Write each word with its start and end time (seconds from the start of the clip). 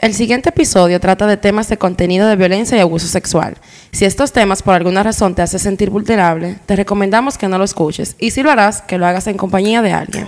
El 0.00 0.14
siguiente 0.14 0.48
episodio 0.48 0.98
trata 0.98 1.26
de 1.26 1.36
temas 1.36 1.68
de 1.68 1.76
contenido 1.76 2.26
de 2.26 2.34
violencia 2.34 2.78
y 2.78 2.80
abuso 2.80 3.06
sexual. 3.06 3.58
Si 3.92 4.06
estos 4.06 4.32
temas 4.32 4.62
por 4.62 4.74
alguna 4.74 5.02
razón 5.02 5.34
te 5.34 5.42
hacen 5.42 5.60
sentir 5.60 5.90
vulnerable, 5.90 6.56
te 6.64 6.74
recomendamos 6.74 7.36
que 7.36 7.48
no 7.48 7.58
lo 7.58 7.64
escuches 7.64 8.16
y 8.18 8.30
si 8.30 8.42
lo 8.42 8.50
harás, 8.50 8.80
que 8.80 8.96
lo 8.96 9.04
hagas 9.04 9.26
en 9.26 9.36
compañía 9.36 9.82
de 9.82 9.92
alguien. 9.92 10.26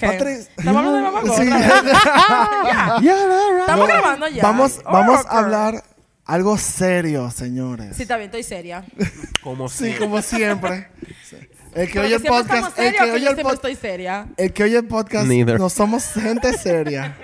Patricia- 0.00 0.50
¿Estamos 0.56 0.84
hablando 0.86 0.92
de 0.92 1.02
mamá 1.02 1.20
Sí. 1.36 1.48
Ya. 3.02 3.60
Estamos 3.60 3.88
grabando 3.88 4.28
ya. 4.28 4.42
Vamos, 4.42 4.80
Oh, 4.84 4.92
vamos 4.92 5.26
a 5.26 5.38
hablar 5.38 5.84
algo 6.24 6.56
serio, 6.58 7.30
señores. 7.30 7.96
Sí, 7.96 8.02
está 8.02 8.16
bien, 8.16 8.26
estoy 8.26 8.42
seria. 8.42 8.84
Como 9.42 9.68
Sí, 9.68 9.92
si. 9.92 9.98
como 9.98 10.20
siempre. 10.22 10.88
Sí. 11.28 11.36
El 11.74 11.90
que 11.90 11.98
oye 12.00 12.14
el 12.14 12.20
siempre 12.20 12.42
podcast, 12.42 12.78
el 12.78 12.94
que 12.94 13.02
oye 13.02 13.12
el, 13.14 13.22
siempre 13.22 13.44
pod- 13.44 13.54
estoy 13.54 13.74
seria. 13.74 14.26
el 14.36 14.52
que 14.52 14.62
oye 14.64 14.76
el 14.78 14.86
podcast, 14.86 15.26
no 15.26 15.68
somos 15.68 16.04
gente 16.12 16.56
seria. 16.56 17.16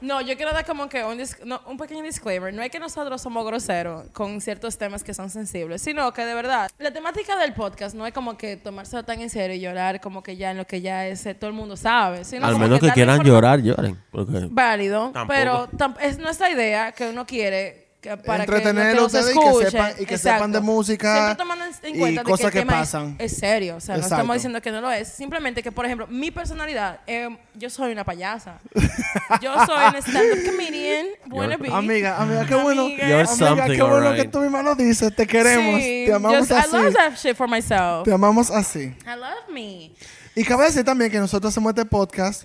No, 0.00 0.20
yo 0.20 0.36
quiero 0.36 0.52
dar 0.52 0.64
como 0.66 0.88
que 0.88 1.04
un, 1.04 1.22
no, 1.44 1.60
un 1.66 1.76
pequeño 1.76 2.02
disclaimer. 2.02 2.52
No 2.52 2.62
es 2.62 2.70
que 2.70 2.78
nosotros 2.78 3.20
somos 3.20 3.44
groseros 3.46 4.08
con 4.12 4.40
ciertos 4.40 4.76
temas 4.78 5.02
que 5.02 5.14
son 5.14 5.30
sensibles, 5.30 5.82
sino 5.82 6.12
que 6.12 6.24
de 6.24 6.34
verdad, 6.34 6.70
la 6.78 6.90
temática 6.90 7.36
del 7.36 7.54
podcast 7.54 7.94
no 7.94 8.06
es 8.06 8.12
como 8.12 8.36
que 8.36 8.56
tomárselo 8.56 9.04
tan 9.04 9.20
en 9.20 9.30
serio 9.30 9.56
y 9.56 9.60
llorar 9.60 10.00
como 10.00 10.22
que 10.22 10.36
ya 10.36 10.50
en 10.50 10.58
lo 10.58 10.66
que 10.66 10.80
ya 10.80 11.06
es, 11.06 11.26
todo 11.38 11.48
el 11.48 11.56
mundo 11.56 11.76
sabe. 11.76 12.24
Sino 12.24 12.46
Al 12.46 12.58
menos 12.58 12.80
que 12.80 12.90
quieran 12.90 13.22
llorar, 13.22 13.62
lloren. 13.62 13.98
Porque 14.10 14.48
Válido, 14.50 15.10
Tampoco. 15.12 15.26
pero 15.28 15.68
es 16.00 16.18
nuestra 16.18 16.50
idea 16.50 16.92
que 16.92 17.08
uno 17.08 17.26
quiere 17.26 17.85
que 18.08 18.16
para 18.18 18.44
Entretenerlo 18.44 18.90
que, 18.92 18.96
los 18.96 19.06
ustedes 19.14 19.34
y 19.34 19.38
que 19.38 19.70
sepan- 19.70 19.92
y 19.92 20.06
que 20.06 20.14
Exacto. 20.14 20.36
sepan 20.38 20.52
de 20.52 20.60
música 20.60 21.14
Siempre 21.14 21.34
tomando 21.36 21.64
en- 21.64 21.72
en 21.82 21.94
y 21.94 21.98
cuenta 21.98 22.20
de 22.20 22.24
que 22.24 22.30
cosas 22.30 22.46
el 22.46 22.52
que 22.52 22.58
tema 22.60 22.72
pasan. 22.72 23.16
Es, 23.18 23.36
serio, 23.36 23.76
o 23.76 23.80
sea, 23.80 23.96
no 23.96 24.02
estamos 24.02 24.34
diciendo 24.34 24.60
que 24.62 24.70
no 24.70 24.80
lo 24.80 24.90
es. 24.90 25.08
Simplemente 25.08 25.62
que, 25.62 25.72
por 25.72 25.84
ejemplo, 25.84 26.06
mi 26.08 26.30
personalidad, 26.30 27.00
eh, 27.06 27.36
yo 27.54 27.70
soy 27.70 27.92
una 27.92 28.04
payasa. 28.04 28.58
yo 29.42 29.54
soy 29.66 29.76
una 29.88 29.98
stand-up 29.98 30.44
comedian, 30.46 31.06
wannabe. 31.30 31.68
Amiga, 31.72 32.16
amiga, 32.20 32.46
qué 32.46 32.54
bueno. 32.54 32.82
Amiga. 32.82 33.22
Amiga, 33.22 33.66
qué 33.66 33.82
bueno 33.82 34.14
que 34.14 34.28
tú 34.28 34.40
misma 34.40 34.62
lo 34.62 34.74
dices. 34.74 35.14
Te 35.14 35.26
queremos. 35.26 35.80
Sí, 35.80 36.04
te 36.06 36.12
amamos 36.14 36.38
just- 36.48 36.52
así. 36.52 36.68
I 36.76 36.82
love 36.82 36.94
that 36.94 37.14
shit 37.16 37.36
for 37.36 37.48
myself. 37.48 38.04
Te 38.04 38.12
amamos 38.12 38.50
así. 38.50 38.80
I 39.04 39.18
love 39.18 39.48
me. 39.52 39.92
Y 40.34 40.44
cabe 40.44 40.64
decir 40.66 40.84
también 40.84 41.10
que 41.10 41.18
nosotros 41.18 41.52
hacemos 41.52 41.70
este 41.70 41.84
podcast 41.86 42.44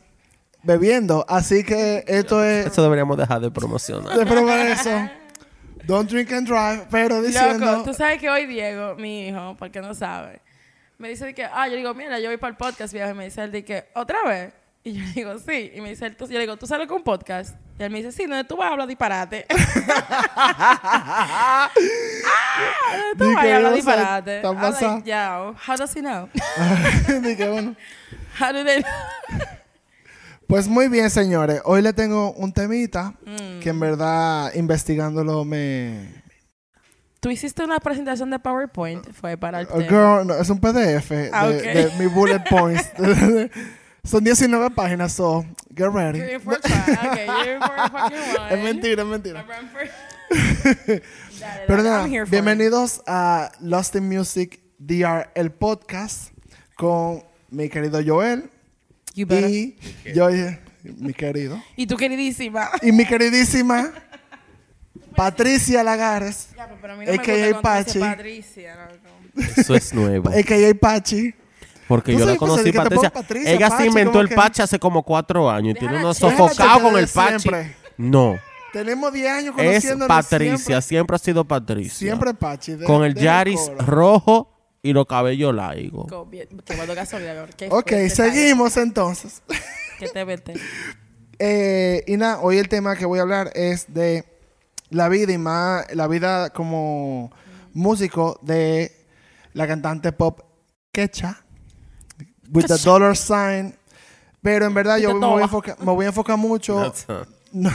bebiendo. 0.64 1.26
Así 1.28 1.64
que 1.64 2.04
esto 2.08 2.44
es... 2.44 2.68
eso 2.68 2.84
deberíamos 2.84 3.18
dejar 3.18 3.42
de 3.42 3.52
promocionar. 3.52 4.18
de 4.18 4.26
progreso. 4.26 4.90
Don't 5.86 6.10
drink 6.10 6.32
and 6.32 6.48
drive. 6.48 6.88
Pero 6.90 7.22
diciendo... 7.22 7.66
Loco, 7.66 7.84
tú 7.84 7.94
sabes 7.94 8.20
que 8.20 8.30
hoy 8.30 8.46
Diego, 8.46 8.96
mi 8.96 9.28
hijo, 9.28 9.56
porque 9.58 9.82
no 9.82 9.94
sabe, 9.94 10.40
me 10.98 11.10
dice 11.10 11.26
de 11.26 11.34
que, 11.34 11.44
ah, 11.46 11.68
yo 11.68 11.76
digo, 11.76 11.94
mira, 11.94 12.20
yo 12.20 12.30
voy 12.30 12.38
para 12.38 12.52
el 12.52 12.58
podcast, 12.58 12.94
viejo, 12.94 13.10
y 13.10 13.14
me 13.14 13.26
dice 13.26 13.44
él 13.44 13.52
de 13.52 13.66
que, 13.66 13.86
¿otra 13.96 14.20
vez? 14.26 14.54
Y 14.84 14.94
yo 14.94 15.04
digo, 15.16 15.38
sí. 15.40 15.72
Y 15.76 15.82
me 15.82 15.90
dice 15.90 16.06
él, 16.08 16.16
tú- 16.16 16.26
yo 16.28 16.34
le 16.34 16.42
digo, 16.42 16.58
¿tú 16.58 16.66
sales 16.68 16.88
con 16.88 16.98
un 16.98 17.04
podcast? 17.04 17.56
Y 17.80 17.84
él 17.84 17.90
me 17.92 18.00
dice, 18.00 18.12
sí, 18.12 18.26
donde 18.26 18.44
tú 18.44 18.58
vas 18.58 18.70
a 18.70 18.72
hablar 18.72 18.88
disparate. 18.88 19.46
ah, 19.50 21.70
tú 23.18 23.34
vas 23.34 23.46
a 23.46 23.56
hablar 23.56 23.74
disparate. 23.74 24.42
I'm 24.44 24.62
like, 24.62 25.04
yeah, 25.06 25.54
how 25.68 25.76
does 25.76 25.96
he 25.96 26.02
know? 26.02 26.30
Dije, 27.22 27.50
bueno. 27.50 27.76
How 28.40 28.52
do 28.52 28.64
they 28.64 28.82
know? 28.82 28.90
Pues 30.52 30.68
muy 30.68 30.90
bien, 30.90 31.10
señores. 31.10 31.62
Hoy 31.64 31.82
le 31.82 31.94
tengo 31.94 32.34
un 32.34 32.52
temita 32.52 33.14
Mm. 33.26 33.60
que 33.62 33.70
en 33.70 33.80
verdad 33.80 34.54
investigándolo 34.54 35.46
me... 35.46 36.22
Tú 37.22 37.30
hiciste 37.30 37.64
una 37.64 37.80
presentación 37.80 38.30
de 38.32 38.38
PowerPoint, 38.38 39.14
fue 39.14 39.38
para 39.38 39.62
el 39.62 39.68
Oh, 39.72 39.78
tema. 39.78 39.88
girl, 39.88 40.28
no, 40.28 40.34
es 40.36 40.50
un 40.50 40.60
PDF 40.60 41.10
de, 41.16 41.30
Ah, 41.32 41.46
ok. 41.48 41.54
de 41.62 41.92
mi 42.00 42.08
bullet 42.08 42.44
points. 42.50 42.84
Son 44.04 44.22
19 44.22 44.72
páginas, 44.72 45.14
so 45.14 45.46
get 45.74 45.88
ready. 45.94 46.20
You're 46.20 46.42
for. 46.42 46.58
Okay, 46.58 47.28
you're 47.46 47.60
for. 47.66 48.52
Es 48.52 48.62
mentira, 48.62 49.04
es 49.04 49.08
mentira. 49.08 49.46
Dale, 51.40 51.64
Pero 51.66 51.82
nada, 51.82 52.08
bienvenidos 52.30 53.02
a 53.08 53.54
Lost 53.62 53.96
in 53.96 54.10
Music 54.10 54.60
DR, 54.80 55.30
el 55.34 55.52
podcast, 55.54 56.34
con 56.76 57.24
mi 57.52 57.70
querido 57.70 58.02
Joel 58.06 58.50
You 59.14 59.26
better. 59.28 59.50
y 59.50 59.76
yo, 60.14 60.30
mi 60.98 61.14
querido, 61.14 61.62
Y 61.76 61.86
tu 61.88 61.96
queridísima. 61.98 62.70
y 62.82 62.92
mi 62.92 63.06
queridísima 63.06 63.92
Patricia 65.16 65.84
Lagares, 65.84 66.50
Ya, 66.56 66.66
pero- 66.68 66.78
pero 66.82 66.94
a 66.94 66.96
mí 66.98 67.06
no 67.06 67.12
me 67.12 67.18
AKA 67.18 67.34
gusta 67.34 67.62
cuando 67.62 67.62
Pachi. 67.62 68.00
dice 68.00 68.00
Patricia. 68.00 68.76
loco. 68.76 69.52
Eso 69.62 69.76
es 69.76 69.94
nuevo. 69.94 70.30
a.k.a. 70.38 70.74
Pachi. 70.80 71.34
Porque 71.88 72.16
yo 72.16 72.26
la 72.26 72.38
conocí, 72.38 72.72
que 72.72 72.74
Patricia. 72.78 73.10
Patricia, 73.10 73.52
Ella 73.52 73.70
Pachi, 73.70 73.84
se 73.84 73.88
inventó 73.90 74.22
el 74.22 74.30
que- 74.30 74.36
pache 74.36 74.64
hace 74.64 74.80
como 74.80 75.04
cuatro 75.04 75.50
años. 75.50 75.74
Tiene 75.78 75.94
Déjala 75.96 76.06
unos 76.08 76.18
chillar. 76.18 76.38
sofocados 76.38 76.82
con 76.84 76.98
el 76.98 77.08
pache. 77.08 77.40
siempre. 77.40 77.76
No. 77.98 78.40
Tenemos 78.72 79.12
10 79.12 79.30
años 79.30 79.56
Es 79.58 79.66
conociéndonos 79.66 80.08
Patricia. 80.08 80.58
Siempre, 80.58 80.82
Siempre, 80.82 81.16
ha 81.16 81.20
sido 81.20 81.46
Patricia. 81.46 81.94
siempre 81.94 82.34
Pachi. 82.34 82.76
de- 82.76 82.86
con 82.86 83.04
el 83.04 83.14
Yaris 83.16 83.60
rojo 83.80 84.51
y 84.84 84.94
los 84.94 85.06
cabellos 85.06 85.54
largos. 85.54 86.08
Go, 86.08 86.26
bien, 86.26 86.48
Quemando 86.66 86.96
gasolina. 86.96 87.34
loco. 87.34 87.54
¿Qué 87.58 87.70
Ok, 87.70 87.92
seguimos 88.14 88.78
entonces. 88.78 89.42
¿Qué 90.00 90.08
te 90.08 90.24
vete? 90.24 90.54
Eh, 91.38 92.04
y 92.08 92.18
nada, 92.18 92.40
hoy 92.42 92.58
el 92.58 92.68
tema 92.70 92.96
que 92.96 93.06
voy 93.06 93.20
a 93.20 93.24
hablar 93.24 93.52
es 93.56 93.94
de 93.94 94.26
la 94.90 95.10
vida 95.10 95.32
y 95.32 95.38
más 95.38 95.86
la 95.94 96.08
vida 96.08 96.50
como 96.52 97.32
músico 97.74 98.40
de 98.42 98.92
la 99.54 99.68
cantante 99.68 100.12
pop 100.12 100.42
Kecha 100.92 101.44
with 102.52 102.66
the 102.66 102.78
dollar 102.84 103.16
sign. 103.16 103.76
Pero 104.42 104.66
en 104.66 104.74
verdad 104.74 104.98
yo 104.98 105.10
the 105.10 105.14
me 105.14 105.20
voy, 105.20 105.28
a 105.28 105.30
dollar. 105.30 105.44
enfocar, 105.44 105.80
me 105.80 105.92
voy 105.94 106.06
a 106.06 106.10
enfocar 106.10 106.38
mucho. 106.38 106.94
No, 107.54 107.70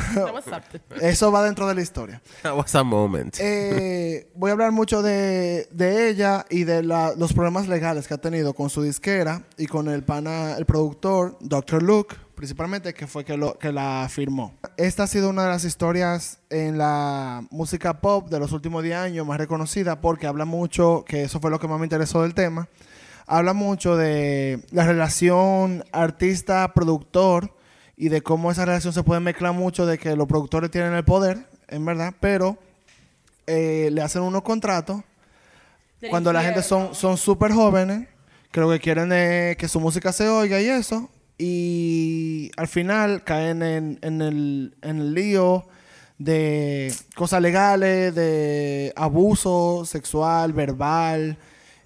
eso 1.03 1.31
va 1.33 1.43
dentro 1.45 1.67
de 1.69 1.75
la 1.75 1.83
historia. 1.83 2.23
that 2.43 2.57
was 2.57 2.75
a 2.75 2.83
moment. 2.83 3.37
Eh, 3.41 4.29
voy 4.35 4.51
a 4.51 4.53
hablar 4.53 4.73
mucho 4.73 5.03
de, 5.03 5.69
de 5.71 6.09
ella 6.09 6.47
y 6.49 6.65
de 6.65 6.83
la- 6.83 7.13
los 7.17 7.33
problemas 7.33 7.69
legales 7.69 8.09
que 8.09 8.15
ha 8.15 8.19
tenido 8.19 8.55
con 8.55 8.71
su 8.71 8.83
disquera 8.83 9.43
y 9.59 9.67
con 9.67 9.89
el 9.89 10.03
pana, 10.03 10.57
el 10.57 10.65
productor, 10.67 11.37
Dr. 11.41 11.83
Luke, 11.83 12.17
principalmente, 12.35 12.95
que 12.95 13.07
fue 13.07 13.25
que, 13.25 13.37
lo, 13.37 13.59
que 13.59 13.73
la 13.73 14.07
firmó. 14.11 14.55
Esta 14.77 15.03
ha 15.03 15.07
sido 15.07 15.29
una 15.31 15.43
de 15.45 15.49
las 15.51 15.65
historias 15.65 16.39
en 16.51 16.79
la 16.79 17.45
música 17.51 18.01
pop 18.01 18.29
de 18.31 18.39
los 18.39 18.53
últimos 18.53 18.83
10 18.83 18.97
años 18.97 19.27
más 19.27 19.39
reconocida 19.39 20.01
porque 20.01 20.27
habla 20.27 20.45
mucho, 20.47 21.05
que 21.07 21.23
eso 21.25 21.41
fue 21.41 21.51
lo 21.51 21.59
que 21.61 21.69
más 21.69 21.79
me 21.79 21.87
interesó 21.87 22.23
del 22.23 22.35
tema, 22.35 22.69
habla 23.27 23.53
mucho 23.55 23.97
de 23.97 24.61
la 24.71 24.87
relación 24.87 25.85
artista-productor 25.93 27.53
y 27.97 28.09
de 28.09 28.23
cómo 28.23 28.51
esa 28.51 28.65
relación 28.65 28.93
se 28.93 29.03
puede 29.03 29.21
mezclar 29.21 29.53
mucho 29.55 29.87
de 29.87 29.99
que 29.99 30.17
los 30.17 30.27
productores 30.27 30.71
tienen 30.71 30.93
el 30.95 31.05
poder, 31.05 31.49
en 31.69 31.85
verdad, 31.85 32.15
pero 32.21 32.59
eh, 33.47 33.89
le 33.93 34.03
hacen 34.03 34.23
unos 34.23 34.43
contratos 34.43 35.03
Del 36.01 36.11
cuando 36.11 36.33
la 36.33 36.43
gente 36.43 36.63
son 36.63 36.95
son 36.95 37.17
súper 37.17 37.53
jóvenes, 37.53 38.09
creo 38.51 38.71
que 38.71 38.81
quieren 38.81 39.11
eh, 39.13 39.57
que 39.59 39.69
su 39.69 39.81
música 39.81 40.13
se 40.13 40.29
oiga 40.29 40.61
y 40.61 40.67
eso, 40.67 41.11
y 41.39 42.51
al 42.57 42.69
final 42.69 43.25
caen 43.25 43.63
en, 43.63 43.99
en 44.03 44.23
el, 44.23 44.77
en 44.83 44.99
el 45.01 45.15
lío 45.15 45.67
de 46.19 46.95
cosas 47.15 47.43
legales, 47.43 48.15
de 48.15 48.93
abuso 48.97 49.85
sexual, 49.85 50.53
verbal 50.53 51.39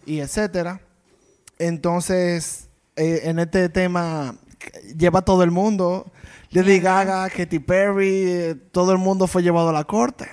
y 0.07 0.21
etcétera. 0.21 0.81
Entonces, 1.59 2.69
eh, 2.97 3.23
en 3.25 3.39
este 3.39 3.69
tema 3.69 4.37
lleva 4.97 5.23
todo 5.23 5.43
el 5.43 5.51
mundo. 5.51 6.11
Lady 6.51 6.81
Gaga, 6.81 7.29
Katy 7.31 7.59
Perry, 7.61 8.61
todo 8.73 8.93
el 8.93 8.99
mundo 8.99 9.27
fue 9.27 9.43
llevado 9.43 9.69
a 9.69 9.73
la 9.73 9.85
corte 9.85 10.29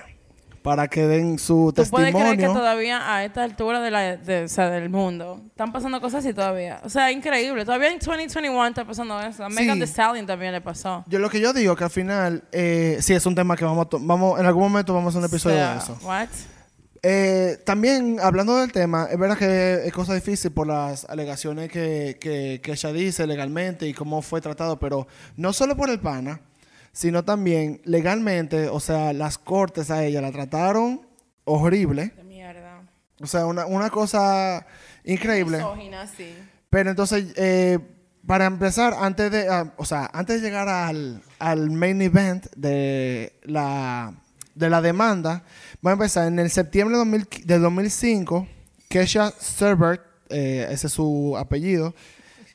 para 0.64 0.88
que 0.90 1.08
den 1.08 1.40
su 1.40 1.72
¿Tú 1.74 1.84
puedes 1.90 2.10
creer 2.12 2.32
que 2.32 2.38
testimonio. 2.38 2.54
todavía 2.60 3.14
a 3.14 3.24
esta 3.24 3.44
altura 3.44 3.80
de 3.80 3.92
la, 3.92 4.18
de- 4.18 4.44
o 4.44 4.48
sea, 4.50 4.70
del 4.70 4.90
mundo 4.90 5.40
están 5.48 5.72
pasando 5.72 6.02
cosas 6.02 6.26
así 6.26 6.34
todavía? 6.34 6.82
O 6.84 6.90
sea, 6.90 7.10
increíble. 7.12 7.64
Todavía 7.64 7.90
en 7.92 8.00
2021 8.00 8.66
está 8.68 8.84
pasando 8.84 9.22
eso. 9.22 9.46
A 9.46 9.50
Megan 9.50 9.76
Sí. 9.76 9.82
Thee 9.82 9.88
Stallion 9.88 10.26
también 10.26 10.52
le 10.52 10.60
pasó. 10.60 11.06
Yo 11.08 11.20
lo 11.20 11.30
que 11.30 11.40
yo 11.40 11.54
digo 11.54 11.76
que 11.76 11.84
al 11.86 11.90
final, 11.90 12.44
eh, 12.52 12.98
sí, 13.00 13.14
es 13.14 13.26
un 13.26 13.36
tema 13.36 13.56
que 13.56 13.64
vamos 13.64 13.86
a, 13.86 13.98
vamos 14.02 14.40
en 14.40 14.46
algún 14.46 14.64
momento 14.64 14.94
vamos 14.94 15.16
a 15.16 15.20
hacer 15.20 15.30
un 15.30 15.34
episodio 15.34 15.56
O 15.56 15.60
sea, 15.60 15.72
de 15.74 15.78
eso. 15.80 15.98
What? 16.02 16.28
Eh, 17.10 17.60
también, 17.64 18.20
hablando 18.22 18.58
del 18.58 18.74
tema, 18.74 19.08
es 19.10 19.18
verdad 19.18 19.38
que 19.38 19.86
es 19.86 19.94
cosa 19.94 20.14
difícil 20.14 20.52
por 20.52 20.68
las 20.68 21.06
alegaciones 21.06 21.72
que, 21.72 22.18
que, 22.20 22.60
que 22.62 22.72
ella 22.74 22.92
dice 22.92 23.26
legalmente 23.26 23.88
y 23.88 23.94
cómo 23.94 24.22
fue 24.22 24.42
tratado, 24.42 24.78
pero 24.78 25.08
no 25.38 25.54
solo 25.54 25.78
por 25.78 25.90
el 25.90 26.02
pana, 26.02 26.42
sino 26.92 27.24
también 27.24 27.80
legalmente, 27.86 28.68
o 28.68 28.82
sea, 28.82 29.14
las 29.14 29.38
cortes 29.38 29.90
a 29.90 30.04
ella 30.04 30.20
la 30.22 30.34
trataron 30.34 31.08
horrible, 31.46 32.12
De 32.18 32.24
mierda. 32.26 32.82
o 33.22 33.26
sea, 33.26 33.46
una, 33.46 33.66
una 33.68 33.90
cosa 33.90 34.68
increíble. 35.06 35.60
Misógina, 35.60 36.08
sí. 36.08 36.36
Pero 36.70 36.90
entonces, 36.90 37.28
eh, 37.38 37.80
para 38.26 38.48
empezar, 38.48 38.94
antes 39.00 39.32
de, 39.32 39.48
ah, 39.48 39.74
o 39.78 39.86
sea, 39.86 40.10
antes 40.12 40.42
de 40.42 40.48
llegar 40.50 40.68
al, 40.68 41.22
al 41.40 41.72
main 41.72 42.02
event 42.02 42.48
de 42.58 43.32
la, 43.44 44.14
de 44.58 44.70
la 44.70 44.82
demanda, 44.82 45.44
vamos 45.82 45.92
a 45.92 46.04
empezar 46.04 46.28
en 46.28 46.40
el 46.40 46.50
septiembre 46.50 46.98
de 46.98 47.00
2000 47.00 47.28
del 47.46 47.62
2005, 47.62 48.48
Kesha 48.90 49.32
Serbert, 49.32 50.02
eh, 50.30 50.68
ese 50.72 50.88
es 50.88 50.94
su 50.94 51.36
apellido, 51.38 51.94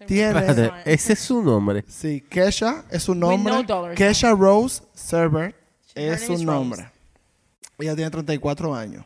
tiene... 0.06 0.40
Espérate, 0.40 0.72
ese 0.84 1.12
es 1.12 1.20
su 1.20 1.42
nombre. 1.42 1.84
Sí, 1.88 2.22
Kesha 2.28 2.84
es 2.90 3.04
su 3.04 3.14
nombre. 3.14 3.54
Kesha 3.94 4.32
Rose 4.32 4.82
Serbert 4.94 5.54
Her 5.94 6.12
es 6.12 6.22
name 6.22 6.38
su 6.38 6.44
nombre. 6.44 6.90
Ella 7.78 7.94
tiene 7.94 8.10
34 8.10 8.74
años. 8.74 9.04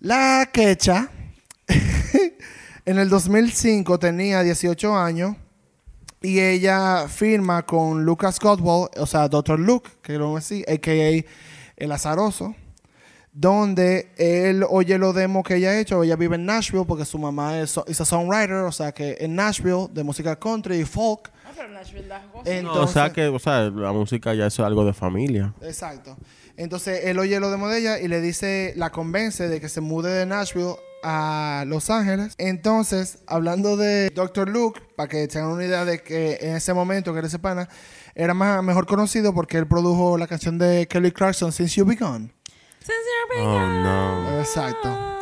La 0.00 0.48
Kecha 0.52 1.10
en 2.84 2.98
el 2.98 3.08
2005 3.08 3.98
tenía 3.98 4.42
18 4.42 4.96
años 4.96 5.36
y 6.20 6.40
ella 6.40 7.06
firma 7.08 7.64
con 7.64 8.04
Lucas 8.04 8.38
Godwell, 8.38 8.88
o 8.96 9.06
sea, 9.06 9.28
Dr. 9.28 9.58
Luke, 9.58 9.90
que 10.02 10.14
lo 10.14 10.26
vamos 10.26 10.50
a 10.50 10.54
decir, 10.54 10.64
a.k.a. 10.68 11.51
El 11.82 11.90
Azaroso, 11.90 12.54
donde 13.32 14.12
él 14.16 14.64
oye 14.70 14.98
los 14.98 15.16
demos 15.16 15.42
que 15.42 15.56
ella 15.56 15.70
ha 15.70 15.80
hecho. 15.80 16.04
Ella 16.04 16.14
vive 16.14 16.36
en 16.36 16.46
Nashville 16.46 16.84
porque 16.86 17.04
su 17.04 17.18
mamá 17.18 17.58
es, 17.58 17.76
a 17.76 18.04
songwriter, 18.04 18.52
o 18.52 18.70
sea, 18.70 18.92
que 18.92 19.16
en 19.18 19.34
Nashville, 19.34 19.88
de 19.90 20.04
música 20.04 20.36
country 20.36 20.76
y 20.76 20.84
folk. 20.84 21.32
Ah, 21.44 21.50
pero 21.56 21.68
Nashville 21.70 22.06
da 22.06 22.22
cosas. 22.30 22.46
Eh, 22.46 22.62
No, 22.62 22.72
o 22.74 22.86
sea 22.86 23.12
que, 23.12 23.26
o 23.26 23.38
sea, 23.40 23.62
la 23.70 23.90
música 23.90 24.32
ya 24.32 24.46
es 24.46 24.60
algo 24.60 24.84
de 24.84 24.92
familia. 24.92 25.54
Exacto. 25.60 26.16
Entonces 26.56 27.06
él 27.06 27.18
oye 27.18 27.40
lo 27.40 27.50
demo 27.50 27.68
de 27.68 27.80
ella 27.80 27.98
y 27.98 28.06
le 28.06 28.20
dice, 28.20 28.74
la 28.76 28.90
convence 28.90 29.48
de 29.48 29.60
que 29.60 29.68
se 29.68 29.80
mude 29.80 30.10
de 30.12 30.24
Nashville 30.24 30.76
a 31.02 31.64
Los 31.66 31.90
Ángeles. 31.90 32.34
Entonces, 32.38 33.18
hablando 33.26 33.76
de 33.76 34.10
Dr. 34.10 34.48
Luke, 34.48 34.80
para 34.96 35.08
que 35.08 35.26
tengan 35.28 35.50
una 35.50 35.64
idea 35.64 35.84
de 35.84 36.02
que 36.02 36.38
en 36.40 36.56
ese 36.56 36.72
momento 36.74 37.12
que 37.12 37.18
era 37.20 37.28
ese 37.28 37.38
pana, 37.38 37.68
era 38.14 38.34
más, 38.34 38.62
mejor 38.62 38.86
conocido 38.86 39.32
porque 39.34 39.58
él 39.58 39.66
produjo 39.66 40.18
la 40.18 40.26
canción 40.26 40.58
de 40.58 40.86
Kelly 40.88 41.12
Clarkson, 41.12 41.52
Since 41.52 41.76
You 41.76 41.84
Be 41.86 41.96
Gone. 41.96 42.30
Since 42.80 42.92
you're 42.92 43.46
Oh, 43.46 43.58
being 43.58 43.82
no. 43.82 44.40
Exacto. 44.40 44.88
gone. 44.88 45.12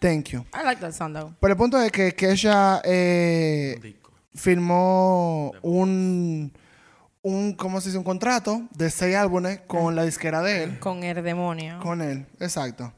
Thank 0.00 0.28
you. 0.28 0.44
I 0.54 0.62
like 0.64 0.80
that 0.80 0.92
song 0.92 1.12
though. 1.12 1.34
Pero 1.40 1.52
el 1.52 1.58
punto 1.58 1.80
es 1.82 1.90
que 1.90 2.14
Kesha 2.14 2.80
eh, 2.84 3.96
firmó 4.34 5.52
un, 5.62 6.52
un, 7.22 7.52
¿cómo 7.54 7.80
se 7.80 7.88
dice? 7.88 7.98
Un 7.98 8.04
contrato 8.04 8.62
de 8.74 8.90
seis 8.90 9.16
álbumes 9.16 9.60
con 9.66 9.96
la 9.96 10.04
disquera 10.04 10.40
de 10.40 10.62
él. 10.64 10.78
Con 10.78 11.02
el 11.02 11.22
demonio. 11.22 11.80
Con 11.80 12.00
él, 12.00 12.26
exacto. 12.40 12.92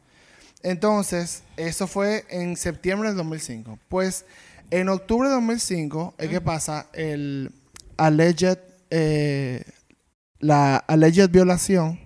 Entonces, 0.63 1.43
eso 1.57 1.87
fue 1.87 2.25
en 2.29 2.57
septiembre 2.57 3.09
del 3.09 3.17
2005. 3.19 3.79
Pues, 3.89 4.25
en 4.71 4.89
octubre 4.89 5.29
de 5.29 5.35
2005 5.37 6.15
es 6.19 6.29
que 6.29 6.41
pasa 6.41 6.87
el 6.93 7.51
alleged, 7.97 8.59
eh, 8.91 9.65
la 10.39 10.77
alleged 10.77 11.31
violación. 11.31 11.99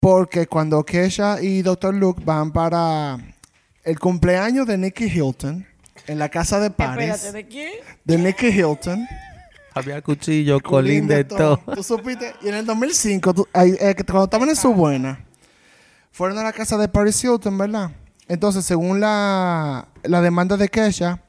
Porque 0.00 0.46
cuando 0.46 0.84
Kesha 0.84 1.40
y 1.42 1.62
Dr. 1.62 1.94
Luke 1.94 2.22
van 2.24 2.52
para 2.52 3.18
el 3.82 3.98
cumpleaños 3.98 4.66
de 4.66 4.78
Nicky 4.78 5.04
Hilton 5.06 5.66
en 6.06 6.18
la 6.18 6.28
casa 6.28 6.60
de 6.60 6.70
Paris 6.70 7.32
¿de 7.32 7.46
quién? 7.46 7.72
de 8.04 8.18
Nicky 8.18 8.46
Hilton. 8.48 9.06
Había 9.74 10.00
cuchillo, 10.02 10.60
colín 10.60 11.06
de 11.06 11.24
todo. 11.24 11.58
Tú 11.74 11.82
supiste. 11.82 12.32
Y 12.42 12.48
en 12.48 12.54
el 12.54 12.64
2005, 12.66 13.34
tú- 13.34 13.48
ahí, 13.52 13.72
eh, 13.80 13.94
cuando 14.06 14.24
estaban 14.24 14.48
en 14.48 14.56
su 14.56 14.72
buena, 14.72 15.25
fueron 16.16 16.38
a 16.38 16.42
la 16.42 16.52
casa 16.52 16.78
de 16.78 16.88
Paris 16.88 17.22
Hilton, 17.22 17.58
¿verdad? 17.58 17.90
Entonces, 18.26 18.64
según 18.64 19.00
la, 19.00 19.88
la 20.02 20.20
demanda 20.22 20.56
de 20.56 20.68
Kesha 20.70 21.22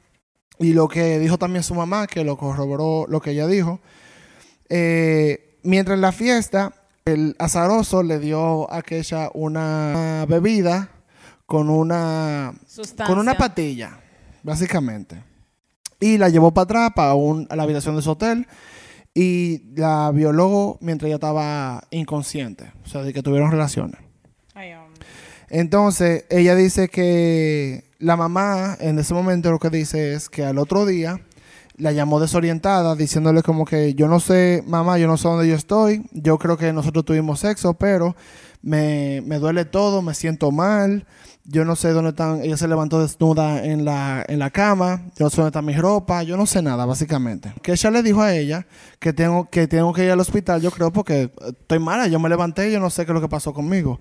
y 0.58 0.72
lo 0.72 0.88
que 0.88 1.18
dijo 1.18 1.36
también 1.38 1.62
su 1.62 1.74
mamá, 1.74 2.06
que 2.06 2.24
lo 2.24 2.36
corroboró 2.38 3.04
lo 3.06 3.20
que 3.20 3.32
ella 3.32 3.46
dijo, 3.46 3.80
eh, 4.68 5.58
mientras 5.62 5.94
en 5.96 6.00
la 6.00 6.12
fiesta, 6.12 6.72
el 7.04 7.36
azaroso 7.38 8.02
le 8.02 8.18
dio 8.18 8.70
a 8.72 8.82
Kesha 8.82 9.30
una 9.34 10.24
bebida 10.28 10.90
con 11.46 11.70
una 11.70 12.52
Sustancia. 12.66 13.06
con 13.06 13.18
una 13.18 13.34
patilla, 13.36 14.00
básicamente. 14.42 15.22
Y 16.00 16.16
la 16.18 16.28
llevó 16.28 16.52
para 16.52 16.64
atrás, 16.64 16.90
para 16.94 17.14
un- 17.14 17.46
a 17.50 17.56
la 17.56 17.62
habitación 17.64 17.96
de 17.96 18.02
su 18.02 18.10
hotel. 18.10 18.46
Y 19.14 19.62
la 19.74 20.10
violó 20.12 20.78
mientras 20.80 21.06
ella 21.08 21.16
estaba 21.16 21.82
inconsciente. 21.90 22.72
O 22.84 22.88
sea, 22.88 23.02
de 23.02 23.12
que 23.12 23.22
tuvieron 23.22 23.50
relaciones. 23.50 24.00
Entonces, 25.50 26.24
ella 26.30 26.54
dice 26.54 26.88
que 26.88 27.84
la 27.98 28.16
mamá, 28.16 28.76
en 28.80 28.98
ese 28.98 29.14
momento, 29.14 29.50
lo 29.50 29.58
que 29.58 29.70
dice 29.70 30.14
es 30.14 30.28
que 30.28 30.44
al 30.44 30.58
otro 30.58 30.86
día 30.86 31.20
la 31.76 31.92
llamó 31.92 32.20
desorientada, 32.20 32.96
diciéndole 32.96 33.42
como 33.42 33.64
que 33.64 33.94
yo 33.94 34.08
no 34.08 34.20
sé, 34.20 34.64
mamá, 34.66 34.98
yo 34.98 35.06
no 35.06 35.16
sé 35.16 35.28
dónde 35.28 35.48
yo 35.48 35.54
estoy. 35.54 36.04
Yo 36.12 36.38
creo 36.38 36.56
que 36.56 36.72
nosotros 36.72 37.04
tuvimos 37.04 37.40
sexo, 37.40 37.74
pero 37.74 38.16
me, 38.62 39.22
me 39.24 39.38
duele 39.38 39.64
todo, 39.64 40.02
me 40.02 40.14
siento 40.14 40.50
mal. 40.50 41.06
Yo 41.44 41.64
no 41.64 41.76
sé 41.76 41.90
dónde 41.92 42.10
están. 42.10 42.42
Ella 42.42 42.56
se 42.58 42.68
levantó 42.68 43.00
desnuda 43.00 43.64
en 43.64 43.84
la, 43.84 44.22
en 44.28 44.38
la 44.38 44.50
cama. 44.50 45.04
Yo 45.16 45.24
no 45.24 45.30
sé 45.30 45.36
dónde 45.36 45.48
está 45.48 45.62
mi 45.62 45.74
ropa. 45.74 46.22
Yo 46.22 46.36
no 46.36 46.44
sé 46.44 46.60
nada, 46.60 46.84
básicamente. 46.84 47.54
Que 47.62 47.72
ella 47.72 47.90
le 47.90 48.02
dijo 48.02 48.20
a 48.20 48.34
ella 48.34 48.66
que 48.98 49.14
tengo, 49.14 49.48
que 49.48 49.66
tengo 49.66 49.94
que 49.94 50.04
ir 50.04 50.10
al 50.10 50.20
hospital, 50.20 50.60
yo 50.60 50.70
creo, 50.70 50.92
porque 50.92 51.32
estoy 51.46 51.78
mala. 51.78 52.06
Yo 52.08 52.18
me 52.18 52.28
levanté 52.28 52.70
yo 52.70 52.80
no 52.80 52.90
sé 52.90 53.06
qué 53.06 53.12
es 53.12 53.14
lo 53.14 53.22
que 53.22 53.28
pasó 53.28 53.54
conmigo. 53.54 53.98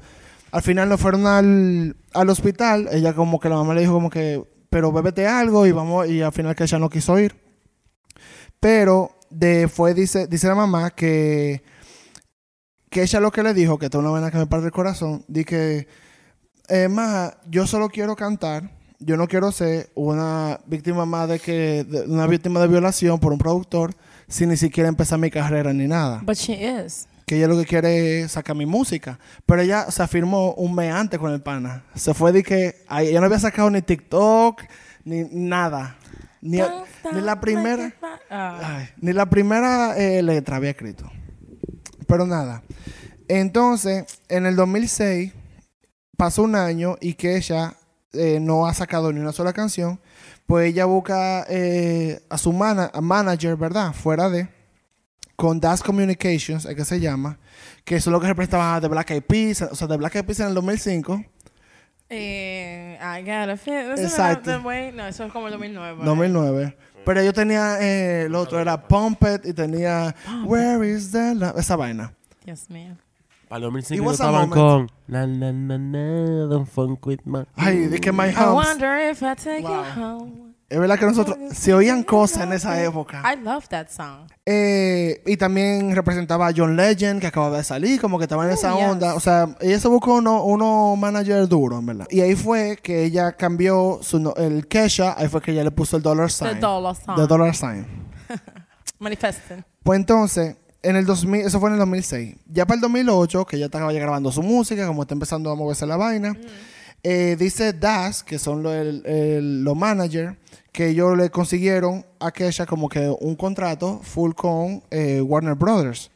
Al 0.51 0.61
final 0.61 0.89
nos 0.89 0.99
fueron 1.01 1.27
al, 1.27 1.95
al 2.13 2.29
hospital. 2.29 2.87
Ella 2.91 3.13
como 3.13 3.39
que 3.39 3.49
la 3.49 3.55
mamá 3.55 3.73
le 3.73 3.81
dijo 3.81 3.93
como 3.93 4.09
que, 4.09 4.43
pero 4.69 4.91
bébete 4.91 5.27
algo 5.27 5.65
y 5.65 5.71
vamos. 5.71 6.07
Y 6.07 6.21
al 6.21 6.31
final 6.31 6.55
que 6.55 6.63
ella 6.63 6.79
no 6.79 6.89
quiso 6.89 7.19
ir. 7.19 7.35
Pero 8.59 9.11
de, 9.29 9.67
fue, 9.67 9.93
dice, 9.93 10.27
dice 10.27 10.47
la 10.47 10.55
mamá 10.55 10.91
que, 10.91 11.61
que 12.89 13.03
ella 13.03 13.19
lo 13.19 13.31
que 13.31 13.43
le 13.43 13.53
dijo, 13.53 13.77
que 13.77 13.85
esto 13.85 13.99
es 13.99 14.01
una 14.01 14.11
vaina 14.11 14.31
que 14.31 14.37
me 14.37 14.47
parte 14.47 14.65
el 14.65 14.71
corazón, 14.71 15.23
di 15.27 15.45
que, 15.45 15.87
eh, 16.69 16.89
yo 17.49 17.67
solo 17.67 17.89
quiero 17.89 18.15
cantar. 18.15 18.71
Yo 18.99 19.15
no 19.15 19.27
quiero 19.27 19.51
ser 19.51 19.91
una 19.93 20.59
víctima 20.65 21.05
más 21.05 21.29
de 21.29 21.39
que, 21.39 21.85
una 22.07 22.25
víctima 22.25 22.59
de 22.59 22.67
violación 22.67 23.19
por 23.19 23.31
un 23.31 23.37
productor 23.37 23.93
sin 24.27 24.49
ni 24.49 24.57
siquiera 24.57 24.89
empezar 24.89 25.19
mi 25.19 25.29
carrera 25.29 25.71
ni 25.71 25.87
nada 25.87 26.21
But 26.25 26.35
she 26.35 26.53
is. 26.53 27.07
Que 27.27 27.35
ella 27.35 27.47
lo 27.49 27.57
que 27.57 27.65
quiere 27.65 28.21
es 28.21 28.31
sacar 28.31 28.55
mi 28.55 28.65
música. 28.65 29.19
Pero 29.45 29.61
ella 29.61 29.91
se 29.91 30.01
afirmó 30.01 30.53
un 30.53 30.73
mes 30.73 30.93
antes 30.93 31.19
con 31.19 31.31
el 31.33 31.41
pana. 31.41 31.83
Se 31.93 32.13
fue 32.13 32.31
de 32.31 32.41
que 32.41 32.75
ay, 32.87 33.09
ella 33.09 33.19
no 33.19 33.25
había 33.25 33.37
sacado 33.39 33.69
ni 33.69 33.81
TikTok, 33.81 34.61
ni 35.03 35.25
nada. 35.31 35.97
Ni, 36.41 36.59
Don't 36.59 36.87
ni 37.13 37.19
la 37.21 37.39
primera, 37.41 37.93
Ah. 38.29 38.77
ay, 38.79 38.89
ni 39.01 39.11
la 39.11 39.25
primera 39.29 39.97
eh, 39.97 40.21
letra 40.23 40.55
había 40.55 40.69
escrito. 40.69 41.11
Pero 42.07 42.25
nada. 42.25 42.63
Entonces, 43.27 44.05
en 44.29 44.45
el 44.45 44.55
2006, 44.55 45.33
pasó 46.15 46.43
un 46.43 46.55
año 46.55 46.95
y 47.01 47.15
que 47.15 47.35
ella 47.35 47.75
eh, 48.13 48.39
no 48.39 48.67
ha 48.67 48.73
sacado 48.73 49.11
ni 49.11 49.19
una 49.19 49.33
sola 49.33 49.51
canción. 49.51 49.99
Pues 50.45 50.69
ella 50.69 50.85
busca 50.85 51.45
eh, 51.49 52.21
a 52.29 52.37
su 52.37 52.53
mana- 52.53 52.89
a 52.93 53.01
manager, 53.01 53.57
¿verdad? 53.57 53.91
Fuera 53.93 54.29
de 54.29 54.47
con 55.37 55.59
Das 55.61 55.81
Communications, 55.83 56.65
es 56.65 56.75
que 56.75 56.83
se 56.83 56.99
llama, 56.99 57.37
que 57.85 57.95
eso 57.95 58.09
es 58.09 58.11
lo 58.11 58.19
que 58.19 58.27
representaba 58.27 58.79
de 58.81 58.87
Black 58.89 59.11
Eyed 59.11 59.23
Peas, 59.23 59.61
o 59.61 59.75
sea, 59.75 59.87
de 59.87 59.95
Black 59.95 60.15
Eyed 60.15 60.25
Peas 60.25 60.39
en 60.41 60.47
el 60.47 60.53
2005, 60.55 61.23
Eh, 62.09 62.97
I 63.01 63.21
got 63.21 63.49
a 63.49 63.57
feel. 63.57 63.91
¿Eso 63.91 64.03
Exacto. 64.03 64.49
The 64.51 64.57
way? 64.65 64.91
no, 64.93 65.05
eso 65.05 65.25
es 65.25 65.31
como 65.33 65.47
el 65.47 65.51
2009. 65.53 66.05
2009. 66.05 66.77
Pero 67.05 67.21
yo 67.23 67.33
tenía, 67.33 67.81
eh, 67.81 68.23
el 68.27 68.35
otro 68.35 68.59
era 68.59 68.87
Pump 68.87 69.21
It 69.23 69.45
y 69.45 69.53
tenía 69.53 70.15
Where 70.45 70.89
is 70.89 71.11
the 71.11 71.35
love? 71.35 71.57
Esa 71.57 71.75
vaina. 71.75 72.13
Dios 72.45 72.69
mío. 72.69 72.95
Para 73.49 73.65
el 73.65 73.71
It 73.71 73.73
2005 73.73 74.05
was 74.05 74.21
a 74.21 74.23
estaban 74.23 74.49
con 74.49 74.89
na 75.07 75.25
na 75.27 75.51
na 75.51 75.77
na 75.77 76.47
don't 76.47 76.67
funk 76.67 77.05
with 77.05 77.19
my 77.25 77.43
Ay, 77.55 77.87
de 77.87 77.99
que 77.99 78.11
My 78.11 78.27
I 78.29 78.31
House. 78.31 78.55
wonder 78.55 79.09
if 79.11 79.21
I 79.21 79.35
take 79.35 79.63
Wow. 79.63 79.83
you 79.83 80.01
home. 80.01 80.53
Es 80.69 80.77
verdad 80.77 80.99
que 80.99 81.05
nosotros 81.05 81.37
se 81.53 81.73
oían 81.73 82.03
cosas 82.03 82.43
en 82.43 82.51
esa 82.51 82.83
época. 82.83 83.23
I 83.33 83.41
love 83.41 83.69
that 83.69 83.87
song. 83.89 84.27
Eh, 84.45 85.21
y 85.25 85.37
también 85.37 85.95
representaba 85.95 86.47
a 86.47 86.51
John 86.53 86.75
Legend, 86.75 87.21
que 87.21 87.27
acababa 87.27 87.55
de 87.57 87.63
salir, 87.63 88.01
como 88.01 88.17
que 88.17 88.25
estaba 88.25 88.43
en 88.43 88.51
Oh, 88.51 88.53
esa 88.53 88.75
onda. 88.75 89.15
O 89.15 89.21
sea, 89.21 89.55
ella 89.61 89.79
se 89.79 89.87
buscó 89.87 90.15
uno, 90.15 90.43
uno 90.43 90.97
manager 90.97 91.47
duro, 91.47 91.79
en 91.79 91.85
verdad. 91.85 92.07
Y 92.09 92.19
ahí 92.19 92.35
fue 92.35 92.77
que 92.83 93.05
ella 93.05 93.31
cambió 93.31 93.99
su, 94.01 94.19
no- 94.19 94.33
el 94.35 94.67
Kesha, 94.67 95.15
ahí 95.17 95.29
fue 95.29 95.41
que 95.41 95.51
ella 95.53 95.63
le 95.63 95.71
puso 95.71 95.95
el 95.95 96.03
dollar 96.03 96.29
sign. 96.29 96.55
The 96.55 96.59
dollar 96.59 96.95
song. 96.95 97.15
The 97.15 97.27
dollar 97.27 97.55
sign. 97.55 97.85
Manifesting. 98.99 99.63
Pues 99.83 99.99
entonces, 99.99 100.57
en 100.83 100.95
el 100.95 101.05
2000, 101.05 101.41
eso 101.45 101.59
fue 101.59 101.69
en 101.69 101.73
el 101.75 101.79
2006. 101.79 102.35
Ya 102.47 102.65
para 102.65 102.75
el 102.75 102.81
2008, 102.81 103.45
que 103.45 103.57
ya 103.59 103.65
estaba 103.65 103.91
ya 103.93 103.99
grabando 103.99 104.31
su 104.31 104.41
música, 104.43 104.85
como 104.87 105.03
está 105.03 105.13
empezando 105.13 105.49
a 105.51 105.55
moverse 105.55 105.85
la 105.85 105.95
vaina, 105.97 106.35
eh, 107.09 107.37
dice 107.37 107.71
Das, 107.71 108.21
que 108.21 108.37
son 108.37 108.61
los 108.61 108.75
los 109.05 109.77
managers, 109.77 110.35
que 110.73 110.89
ellos 110.89 111.17
le 111.17 111.29
consiguieron 111.29 112.05
a 112.19 112.31
Kesha 112.31 112.65
como 112.65 112.89
que 112.89 113.07
un 113.21 113.37
contrato 113.37 114.01
full 114.03 114.33
con 114.33 114.83
eh, 114.91 115.21
Warner 115.21 115.55
Brothers 115.55 116.11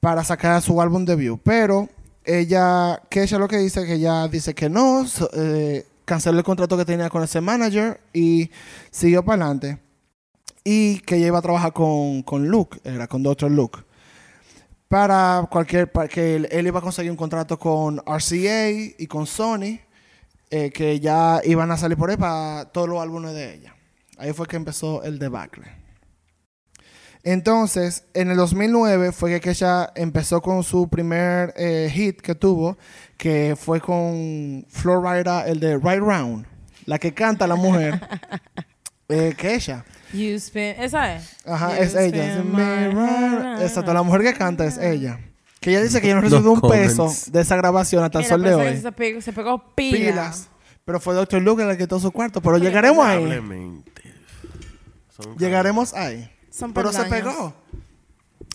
para 0.00 0.24
sacar 0.24 0.62
su 0.62 0.80
álbum 0.80 1.04
debut. 1.04 1.38
Pero 1.44 1.90
ella, 2.24 3.02
Kesha 3.10 3.38
lo 3.38 3.48
que 3.48 3.58
dice 3.58 3.84
que 3.84 3.96
ella 3.96 4.26
dice 4.28 4.54
que 4.54 4.70
no, 4.70 5.04
eh, 5.34 5.84
canceló 6.06 6.38
el 6.38 6.44
contrato 6.44 6.78
que 6.78 6.86
tenía 6.86 7.10
con 7.10 7.22
ese 7.22 7.42
manager 7.42 8.00
y 8.14 8.50
siguió 8.90 9.22
para 9.22 9.44
adelante. 9.44 9.78
y 10.64 11.00
que 11.00 11.16
ella 11.16 11.26
iba 11.26 11.38
a 11.38 11.42
trabajar 11.42 11.74
con, 11.74 12.22
con 12.22 12.48
Luke, 12.48 12.78
era 12.82 13.06
con 13.06 13.22
Dr. 13.22 13.50
Luke. 13.50 13.80
Para 14.88 15.46
cualquier, 15.50 15.92
para 15.92 16.08
que 16.08 16.36
él 16.50 16.66
iba 16.66 16.78
a 16.78 16.82
conseguir 16.82 17.10
un 17.10 17.16
contrato 17.18 17.58
con 17.58 17.98
RCA 18.06 18.70
y 18.70 19.06
con 19.06 19.26
Sony, 19.26 19.80
eh, 20.50 20.70
que 20.70 21.00
ya 21.00 21.40
iban 21.44 21.70
a 21.70 21.76
salir 21.76 21.96
por 21.98 22.10
ahí 22.10 22.16
para 22.16 22.66
todos 22.72 22.88
los 22.88 23.00
álbumes 23.00 23.34
de 23.34 23.54
ella. 23.54 23.74
Ahí 24.18 24.32
fue 24.32 24.46
que 24.46 24.56
empezó 24.56 25.02
el 25.02 25.18
debacle. 25.18 25.66
Entonces, 27.24 28.04
en 28.14 28.30
el 28.30 28.36
2009 28.36 29.12
fue 29.12 29.40
que 29.40 29.50
ella 29.50 29.92
empezó 29.94 30.40
con 30.40 30.62
su 30.62 30.88
primer 30.88 31.52
eh, 31.56 31.90
hit 31.92 32.20
que 32.20 32.34
tuvo, 32.34 32.78
que 33.16 33.56
fue 33.58 33.80
con 33.80 34.64
Florida, 34.68 35.46
el 35.46 35.60
de 35.60 35.76
Right 35.76 35.98
Round, 36.00 36.46
la 36.86 36.98
que 36.98 37.12
canta 37.12 37.46
la 37.46 37.56
mujer, 37.56 38.00
eh, 39.08 39.34
que 39.36 39.54
ella. 39.54 39.84
You 40.12 40.36
spin, 40.36 40.74
esa 40.78 41.16
es. 41.16 41.36
Ajá, 41.44 41.76
You 41.76 41.82
es 41.82 41.94
ella. 41.96 42.36
spin 42.36 42.38
Es 42.38 42.44
my 42.44 42.50
mirror. 42.94 43.42
heart. 43.42 43.62
Exacto, 43.62 43.92
la 43.92 44.02
mujer 44.02 44.22
que 44.22 44.34
canta 44.34 44.64
es 44.64 44.78
ella. 44.78 45.18
Que 45.60 45.70
ella 45.70 45.82
dice 45.82 46.00
que 46.00 46.06
ella 46.06 46.16
no 46.16 46.20
recibió 46.22 46.42
No 46.44 46.52
un 46.52 46.60
peso 46.60 47.12
de 47.30 47.40
esa 47.40 47.56
grabación 47.56 48.04
hasta 48.04 48.20
el 48.20 48.24
sol 48.26 48.42
de 48.42 48.54
hoy. 48.54 48.76
Se 48.80 48.92
pegó, 48.92 49.20
se 49.20 49.32
pegó 49.32 49.74
pila. 49.74 49.98
Pilas. 49.98 50.48
Pero 50.84 51.00
fue 51.00 51.14
Dr. 51.14 51.42
Luke 51.42 51.62
el 51.62 51.76
que 51.76 51.84
quitó 51.84 52.00
su 52.00 52.10
cuarto. 52.10 52.40
Pero 52.40 52.58
llegaremos 52.58 53.04
ahí. 53.04 53.82
Son 55.14 55.36
Llegaremos 55.36 55.94
ahí. 55.94 56.30
Son 56.50 56.72
Pero 56.72 56.92
se 56.92 57.04
pegó. 57.04 57.52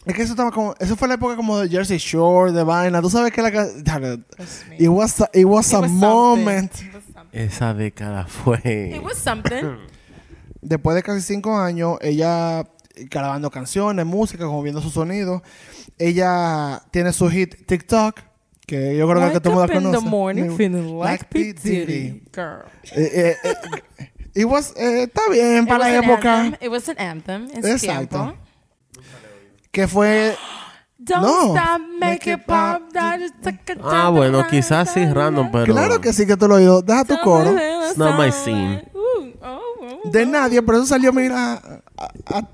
Es 0.06 0.14
que 0.16 0.22
eso 0.22 0.34
estaba 0.34 0.52
como... 0.52 0.76
Eso 0.80 0.96
fue 0.98 1.08
la 1.08 1.14
época 1.14 1.36
como 1.36 1.60
de 1.60 1.70
Jersey 1.70 1.98
Shore, 1.98 2.52
de 2.52 2.64
vaina. 2.64 3.02
Tú 3.02 3.10
sabes 3.10 3.32
que 3.32 3.42
la... 3.42 3.52
Dale. 3.52 4.20
It 4.78 4.90
was 4.90 5.22
a, 5.22 5.30
it 5.34 5.46
was 5.46 5.70
It 5.70 5.76
a 5.76 5.80
was 5.82 5.92
moment. 5.92 6.74
something. 6.74 6.90
It 6.90 6.96
was 6.96 7.04
something. 7.14 7.40
Esa 7.40 7.74
década 7.74 8.26
fue. 8.26 8.96
It 8.96 9.02
was 9.02 9.18
something. 9.18 9.78
Después 10.62 10.96
de 10.96 11.04
casi 11.04 11.22
cinco 11.22 11.58
años, 11.58 11.98
ella 12.02 12.66
grabando 12.96 13.50
canciones, 13.50 14.06
música, 14.06 14.46
como 14.46 14.62
viendo 14.62 14.82
su 14.82 14.90
sonido. 14.90 15.42
Ella 15.98 16.82
tiene 16.92 17.14
su 17.14 17.30
hit 17.30 17.66
TikTok, 17.68 18.20
que 18.66 18.96
yo 18.98 19.08
creo 19.08 19.20
que 19.20 19.26
Wake 19.28 19.40
todo 19.42 19.64
el 19.64 19.72
mundo 19.72 19.74
up 19.74 19.78
in 19.84 19.92
the 19.92 19.98
conoce. 20.00 20.10
morning 20.10 20.44
Ni- 20.50 20.56
feeling 20.58 21.00
like 21.00 21.26
P. 21.30 21.54
Diddy. 21.54 21.86
Diddy. 21.86 22.24
Girl. 22.34 22.64
Eh, 22.96 23.12
eh, 23.14 23.36
eh, 23.44 24.12
it 24.36 24.46
was, 24.46 24.74
eh, 24.76 25.04
está 25.04 25.22
bien 25.32 25.66
para 25.68 25.80
la 25.90 25.96
época. 25.98 26.40
anthem. 26.42 26.58
It 26.62 26.70
was 26.72 26.90
an 26.90 26.98
anthem 26.98 27.48
en 27.54 27.66
Exacto. 27.66 28.18
tiempo. 28.18 28.38
Que 29.72 29.88
fue... 29.88 30.36
Don't 30.98 31.22
No. 31.22 31.54
stop, 31.56 31.82
make 32.00 32.32
it 32.32 32.46
pop. 32.46 32.82
Ah, 33.84 34.10
bueno, 34.10 34.48
quizás 34.50 34.94
sí 34.94 35.06
random, 35.06 35.52
pero. 35.52 35.74
Claro 35.74 36.00
que 36.00 36.14
sí 36.14 36.26
que 36.26 36.38
tú 36.38 36.48
lo 36.48 36.56
oído. 36.56 36.82
Deja 36.82 37.04
tu 37.04 37.18
coro. 37.22 37.52
It's 37.58 37.98
not 37.98 38.18
my 38.18 38.32
scene. 38.32 38.84
Ooh, 38.96 39.34
oh, 39.42 39.60
oh, 39.82 40.10
De 40.10 40.24
oh. 40.24 40.26
nadie, 40.26 40.62
pero 40.62 40.78
eso 40.78 40.88
salió, 40.88 41.12
mira... 41.12 41.56
a- 41.56 41.82
a- 42.28 42.50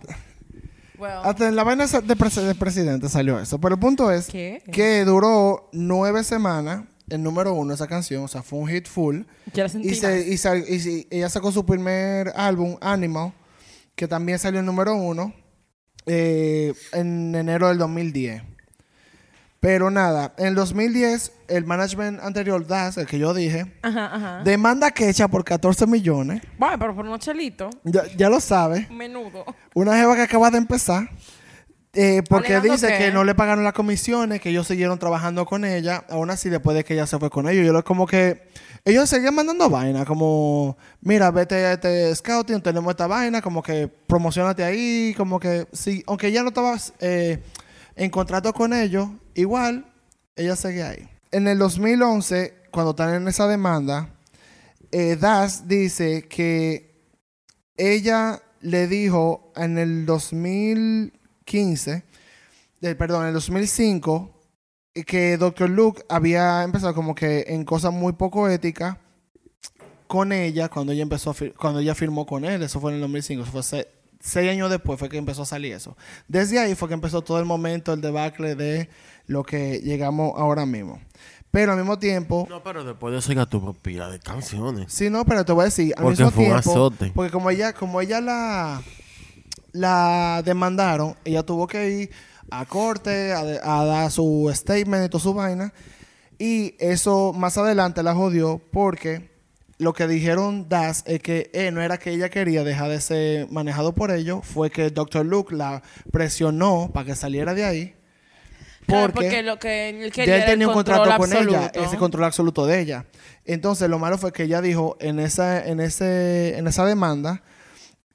Well, 1.00 1.20
hasta 1.24 1.48
en 1.48 1.56
la 1.56 1.64
vaina 1.64 1.86
de, 1.88 2.02
de 2.02 2.56
presidente 2.56 3.10
salió 3.10 3.40
eso. 3.40 3.60
Pero 3.60 3.76
el 3.76 3.80
punto 3.80 4.12
es 4.12 4.28
¿Qué? 4.28 4.62
que 4.72 5.06
duró 5.06 5.70
nueve 5.72 6.24
semanas 6.24 6.84
en 7.10 7.24
número 7.24 7.54
uno 7.54 7.74
esa 7.74 7.88
canción. 7.88 8.24
O 8.24 8.28
sea, 8.28 8.44
fue 8.44 8.60
un 8.60 8.68
hit 8.68 8.88
full. 8.88 9.22
ya 9.54 9.64
la 9.64 9.70
sentí 9.70 9.90
Y, 9.90 9.96
se, 9.96 10.28
y, 10.28 10.38
sal- 10.38 10.66
y 10.68 10.80
si- 10.80 11.08
ella 11.10 11.30
sacó 11.30 11.52
su 11.52 11.66
primer 11.66 12.34
álbum, 12.36 12.78
Animal, 12.82 13.34
que 13.96 14.08
también 14.08 14.40
salió 14.40 14.60
en 14.60 14.66
número 14.66 14.96
uno 14.96 15.34
eh, 16.06 16.74
en 16.94 17.34
enero 17.36 17.68
del 17.70 17.78
2010. 17.78 18.44
Pero 19.60 19.92
nada, 19.92 20.34
en 20.38 20.48
el 20.48 20.56
2010, 20.56 21.34
el 21.50 21.66
management 21.66 22.22
anterior, 22.22 22.66
DAS, 22.66 22.98
el 22.98 23.06
que 23.08 23.20
yo 23.20 23.34
dije, 23.34 23.66
Ajá, 23.82 24.06
ajá. 24.16 24.44
demanda 24.46 24.88
a 24.88 24.92
Kecha 24.92 25.28
por 25.28 25.44
14 25.44 25.86
millones. 25.86 26.42
Bueno, 26.58 26.80
pero 26.80 26.96
por 26.96 27.06
unos 27.06 27.20
chelitos, 27.20 27.76
Ya, 27.84 28.04
ya 28.16 28.30
lo 28.30 28.40
sabe. 28.40 28.88
menudo. 28.90 29.44
Una 29.74 29.98
jeva 29.98 30.16
que 30.16 30.22
acaba 30.22 30.50
de 30.50 30.60
empezar. 30.60 31.10
eh, 31.94 32.22
porque 32.30 32.54
¿Alegando 32.56 32.74
dice 32.88 32.98
que 32.98 33.12
no 33.12 33.24
le 33.26 33.36
pagaron 33.36 33.64
las 33.66 33.74
comisiones, 33.74 34.40
que 34.40 34.50
ellos 34.52 34.66
siguieron 34.68 34.98
trabajando 35.00 35.46
con 35.46 35.66
ella, 35.66 36.06
aún 36.10 36.30
así 36.30 36.48
después 36.48 36.78
de 36.78 36.84
que 36.86 36.94
ella 36.94 37.08
se 37.08 37.18
fue 37.20 37.30
con 37.30 37.50
ellos. 37.50 37.66
Yo 37.66 37.74
lo 37.74 37.84
como 37.84 38.06
que 38.08 38.44
ellos 38.86 39.10
seguían 39.10 39.36
mandando 39.36 39.70
vaina, 39.70 40.06
como, 40.06 40.78
mira, 41.02 41.32
vete 41.32 41.56
a 41.66 41.74
este 41.74 42.16
scouting, 42.16 42.62
tenemos 42.62 42.92
esta 42.92 43.08
vaina, 43.08 43.42
como 43.42 43.62
que 43.62 43.88
promocionate 43.90 44.64
ahí, 44.64 45.14
como 45.18 45.38
que, 45.40 45.68
sí, 45.74 46.02
aunque 46.08 46.28
ella 46.28 46.44
no 46.44 46.50
estaba 46.50 46.78
eh, 47.02 47.44
en 47.96 48.10
contrato 48.12 48.54
con 48.54 48.72
ellos, 48.74 49.10
igual 49.40 49.86
ella 50.36 50.56
seguía 50.56 50.90
ahí. 50.90 51.10
En 51.32 51.48
el 51.48 51.58
2011, 51.60 52.54
cuando 52.72 52.92
están 52.92 53.14
en 53.14 53.28
esa 53.28 53.48
demanda, 53.48 54.10
eh, 54.92 55.16
Das 55.20 55.68
dice 55.68 56.28
que 56.28 57.04
ella 57.78 58.42
le 58.62 58.88
dijo 58.88 59.52
en 59.56 59.78
el 59.78 60.06
2015, 60.06 62.04
eh, 62.82 62.96
perdón, 62.96 63.22
en 63.24 63.28
el 63.30 63.34
2005, 63.36 64.32
eh, 64.96 65.04
que 65.04 65.38
Dr. 65.38 65.70
Luke 65.70 66.04
había 66.10 66.64
empezado 66.64 66.94
como 66.96 67.14
que 67.16 67.46
en 67.50 67.64
cosas 67.66 67.94
muy 67.94 68.14
poco 68.14 68.50
éticas 68.50 68.98
con 70.08 70.32
ella 70.32 70.70
cuando 70.70 70.92
ella 70.92 71.04
empezó 71.04 71.36
cuando 71.58 71.80
ella 71.80 71.94
firmó 71.94 72.26
con 72.26 72.44
él, 72.44 72.64
eso 72.64 72.80
fue 72.82 72.92
en 72.92 72.96
el 72.96 73.02
2005, 73.02 73.44
eso 73.44 73.52
fue 73.52 73.64
se- 73.64 73.88
seis 74.20 74.50
años 74.52 74.70
después 74.70 75.00
fue 75.00 75.10
que 75.10 75.18
empezó 75.18 75.44
a 75.44 75.46
salir 75.46 75.74
eso. 75.74 75.96
Desde 76.28 76.60
ahí 76.60 76.76
fue 76.76 76.88
que 76.88 76.94
empezó 76.94 77.22
todo 77.22 77.40
el 77.40 77.46
momento, 77.46 77.94
el 77.94 78.02
debacle 78.02 78.56
de 78.56 78.90
lo 79.28 79.44
que 79.44 79.80
llegamos 79.80 80.34
ahora 80.38 80.66
mismo. 80.66 81.00
Pero 81.52 81.72
al 81.72 81.78
mismo 81.80 81.98
tiempo, 81.98 82.46
No, 82.50 82.62
pero 82.62 82.84
después 82.84 83.12
de 83.12 83.20
eso 83.20 83.34
ya 83.34 83.46
tuvo 83.48 83.74
pila 83.74 84.10
de 84.10 84.20
canciones. 84.20 84.94
Sí, 84.94 85.10
no, 85.10 85.26
pero 85.26 85.44
te 85.46 85.52
voy 85.52 85.64
a 85.64 85.66
decir, 85.66 85.94
al 85.98 86.04
Porque 86.04 86.24
mismo 86.24 86.32
fue 86.32 86.46
un 86.52 86.58
azote. 86.58 87.12
porque 87.16 87.32
como 87.32 87.50
ella, 87.50 87.74
como 87.74 88.02
ella 88.02 88.22
la, 88.22 88.84
la 89.72 90.42
demandaron, 90.46 91.16
ella 91.26 91.44
tuvo 91.44 91.68
que 91.68 91.90
ir 91.90 92.12
a 92.52 92.66
corte 92.66 93.32
a, 93.34 93.40
a 93.82 93.86
dar 93.86 94.12
su 94.12 94.52
statement 94.54 95.06
y 95.06 95.10
toda 95.10 95.24
su 95.24 95.34
vaina, 95.34 95.74
y 96.38 96.76
eso 96.80 97.34
más 97.34 97.58
adelante 97.58 98.02
la 98.04 98.16
jodió 98.16 98.62
porque 98.72 99.29
lo 99.80 99.94
que 99.94 100.08
dijeron 100.08 100.68
Das 100.68 101.04
es 101.08 101.22
que 101.22 101.50
eh, 101.54 101.72
no 101.72 101.82
era 101.82 101.98
que 101.98 102.12
ella 102.12 102.30
quería 102.30 102.64
dejar 102.64 102.90
de 102.90 103.00
ser 103.00 103.50
manejado 103.50 103.96
por 103.96 104.12
ellos, 104.12 104.46
fue 104.46 104.70
que 104.70 104.90
Dr. 104.90 105.26
Luke 105.26 105.56
la 105.56 105.82
presionó 106.12 106.92
para 106.94 107.08
que 107.08 107.16
saliera 107.16 107.54
de 107.54 107.64
ahí. 107.64 107.96
Claro, 108.86 109.14
Porque, 109.14 109.28
porque 109.28 109.44
lo 109.44 109.58
que 109.58 109.90
él 109.90 110.12
ya 110.12 110.38
el 110.38 110.46
tenía 110.46 110.68
un 110.68 110.74
contrato 110.74 111.16
con 111.16 111.32
ella, 111.32 111.72
ese 111.74 111.96
control 111.96 112.26
absoluto 112.26 112.66
de 112.66 112.80
ella. 112.82 113.06
Entonces, 113.46 113.90
lo 113.90 114.00
malo 114.00 114.18
fue 114.18 114.34
que 114.34 114.44
ella 114.44 114.62
dijo 114.62 114.98
en 115.00 115.20
esa, 115.20 115.66
en 115.66 115.80
ese, 115.80 116.58
en 116.58 116.68
esa 116.68 116.86
demanda, 116.86 117.42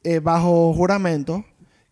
eh, 0.02 0.18
bajo 0.18 0.74
juramento, 0.74 1.46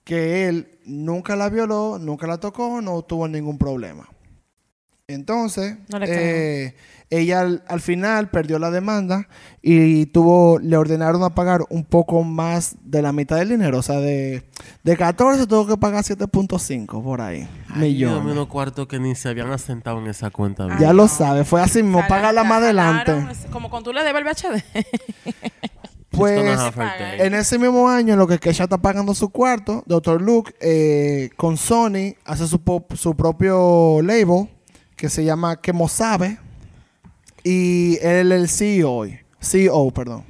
que 0.04 0.48
él 0.48 0.78
nunca 0.84 1.34
la 1.34 1.48
violó, 1.48 1.98
nunca 1.98 2.26
la 2.26 2.38
tocó, 2.38 2.82
no 2.82 3.02
tuvo 3.02 3.26
ningún 3.26 3.56
problema. 3.56 4.08
Entonces, 5.06 5.76
No 5.88 5.98
le 5.98 6.06
eh, 6.08 6.74
ella 7.12 7.40
al, 7.42 7.62
al 7.68 7.80
final 7.80 8.30
perdió 8.30 8.58
la 8.58 8.70
demanda 8.70 9.28
y 9.60 10.06
tuvo, 10.06 10.58
le 10.58 10.76
ordenaron 10.76 11.22
a 11.22 11.34
pagar 11.34 11.60
un 11.68 11.84
poco 11.84 12.22
más 12.24 12.76
de 12.84 13.02
la 13.02 13.12
mitad 13.12 13.36
del 13.36 13.50
dinero. 13.50 13.78
O 13.78 13.82
sea, 13.82 13.98
de, 13.98 14.42
de 14.82 14.96
14 14.96 15.46
tuvo 15.46 15.66
que 15.66 15.76
pagar 15.76 16.04
7.5 16.04 17.02
por 17.02 17.20
ahí. 17.20 17.48
Millones. 17.76 18.32
unos 18.32 18.46
cuartos 18.48 18.86
que 18.88 18.98
ni 18.98 19.14
se 19.14 19.28
habían 19.28 19.50
asentado 19.52 19.98
en 20.00 20.06
esa 20.08 20.30
cuenta. 20.30 20.64
Ay, 20.64 20.76
Ya 20.80 20.88
no. 20.88 20.94
lo 20.94 21.08
sabe, 21.08 21.44
fue 21.44 21.60
así 21.60 21.82
mismo, 21.82 22.02
págala 22.08 22.42
la- 22.42 22.44
más 22.44 22.60
la 22.72 22.88
adelante. 22.88 23.14
Como 23.50 23.70
cuando 23.70 23.90
tú 23.90 23.94
le 23.94 24.02
debes 24.04 24.22
el 24.22 24.24
VHD. 24.58 24.62
Pues 26.10 26.58
en 27.18 27.32
ese 27.32 27.58
mismo 27.58 27.88
año, 27.88 28.12
en 28.12 28.18
lo 28.18 28.26
que 28.26 28.38
Kesha 28.38 28.64
está 28.64 28.76
pagando 28.76 29.14
su 29.14 29.30
cuarto, 29.30 29.82
Dr. 29.86 30.20
Luke 30.20 30.52
eh, 30.60 31.30
con 31.38 31.56
Sony 31.56 32.16
hace 32.26 32.46
su, 32.46 32.60
su 32.94 33.16
propio 33.16 34.02
label 34.02 34.50
que 34.94 35.08
se 35.08 35.24
llama 35.24 35.56
Quemo 35.62 35.88
Sabe 35.88 36.38
y 37.44 37.98
él 38.02 38.32
es 38.32 38.40
el 38.40 38.48
CEO 38.48 38.92
hoy. 38.92 39.18
CEO, 39.40 39.90
perdón. 39.90 40.24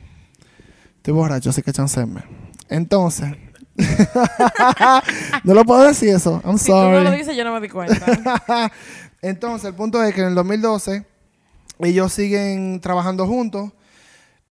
Estoy 0.97 1.15
borracho, 1.15 1.51
así 1.51 1.63
que 1.63 1.73
chanceme. 1.73 2.23
Entonces, 2.69 3.33
no 5.45 5.55
lo 5.55 5.65
puedo 5.65 5.85
decir 5.85 6.11
eso. 6.11 6.41
I'm 6.45 6.59
Si 6.59 6.67
tú 6.67 6.73
no 6.73 6.83
sorry. 6.93 7.05
lo 7.05 7.11
dices, 7.13 7.37
yo 7.37 7.45
no 7.45 7.53
me 7.53 7.61
di 7.61 7.69
cuenta. 7.69 8.07
Entonces, 9.23 9.69
el 9.69 9.75
punto 9.75 10.03
es 10.03 10.15
que 10.15 10.21
en 10.23 10.29
el 10.29 10.35
2012 10.35 11.05
ellos 11.81 12.13
siguen 12.13 12.81
trabajando 12.81 13.27
juntos, 13.27 13.73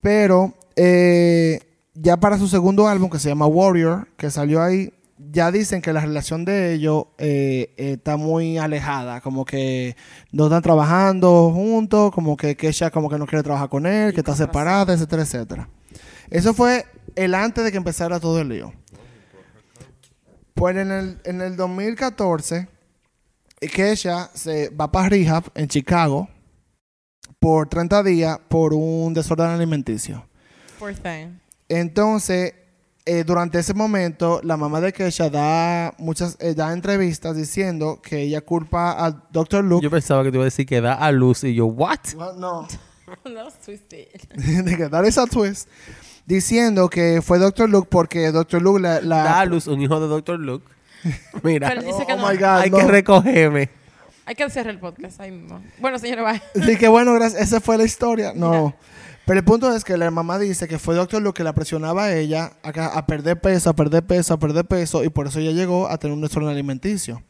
pero 0.01 0.55
eh, 0.77 1.61
ya 1.95 2.17
para 2.17 2.39
su 2.39 2.49
segundo 2.49 2.87
álbum, 2.89 3.11
que 3.11 3.19
se 3.19 3.29
llama 3.29 3.47
Warrior, 3.47 4.09
que 4.17 4.31
salió 4.31 4.63
ahí, 4.63 4.93
ya 5.19 5.51
dicen 5.51 5.83
que 5.83 5.93
la 5.93 6.01
relación 6.01 6.45
de 6.45 6.75
ellos 6.75 7.07
eh, 7.19 7.75
eh, 7.77 7.93
está 7.93 8.17
muy 8.17 8.59
alejada, 8.59 9.21
como 9.21 9.45
que 9.45 9.97
no 10.33 10.45
están 10.45 10.63
trabajando 10.63 11.51
juntos, 11.53 12.13
como 12.13 12.37
que 12.37 12.57
Kesha 12.57 12.91
como 12.91 13.11
que 13.11 13.19
no 13.19 13.27
quiere 13.27 13.43
trabajar 13.43 13.69
con 13.69 13.87
él, 13.87 14.13
que 14.13 14.21
está 14.21 14.37
separada, 14.37 14.95
etcétera, 14.95 15.23
etcétera. 15.23 15.69
Eso 16.31 16.55
fue 16.55 16.87
el 17.17 17.35
antes 17.35 17.65
de 17.65 17.71
que 17.71 17.79
empezara 17.79 18.21
todo 18.21 18.41
el 18.41 18.49
lío. 18.49 18.73
Pues 20.55 20.77
en 20.77 20.91
el, 20.91 21.19
en 21.25 21.41
el 21.41 21.57
2014, 21.57 22.69
Kesha 23.61 24.31
se 24.35 24.71
va 24.71 24.91
para 24.91 25.09
rehab 25.09 25.45
en 25.55 25.69
Chicago 25.69 26.29
por 27.39 27.69
30 27.69 28.03
días 28.03 28.39
por 28.49 28.75
un 28.75 29.15
desorden 29.15 29.47
alimenticio. 29.47 30.27
Entonces, 31.69 32.55
eh, 33.09 33.25
durante 33.25 33.59
ese 33.59 33.73
momento, 33.75 34.41
la 34.45 34.57
mamá 34.57 34.81
de 34.81 34.93
Kesha 34.93 35.31
da 35.31 35.95
muchas 35.99 36.37
eh, 36.41 36.55
da 36.55 36.73
entrevistas 36.73 37.35
diciendo 37.37 38.01
que 38.03 38.21
ella 38.23 38.43
culpa 38.43 38.93
al 38.93 39.23
Dr. 39.31 39.65
Luke. 39.65 39.83
Yo 39.83 39.91
pensaba 39.91 40.23
que 40.23 40.31
te 40.31 40.37
iba 40.37 40.45
a 40.45 40.45
decir 40.45 40.67
que 40.67 40.81
da 40.81 40.93
a 40.95 41.11
luz 41.11 41.43
y 41.45 41.55
yo, 41.55 41.67
¿what? 41.67 41.99
Well, 42.17 42.39
no. 42.39 42.69
That 43.25 43.45
was 43.45 43.59
twisted. 43.65 44.09
de 44.65 44.77
que 44.77 44.89
dar 44.89 45.05
esa 45.07 45.27
twist. 45.27 45.69
Diciendo 46.27 46.91
que 46.91 47.23
fue 47.23 47.39
Dr. 47.39 47.71
Luke 47.71 47.89
porque 47.91 48.31
Dr. 48.31 48.61
Luke 48.61 48.81
la... 48.83 49.01
la- 49.01 49.25
Da 49.25 49.41
a 49.41 49.45
luz 49.47 49.67
un 49.67 49.81
hijo 49.81 49.99
de 49.99 50.09
Dr. 50.09 50.39
Luke. 50.39 50.67
Mira, 51.43 51.69
Pero 51.71 51.83
dice 51.83 52.05
que 52.07 52.13
oh 52.13 52.17
no. 52.19 52.29
my 52.29 52.37
God, 52.37 52.45
hay 52.45 52.71
no. 52.71 52.77
que 52.77 52.85
recogerme. 52.85 53.71
Hay 54.27 54.35
que 54.35 54.51
cerrar 54.51 54.75
el 54.75 54.79
podcast 54.81 55.19
ahí 55.21 55.31
mismo. 55.31 55.63
Bueno, 55.79 55.99
señora, 55.99 56.23
bye. 56.31 56.63
Así 56.63 56.77
que 56.77 56.89
bueno, 56.89 57.15
gracias. 57.15 57.41
Esa 57.41 57.61
fue 57.63 57.79
la 57.79 57.85
historia. 57.85 58.33
No. 58.35 58.75
Pero 59.29 59.41
el 59.41 59.45
punto 59.45 59.71
es 59.77 59.85
que 59.85 59.99
la 59.99 60.11
mamá 60.11 60.39
dice 60.39 60.67
que 60.67 60.79
fue 60.79 60.95
Dr. 60.95 61.21
Luke 61.21 61.37
que 61.37 61.45
la 61.45 61.53
presionaba 61.53 62.05
a 62.05 62.17
ella 62.17 62.55
a, 62.63 62.71
a 62.71 63.07
perder 63.07 63.39
peso, 63.39 63.69
a 63.69 63.75
perder 63.75 64.03
peso, 64.07 64.33
a 64.33 64.39
perder 64.39 64.65
peso. 64.65 65.05
Y 65.05 65.11
por 65.11 65.27
eso 65.27 65.39
ella 65.39 65.51
llegó 65.51 65.87
a 65.87 65.99
tener 65.99 66.15
un 66.15 66.23
desorden 66.23 66.49
alimenticio. 66.49 67.23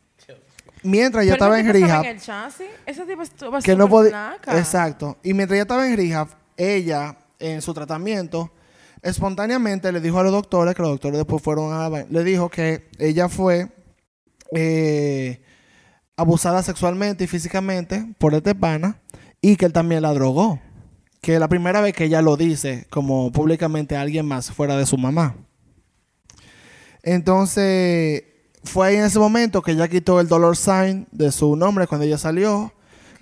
Mientras 0.85 1.25
ella 1.25 1.33
Pero 1.33 1.45
estaba 1.57 1.59
en 1.59 1.73
rehab. 1.73 2.05
en 2.05 2.11
el. 2.11 2.69
Esa 2.87 3.05
tipa 3.05 3.25
estuvo 3.25 3.59
que 3.59 3.75
no 3.75 3.87
súper 3.87 3.91
podía. 3.91 4.11
flaca. 4.11 4.59
Exacto. 4.61 5.19
Y 5.25 5.35
mientras 5.35 5.57
ella 5.57 5.63
estaba 5.63 5.89
en 5.89 5.97
rehab, 5.97 6.29
ella, 6.57 7.17
en 7.41 7.61
su 7.63 7.75
tratamiento, 7.75 8.53
espontáneamente 9.03 9.91
le 9.91 10.01
dijo 10.01 10.21
a 10.21 10.23
los 10.23 10.31
doctores, 10.31 10.77
que 10.77 10.83
los 10.83 10.93
doctores 10.93 11.19
después 11.19 11.43
fueron 11.43 11.73
a. 11.73 11.89
Le 11.89 12.23
dijo 12.23 12.49
que 12.49 12.89
ella 13.01 13.29
fue 13.29 13.73
eh, 14.55 15.43
abusada 16.17 16.63
sexualmente 16.63 17.25
y 17.25 17.27
físicamente 17.27 18.07
por 18.19 18.35
este 18.35 18.55
pana 18.55 19.01
y 19.41 19.57
que 19.57 19.67
él 19.67 19.73
también 19.73 20.03
la 20.03 20.15
drogó. 20.15 20.61
Que 21.21 21.35
es 21.35 21.41
la 21.41 21.49
primera 21.49 21.81
vez 21.81 21.95
que 21.95 22.05
ella 22.05 22.23
lo 22.23 22.37
dice, 22.37 22.87
como 22.91 23.33
públicamente 23.33 23.97
a 23.97 24.03
alguien 24.03 24.27
más 24.27 24.51
fuera 24.51 24.77
de 24.77 24.87
su 24.87 24.97
mamá. 24.97 25.35
Entonces, 27.03 28.25
fue 28.65 28.89
ahí 28.89 28.97
en 28.97 29.05
ese 29.05 29.19
momento 29.19 29.63
que 29.63 29.73
ella 29.73 29.89
quitó 29.89 30.21
el 30.21 30.29
dollar 30.29 30.57
sign 30.57 31.07
de 31.11 31.33
su 31.33 31.57
nombre 31.57 31.87
cuando 31.87 32.07
ella 32.07 32.19
salió. 32.19 32.73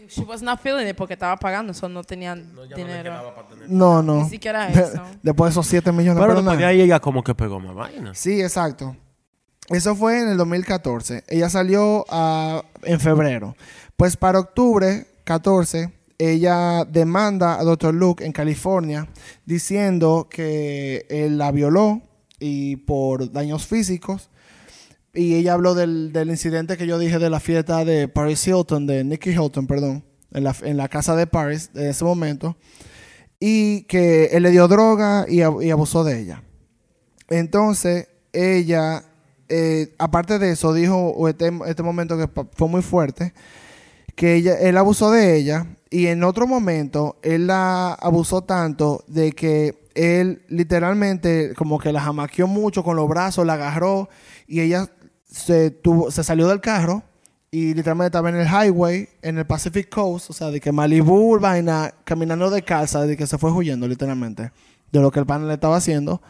She 0.08 0.22
was 0.22 0.42
not 0.42 0.60
feeling 0.60 0.86
it 0.86 0.96
porque 0.96 1.14
estaba 1.14 1.36
pagando, 1.36 1.72
eso 1.72 1.88
no 1.88 2.04
tenían 2.04 2.52
dinero. 2.74 3.34
No, 3.68 4.02
no. 4.02 4.22
Ni 4.22 4.30
siquiera 4.30 4.68
eso. 4.68 5.02
Después 5.22 5.48
de 5.48 5.52
esos 5.52 5.66
7 5.66 5.90
millones. 5.92 6.20
Pero 6.20 6.28
pero 6.28 6.42
después 6.42 6.58
de 6.58 6.64
ahí 6.64 6.80
ella 6.80 7.00
como 7.00 7.24
que 7.24 7.34
pegó 7.34 7.58
más 7.58 7.74
vainas. 7.74 8.16
Sí, 8.18 8.40
exacto. 8.40 8.96
Eso 9.68 9.96
fue 9.96 10.20
en 10.20 10.28
el 10.28 10.36
2014. 10.36 11.24
Ella 11.26 11.50
salió 11.50 12.04
ah, 12.08 12.62
en 12.82 13.00
febrero. 13.00 13.56
Pues 13.96 14.16
para 14.16 14.38
octubre 14.38 15.06
14, 15.24 15.92
ella 16.18 16.84
demanda 16.84 17.58
a 17.58 17.64
Dr. 17.64 17.94
Luke 17.94 18.24
en 18.24 18.32
California 18.32 19.08
diciendo 19.44 20.28
que 20.30 21.06
él 21.10 21.38
la 21.38 21.50
violó 21.52 22.02
y 22.38 22.76
por 22.76 23.30
daños 23.32 23.66
físicos. 23.66 24.30
Y 25.14 25.34
ella 25.34 25.54
habló 25.54 25.74
del, 25.74 26.12
del 26.12 26.28
incidente 26.28 26.76
que 26.76 26.86
yo 26.86 26.98
dije 26.98 27.18
de 27.18 27.30
la 27.30 27.40
fiesta 27.40 27.84
de 27.84 28.06
Paris 28.08 28.46
Hilton, 28.46 28.86
de 28.86 29.02
Nicky 29.04 29.30
Hilton, 29.30 29.66
perdón, 29.66 30.04
en 30.32 30.44
la, 30.44 30.54
en 30.62 30.76
la 30.76 30.88
casa 30.88 31.16
de 31.16 31.26
Paris 31.26 31.70
de 31.72 31.88
ese 31.90 32.04
momento. 32.04 32.56
Y 33.40 33.82
que 33.84 34.26
él 34.26 34.42
le 34.42 34.50
dio 34.50 34.68
droga 34.68 35.24
y, 35.28 35.38
ab- 35.38 35.64
y 35.64 35.70
abusó 35.70 36.04
de 36.04 36.20
ella. 36.20 36.42
Entonces, 37.28 38.08
ella, 38.32 39.04
eh, 39.48 39.94
aparte 39.98 40.38
de 40.38 40.52
eso, 40.52 40.72
dijo 40.74 40.96
o 40.96 41.28
este, 41.28 41.50
este 41.66 41.82
momento 41.82 42.16
que 42.18 42.28
fue 42.52 42.68
muy 42.68 42.82
fuerte, 42.82 43.32
que 44.16 44.34
ella, 44.34 44.58
él 44.58 44.76
abusó 44.76 45.12
de 45.12 45.36
ella 45.36 45.66
y 45.90 46.08
en 46.08 46.24
otro 46.24 46.48
momento 46.48 47.16
él 47.22 47.46
la 47.46 47.92
abusó 47.92 48.42
tanto 48.42 49.04
de 49.06 49.32
que 49.32 49.86
él 49.94 50.42
literalmente 50.48 51.54
como 51.54 51.78
que 51.78 51.92
la 51.92 52.00
jamaqueó 52.00 52.48
mucho 52.48 52.82
con 52.82 52.96
los 52.96 53.08
brazos, 53.08 53.46
la 53.46 53.52
agarró 53.52 54.08
y 54.48 54.60
ella 54.60 54.90
se, 55.30 55.70
tuvo, 55.70 56.10
se 56.10 56.24
salió 56.24 56.48
del 56.48 56.60
carro 56.60 57.02
y 57.50 57.74
literalmente 57.74 58.06
estaba 58.06 58.30
en 58.30 58.36
el 58.36 58.48
highway, 58.48 59.08
en 59.22 59.38
el 59.38 59.46
Pacific 59.46 59.88
Coast, 59.88 60.30
o 60.30 60.32
sea, 60.32 60.50
de 60.50 60.60
que 60.60 60.72
Malibu, 60.72 61.38
vaina, 61.38 61.94
caminando 62.04 62.50
de 62.50 62.62
casa, 62.62 63.06
de 63.06 63.16
que 63.16 63.26
se 63.26 63.38
fue 63.38 63.52
huyendo 63.52 63.86
literalmente 63.86 64.50
de 64.92 65.00
lo 65.00 65.10
que 65.10 65.20
el 65.20 65.26
panel 65.26 65.48
le 65.48 65.54
estaba 65.54 65.76
haciendo. 65.76 66.22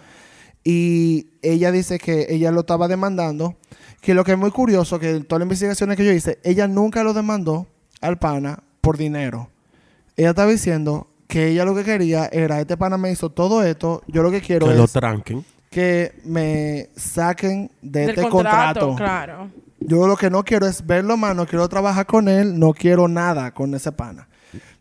Y 0.62 1.29
ella 1.42 1.70
dice 1.70 1.99
que 1.99 2.27
ella 2.29 2.51
lo 2.51 2.61
estaba 2.61 2.88
demandando. 2.88 3.57
Que 4.01 4.14
lo 4.14 4.25
que 4.25 4.33
es 4.33 4.38
muy 4.38 4.51
curioso, 4.51 4.99
que 4.99 5.11
en 5.11 5.25
todas 5.25 5.40
las 5.40 5.46
investigaciones 5.46 5.96
que 5.96 6.05
yo 6.05 6.12
hice, 6.12 6.38
ella 6.44 6.68
nunca 6.68 7.03
lo 7.03 7.14
demandó 7.14 7.66
al 8.07 8.19
pana 8.19 8.62
por 8.81 8.97
dinero. 8.97 9.51
Ella 10.16 10.31
estaba 10.31 10.51
diciendo 10.51 11.09
que 11.29 11.49
ella 11.49 11.64
lo 11.64 11.75
que 11.75 11.85
quería 11.85 12.27
era, 12.27 12.61
este 12.61 12.77
pana 12.77 12.97
me 12.97 13.11
hizo 13.11 13.31
todo 13.31 13.62
esto, 13.62 14.03
yo 14.07 14.23
lo 14.23 14.31
que 14.31 14.40
quiero 14.40 14.66
Que 14.66 14.73
es 14.73 14.79
lo 14.79 14.88
tranquen. 14.88 15.45
que 15.71 16.14
me 16.25 16.88
saquen 16.97 17.71
de 17.83 18.01
Del 18.01 18.11
este 18.11 18.29
contrato, 18.29 18.87
contrato. 18.88 18.97
claro. 18.97 19.51
Yo 19.81 20.07
lo 20.07 20.16
que 20.16 20.31
no 20.31 20.42
quiero 20.42 20.66
es 20.66 20.85
verlo 20.87 21.16
más, 21.16 21.37
no 21.37 21.47
quiero 21.47 21.69
trabajar 21.69 22.07
con 22.07 22.29
él, 22.29 22.59
no 22.59 22.73
quiero 22.73 23.09
nada 23.09 23.53
con 23.53 23.75
ese 23.75 23.92
pana. 23.92 24.29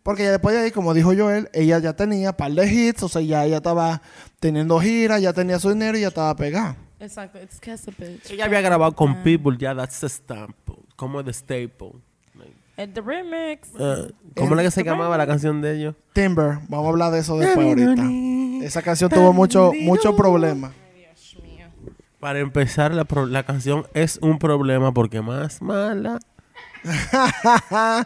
Porque 0.03 0.23
ya 0.23 0.31
después 0.31 0.55
de 0.55 0.61
ahí, 0.61 0.71
como 0.71 0.93
dijo 0.93 1.13
Joel, 1.17 1.49
ella 1.51 1.79
ya 1.79 1.93
tenía 1.93 2.31
par 2.37 2.51
de 2.51 2.71
hits, 2.71 3.03
o 3.03 3.09
sea, 3.09 3.21
ya 3.21 3.43
ella 3.43 3.57
estaba 3.57 4.01
teniendo 4.39 4.79
giras, 4.79 5.21
ya 5.21 5.33
tenía 5.33 5.59
su 5.59 5.69
dinero 5.69 5.97
y 5.97 6.01
ya 6.01 6.09
estaba 6.09 6.35
pegada. 6.35 6.77
Exacto. 6.99 7.39
It's 7.41 7.59
a 7.67 7.91
bitch. 7.91 8.31
Ella 8.31 8.45
había 8.45 8.61
grabado 8.61 8.93
con 8.95 9.21
Pitbull, 9.23 9.57
ya 9.57 9.75
that's 9.75 9.99
the 9.99 10.07
stamp. 10.07 10.55
Como 10.95 11.23
the 11.23 11.33
staple. 11.33 11.93
El 12.77 12.93
the 12.93 13.01
remix. 13.01 13.69
Eh, 13.79 14.11
¿Cómo 14.35 14.53
era 14.53 14.63
que 14.63 14.71
se 14.71 14.83
llamaba 14.83 15.17
la 15.17 15.25
canción 15.25 15.61
de 15.61 15.75
ellos? 15.77 15.95
Timber, 16.13 16.59
vamos 16.67 16.85
a 16.85 16.89
hablar 16.89 17.11
de 17.11 17.19
eso 17.19 17.37
después 17.37 17.65
ahorita. 17.67 18.03
Esa 18.65 18.81
canción 18.81 19.09
tuvo 19.09 19.31
mucho, 19.33 19.71
mucho 19.81 20.15
problema. 20.15 20.73
Dios 20.95 21.37
mío. 21.43 21.67
Para 22.19 22.39
empezar, 22.39 22.93
la, 22.93 23.05
pro- 23.05 23.27
la 23.27 23.43
canción 23.43 23.85
es 23.93 24.19
un 24.21 24.39
problema 24.39 24.93
porque 24.93 25.21
más 25.21 25.61
mala. 25.61 26.19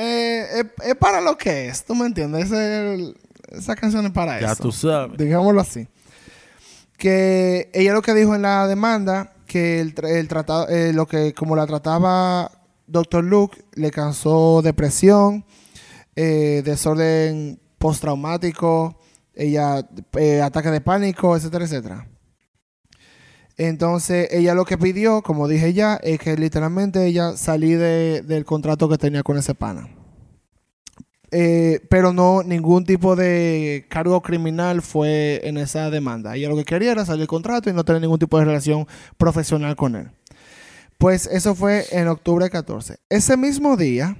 Eh, 0.00 0.46
es, 0.60 0.66
es 0.90 0.94
para 0.94 1.20
lo 1.20 1.36
que 1.36 1.66
es, 1.68 1.84
¿tú 1.84 1.92
me 1.96 2.06
entiendes? 2.06 2.44
Ese- 2.46 2.94
el- 2.94 3.16
esa 3.48 3.74
canción 3.74 4.06
es 4.06 4.12
para 4.12 4.38
Ya 4.40 4.52
eso. 4.52 4.62
tú 4.62 4.70
sabes. 4.70 5.18
digámoslo 5.18 5.60
así. 5.60 5.88
Que 6.96 7.68
ella 7.72 7.92
lo 7.94 8.02
que 8.02 8.14
dijo 8.14 8.34
en 8.36 8.42
la 8.42 8.68
demanda, 8.68 9.32
que 9.46 9.80
el, 9.80 9.94
el 10.04 10.28
tratado, 10.28 10.68
eh, 10.68 10.92
lo 10.92 11.06
que 11.06 11.34
como 11.34 11.56
la 11.56 11.66
trataba 11.66 12.52
Dr. 12.88 13.22
Luke, 13.24 13.62
le 13.74 13.90
causó 13.90 14.62
depresión, 14.62 15.44
eh, 16.16 16.62
desorden 16.64 17.60
postraumático, 17.78 18.98
ella, 19.34 19.88
eh, 20.16 20.42
ataque 20.42 20.70
de 20.70 20.80
pánico, 20.80 21.36
etcétera, 21.36 21.64
etcétera. 21.64 22.08
Entonces, 23.56 24.28
ella 24.30 24.54
lo 24.54 24.64
que 24.64 24.78
pidió, 24.78 25.22
como 25.22 25.48
dije 25.48 25.72
ya, 25.72 25.96
es 25.96 26.18
que 26.20 26.36
literalmente 26.36 27.04
ella 27.06 27.36
salí 27.36 27.72
de- 27.72 28.22
del 28.22 28.44
contrato 28.44 28.88
que 28.88 28.98
tenía 28.98 29.22
con 29.22 29.36
ese 29.36 29.54
pana. 29.54 29.88
Eh, 31.30 31.80
pero 31.90 32.12
no, 32.12 32.42
ningún 32.42 32.84
tipo 32.84 33.14
de 33.14 33.84
cargo 33.90 34.22
criminal 34.22 34.80
fue 34.80 35.40
en 35.44 35.58
esa 35.58 35.90
demanda. 35.90 36.36
Ella 36.36 36.48
lo 36.48 36.56
que 36.56 36.64
quería 36.64 36.92
era 36.92 37.04
salir 37.04 37.20
del 37.20 37.28
contrato 37.28 37.68
y 37.68 37.72
no 37.74 37.84
tener 37.84 38.00
ningún 38.00 38.18
tipo 38.18 38.38
de 38.38 38.44
relación 38.46 38.86
profesional 39.18 39.76
con 39.76 39.94
él. 39.96 40.10
Pues 40.98 41.26
eso 41.26 41.54
fue 41.54 41.86
en 41.92 42.08
octubre 42.08 42.50
14. 42.50 42.98
Ese 43.08 43.36
mismo 43.36 43.76
día, 43.76 44.16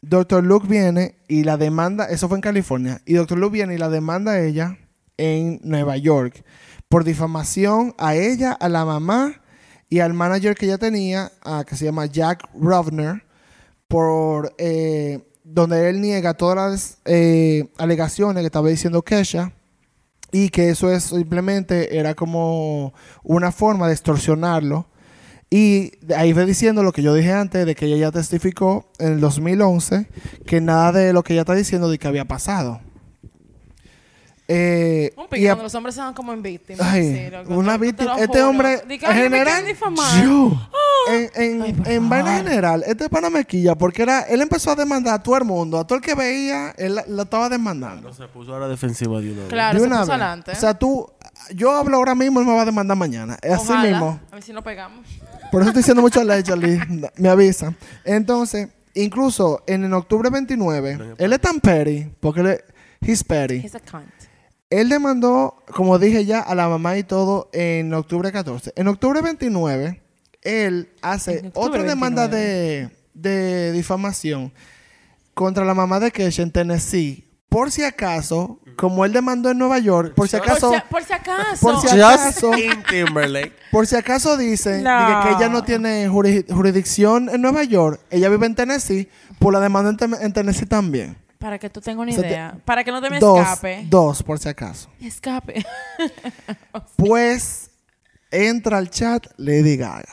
Dr. 0.00 0.42
Luke 0.42 0.66
viene 0.66 1.16
y 1.28 1.44
la 1.44 1.56
demanda, 1.58 2.06
eso 2.06 2.28
fue 2.28 2.38
en 2.38 2.42
California, 2.42 3.02
y 3.04 3.14
Dr. 3.14 3.38
Luke 3.38 3.52
viene 3.52 3.74
y 3.74 3.78
la 3.78 3.90
demanda 3.90 4.32
a 4.32 4.40
ella 4.40 4.78
en 5.18 5.60
Nueva 5.62 5.96
York 5.98 6.42
por 6.88 7.04
difamación 7.04 7.94
a 7.98 8.14
ella, 8.14 8.52
a 8.52 8.68
la 8.68 8.84
mamá 8.84 9.42
y 9.90 10.00
al 10.00 10.14
manager 10.14 10.54
que 10.54 10.66
ella 10.66 10.78
tenía, 10.78 11.32
que 11.66 11.76
se 11.76 11.84
llama 11.84 12.06
Jack 12.06 12.48
Rovner, 12.54 13.24
por 13.88 14.54
eh, 14.58 15.20
donde 15.44 15.88
él 15.88 16.00
niega 16.00 16.34
todas 16.34 16.56
las 16.56 16.98
eh, 17.04 17.68
alegaciones 17.78 18.42
que 18.42 18.46
estaba 18.46 18.68
diciendo 18.68 19.02
Kesha 19.02 19.52
y 20.30 20.50
que 20.50 20.70
eso 20.70 20.90
es 20.90 21.04
simplemente 21.04 21.98
era 21.98 22.14
como 22.14 22.92
una 23.22 23.50
forma 23.52 23.86
de 23.86 23.94
extorsionarlo. 23.94 24.86
Y 25.50 25.92
ahí 26.14 26.32
va 26.34 26.44
diciendo 26.44 26.82
lo 26.82 26.92
que 26.92 27.02
yo 27.02 27.14
dije 27.14 27.32
antes, 27.32 27.64
de 27.64 27.74
que 27.74 27.86
ella 27.86 27.96
ya 27.96 28.10
testificó 28.12 28.86
en 28.98 29.12
el 29.14 29.20
2011 29.20 30.06
que 30.46 30.60
nada 30.60 30.92
de 30.92 31.12
lo 31.14 31.22
que 31.22 31.32
ella 31.32 31.42
está 31.42 31.54
diciendo 31.54 31.88
de 31.90 31.98
que 31.98 32.06
había 32.06 32.26
pasado. 32.26 32.80
Eh, 34.50 35.12
Un 35.18 35.24
y 35.24 35.28
pico 35.28 35.44
a- 35.44 35.48
cuando 35.50 35.62
los 35.64 35.74
hombres 35.74 35.94
se 35.94 36.00
van 36.00 36.14
como 36.14 36.32
en 36.32 36.42
víctimas. 36.42 36.80
Ay, 36.86 37.30
sí, 37.30 37.52
una 37.52 37.76
víctima. 37.76 38.14
lo 38.14 38.18
Este 38.22 38.38
juro. 38.38 38.48
hombre, 38.48 38.80
que, 38.88 38.94
en 38.94 39.00
"Ay, 39.04 39.14
me 39.16 39.22
general, 39.24 39.44
quieren 39.46 39.66
difamar". 39.66 40.24
yo, 40.24 40.68
en, 41.12 41.30
en, 41.34 41.62
Ay, 41.62 41.76
en 41.84 42.08
vaina 42.08 42.36
general, 42.38 42.82
este 42.86 43.10
pana 43.10 43.28
me 43.28 43.44
quilla 43.44 43.74
porque 43.74 44.00
era, 44.02 44.22
él 44.22 44.40
empezó 44.40 44.70
a 44.70 44.74
demandar 44.76 45.14
a 45.16 45.22
todo 45.22 45.36
el 45.36 45.44
mundo, 45.44 45.78
a 45.78 45.86
todo 45.86 45.96
el 45.98 46.02
que 46.04 46.14
veía, 46.14 46.70
él 46.78 46.94
la- 46.94 47.04
lo 47.06 47.22
estaba 47.24 47.50
demandando. 47.50 48.08
No 48.08 48.14
se 48.14 48.26
puso 48.28 48.54
a 48.54 48.58
la 48.58 48.68
defensiva 48.68 49.20
de 49.20 49.32
una 49.32 49.40
vez. 49.40 49.48
Claro, 49.50 49.74
De 49.74 49.80
se 49.82 49.86
una 49.86 50.00
puso 50.00 50.12
vez. 50.12 50.20
adelante. 50.22 50.50
O 50.52 50.54
sea, 50.54 50.72
tú, 50.78 51.10
yo 51.54 51.70
hablo 51.72 51.98
ahora 51.98 52.14
mismo, 52.14 52.40
él 52.40 52.46
me 52.46 52.54
va 52.54 52.62
a 52.62 52.64
demandar 52.64 52.96
mañana. 52.96 53.36
Es 53.42 53.52
Así 53.52 53.74
mismo. 53.74 54.18
A 54.30 54.34
ver 54.36 54.42
si 54.42 54.54
no 54.54 54.62
pegamos. 54.64 55.06
Por 55.50 55.62
eso 55.62 55.70
estoy 55.70 55.80
diciendo 55.80 56.02
mucho 56.02 56.20
allegedly. 56.20 56.78
Me 57.16 57.28
avisa. 57.28 57.74
Entonces, 58.04 58.68
incluso 58.94 59.62
en, 59.66 59.84
en 59.84 59.92
octubre 59.94 60.30
29, 60.30 61.14
él 61.18 61.32
es 61.32 61.40
tan 61.40 61.60
petty, 61.60 62.10
porque 62.20 62.40
él 62.40 62.46
es, 62.48 62.64
he's 63.00 63.24
petty. 63.24 63.56
He's 63.56 63.74
a 63.74 63.80
cunt. 63.80 64.08
Él 64.70 64.90
demandó, 64.90 65.62
como 65.72 65.98
dije 65.98 66.26
ya, 66.26 66.40
a 66.40 66.54
la 66.54 66.68
mamá 66.68 66.98
y 66.98 67.02
todo 67.02 67.48
en 67.52 67.94
octubre 67.94 68.30
14. 68.30 68.72
En 68.76 68.88
octubre 68.88 69.22
29, 69.22 70.02
él 70.42 70.90
hace 71.00 71.50
otra 71.54 71.82
demanda 71.82 72.28
de, 72.28 72.90
de 73.14 73.72
difamación 73.72 74.52
contra 75.32 75.64
la 75.64 75.72
mamá 75.72 76.00
de 76.00 76.10
Kesha 76.10 76.42
en 76.42 76.50
Tennessee. 76.50 77.27
Por 77.48 77.70
si 77.70 77.82
acaso, 77.82 78.60
como 78.76 79.04
él 79.06 79.12
demandó 79.12 79.50
en 79.50 79.58
Nueva 79.58 79.78
York, 79.78 80.14
por 80.14 80.28
si 80.28 80.36
Por 80.36 80.46
acaso, 80.48 80.72
si, 80.74 80.80
por 80.90 81.02
si 81.02 81.12
acaso. 81.14 81.60
Por 81.60 81.80
si 81.80 81.88
acaso- 81.98 82.50
Timberlake. 82.90 83.52
por 83.70 83.86
si 83.86 83.96
acaso 83.96 84.36
dice 84.36 84.82
No. 84.82 85.06
diga 85.06 85.22
que 85.24 85.30
ella 85.34 85.48
no 85.48 85.64
tiene 85.64 86.08
juri- 86.08 86.44
jurisdicción 86.52 87.28
en 87.30 87.40
Nueva 87.40 87.64
York, 87.64 88.00
ella 88.10 88.28
vive 88.28 88.46
en 88.46 88.54
Tennessee, 88.54 89.08
por 89.38 89.52
la 89.54 89.60
demanda 89.60 89.96
en, 90.20 90.32
Tennessee 90.32 90.66
también. 90.66 91.16
Para 91.38 91.58
que 91.58 91.70
tú 91.70 91.80
tengas 91.80 92.02
una 92.02 92.10
O 92.10 92.14
sea, 92.14 92.22
te- 92.22 92.28
idea. 92.28 92.58
Para 92.64 92.84
que 92.84 92.90
no 92.92 93.00
te 93.00 93.08
me 93.10 93.18
Dos, 93.20 93.40
escape. 93.40 93.84
dos, 93.88 94.22
por 94.22 94.38
si 94.38 94.48
acaso. 94.48 94.90
Escape. 95.00 95.64
Pues 96.96 97.70
entra 98.30 98.76
al 98.78 98.90
chat 98.90 99.26
Lady 99.38 99.76
Gaga. 99.76 100.04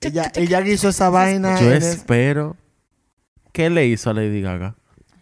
Ella, 0.00 0.30
ella 0.34 0.60
hizo 0.62 0.88
esa 0.88 1.08
vaina. 1.10 1.60
Yo 1.60 1.72
espero. 1.72 2.56
¿Qué 3.52 3.70
le 3.70 3.86
hizo 3.86 4.10
a 4.10 4.14
Lady 4.14 4.40
Gaga? 4.40 4.74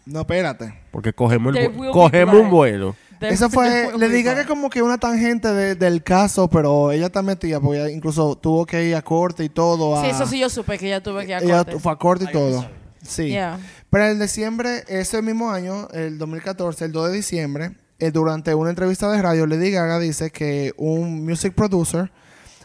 No, 0.07 0.21
espérate. 0.21 0.75
Porque 0.91 1.13
cogemos, 1.13 1.55
el 1.57 1.73
vu- 1.73 1.93
cogemos 1.93 2.35
un 2.37 2.51
vuelo. 2.51 2.97
Eso 3.21 3.51
fue, 3.51 3.91
Lady 3.99 4.23
Gaga 4.23 4.47
como 4.47 4.71
que 4.71 4.81
una 4.83 4.97
tangente 4.97 5.49
de- 5.53 5.75
del 5.75 6.03
caso, 6.03 6.49
pero 6.49 6.91
ella 6.91 7.07
está 7.07 7.21
metida, 7.23 7.61
porque 7.61 7.79
ella 7.81 7.91
incluso 7.91 8.35
tuvo 8.37 8.65
que 8.65 8.85
ir 8.89 8.97
a 8.97 9.03
corte 9.03 9.45
y 9.45 9.49
todo. 9.51 9.97
A, 9.99 10.05
Sí, 10.05 10.11
eso 10.11 10.27
sí 10.27 10.39
yo 10.41 10.49
supe 10.49 10.79
que 10.79 10.89
ya 10.89 11.03
tuve 11.03 11.27
que 11.27 11.33
ir 11.33 11.35
a 11.35 11.39
Ella 11.41 11.65
corte. 11.65 11.79
fue 11.81 11.93
a 11.93 11.97
corte 11.97 12.25
y 12.25 12.33
todo. 12.33 12.67
Sí. 13.03 13.27
Yeah. 13.29 13.59
Pero 13.91 14.07
en 14.07 14.21
diciembre, 14.21 14.85
ese 14.89 15.21
mismo 15.23 15.51
año, 15.51 15.89
el 15.93 16.17
2014, 16.19 16.87
el 16.87 16.93
2 16.93 17.11
de 17.11 17.17
diciembre, 17.17 17.73
eh, 17.99 18.11
durante 18.11 18.55
una 18.55 18.71
entrevista 18.71 19.11
de 19.11 19.21
radio, 19.21 19.47
Lady 19.47 19.71
Gaga 19.71 19.99
dice 19.99 20.31
que 20.31 20.73
un 20.79 21.25
music 21.27 21.53
producer 21.55 22.11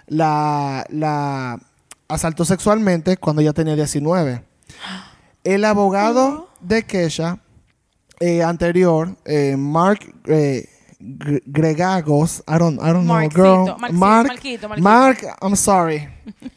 la, 0.08 0.86
la 0.90 1.60
asaltó 2.08 2.46
sexualmente 2.46 3.18
cuando 3.18 3.42
ella 3.42 3.52
tenía 3.54 3.76
19. 3.76 4.42
El 5.46 5.64
abogado 5.64 6.50
de 6.60 6.84
Kesha 6.84 7.40
eh, 8.20 8.42
anterior, 8.44 9.16
eh, 9.26 9.56
Mark 9.58 10.00
eh, 10.26 10.68
Gre- 11.00 11.44
Gregagos, 11.46 12.44
I 12.48 12.58
don't, 12.58 12.80
I 12.82 12.92
don't 12.92 13.06
know, 13.06 13.30
girl. 13.30 13.76
Mark, 13.94 14.28
Marquito, 14.28 14.68
Marquito. 14.68 14.82
Mark, 14.84 15.20
I'm 15.42 15.56
sorry. 15.56 16.10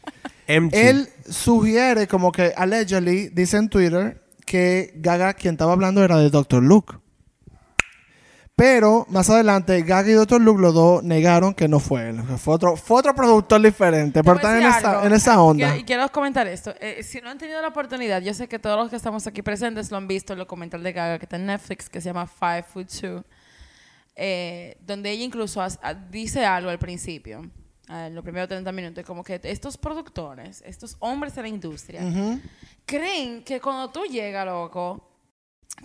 MG. 0.47 0.73
Él 0.73 1.07
sugiere 1.29 2.07
como 2.07 2.31
que 2.31 2.51
allegedly 2.57 3.29
dice 3.29 3.57
en 3.57 3.69
Twitter 3.69 4.19
que 4.45 4.91
Gaga 4.95 5.35
quien 5.35 5.53
estaba 5.53 5.73
hablando 5.73 6.03
era 6.03 6.17
de 6.17 6.31
Dr. 6.31 6.63
Luke. 6.63 6.95
Pero 8.59 9.05
más 9.09 9.29
adelante 9.29 9.81
Gaga 9.83 10.09
y 10.09 10.13
Dr. 10.13 10.41
Luke 10.41 10.61
los 10.61 10.73
dos 10.73 11.01
negaron 11.01 11.53
que 11.53 11.67
no 11.69 11.79
fue 11.79 12.09
él. 12.09 12.21
Fue 12.37 12.53
otro, 12.55 12.75
fue 12.75 12.99
otro 12.99 13.15
productor 13.15 13.61
diferente. 13.61 14.19
Te 14.19 14.23
Pero 14.23 14.35
están 14.35 14.57
en 14.61 15.13
esa, 15.13 15.33
en 15.33 15.39
onda. 15.39 15.65
quiero- 15.67 15.79
Y 15.79 15.83
quiero 15.85 16.11
comentar 16.11 16.45
esto. 16.45 16.73
Eh, 16.81 17.01
si 17.03 17.21
no 17.21 17.29
han 17.29 17.37
tenido 17.37 17.61
la 17.61 17.69
oportunidad, 17.69 18.21
yo 18.21 18.33
sé 18.33 18.47
que 18.49 18.59
todos 18.59 18.77
los 18.77 18.89
que 18.89 18.97
estamos 18.97 19.25
aquí 19.27 19.41
presentes 19.41 19.89
lo 19.91 19.97
han 19.97 20.07
visto, 20.07 20.33
el 20.33 20.39
documental 20.39 20.83
de 20.83 20.91
Gaga 20.91 21.17
que 21.19 21.25
está 21.25 21.37
en 21.37 21.45
Netflix, 21.45 21.89
que 21.89 22.01
se 22.01 22.09
llama 22.09 22.27
Five 22.27 22.63
Foot 22.63 22.87
Two, 22.99 23.23
eh, 24.15 24.77
donde 24.85 25.11
ella 25.11 25.23
incluso 25.23 25.61
has- 25.61 25.79
dice 26.11 26.45
algo 26.45 26.69
al 26.69 26.79
principio, 26.79 27.49
ah, 27.87 28.07
en 28.07 28.15
los 28.15 28.23
primeros 28.23 28.49
30 28.49 28.71
minutos, 28.73 29.05
como 29.05 29.23
que 29.23 29.39
estos 29.43 29.77
productores, 29.77 30.61
estos 30.65 30.97
hombres 30.99 31.33
de 31.35 31.41
la 31.43 31.47
industria, 31.47 32.01
creen 32.85 33.43
que 33.43 33.61
cuando 33.61 33.89
tú 33.89 34.03
llegas, 34.03 34.45
loco, 34.45 35.05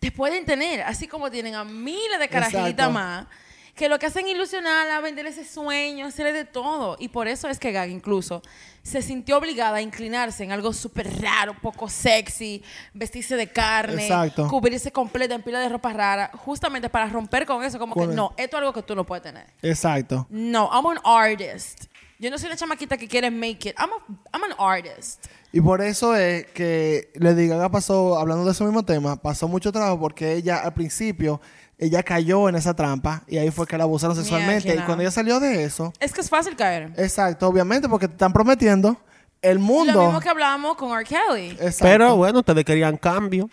te 0.01 0.11
pueden 0.11 0.45
tener, 0.45 0.83
así 0.83 1.07
como 1.09 1.31
tienen 1.31 1.55
a 1.55 1.65
miles 1.65 2.19
de 2.19 2.29
carajitas 2.29 2.91
más, 2.91 3.27
que 3.75 3.89
lo 3.89 3.99
que 3.99 4.07
hacen 4.07 4.29
ilusionarla, 4.29 5.01
vender 5.01 5.27
ese 5.27 5.45
sueño, 5.45 6.07
hacerle 6.07 6.33
de 6.33 6.45
todo. 6.45 6.97
Y 7.01 7.09
por 7.09 7.27
eso 7.27 7.49
es 7.49 7.59
que 7.59 7.73
Gaga 7.73 7.91
incluso 7.91 8.41
se 8.85 9.03
sintió 9.03 9.39
obligada 9.39 9.79
a 9.79 9.81
inclinarse 9.83 10.45
en 10.45 10.53
algo 10.53 10.73
súper 10.73 11.21
raro, 11.21 11.57
poco 11.61 11.89
sexy, 11.89 12.63
vestirse 12.93 13.35
de 13.35 13.49
carne, 13.49 14.03
Exacto. 14.05 14.47
cubrirse 14.47 14.93
completa 14.93 15.35
en 15.35 15.43
pila 15.43 15.59
de 15.59 15.69
ropa 15.71 15.93
rara, 15.93 16.31
justamente 16.35 16.89
para 16.89 17.07
romper 17.09 17.47
con 17.47 17.65
eso, 17.65 17.79
como 17.81 17.95
que 17.97 18.07
no, 18.07 18.33
esto 18.37 18.57
es 18.57 18.61
algo 18.61 18.73
que 18.73 18.83
tú 18.83 18.95
no 18.95 19.05
puedes 19.05 19.23
tener. 19.25 19.47
Exacto. 19.63 20.27
No, 20.31 20.71
I'm 20.73 20.87
an 20.87 20.99
artist. 21.05 21.87
Yo 22.21 22.31
no 22.31 22.39
soy 22.39 22.47
una 22.47 22.57
chamaquita 22.57 22.97
que 22.97 23.09
quiere 23.09 23.29
make 23.31 23.71
it. 23.71 23.75
I'm, 23.77 23.91
a- 23.91 24.37
I'm 24.37 24.45
an 24.45 24.55
artist. 24.57 25.27
Y 25.55 25.61
por 25.61 25.81
eso 25.83 26.17
es 26.17 26.47
que 26.47 27.13
Lady 27.15 27.47
Gaga 27.47 27.69
pasó, 27.69 28.19
hablando 28.19 28.45
de 28.45 28.51
ese 28.51 28.65
mismo 28.65 28.85
tema, 28.85 29.15
pasó 29.15 29.47
mucho 29.47 29.71
trabajo 29.71 30.01
porque 30.01 30.33
ella 30.33 30.59
al 30.59 30.75
principio, 30.75 31.41
ella 31.79 32.03
cayó 32.03 32.49
en 32.49 32.57
esa 32.57 32.75
trampa 32.75 33.23
y 33.29 33.39
ahí 33.39 33.53
fue 33.53 33.65
que 33.65 33.79
la 33.79 33.85
abusaron 33.85 34.17
sexualmente. 34.17 34.67
Mierda. 34.71 34.83
Y 34.83 34.85
cuando 34.85 35.03
ella 35.03 35.13
salió 35.13 35.39
de 35.39 35.63
eso, 35.63 35.93
Es 36.01 36.13
que 36.13 36.23
es 36.23 36.29
fácil 36.29 36.57
caer. 36.57 36.93
exacto, 36.97 37.47
obviamente, 37.47 37.89
porque 37.89 38.09
te 38.09 38.15
están 38.15 38.33
prometiendo 38.33 38.97
el 39.43 39.61
mundo. 39.61 39.93
Lo 39.93 40.05
mismo 40.07 40.21
que 40.21 40.29
hablábamos 40.29 40.77
con 40.77 40.91
R. 40.91 41.05
Kelly. 41.05 41.51
Exacto. 41.53 41.85
Pero 41.85 42.17
bueno, 42.17 42.41
ustedes 42.41 42.65
querían 42.65 42.97
cambio. 42.97 43.49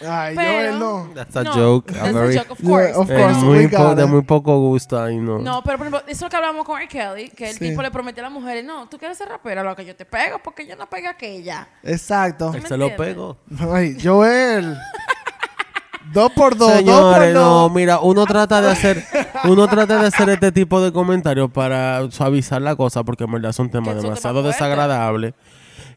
Ay, 0.08 0.36
Pero- 0.36 0.52
Joel, 0.52 0.80
no. 0.80 1.10
That's 1.14 1.36
a 1.36 1.44
No, 1.44 1.54
joke. 1.54 1.94
that's 1.94 2.08
a 2.08 2.12
joke, 2.12 2.52
of 2.52 2.60
Yeah, 2.60 2.68
course. 2.70 2.92
of 2.96 3.08
course. 3.08 3.08
Pero- 3.08 3.34
muy 3.36 3.68
po- 3.68 3.96
de 3.96 4.06
muy 4.06 4.22
poco 4.24 4.58
gusto 4.60 5.02
ahí, 5.02 5.18
no. 5.18 5.40
No, 5.40 5.62
pero 5.64 5.78
por 5.78 5.88
ejemplo, 5.88 6.00
eso 6.08 6.12
es 6.12 6.22
lo 6.22 6.30
que 6.30 6.36
hablamos 6.38 6.66
con 6.66 6.78
R. 6.80 6.88
Kelly, 6.88 7.30
que 7.30 7.50
el 7.50 7.54
Sí. 7.58 7.70
tipo 7.70 7.82
le 7.82 7.92
prometió 7.92 8.24
a 8.24 8.30
las 8.30 8.34
mujeres, 8.34 8.64
no, 8.66 8.88
tú 8.90 8.98
quieres 8.98 9.18
ser 9.18 9.30
rapera, 9.30 9.64
lo 9.64 9.76
que 9.76 9.86
yo 9.86 9.96
te 9.96 10.06
pego, 10.06 10.40
porque 10.44 10.66
yo 10.68 10.76
no 10.76 10.88
pegué 10.90 11.08
a 11.08 11.12
aquella. 11.12 11.68
Exacto. 11.84 12.52
Él 12.54 12.66
se 12.66 12.78
lo 12.78 12.96
pegó. 12.96 13.38
Ay, 13.72 13.98
Joel. 14.04 14.76
dos 16.14 16.32
por 16.34 16.58
dos, 16.58 16.70
dos 16.70 16.78
Señores, 16.80 17.34
por 17.34 17.42
no, 17.42 17.50
dos. 17.62 17.72
mira, 17.72 18.00
uno 18.00 18.26
trata 18.26 18.60
de 18.62 18.70
hacer, 18.72 19.06
uno 19.46 19.68
trata 19.68 19.98
de 20.02 20.08
hacer 20.08 20.30
este 20.30 20.52
tipo 20.52 20.82
de 20.82 20.92
comentarios 20.92 21.50
para 21.52 22.10
suavizar 22.12 22.62
la 22.62 22.76
cosa, 22.76 23.04
porque 23.04 23.24
en 23.24 23.32
verdad 23.32 23.52
son 23.54 23.70
temas 23.70 24.02
demasiado 24.02 24.44
desagradables. 24.44 25.34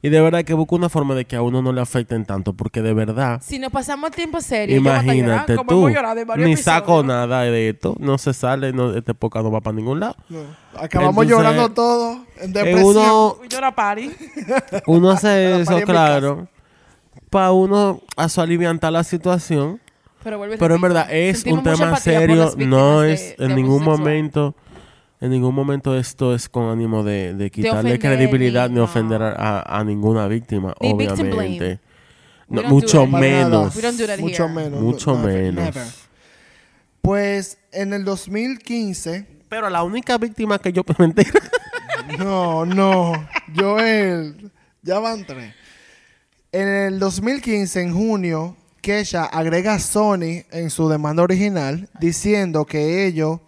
Y 0.05 0.11
de 0.11 0.21
verdad 0.21 0.45
que 0.45 0.53
busca 0.53 0.75
una 0.75 0.91
forma 0.91 1.15
de 1.15 1.25
que 1.25 1.35
a 1.35 1.41
uno 1.41 1.63
no 1.63 1.73
le 1.73 1.81
afecten 1.81 2.27
tanto, 2.27 2.53
porque 2.53 2.83
de 2.83 2.93
verdad, 2.93 3.41
Si 3.43 3.59
nos 3.59 3.73
pasamos 3.73 4.11
tiempo 4.11 4.39
serio, 4.43 4.77
imagínate 4.77 5.57
tú, 5.67 5.89
ni 6.37 6.59
saco 6.59 7.03
nada 7.03 7.41
de 7.45 7.71
esto, 7.71 7.97
no 7.99 8.19
se 8.19 8.35
sale, 8.35 8.75
no, 8.75 8.95
esta 8.95 9.13
época 9.13 9.43
no 9.43 9.51
va 9.51 9.63
para 9.63 9.75
ningún 9.77 10.01
lado. 10.01 10.15
No. 10.29 10.41
Acabamos 10.79 11.25
Entonces, 11.25 11.31
llorando 11.31 11.71
todos 11.71 12.19
en 12.39 12.51
Eh, 12.51 12.53
depresión. 12.53 12.85
uno, 12.97 13.37
Llora 13.49 13.75
party. 13.75 14.11
uno 14.89 15.11
hace 15.11 15.63
Para 15.65 15.79
eso, 15.79 15.87
claro, 15.87 16.49
para 17.31 17.53
uno 17.53 18.03
a 18.19 18.29
su 18.29 18.43
aliviantar 18.43 18.93
la 18.93 19.05
situación. 19.05 19.81
Pero, 20.23 20.75
en 20.75 20.81
verdad 20.83 21.07
es 21.11 21.47
un 21.47 21.63
tema 21.63 21.97
serio, 21.97 22.53
no 22.59 23.05
es 23.05 23.39
de 23.39 23.47
en 23.47 23.55
ningún 23.57 23.83
momento, 23.83 24.55
en 25.25 25.31
ningún 25.31 25.55
momento 25.55 25.97
esto 25.97 26.35
es 26.35 26.49
con 26.49 26.69
ánimo 26.71 27.03
de, 27.03 27.35
de 27.35 27.51
quitarle 27.51 27.79
ofender, 27.95 27.99
credibilidad 27.99 28.69
ni 28.69 28.75
ni- 28.77 28.81
ofender 28.81 29.23
a, 29.23 29.63
a 29.63 29.83
ninguna 29.85 30.27
víctima, 30.29 30.75
obviamente. 30.79 31.81
No, 32.49 32.63
mucho 32.65 33.07
menos. 33.07 33.75
Mucho 34.21 34.45
here. 34.45 34.49
menos. 34.55 34.81
Mucho 34.81 35.15
No, 35.15 35.25
menos. 35.27 35.65
never. 35.65 35.83
Pues 37.01 37.59
en 37.73 37.93
el 37.95 38.05
2015. 38.05 39.27
Pero 39.49 39.71
la 39.71 39.83
única 39.83 40.19
víctima 40.19 40.59
que 40.59 40.73
yo 40.73 40.83
mentira. 40.99 41.31
No, 42.19 42.65
no. 42.67 43.13
Joel. 43.57 44.51
Ya 44.83 44.99
van 44.99 45.25
tres. 45.27 45.55
En 46.53 46.69
el 46.69 46.99
2015, 46.99 47.81
en 47.81 47.95
junio, 47.95 48.57
Kesha 48.81 49.25
agrega 49.25 49.75
a 49.75 49.79
Sony 49.79 50.45
en 50.53 50.71
su 50.71 50.89
demanda 50.89 51.23
original 51.23 51.89
diciendo 51.99 52.65
que 52.67 53.07
ellos 53.07 53.41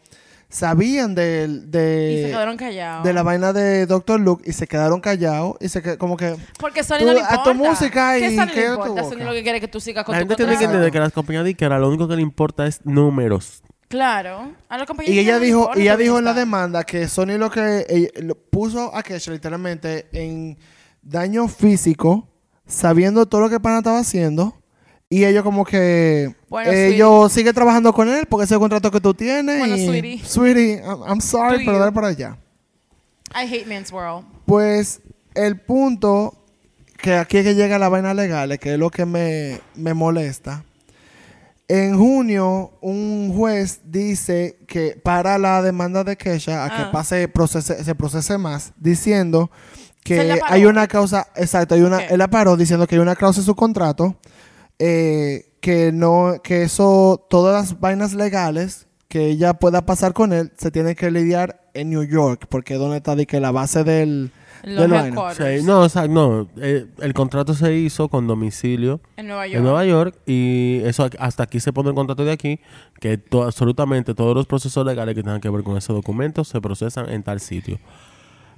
sabían 0.48 1.14
del- 1.14 1.64
Y 1.68 1.70
se 1.72 1.78
de, 2.22 2.24
quedaron 2.30 2.56
callados. 2.56 3.04
de 3.04 3.12
la 3.12 3.22
vaina 3.22 3.52
de 3.52 3.87
Dr. 3.87 4.20
Luke 4.20 4.42
y 4.48 4.52
se 4.52 4.66
quedaron 4.66 5.00
callados 5.00 5.56
y 5.61 5.68
se 5.68 5.82
que- 5.82 5.98
como 5.98 6.16
que 6.16 6.37
Porque 6.59 6.82
Sony 6.85 6.98
Tú- 7.00 7.06
no 7.06 7.12
le 7.14 7.20
a 7.20 7.22
importa. 7.22 7.42
tu 7.44 7.54
música 7.54 8.18
y 8.18 8.20
¿Qué 8.22 8.37
Sony 8.37 8.46
qué 8.52 8.61
le 8.61 8.66
a 8.66 8.74
tu 8.76 8.80
importa? 8.82 9.04
Sony 9.04 9.24
lo 9.24 9.32
que 9.32 9.42
quiere 9.42 9.61
que 9.61 9.68
tú 9.68 9.80
sigas 9.80 10.04
con 10.04 10.14
La 10.14 10.20
tu 10.20 10.28
gente 10.28 10.37
tiene 10.37 10.56
que 10.59 10.64
entender 10.64 10.90
que 10.92 10.98
las 11.00 11.12
compañías 11.12 11.44
disqueras 11.44 11.80
lo 11.80 11.88
único 11.88 12.06
que 12.09 12.16
le 12.16 12.22
importa 12.22 12.66
es 12.66 12.80
números. 12.85 13.62
Claro. 13.88 14.52
A 14.68 14.78
la 14.78 14.87
compañía 14.87 15.12
Y 15.14 15.18
ella 15.20 15.38
dijo, 15.38 15.70
y 15.76 15.82
ella 15.82 15.96
dijo 15.96 16.18
en 16.18 16.24
la 16.24 16.35
demanda 16.35 16.82
que 16.85 17.06
Sony 17.09 17.38
lo 17.38 17.50
que 17.50 17.87
ella- 17.88 18.11
lo 18.22 18.35
puso 18.35 18.94
a 18.96 19.02
Kesha 19.02 19.30
literalmente 19.32 20.06
en 20.12 20.59
daño 21.02 21.46
físico, 21.48 22.28
sabiendo 22.66 23.26
todo 23.26 23.42
lo 23.42 23.48
que 23.50 23.61
pana 23.61 23.78
estaba 23.78 23.98
haciendo. 24.00 24.56
Y 25.09 25.25
ellos 25.25 25.45
como 25.45 25.64
que 25.64 26.35
Bueno, 26.49 26.71
ellos 26.73 27.33
sigue 27.33 27.53
trabajando 27.53 27.92
con 27.92 28.09
él 28.09 28.27
porque 28.29 28.45
ese 28.45 28.55
es 28.55 28.57
el 28.57 28.61
contrato 28.61 28.90
que 28.90 29.01
tú 29.01 29.14
tienes. 29.14 29.59
Bueno, 29.59 29.77
y, 29.77 29.87
sweetie. 29.87 30.25
Sweetie, 30.25 30.83
I'm, 30.85 31.03
I'm 31.07 31.21
sorry, 31.21 31.59
Do 31.59 31.64
pero 31.66 31.73
you. 31.75 31.79
dale 31.79 31.92
para 31.92 32.09
allá. 32.09 32.37
I 33.35 33.47
hate 33.47 33.66
men's 33.66 33.92
world. 33.92 34.25
Pues 34.47 35.01
el 35.35 35.61
punto 35.61 36.35
que 36.97 37.14
aquí 37.14 37.37
es 37.38 37.45
que 37.45 37.55
llega 37.55 37.79
la 37.79 37.88
vaina 37.88 38.14
legal, 38.14 38.59
que 38.59 38.73
es 38.73 38.79
lo 38.79 38.90
que 38.90 39.05
me, 39.07 39.61
me 39.77 39.95
molesta. 39.95 40.64
En 41.69 41.97
junio, 41.99 42.73
un 42.81 43.33
juez 43.37 43.81
dice 43.85 44.57
que 44.66 44.99
para 45.03 45.37
la 45.38 45.62
demanda 45.62 46.05
de 46.05 46.16
Kesha 46.16 46.64
a 46.64 46.69
que 46.71 46.83
Ah. 46.83 46.90
pase 46.92 47.27
procese, 47.29 47.83
se 47.85 47.95
procese 47.95 48.38
más, 48.38 48.73
diciendo 48.79 49.51
¿Se 50.05 50.23
la 50.25 50.35
que 50.37 50.40
hay 50.47 50.64
una 50.64 50.87
causa, 50.87 51.27
exacto, 51.35 51.75
hay 51.75 51.83
una, 51.83 51.99
él 52.07 52.19
la 52.19 52.29
paró 52.29 52.57
diciendo 52.57 52.87
que 52.87 52.95
hay 52.95 53.01
una 53.01 53.16
causa 53.16 53.40
en 53.40 53.47
su 53.47 53.57
contrato 53.57 54.16
eh, 54.78 55.46
que 55.60 55.92
no, 55.92 56.34
que 56.42 56.62
eso, 56.62 57.24
todas 57.30 57.54
las 57.70 57.80
vainas 57.80 58.12
legales 58.14 58.86
que 59.08 59.26
ella 59.28 59.54
pueda 59.54 59.86
pasar 59.86 60.12
con 60.12 60.32
él, 60.32 60.52
se 60.58 60.70
tienen 60.70 60.94
que 60.94 61.10
lidiar 61.10 61.60
en 61.74 61.90
New 61.90 62.02
York, 62.04 62.46
porque 62.48 62.74
es 62.74 62.80
donde 62.80 62.96
está 62.98 63.14
de 63.16 63.26
que 63.26 63.38
la 63.40 63.52
base 63.52 63.84
del, 63.84 64.30
Los 64.64 64.82
del 64.82 64.90
vaina. 64.90 65.34
Sí, 65.34 65.64
no, 65.64 65.80
o 65.80 65.88
sea, 65.88 66.08
no. 66.08 66.48
eh, 66.56 66.86
el 67.00 67.14
contrato 67.14 67.54
se 67.54 67.72
hizo 67.74 68.08
con 68.08 68.26
domicilio 68.26 69.00
En 69.16 69.28
Nueva 69.28 69.46
York. 69.46 69.56
en 69.58 69.62
Nueva 69.62 69.84
York 69.84 70.16
y 70.26 70.80
eso 70.84 71.08
hasta 71.18 71.44
aquí 71.44 71.60
se 71.60 71.72
pone 71.72 71.90
el 71.90 71.94
contrato 71.94 72.24
de 72.24 72.32
aquí 72.32 72.58
que 73.00 73.16
to- 73.18 73.44
absolutamente 73.44 74.14
todos 74.14 74.34
los 74.34 74.46
procesos 74.46 74.84
legales 74.84 75.14
que 75.14 75.22
tengan 75.22 75.40
que 75.40 75.50
ver 75.50 75.62
con 75.62 75.76
ese 75.76 75.92
documento 75.92 76.42
se 76.44 76.60
procesan 76.60 77.08
en 77.08 77.22
tal 77.22 77.38
sitio 77.40 77.78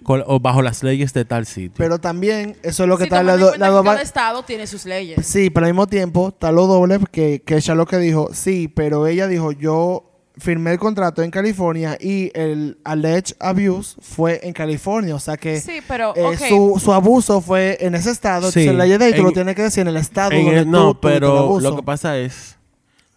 Con- 0.09 0.25
o 0.27 0.41
bajo 0.41 0.63
las 0.63 0.83
leyes 0.83 1.13
de 1.13 1.27
tal 1.27 1.45
sitio. 1.45 1.75
Pero 1.77 1.99
también, 1.99 2.57
eso 2.63 2.85
es 2.85 2.89
lo 2.89 2.97
que 2.97 3.03
Sí, 3.05 3.09
está 3.09 3.19
tomando 3.19 3.27
la, 3.29 3.35
en 3.35 3.41
do- 3.41 3.49
cuenta 3.51 3.59
la 3.67 3.67
que 3.67 3.73
doba- 3.77 3.93
cada 3.93 4.03
estado 4.03 4.43
tiene 4.43 4.67
sus 4.67 4.87
leyes. 4.87 5.27
Sí, 5.27 5.51
pero 5.51 5.67
al 5.67 5.73
mismo 5.75 5.87
tiempo 5.87 6.29
está 6.29 6.51
lo 6.51 6.67
doble 6.67 6.99
que, 7.13 7.43
que 7.45 7.57
ella 7.57 7.75
lo 7.75 7.85
que 7.85 7.99
dijo, 7.99 8.31
sí, 8.33 8.69
pero 8.69 9.07
ella 9.07 9.27
dijo, 9.29 9.53
yo 9.53 10.05
firmé 10.39 10.71
el 10.73 10.79
contrato 10.79 11.23
en 11.23 11.31
California 11.31 11.99
y 12.01 12.31
el 12.33 12.79
alleged 12.85 13.37
abuse 13.39 13.97
fue 14.01 14.41
en 14.45 14.55
California, 14.55 15.15
o 15.15 15.19
sea 15.19 15.37
que 15.37 15.61
Sí, 15.61 15.81
pero, 15.87 16.15
eh, 16.17 16.39
su, 16.49 16.81
su 16.83 16.93
abuso 16.95 17.41
fue 17.43 17.77
en 17.81 17.95
ese 17.95 18.11
estado, 18.11 18.51
Sí, 18.51 18.61
entonces 18.61 18.79
la 18.79 18.87
ley 18.87 18.97
de 18.99 19.05
ahí 19.05 19.13
tú 19.13 19.19
en- 19.19 19.25
lo 19.25 19.33
tienes 19.33 19.55
que 19.57 19.63
decir 19.63 19.83
en 19.83 19.89
el 19.89 19.97
estado 19.99 20.31
En 20.33 20.45
donde 20.45 20.59
el- 20.61 20.65
tú 20.65 20.71
no, 20.71 20.91
el 20.93 20.97
pero 21.03 21.61
lo 21.61 21.77
que 21.77 21.83
pasa 21.83 22.17
es, 22.17 22.57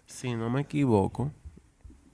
si 0.08 0.36
no 0.36 0.50
me 0.50 0.62
equivoco, 0.62 1.32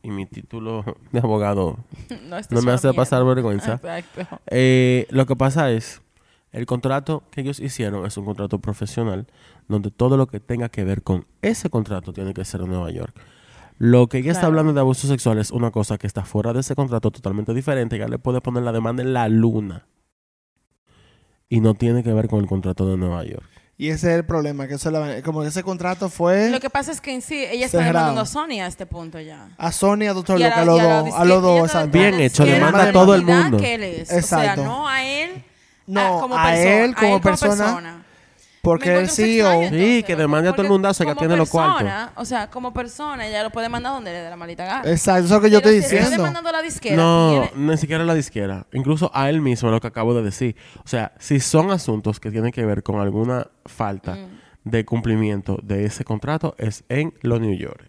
y 0.08 0.12
mi 0.12 0.26
título 0.26 0.86
de 1.12 1.20
abogado 1.20 1.78
no, 2.50 2.62
me 2.62 2.72
hace 2.72 2.88
mierda. 2.88 2.94
pasar 2.94 3.26
vergüenza, 3.26 3.74
Exacto. 3.84 4.40
Eh, 4.48 5.06
lo 5.10 5.26
que 5.26 5.36
pasa 5.36 5.70
es, 5.72 6.02
el 6.54 6.66
contrato 6.66 7.24
que 7.30 7.42
ellos 7.42 7.60
hicieron 7.60 8.06
es 8.06 8.16
un 8.16 8.24
contrato 8.24 8.60
profesional, 8.60 9.28
donde 9.68 9.92
todo 9.92 10.16
lo 10.16 10.28
que 10.28 10.40
tenga 10.40 10.70
que 10.70 10.86
ver 10.86 11.04
con 11.04 11.26
ese 11.42 11.70
contrato 11.70 12.14
tiene 12.14 12.34
que 12.34 12.46
ser 12.46 12.62
en 12.62 12.70
Nueva 12.70 12.90
York. 12.90 13.14
Lo 13.80 14.08
que 14.08 14.20
ella 14.20 14.32
está 14.32 14.48
hablando 14.48 14.74
de 14.74 14.80
abuso 14.80 15.08
sexual 15.08 15.38
es 15.40 15.52
una 15.52 15.72
cosa 15.72 15.98
que 15.98 16.08
está 16.08 16.24
fuera 16.24 16.54
de 16.54 16.62
ese 16.62 16.74
contrato 16.74 17.12
totalmente 17.12 17.54
diferente. 17.54 17.98
Ella 17.98 18.08
le 18.08 18.18
puede 18.18 18.42
poner 18.42 18.64
la 18.64 18.72
demanda 18.72 19.04
en 19.04 19.14
la 19.14 19.28
luna. 19.28 19.86
Y 21.48 21.60
no 21.60 21.76
tiene 21.76 22.02
que 22.02 22.12
ver 22.12 22.28
con 22.28 22.40
el 22.40 22.48
contrato 22.48 22.90
de 22.90 22.98
Nueva 22.98 23.24
York. 23.24 23.57
Y 23.80 23.90
ese 23.90 24.10
es 24.12 24.16
el 24.18 24.26
problema, 24.26 24.68
que 24.68 24.74
eso 24.74 24.90
es 24.90 24.94
la- 24.94 25.22
como 25.22 25.42
que 25.42 25.50
ese 25.50 25.62
contrato 25.62 26.10
fue 26.10 26.50
Lo 26.50 26.60
que 26.60 26.70
pasa 26.70 26.92
es 26.92 27.00
que 27.00 27.14
en 27.14 27.22
sí, 27.22 27.46
ella 27.46 27.68
está 27.68 27.78
demandando 27.78 28.22
a 28.22 28.26
Sony 28.26 28.60
a 28.60 28.66
este 28.68 28.88
punto 28.88 29.20
ya. 29.20 29.50
a 29.58 29.72
Sony, 29.72 30.08
a 30.10 30.14
Doctor 30.14 30.40
la- 30.40 30.48
a 30.48 30.66
los 30.66 30.82
dos, 30.82 31.14
a 31.14 31.26
los 31.26 31.42
dos, 31.44 31.66
está 31.68 31.86
Bien 31.86 32.20
hecho, 32.20 32.42
a 32.42 32.46
la 32.48 32.54
demanda 32.54 32.84
a 32.86 32.92
todo 32.92 33.14
el 33.14 33.22
mundo. 33.24 33.58
que 33.60 33.76
él 33.76 33.84
es. 33.84 34.12
Exacto. 34.12 34.62
O 34.62 34.64
sea, 34.64 34.64
no 34.66 34.88
a 34.88 35.04
él 35.06 35.44
No, 35.86 36.18
a, 36.18 36.20
como 36.22 36.36
a 36.38 36.44
persona, 36.44 36.84
él 36.84 36.96
como 36.96 37.16
él 37.18 37.22
persona, 37.22 38.06
porque 38.62 38.96
el 38.98 39.10
CEO, 39.10 39.70
Sí, 39.70 40.04
que 40.04 40.16
demande 40.16 40.50
a 40.50 40.52
todo 40.54 40.64
el 40.64 40.70
mundazo, 40.70 41.04
que 41.04 41.10
como 41.12 41.20
tiene 41.20 41.36
los 41.38 41.50
cuartos. 41.50 41.78
persona, 41.84 42.12
O 42.16 42.26
sea, 42.26 42.50
como 42.50 42.74
persona, 42.74 43.26
ella 43.28 43.44
lo 43.44 43.50
puede 43.50 43.70
mandar 43.70 43.94
donde 43.94 44.12
le 44.12 44.20
dé 44.20 44.30
la 44.30 44.36
malita 44.36 44.66
gana. 44.66 44.90
exacto, 44.92 45.26
eso 45.26 45.36
es 45.36 45.40
lo 45.40 45.42
que 45.42 45.50
yo 45.52 45.58
estoy 45.60 45.76
diciendo. 45.76 46.10
demandando 46.10 46.52
la 46.52 46.62
disquera, 46.62 46.96
No, 46.96 47.50
ni 47.56 47.78
siquiera 47.78 48.04
la 48.04 48.14
disquera. 48.14 48.68
Incluso 48.74 49.10
a 49.14 49.30
él 49.30 49.42
mismo, 49.42 49.70
lo 49.72 49.80
que 49.80 49.88
acabo 49.88 50.14
de 50.14 50.24
decir. 50.24 50.56
O 50.84 50.88
sea, 50.88 51.14
si 51.20 51.40
son 51.40 51.72
asuntos 51.72 52.20
que 52.20 52.32
tienen 52.32 52.52
que 52.52 52.66
ver 52.66 52.84
con 52.84 53.00
alguna 53.00 53.48
falta 53.66 54.16
Mm. 54.16 54.70
de 54.70 54.86
cumplimiento 54.86 55.58
de 55.64 55.86
ese 55.86 56.04
contrato, 56.04 56.54
es 56.58 56.84
en 56.90 57.14
los 57.22 57.40
New 57.40 57.56
York. 57.56 57.88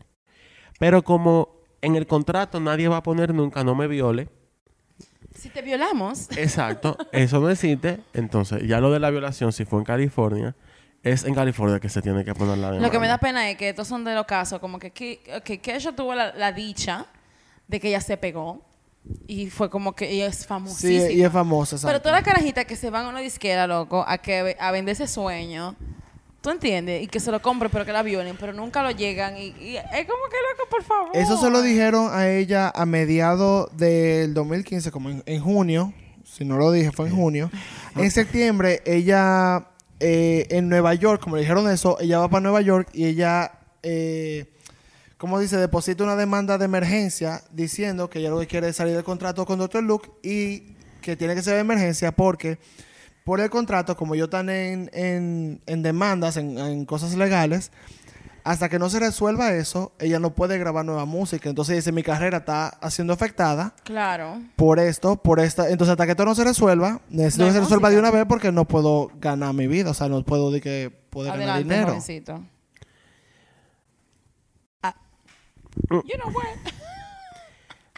Pero 0.78 1.02
como 1.02 1.56
en 1.82 1.96
el 1.96 2.06
contrato 2.06 2.60
nadie 2.60 2.86
va 2.88 2.98
a 2.98 3.02
poner 3.02 3.34
nunca 3.34 3.64
no 3.64 3.74
me 3.74 3.88
viole, 3.88 4.28
Si 5.38 5.48
te 5.50 5.62
violamos, 5.62 6.28
exacto, 6.36 6.96
eso 7.12 7.40
no 7.40 7.48
existe. 7.50 8.00
Entonces, 8.12 8.66
ya 8.66 8.80
lo 8.80 8.90
de 8.90 8.98
la 8.98 9.10
violación, 9.10 9.52
si 9.52 9.64
fue 9.64 9.78
en 9.78 9.84
California, 9.84 10.54
es 11.02 11.24
en 11.24 11.34
California 11.34 11.78
que 11.78 11.88
se 11.88 12.02
tiene 12.02 12.24
que 12.24 12.34
poner 12.34 12.58
la 12.58 12.68
demanda. 12.68 12.86
lo 12.86 12.90
que 12.90 12.98
me 12.98 13.06
da 13.06 13.18
pena 13.18 13.48
es 13.48 13.56
que 13.56 13.68
estos 13.68 13.86
son 13.86 14.04
de 14.04 14.14
los 14.14 14.26
casos, 14.26 14.58
como 14.58 14.78
que, 14.78 14.90
que, 14.90 15.20
que, 15.44 15.74
ella 15.74 15.92
tuvo 15.94 16.14
la, 16.14 16.34
la 16.34 16.52
dicha 16.52 17.06
de 17.68 17.78
que 17.78 17.88
ella 17.88 18.00
se 18.00 18.16
pegó 18.16 18.62
y 19.26 19.48
fue 19.48 19.70
como 19.70 19.94
que 19.94 20.10
ella 20.10 20.26
es 20.26 20.38
Sí, 20.38 20.44
famosísima. 20.46 21.10
y 21.10 21.22
es 21.22 21.32
famosa, 21.32 21.76
exacto. 21.76 21.88
Pero 21.88 22.02
todas 22.02 22.18
las 22.18 22.24
carajitas 22.24 22.64
que 22.64 22.76
se 22.76 22.90
van 22.90 23.06
a 23.06 23.08
una 23.10 23.20
disquera, 23.20 23.66
loco, 23.66 24.04
a 24.06 24.18
que 24.18 24.56
a 24.58 24.70
vender 24.72 24.92
ese 24.92 25.06
sueño, 25.06 25.76
¿tú 26.40 26.50
entiendes? 26.50 27.02
Y 27.02 27.06
que 27.06 27.20
se 27.20 27.30
lo 27.30 27.40
compren, 27.40 27.70
pero 27.70 27.84
que 27.84 27.92
la 27.92 28.02
violen, 28.02 28.36
pero 28.38 28.52
nunca 28.52 28.82
lo 28.82 28.90
llegan. 28.90 29.36
Y, 29.36 29.54
y 29.60 29.76
es 29.76 30.06
como 30.06 30.24
que, 30.30 30.36
loco, 30.50 30.70
por 30.70 30.82
favor. 30.84 31.10
Eso 31.14 31.36
se 31.36 31.50
lo 31.50 31.62
dijeron 31.62 32.08
a 32.12 32.28
ella 32.28 32.70
a 32.74 32.86
mediados 32.86 33.68
del 33.76 34.34
2015, 34.34 34.90
como 34.90 35.10
en, 35.10 35.22
en 35.26 35.40
junio. 35.40 35.92
Si 36.24 36.44
no 36.44 36.56
lo 36.56 36.70
dije, 36.70 36.92
fue 36.92 37.08
en 37.08 37.16
junio. 37.16 37.50
En 37.96 38.10
septiembre, 38.10 38.82
ella 38.84 39.66
eh, 40.00 40.46
en 40.50 40.68
Nueva 40.68 40.94
York, 40.94 41.20
como 41.20 41.36
le 41.36 41.42
dijeron 41.42 41.68
eso, 41.68 41.98
ella 42.00 42.20
va 42.20 42.28
para 42.28 42.40
Nueva 42.40 42.60
York 42.60 42.88
y 42.92 43.06
ella, 43.06 43.52
eh, 43.82 44.46
¿cómo 45.16 45.40
dice? 45.40 45.56
Deposita 45.56 46.04
una 46.04 46.14
demanda 46.14 46.56
de 46.56 46.66
emergencia 46.66 47.42
diciendo 47.50 48.08
que 48.08 48.20
ella 48.20 48.30
lo 48.30 48.38
que 48.38 48.46
quiere 48.46 48.68
es 48.68 48.76
salir 48.76 48.94
del 48.94 49.02
contrato 49.02 49.44
con 49.44 49.58
Dr. 49.58 49.82
Luke 49.82 50.08
y 50.22 50.76
que 51.00 51.16
tiene 51.16 51.34
que 51.34 51.42
ser 51.42 51.54
de 51.54 51.60
emergencia 51.60 52.12
porque 52.12 52.58
por 53.28 53.40
el 53.40 53.50
contrato, 53.50 53.94
como 53.94 54.14
ellos 54.14 54.28
están 54.28 54.48
en, 54.48 54.88
en, 54.94 55.60
en 55.66 55.82
demandas, 55.82 56.38
en, 56.38 56.56
en 56.58 56.86
cosas 56.86 57.14
legales, 57.14 57.72
hasta 58.42 58.70
que 58.70 58.78
no 58.78 58.88
se 58.88 58.98
resuelva 59.00 59.52
eso, 59.52 59.92
ella 59.98 60.18
no 60.18 60.34
puede 60.34 60.56
grabar 60.56 60.86
nueva 60.86 61.04
música. 61.04 61.50
Entonces 61.50 61.76
dice, 61.76 61.92
mi 61.92 62.02
carrera 62.02 62.38
está 62.38 62.78
siendo 62.88 63.12
afectada 63.12 63.74
Claro. 63.84 64.40
por 64.56 64.78
esto, 64.80 65.16
por 65.16 65.40
esta. 65.40 65.68
Entonces 65.68 65.90
hasta 65.92 66.06
que 66.06 66.12
esto 66.12 66.24
no 66.24 66.34
se 66.34 66.42
resuelva, 66.44 67.02
necesito 67.10 67.42
No 67.44 67.48
que 67.50 67.52
se 67.56 67.60
resuelva 67.60 67.88
música. 67.90 68.02
de 68.02 68.08
una 68.08 68.18
vez 68.18 68.24
porque 68.26 68.50
no 68.50 68.64
puedo 68.64 69.10
ganar 69.20 69.52
mi 69.52 69.66
vida. 69.66 69.90
O 69.90 69.94
sea, 69.94 70.08
no 70.08 70.22
puedo 70.24 70.50
de 70.50 70.62
que 70.62 70.90
poder 71.10 71.32
ganar 71.32 71.48
Adelante, 71.50 71.64
dinero. 71.74 71.88
jovencito. 71.88 72.42
Ah. 74.82 74.94
You 75.90 76.00
know 76.16 76.32
what? 76.32 76.72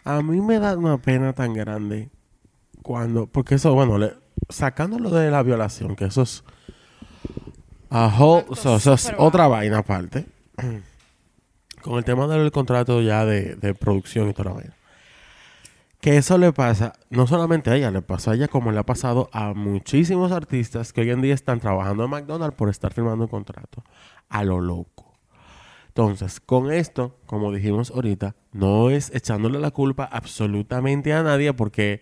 A 0.05 0.23
mí 0.23 0.41
me 0.41 0.59
da 0.59 0.77
una 0.77 0.99
pena 0.99 1.33
tan 1.35 1.55
grande 1.55 2.11
cuando, 2.83 3.29
porque 3.29 3.55
eso, 3.55 3.73
bueno, 3.75 3.97
le- 3.97 4.15
sacándolo 4.49 5.11
de 5.11 5.31
la 5.31 5.43
violación, 5.43 5.97
que 5.97 6.07
eso 6.07 6.23
es, 6.23 6.45
a 7.91 8.09
whole- 8.09 8.41
Acto 8.43 8.55
so- 8.57 8.77
eso 8.77 8.93
es 8.95 9.01
súper 9.03 9.17
otra 9.21 9.49
vaina 9.49 9.79
aparte, 9.79 10.27
con 11.83 11.99
el 11.99 12.05
tema 12.05 12.27
del 12.27 12.51
contrato 12.53 13.01
ya 13.01 13.25
de, 13.25 13.57
de 13.57 13.75
producción 13.75 14.29
y 14.29 14.33
toda 14.33 14.51
la 14.51 14.57
vaina. 14.57 14.75
Que 16.01 16.17
eso 16.17 16.39
le 16.39 16.51
pasa, 16.55 16.95
no 17.11 17.27
solamente 17.27 17.69
a 17.71 17.77
ella, 17.77 17.91
le 17.91 18.01
pasa 18.01 18.31
a 18.31 18.35
ella 18.35 18.49
como 18.49 18.73
le 18.73 18.79
ha 18.79 18.85
pasado 18.87 19.29
a 19.35 19.53
muchísimos 19.53 20.33
artistas 20.33 20.95
que 20.95 21.03
hoy 21.03 21.11
en 21.11 21.21
día 21.21 21.35
están 21.35 21.61
trabajando 21.61 22.05
en 22.05 22.11
McDonald's 22.11 22.57
por 22.57 22.71
estar 22.71 22.93
firmando 22.95 23.25
un 23.25 23.31
contrato 23.31 23.85
a 24.31 24.43
lo 24.45 24.61
loco. 24.63 25.19
Entonces, 25.89 26.41
con 26.41 26.73
esto, 26.73 27.19
como 27.27 27.53
dijimos 27.53 27.91
ahorita, 27.91 28.35
no 28.53 28.89
es 28.89 29.15
echándole 29.15 29.59
la 29.59 29.73
culpa 29.73 30.05
absolutamente 30.11 31.13
a 31.13 31.23
nadie 31.23 31.53
porque 31.53 32.01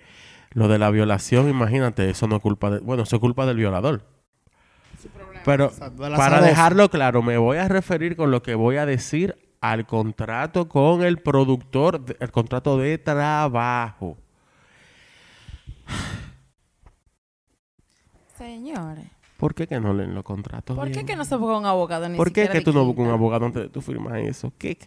lo 0.52 0.68
de 0.68 0.78
la 0.78 0.90
violación, 0.90 1.48
imagínate, 1.48 2.11
eso 2.11 2.26
no 2.26 2.37
es 2.37 2.42
culpa 2.42 2.70
de, 2.70 2.78
bueno, 2.80 3.02
eso 3.04 3.16
es 3.16 3.20
culpa 3.20 3.46
del 3.46 3.56
violador. 3.56 4.02
Pero 5.44 5.70
para 6.16 6.40
dejarlo 6.40 6.88
claro, 6.90 7.22
me 7.22 7.37
voy 7.38 7.58
a 7.58 7.68
referir 7.68 8.16
con 8.16 8.30
lo 8.30 8.42
que 8.42 8.54
voy 8.54 8.76
a 8.76 8.87
decir 8.87 9.37
al 9.61 9.87
contrato 9.87 10.68
con 10.68 11.02
el 11.02 11.18
productor, 11.18 12.04
el 12.20 12.30
contrato 12.30 12.76
de 12.78 12.98
trabajo. 12.98 14.16
Señores, 18.37 19.06
¿Por 19.37 19.54
qué 19.54 19.66
que 19.68 19.78
no 19.80 19.94
leen 19.94 20.14
los 20.14 20.24
contratos? 20.24 20.76
¿por 20.76 20.87
qué 20.88 20.94
bien? 20.94 21.06
que 21.06 21.16
no 21.16 21.24
se 21.24 21.37
busca 21.37 21.56
un 21.56 21.66
abogado 21.66 22.08
ni 22.08 22.16
¿Por 22.16 22.32
qué 22.32 22.48
que 22.48 22.61
tú 22.61 22.72
no 22.72 22.84
buscas 22.84 23.06
un 23.06 23.12
abogado 23.12 23.46
antes 23.46 23.62
de 23.64 23.68
tú 23.68 23.80
firmas 23.80 24.18
eso? 24.18 24.52
¿Qué? 24.58 24.78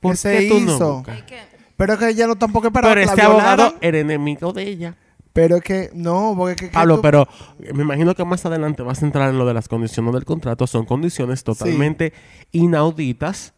¿Por 0.00 0.16
se 0.16 0.38
qué 0.40 0.48
tú 0.48 0.60
no 0.60 0.74
hizo? 0.76 0.94
buscas? 0.94 1.18
Es 1.18 1.22
que- 1.24 1.40
Pero 1.80 1.98
que 1.98 2.08
ella 2.10 2.26
no 2.26 2.36
tampoco 2.36 2.66
es 2.66 2.72
para 2.74 2.88
Pero 2.90 3.00
este 3.00 3.22
abogado 3.22 3.74
era 3.80 3.98
enemigo 3.98 4.52
de 4.52 4.64
ella. 4.68 4.96
Pero 5.32 5.56
es 5.56 5.62
que, 5.62 5.90
no, 5.94 6.34
porque 6.36 6.56
que, 6.56 6.66
que 6.66 6.72
Pablo, 6.74 6.96
tú- 6.96 7.02
pero 7.02 7.26
me 7.72 7.82
imagino 7.84 8.14
que 8.14 8.24
más 8.24 8.44
adelante 8.44 8.82
vas 8.82 9.02
a 9.02 9.06
entrar 9.06 9.30
en 9.30 9.38
lo 9.38 9.46
de 9.46 9.54
las 9.54 9.66
condiciones 9.66 10.12
del 10.12 10.24
contrato. 10.26 10.66
Son 10.66 10.84
condiciones 10.84 11.42
totalmente 11.42 12.12
inauditas, 12.52 13.54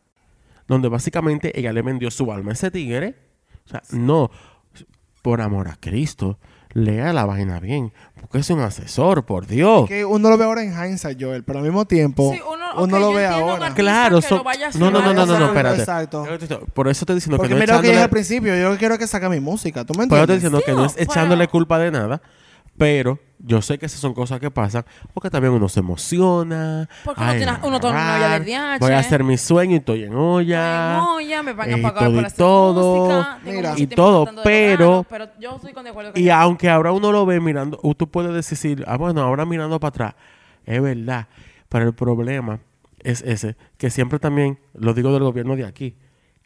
donde 0.69 0.89
básicamente 0.89 1.59
ella 1.59 1.73
le 1.73 1.83
vendió 1.83 2.11
su 2.13 2.31
alma 2.33 2.51
a 2.51 2.55
ese 2.55 2.71
tigre. 2.71 3.17
O 3.67 3.69
sea, 3.71 3.83
no, 3.91 4.31
por 5.23 5.41
amor 5.41 5.67
a 5.69 5.77
Cristo, 5.81 6.39
lea 6.75 7.13
la 7.13 7.25
vaina 7.27 7.61
bien, 7.61 7.93
porque 8.21 8.39
es 8.39 8.51
un 8.51 8.61
asesor, 8.61 9.25
por 9.25 9.47
Dios. 9.47 9.89
que 9.89 10.05
uno 10.05 10.31
lo 10.31 10.39
ve 10.39 10.45
ahora 10.45 10.63
en 10.63 10.73
hindsight, 10.73 11.23
Joel, 11.23 11.45
pero 11.45 11.59
al 11.59 11.65
mismo 11.65 11.85
tiempo 11.87 12.33
Sí, 12.33 12.41
uno, 12.47 12.83
uno 12.85 12.99
lo 12.99 13.13
ve 13.13 13.27
ahora. 13.27 13.75
Claro, 13.75 14.19
a 14.19 14.21
no, 14.79 14.91
no, 14.91 15.01
no, 15.03 15.13
no, 15.13 15.27
no, 15.27 15.39
no, 15.39 15.47
espérate. 15.47 15.81
Exacto. 15.81 16.27
Por 16.75 16.89
eso 16.89 17.05
te 17.05 17.15
diciendo 17.15 17.37
Porque 17.37 17.49
que 17.49 17.55
no 17.55 17.61
mira 17.61 17.77
lo 17.77 17.83
que 17.83 17.89
echándole- 17.89 18.03
al 18.05 18.11
principio, 18.11 18.57
yo 18.57 18.77
quiero 18.79 18.95
es 18.95 19.01
que 19.01 19.07
saque 19.07 19.29
mi 19.29 19.41
música, 19.41 19.85
¿tú 19.85 19.93
me 19.95 20.07
Pero 20.07 20.17
yo 20.17 20.23
estoy 20.23 20.37
entiendes? 20.37 20.61
diciendo 20.61 20.63
que 20.65 20.73
no 20.73 20.87
es 20.87 20.93
Sí, 20.93 20.99
echándole 21.03 21.45
pero- 21.45 21.51
culpa 21.53 21.79
de 21.79 21.91
nada, 21.91 22.23
pero 22.83 23.19
yo 23.39 23.63
sé 23.63 23.79
que 23.79 23.87
esas 23.87 24.01
son 24.01 24.13
cosas 24.13 24.41
que 24.41 24.51
pasan 24.51 24.85
porque 25.15 25.31
también 25.31 25.53
uno 25.53 25.69
se 25.69 25.79
emociona. 25.81 26.89
Porque 27.05 27.21
uno 27.21 27.31
Ay, 27.31 27.37
tiene- 27.39 27.53
uno 27.63 27.79
toma 27.81 27.93
una 27.95 28.15
olla 28.17 28.29
del 28.39 28.45
grabar, 28.45 28.79
DH. 28.79 28.81
Voy 28.81 28.93
a 28.93 28.99
hacer 28.99 29.23
mi 29.25 29.39
sueño 29.39 29.73
y 29.75 29.77
estoy 29.77 30.03
en 30.05 30.15
olla. 30.15 30.97
No, 30.97 31.21
ya 31.21 31.43
me 31.45 31.53
van 31.53 31.73
a 31.73 31.79
y 31.79 31.81
pagar 31.83 31.99
todo 32.05 32.11
y 32.13 32.15
para 32.17 32.27
hacer 32.27 32.37
todo. 32.39 32.97
música. 33.07 33.39
Mira. 33.45 33.75
Y 33.77 33.87
todo, 33.87 34.25
de 34.25 34.33
pero- 34.43 35.07
pero 35.09 35.29
yo 35.39 35.55
estoy 35.57 35.73
con 35.73 35.85
de 35.85 35.91
acuerdo 35.91 36.13
con 36.13 36.21
Y 36.21 36.29
aunque 36.31 36.69
ahora 36.69 36.91
uno 36.93 37.13
lo 37.13 37.25
ve 37.25 37.39
mirando, 37.41 37.79
tú 37.97 38.09
puedes 38.11 38.33
decir, 38.49 38.85
ah, 38.89 38.97
bueno, 38.97 39.21
ahora 39.23 39.45
mirando 39.45 39.79
para 39.79 39.89
atrás, 39.91 40.15
es 40.65 40.83
verdad. 40.83 41.29
Pero 41.69 41.87
el 41.87 41.95
problema 41.95 42.59
es 42.99 43.23
ese, 43.23 43.57
que 43.77 43.91
siempre 43.91 44.19
también, 44.19 44.59
lo 44.75 44.93
digo 44.93 45.13
del 45.13 45.23
gobierno 45.23 45.55
de 45.55 45.65
aquí, 45.67 45.97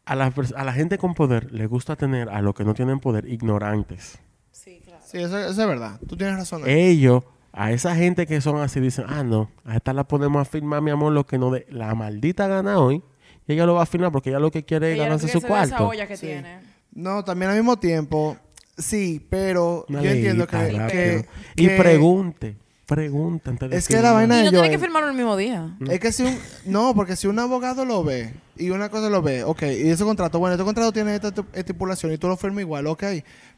a 0.05 0.15
la, 0.15 0.33
a 0.57 0.65
la 0.65 0.73
gente 0.75 0.99
con 0.99 1.15
poder 1.15 1.51
le 1.53 1.67
gusta 1.67 1.97
tener 1.97 2.29
a 2.29 2.41
los 2.43 2.55
que 2.55 2.65
no 2.65 2.75
tienen 2.75 3.01
poder 3.01 3.27
ignorantes. 3.27 4.19
Sí. 4.53 4.81
Sí, 5.07 5.19
eso, 5.19 5.39
eso 5.39 5.49
es 5.51 5.57
verdad. 5.69 5.99
Tú 6.09 6.17
tienes 6.17 6.37
razón. 6.37 6.63
Ellos, 6.67 7.23
a 7.53 7.73
esa 7.73 7.95
gente 7.95 8.27
que 8.27 8.41
son 8.41 8.61
así, 8.61 8.81
dicen, 8.81 9.05
ah, 9.09 9.23
no, 9.23 9.51
a 9.65 9.77
esta 9.77 9.93
la 9.93 10.05
podemos 10.05 10.43
afirmar, 10.43 10.83
mi 10.83 10.91
amor, 10.91 11.13
lo 11.13 11.25
que 11.27 11.39
no 11.39 11.51
de 11.51 11.67
la 11.71 11.95
maldita 11.95 12.49
gana 12.49 12.79
hoy. 12.79 13.03
Y 13.47 13.53
ella 13.53 13.65
lo 13.67 13.75
va 13.75 13.81
a 13.81 13.83
afirmar 13.85 14.11
porque 14.11 14.31
ella 14.31 14.41
lo 14.41 14.51
que 14.51 14.65
quiere 14.65 14.93
es 14.93 14.99
ganarse 14.99 15.29
su 15.29 15.41
cuarto. 15.41 15.87
olla 15.89 16.07
que 16.09 16.17
Sí. 16.17 16.27
tiene. 16.27 16.59
No, 16.93 17.23
también 17.25 17.51
al 17.53 17.57
mismo 17.59 17.77
tiempo, 17.79 18.37
sí, 18.77 19.25
pero 19.31 19.85
Una 19.89 20.03
yo 20.03 20.11
entiendo 20.11 20.47
que. 20.47 21.25
Y 21.55 21.67
que- 21.69 21.77
pregunte, 21.77 22.57
pregunta 22.87 23.51
antes 23.51 23.69
de 23.71 23.77
Es 23.77 23.89
que 23.89 24.01
la 24.01 24.13
vaina 24.13 24.37
Y 24.37 24.39
de 24.39 24.45
no 24.45 24.51
tiene 24.51 24.69
Joel- 24.69 24.71
que 24.71 24.79
firmarlo 24.79 25.09
el 25.11 25.17
mismo 25.17 25.37
día. 25.37 25.77
Es 25.91 25.99
que 26.01 26.13
si 26.13 26.23
un... 26.23 26.39
No, 26.65 26.95
porque 26.95 27.17
si 27.17 27.27
un 27.27 27.39
abogado 27.39 27.85
lo 27.85 28.03
ve 28.05 28.33
y 28.57 28.71
una 28.71 28.89
cosa 28.89 29.11
lo 29.11 29.21
ve, 29.23 29.43
ok, 29.45 29.63
y 29.63 29.89
ese 29.91 30.05
contrato, 30.05 30.39
bueno, 30.39 30.55
este 30.55 30.65
contrato 30.65 30.93
tiene 30.93 31.15
esta 31.15 31.29
esti- 31.35 31.45
estipulación 31.53 32.13
y 32.13 32.19
tú 32.19 32.29
lo 32.29 32.37
firmas 32.37 32.61
igual, 32.61 32.87
ok. 32.87 33.03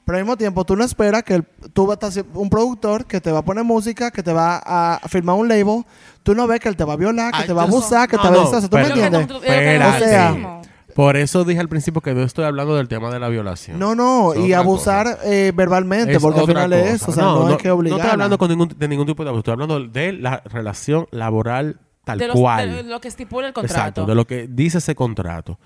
Pero 0.04 0.16
al 0.18 0.24
mismo 0.24 0.36
tiempo 0.38 0.64
tú 0.64 0.74
no 0.74 0.82
esperas 0.84 1.22
que 1.22 1.34
el- 1.34 1.44
tú 1.74 1.86
vas 1.86 1.98
a 2.02 2.08
estar 2.08 2.24
un 2.34 2.48
productor 2.48 3.04
que 3.04 3.20
te 3.20 3.30
va 3.30 3.40
a 3.40 3.44
poner 3.44 3.62
música, 3.64 4.10
que 4.10 4.22
te 4.22 4.32
va 4.32 4.62
a 4.64 5.00
firmar 5.08 5.36
un 5.36 5.46
label, 5.46 5.84
tú 6.22 6.34
no 6.34 6.46
ves 6.46 6.60
que 6.60 6.68
él 6.70 6.76
te 6.76 6.84
va 6.84 6.94
a 6.94 6.96
violar, 6.96 7.30
que 7.32 7.40
Ay, 7.42 7.46
te 7.46 7.52
va 7.52 7.64
a 7.64 7.66
yo- 7.66 7.72
abusar, 7.76 8.08
que 8.08 8.16
no, 8.16 8.22
te 8.22 8.28
va 8.28 8.34
a 8.34 8.38
no, 8.38 8.44
deshacer, 8.46 8.70
¿tú 8.70 8.76
me 8.76 8.82
pero- 8.84 8.94
entiendes? 8.94 9.20
Lo 9.20 9.26
que- 9.28 9.32
lo 9.34 9.40
que- 9.40 9.46
Espérate. 9.48 10.04
O 10.04 10.08
sea- 10.08 10.32
mismo. 10.32 10.57
Por 10.98 11.16
eso 11.16 11.44
dije 11.44 11.60
al 11.60 11.68
principio 11.68 12.00
que 12.00 12.12
no 12.12 12.22
estoy 12.22 12.44
hablando 12.44 12.74
del 12.74 12.88
tema 12.88 13.08
de 13.08 13.20
la 13.20 13.28
violación. 13.28 13.78
No, 13.78 13.94
no, 13.94 14.32
Es 14.32 14.40
y 14.40 14.52
abusar 14.52 15.06
eh, 15.24 15.52
verbalmente, 15.54 16.10
Es 16.12 16.20
porque 16.20 16.40
al 16.40 16.46
final 16.46 16.72
es 16.72 16.94
eso, 16.94 17.12
o 17.12 17.14
sea, 17.14 17.22
no, 17.22 17.46
hay 17.46 17.56
que 17.56 17.70
obligar. 17.70 17.98
No 17.98 18.02
estoy 18.02 18.12
hablando 18.14 18.36
con 18.36 18.48
ningún, 18.48 18.68
de 18.76 18.88
ningún 18.88 19.06
tipo 19.06 19.22
de 19.22 19.28
abuso, 19.28 19.38
estoy 19.38 19.52
hablando 19.52 19.78
de 19.78 20.12
la 20.14 20.42
relación 20.46 21.06
laboral 21.12 21.78
tal 22.02 22.18
de, 22.18 22.26
los- 22.26 22.34
cual. 22.34 22.68
de 22.74 22.82
lo 22.82 23.00
que 23.00 23.06
estipula 23.06 23.46
el 23.46 23.52
contrato. 23.52 23.78
Exacto, 23.80 24.06
de 24.06 24.16
lo 24.16 24.26
que 24.26 24.48
dice 24.50 24.78
ese 24.78 24.96
contrato. 24.96 25.60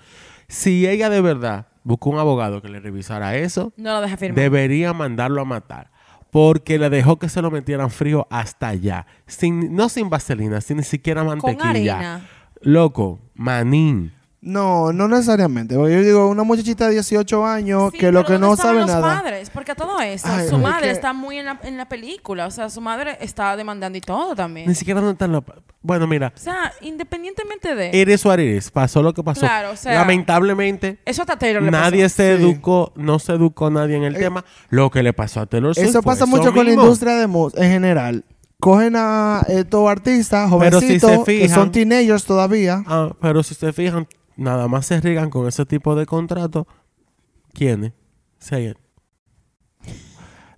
Si 0.47 0.87
ella 0.87 1.09
de 1.09 1.19
verdad 1.21 1.65
buscó 1.83 2.11
un 2.11 2.19
abogado 2.19 2.61
que 2.61 2.69
le 2.69 2.79
revisara 2.79 3.35
eso, 3.35 3.73
No 3.75 3.91
lo 3.93 4.01
deja 4.01 4.17
firmar. 4.17 4.39
debería 4.39 4.93
mandarlo 4.93 5.41
a 5.41 5.45
matar. 5.45 5.89
Porque 6.29 6.77
le 6.77 6.91
dejó 6.91 7.17
que 7.17 7.27
se 7.27 7.41
lo 7.41 7.49
metieran 7.49 7.89
frío 7.89 8.27
hasta 8.29 8.67
allá. 8.67 9.07
Sin, 9.25 9.75
no 9.75 9.89
sin 9.89 10.11
vaselina, 10.11 10.61
sin 10.61 10.77
ni 10.77 10.83
siquiera 10.83 11.23
mantequilla. 11.23 11.69
harina. 11.71 12.27
Loco, 12.61 13.19
manín. 13.33 14.13
No, 14.45 14.91
no 14.91 15.07
necesariamente. 15.07 15.73
Porque 15.75 15.93
yo 15.93 16.01
digo, 16.01 16.27
una 16.27 16.43
muchachita 16.43 16.87
de 16.87 16.95
18 16.95 17.45
años 17.45 17.91
Sí, 17.93 17.97
que 17.97 18.11
lo 18.11 18.19
pero 18.19 18.27
que 18.27 18.33
¿dónde 18.33 18.47
no 18.47 18.53
estaban 18.55 18.75
sabe 18.75 18.79
los 18.81 19.01
nada. 19.01 19.21
padres? 19.21 19.49
Porque 19.49 19.71
a 19.71 19.75
todo 19.75 20.01
esto, 20.01 20.27
Ay, 20.29 20.49
su 20.49 20.55
es 20.57 20.61
madre 20.61 20.87
que- 20.87 20.91
está 20.91 21.13
muy 21.13 21.37
en 21.37 21.45
la, 21.45 21.59
en 21.63 21.77
la 21.77 21.87
película. 21.87 22.45
O 22.47 22.51
sea, 22.51 22.69
su 22.69 22.81
madre 22.81 23.17
está 23.21 23.55
demandando 23.55 23.97
y 23.97 24.01
todo 24.01 24.35
también. 24.35 24.67
Ni 24.67 24.75
siquiera 24.75 24.99
no 24.99 25.11
están 25.11 25.31
los... 25.31 25.43
Bueno, 25.81 26.07
mira, 26.07 26.33
O 26.35 26.39
sea, 26.39 26.73
independientemente 26.81 27.73
de... 27.73 27.91
Eres 27.93 28.25
it 28.25 28.39
is. 28.39 28.69
Pasó 28.69 29.01
lo 29.01 29.13
que 29.13 29.23
pasó. 29.23 29.39
Claro, 29.41 29.71
o 29.71 29.75
sea, 29.77 29.93
Lamentablemente, 29.95 30.99
Eso 31.05 31.21
hasta 31.21 31.37
Taylor 31.37 31.61
le 31.63 31.71
nadie 31.71 32.03
pasó. 32.03 32.15
se 32.17 32.37
Sí. 32.37 32.43
educó, 32.43 32.91
no 32.97 33.19
se 33.19 33.31
educó 33.33 33.69
nadie 33.69 33.95
en 33.95 34.03
el 34.03 34.15
Eh, 34.15 34.19
tema. 34.19 34.43
Lo 34.69 34.89
que 34.91 35.03
le 35.03 35.13
pasó 35.13 35.39
a 35.41 35.45
Taylor 35.45 35.73
Swift 35.73 35.87
Eso 35.89 36.01
fue 36.01 36.11
pasa 36.13 36.25
mucho 36.25 36.53
con 36.53 36.65
la 36.65 36.71
mismo. 36.71 36.83
industria 36.83 37.15
de 37.15 37.27
música 37.27 37.63
en 37.63 37.71
general. 37.71 38.25
Cogen 38.59 38.95
a 38.97 39.41
estos 39.47 39.89
artistas 39.89 40.49
Pero 40.59 40.79
si 40.79 40.85
jovencitos 40.99 41.11
se 41.11 41.17
que 41.17 41.45
fijan- 41.47 41.55
son 41.55 41.71
teenagers 41.71 42.23
todavía. 42.25 42.83
Ah, 42.87 43.09
pero 43.21 43.43
si 43.43 43.55
se 43.55 43.73
fijan, 43.73 44.07
nada 44.37 44.67
más 44.67 44.85
se 44.85 44.99
rigan 45.01 45.29
con 45.29 45.47
ese 45.47 45.65
tipo 45.65 45.95
de 45.95 46.05
contrato. 46.05 46.67
¿Quiénes? 47.53 47.93
Say. 48.39 48.73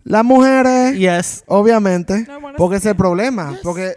Las 0.03 0.23
mujeres, 0.23 0.97
Yes. 0.97 1.43
obviamente, 1.47 2.25
No, 2.27 2.39
bueno, 2.39 2.57
porque 2.57 2.77
es 2.77 2.85
el 2.85 2.95
problema. 2.95 3.57
Porque 3.63 3.95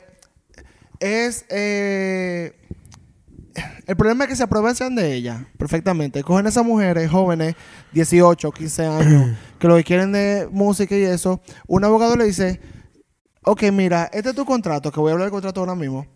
es... 1.00 1.44
eh, 1.50 2.54
el 3.86 3.96
problema 3.96 4.24
es 4.24 4.30
que 4.30 4.36
se 4.36 4.42
aprovechan 4.44 4.94
de 4.94 5.14
ella 5.14 5.46
perfectamente. 5.58 6.22
Cogen 6.22 6.46
a 6.46 6.48
esas 6.48 6.64
mujeres 6.64 7.10
jóvenes, 7.10 7.56
18, 7.92 8.52
15 8.52 8.86
años, 8.86 9.36
que 9.58 9.66
lo 9.68 9.76
que 9.76 9.84
quieren 9.84 10.12
de 10.12 10.48
música 10.50 10.96
y 10.96 11.02
eso. 11.02 11.40
Un 11.66 11.84
abogado 11.84 12.16
le 12.16 12.24
dice, 12.24 12.60
ok, 13.44 13.64
mira, 13.72 14.08
este 14.12 14.30
es 14.30 14.34
tu 14.36 14.44
contrato, 14.44 14.92
que 14.92 15.00
voy 15.00 15.10
a 15.10 15.12
hablar 15.12 15.26
del 15.26 15.32
contrato 15.32 15.60
ahora 15.60 15.74
mismo. 15.74 16.06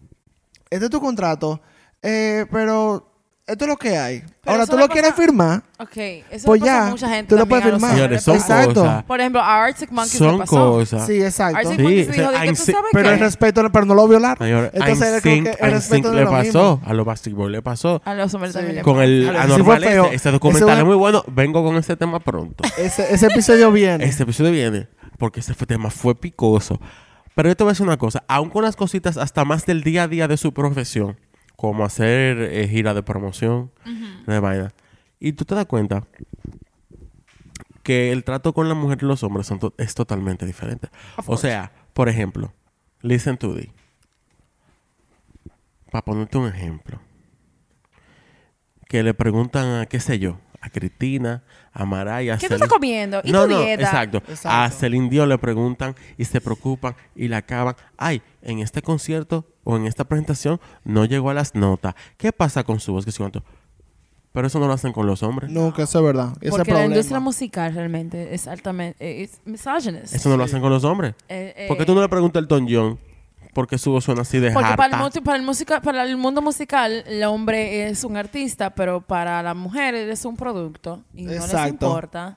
Este 0.70 0.84
es 0.86 0.90
tu 0.90 1.00
contrato, 1.00 1.60
eh, 2.02 2.46
pero 2.50 3.11
esto 3.46 3.64
es 3.64 3.68
lo 3.68 3.76
que 3.76 3.96
hay. 3.98 4.22
Ahora, 4.46 4.66
tú 4.66 4.76
lo 4.78 4.88
quieres 4.88 5.14
firmar, 5.14 5.62
Ok, 5.78 5.96
eso 6.30 6.46
pues 6.46 6.62
ya, 6.62 6.86
mucha 6.90 7.08
gente 7.08 7.28
tú 7.28 7.36
lo 7.36 7.46
puedes 7.46 7.64
firmar. 7.64 7.92
Señores, 7.94 8.22
son 8.22 8.36
Exacto. 8.36 8.74
cosas. 8.82 9.04
Por 9.04 9.20
ejemplo, 9.20 9.40
a 9.40 9.64
Arctic 9.64 9.90
Monkeys 9.90 10.20
le 10.20 10.28
Son 10.28 10.38
pasó. 10.38 10.70
cosas. 10.72 11.06
sí, 11.06 11.22
exacto. 11.22 11.58
Arctic 11.58 11.76
Sí, 11.76 11.82
Monkeys 11.82 12.08
o 12.08 12.12
dijo, 12.12 12.30
sea, 12.30 12.46
tú 12.46 12.54
sabes 12.56 12.90
Pero 12.92 13.08
qué? 13.08 13.14
el 13.14 13.20
respeto, 13.20 13.72
pero 13.72 13.84
no 13.84 13.94
lo 13.94 14.08
violaron. 14.08 14.46
Señor, 14.46 14.70
Entonces, 14.72 15.22
que 15.22 15.42
NSYNC- 15.42 15.56
el 15.60 15.70
respeto 15.72 16.12
le 16.14 16.24
pasó. 16.26 16.76
mismo. 16.76 16.80
A 16.84 16.94
los 16.94 17.06
Backstreet 17.06 17.36
Boys 17.36 17.52
le 17.52 17.62
pasó. 17.62 18.00
A 18.04 18.14
los 18.14 18.32
hombres 18.34 18.52
Sí. 18.52 18.58
también 18.58 18.76
le 18.76 18.82
Con 18.82 19.00
el 19.02 19.28
anormal 19.36 19.82
este. 19.84 19.98
Este 20.00 20.14
Ese 20.16 20.30
documental 20.30 20.78
es 20.78 20.84
muy 20.84 20.96
bueno. 20.96 21.24
Vengo 21.28 21.62
con 21.64 21.76
ese 21.76 21.96
tema 21.96 22.20
pronto. 22.20 22.64
Ese, 22.78 23.12
ese 23.14 23.26
episodio 23.26 23.70
viene. 23.72 24.04
Este 24.04 24.22
episodio 24.22 24.50
viene 24.52 24.88
porque 25.18 25.40
ese 25.40 25.54
tema 25.54 25.90
fue 25.90 26.14
picoso. 26.14 26.80
Pero 27.34 27.48
yo 27.48 27.56
te 27.56 27.64
voy 27.64 27.70
a 27.70 27.72
decir 27.72 27.86
una 27.86 27.96
cosa. 27.96 28.22
Aún 28.28 28.50
con 28.50 28.62
las 28.62 28.76
cositas 28.76 29.16
hasta 29.16 29.44
más 29.44 29.64
del 29.66 29.82
día 29.82 30.02
a 30.04 30.08
día 30.08 30.28
de 30.28 30.36
su 30.36 30.52
profesión, 30.52 31.16
como 31.62 31.84
hacer 31.84 32.38
eh, 32.40 32.66
gira 32.66 32.92
de 32.92 33.04
promoción, 33.04 33.70
de 34.26 34.40
vaina. 34.40 34.72
Y 35.20 35.34
tú 35.34 35.44
te 35.44 35.54
das 35.54 35.66
cuenta 35.66 36.02
que 37.84 38.10
el 38.10 38.24
trato 38.24 38.52
con 38.52 38.68
la 38.68 38.74
mujer 38.74 38.98
y 39.00 39.04
los 39.06 39.22
hombres 39.22 39.46
son 39.46 39.60
to- 39.60 39.72
es 39.78 39.94
totalmente 39.94 40.44
diferente. 40.44 40.88
O 41.24 41.36
sea, 41.36 41.70
por 41.92 42.08
ejemplo, 42.08 42.52
listen 43.00 43.36
to 43.38 43.54
this. 43.54 43.68
Para 45.92 46.04
ponerte 46.04 46.36
un 46.36 46.48
ejemplo. 46.48 46.98
Que 48.88 49.04
le 49.04 49.14
preguntan 49.14 49.82
a, 49.82 49.86
qué 49.86 50.00
sé 50.00 50.18
yo, 50.18 50.40
a 50.60 50.68
Cristina, 50.68 51.44
a 51.72 51.84
Maraya, 51.84 52.34
a 52.34 52.38
¿Qué 52.38 52.48
tú 52.48 52.54
Celine- 52.54 52.64
estás 52.64 52.68
comiendo? 52.68 53.20
¿Y 53.22 53.30
no, 53.30 53.44
tu 53.44 53.50
no, 53.50 53.60
dieta? 53.60 53.84
exacto. 53.84 54.18
Exacto. 54.18 54.48
A 54.50 54.68
Celine 54.70 55.08
Dion 55.08 55.28
le 55.28 55.38
preguntan 55.38 55.94
y 56.18 56.24
se 56.24 56.40
preocupan 56.40 56.96
y 57.14 57.28
la 57.28 57.36
acaban. 57.36 57.76
Ay, 57.96 58.20
en 58.42 58.58
este 58.58 58.82
concierto 58.82 59.46
o 59.64 59.76
en 59.76 59.86
esta 59.86 60.04
presentación 60.04 60.60
no 60.84 61.04
llegó 61.04 61.30
a 61.30 61.34
las 61.34 61.54
notas. 61.54 61.94
¿Qué 62.16 62.32
pasa 62.32 62.64
con 62.64 62.80
su 62.80 62.92
voz? 62.92 63.04
Que 63.04 63.12
cuánto? 63.12 63.42
Pero 64.32 64.46
eso 64.46 64.58
no 64.58 64.66
lo 64.66 64.72
hacen 64.72 64.92
con 64.92 65.06
los 65.06 65.22
hombres. 65.22 65.50
Nunca, 65.50 65.82
eso 65.82 65.98
es 65.98 66.04
verdad. 66.04 66.32
Ese 66.40 66.50
Porque 66.50 66.72
la 66.72 66.86
industria 66.86 67.20
musical 67.20 67.74
realmente 67.74 68.34
es 68.34 68.48
altamente 68.48 69.22
es 69.22 69.40
misogynist. 69.44 70.14
Eso 70.14 70.30
no 70.30 70.38
lo 70.38 70.44
hacen 70.44 70.62
con 70.62 70.70
los 70.70 70.84
hombres. 70.84 71.14
Eh, 71.28 71.52
eh, 71.56 71.68
¿Por 71.68 71.76
qué 71.76 71.84
tú 71.84 71.94
no 71.94 72.00
le 72.00 72.08
preguntas 72.08 72.38
al 72.38 72.44
Elton 72.44 72.66
John 72.68 72.98
por 73.52 73.66
qué 73.66 73.78
su 73.78 73.90
voz 73.90 74.04
suena 74.04 74.22
así 74.22 74.38
de 74.38 74.50
Porque 74.50 74.74
para 74.76 74.84
el, 74.86 75.22
para, 75.22 75.36
el 75.36 75.42
música, 75.42 75.80
para 75.80 76.04
el 76.04 76.16
mundo 76.16 76.40
musical, 76.40 77.04
el 77.06 77.22
hombre 77.24 77.88
es 77.88 78.04
un 78.04 78.16
artista, 78.16 78.70
pero 78.70 79.00
para 79.00 79.42
la 79.42 79.54
mujer 79.54 79.94
es 79.94 80.24
un 80.24 80.36
producto. 80.36 81.02
Y 81.14 81.24
no 81.24 81.32
les 81.32 81.44
Exacto. 81.44 81.86
importa. 81.86 82.36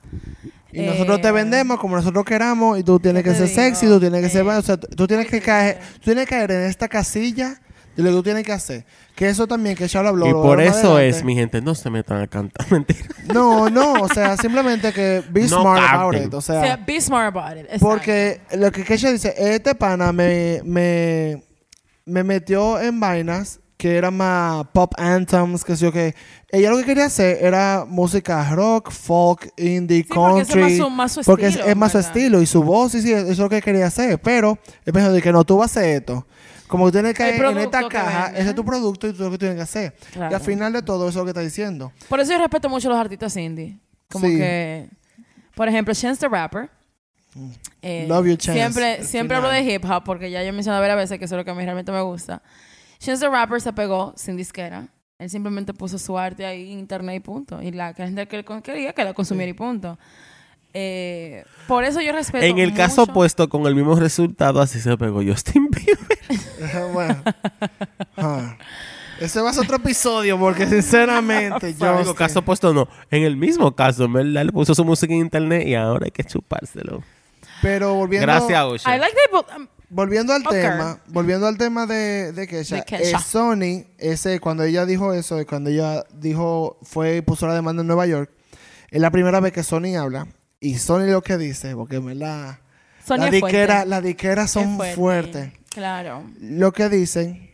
Y 0.76 0.86
nosotros 0.86 1.20
te 1.20 1.28
Eh, 1.28 1.32
vendemos 1.32 1.78
como 1.80 1.96
nosotros 1.96 2.24
queramos 2.24 2.78
y 2.78 2.82
tú 2.82 2.98
tienes 3.00 3.22
¿qué 3.22 3.30
que 3.30 3.36
ser 3.36 3.48
sexy, 3.48 3.86
digo? 3.86 3.96
tú 3.96 4.00
tienes 4.02 4.22
que 4.22 4.28
ser... 4.28 4.44
Eh, 4.46 4.50
O 4.50 4.62
sea, 4.62 4.76
tú 4.76 5.06
tienes 5.06 5.26
que 5.26 5.40
caer, 5.40 5.78
tú 5.94 6.00
tienes 6.04 6.24
que 6.26 6.30
caer 6.36 6.50
en 6.50 6.62
esta 6.64 6.88
casilla 6.88 7.60
de 7.96 8.02
lo 8.02 8.10
que 8.10 8.16
tú 8.16 8.22
tienes 8.24 8.44
que 8.44 8.52
hacer. 8.52 8.84
Que 9.14 9.28
eso 9.30 9.46
también, 9.46 9.74
que 9.74 9.88
ya 9.88 10.02
lo 10.02 10.10
habló. 10.10 10.26
Y 10.28 10.32
por 10.32 10.60
eso 10.60 10.96
adelante. 10.96 11.08
es, 11.08 11.24
mi 11.24 11.34
gente, 11.34 11.62
no 11.62 11.74
se 11.74 11.88
metan 11.88 12.20
a 12.20 12.26
cantar. 12.26 12.66
Mentira. 12.70 13.06
No, 13.32 13.70
no, 13.70 13.94
o 13.94 14.08
sea, 14.08 14.36
simplemente 14.36 14.92
que 14.92 15.22
be 15.30 15.42
No 15.48 15.60
smart 15.62 15.82
about 15.94 16.14
it. 16.16 16.34
O 16.34 16.36
o 16.36 16.40
sea, 16.42 16.60
sea, 16.60 16.76
be 16.76 17.00
smart 17.00 17.34
about 17.34 17.52
it. 17.58 17.64
exacto. 17.64 17.86
porque 17.86 18.40
lo 18.54 18.70
que 18.70 18.84
Kesha 18.84 19.10
dice, 19.10 19.34
este 19.38 19.74
pana 19.74 20.12
me, 20.12 20.60
me, 20.64 21.42
me 22.04 22.22
metió 22.22 22.78
en 22.78 23.00
vainas 23.00 23.60
que 23.76 23.96
eran 23.96 24.16
más 24.16 24.66
pop 24.72 24.92
anthems, 24.96 25.62
que 25.64 25.76
sé 25.76 25.84
yo 25.84 25.92
que 25.92 26.14
ella 26.50 26.70
lo 26.70 26.78
que 26.78 26.84
quería 26.84 27.04
hacer 27.06 27.38
era 27.44 27.84
música 27.86 28.48
rock, 28.54 28.90
folk, 28.90 29.52
indie, 29.58 30.02
Sí, 30.02 30.08
porque 30.14 30.40
ese 30.42 30.52
es 30.52 30.56
country. 30.56 30.62
más 30.62 30.76
su- 30.78 30.90
más 30.90 31.12
su 31.12 31.20
porque 31.22 31.46
es, 31.46 31.50
estilo, 31.54 31.68
es 31.70 31.76
más 31.76 31.92
su 31.92 31.98
estilo 31.98 32.42
y 32.42 32.46
su 32.46 32.62
voz, 32.62 32.92
sí, 32.92 33.02
sí, 33.02 33.12
eso 33.12 33.28
es 33.30 33.38
lo 33.38 33.48
que 33.50 33.60
quería 33.60 33.86
hacer. 33.86 34.18
Pero 34.20 34.58
él 34.84 34.92
pensó 34.92 35.12
de 35.12 35.20
que 35.20 35.30
no, 35.32 35.44
tú 35.44 35.58
vas 35.58 35.76
a 35.76 35.80
hacer 35.80 35.96
esto. 35.96 36.26
Como 36.68 36.86
tú 36.86 36.92
tienes 36.92 37.12
que 37.12 37.18
caer 37.18 37.44
en 37.44 37.58
esta 37.58 37.86
caja, 37.88 38.32
ese 38.34 38.48
es 38.48 38.54
tu 38.54 38.64
producto 38.64 39.06
y 39.06 39.12
tú 39.12 39.22
lo 39.24 39.30
que 39.30 39.38
tienes 39.38 39.56
que 39.56 39.62
hacer. 39.62 39.94
Claro. 40.12 40.32
Y 40.32 40.34
al 40.34 40.40
final 40.40 40.72
de 40.72 40.82
todo, 40.82 41.02
eso 41.08 41.10
es 41.10 41.16
lo 41.16 41.24
que 41.24 41.30
está 41.30 41.40
diciendo. 41.42 41.92
Por 42.08 42.18
eso 42.18 42.32
yo 42.32 42.38
respeto 42.38 42.68
mucho 42.68 42.88
a 42.88 42.92
los 42.92 43.00
artistas 43.00 43.36
indie. 43.36 43.78
Como 44.10 44.26
Sí. 44.26 44.36
que, 44.36 44.88
por 45.54 45.68
ejemplo, 45.68 45.92
Chance 45.94 46.18
the 46.20 46.28
Rapper. 46.28 46.70
eh, 47.82 48.06
Love 48.08 48.26
you, 48.26 48.36
Chance. 48.36 48.58
Siempre, 48.58 49.04
siempre 49.04 49.36
hablo 49.36 49.50
de 49.50 49.60
hip 49.62 49.84
hop 49.84 50.02
porque 50.04 50.30
ya 50.30 50.42
yo 50.42 50.52
mencioné 50.52 50.80
varias 50.80 50.96
veces 50.96 51.18
que 51.18 51.26
eso 51.26 51.34
es 51.34 51.38
lo 51.38 51.44
que 51.44 51.50
a 51.50 51.54
mí 51.54 51.62
realmente 51.62 51.92
me 51.92 52.00
gusta. 52.00 52.42
Chance 52.98 53.24
the 53.24 53.30
Rapper 53.30 53.60
se 53.60 53.72
pegó 53.72 54.12
sin 54.16 54.36
disquera. 54.36 54.88
Él 55.18 55.30
simplemente 55.30 55.72
puso 55.72 55.98
su 55.98 56.18
arte 56.18 56.44
ahí 56.44 56.72
en 56.72 56.78
internet 56.78 57.16
y 57.16 57.20
punto. 57.20 57.62
Y 57.62 57.72
la 57.72 57.94
gente 57.94 58.26
que 58.26 58.36
él 58.36 58.44
quería 58.62 58.92
que 58.92 59.04
la 59.04 59.14
consumiera 59.14 59.50
y 59.50 59.54
punto. 59.54 59.98
Eh, 60.74 61.42
por 61.66 61.84
eso 61.84 62.02
yo 62.02 62.12
respeto 62.12 62.44
En 62.44 62.58
el 62.58 62.74
caso 62.74 63.04
opuesto, 63.04 63.48
con 63.48 63.66
el 63.66 63.74
mismo 63.74 63.94
resultado, 63.94 64.60
así 64.60 64.78
se 64.78 64.94
pegó 64.98 65.22
Justin 65.24 65.68
Bieber. 65.70 66.92
bueno. 66.92 67.22
Ah. 68.18 68.56
Ese 69.18 69.40
va 69.40 69.48
a 69.48 69.52
ser 69.54 69.64
otro 69.64 69.76
episodio 69.76 70.38
porque 70.38 70.66
sinceramente 70.66 71.74
Yo 71.78 71.98
digo, 71.98 72.14
caso 72.14 72.40
opuesto 72.40 72.74
no. 72.74 72.88
En 73.10 73.22
el 73.22 73.36
mismo 73.36 73.74
caso, 73.74 74.04
en 74.04 74.12
verdad, 74.12 74.44
le 74.44 74.52
puso 74.52 74.74
su 74.74 74.84
música 74.84 75.14
en 75.14 75.20
internet 75.20 75.66
y 75.66 75.74
ahora 75.74 76.04
hay 76.04 76.10
que 76.10 76.24
chupárselo. 76.24 77.02
Pero 77.62 77.94
volviendo... 77.94 78.26
Gracias, 78.26 78.62
Ocean. 78.62 78.94
I 78.94 79.00
like 79.00 79.14
that, 79.14 79.32
but, 79.32 79.46
um, 79.56 79.68
volviendo 79.96 80.32
al 80.34 80.42
tema, 80.44 81.00
volviendo 81.08 81.46
al 81.46 81.56
tema 81.58 81.86
de, 81.86 82.32
de 82.32 82.46
Kesha, 82.46 82.76
De 82.76 82.82
Kesha. 82.84 83.16
eh, 83.18 83.20
Sony, 83.26 83.84
ese, 83.98 84.38
cuando 84.40 84.62
ella 84.62 84.84
dijo 84.86 85.12
eso, 85.12 85.44
cuando 85.46 85.70
ella 85.70 86.04
dijo, 86.14 86.78
fue 86.82 87.16
y 87.16 87.20
puso 87.22 87.46
la 87.46 87.54
demanda 87.54 87.80
en 87.80 87.86
Nueva 87.88 88.06
York, 88.06 88.30
es 88.90 89.00
la 89.00 89.10
primera 89.10 89.40
vez 89.40 89.52
que 89.52 89.62
Sony 89.62 89.96
habla, 89.98 90.28
y 90.60 90.76
Sony 90.76 91.06
lo 91.06 91.22
que 91.22 91.38
dice, 91.38 91.74
porque 91.74 92.00
me 92.00 92.14
la, 92.14 92.60
Sony 93.04 93.16
la 93.18 93.30
diquera, 93.30 93.84
las 93.84 94.02
diqueras 94.02 94.50
son 94.50 94.76
fuerte. 94.76 94.94
fuertes. 94.94 95.52
Claro. 95.70 96.24
Lo 96.40 96.72
que 96.72 96.88
dicen 96.88 97.50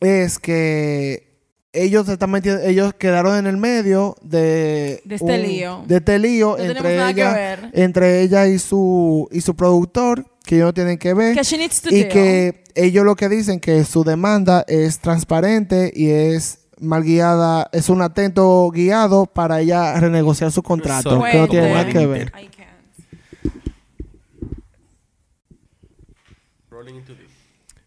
es 0.00 0.38
que 0.38 1.32
ellos 1.72 2.06
se 2.06 2.12
están 2.12 2.30
metiendo, 2.30 2.62
ellos 2.62 2.94
quedaron 2.94 3.36
en 3.36 3.46
el 3.46 3.56
medio 3.56 4.16
de, 4.22 5.02
De 5.04 5.14
este 5.16 5.38
lío. 5.38 5.84
de 5.88 5.96
este 5.96 6.18
lío 6.18 6.56
No 6.56 6.62
entre 6.64 7.08
ella, 7.10 7.70
entre 7.72 8.20
ella 8.22 8.46
y 8.46 8.58
su 8.58 9.28
y 9.32 9.40
su 9.40 9.56
productor, 9.56 10.24
que 10.44 10.56
ellos 10.56 10.66
no 10.66 10.74
tienen 10.74 10.98
que 10.98 11.14
ver 11.14 11.34
Que 11.34 11.42
she 11.42 11.56
needs 11.58 11.80
to 11.80 11.88
y 11.90 12.02
deal. 12.02 12.08
que 12.08 12.64
ellos 12.74 13.04
lo 13.04 13.16
que 13.16 13.28
dicen 13.28 13.60
que 13.60 13.84
su 13.84 14.04
demanda 14.04 14.64
es 14.68 15.00
transparente 15.00 15.92
y 15.94 16.10
es 16.10 16.60
mal 16.80 17.02
guiada, 17.02 17.68
es 17.72 17.88
un 17.88 18.02
atento 18.02 18.70
guiado 18.70 19.26
para 19.26 19.60
ella 19.60 19.98
renegociar 19.98 20.52
su 20.52 20.62
contrato, 20.62 21.22
que 21.22 21.38
no 21.38 21.48
tiene 21.48 21.70
nada 21.72 21.86
que 21.88 22.06
ver. 22.06 22.32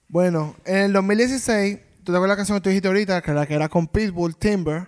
Bueno, 0.08 0.56
en 0.66 0.78
el 0.78 0.94
2016, 0.94 1.80
tú 2.04 2.12
te 2.12 2.18
acuerdas 2.18 2.30
la 2.30 2.36
canción 2.38 2.58
que 2.58 2.62
tú 2.64 2.70
dijiste 2.70 2.88
ahorita, 2.88 3.22
que 3.22 3.34
la 3.34 3.46
que 3.46 3.54
era 3.54 3.70
con 3.70 3.88
Pitbull, 3.88 4.36
Timber. 4.38 4.88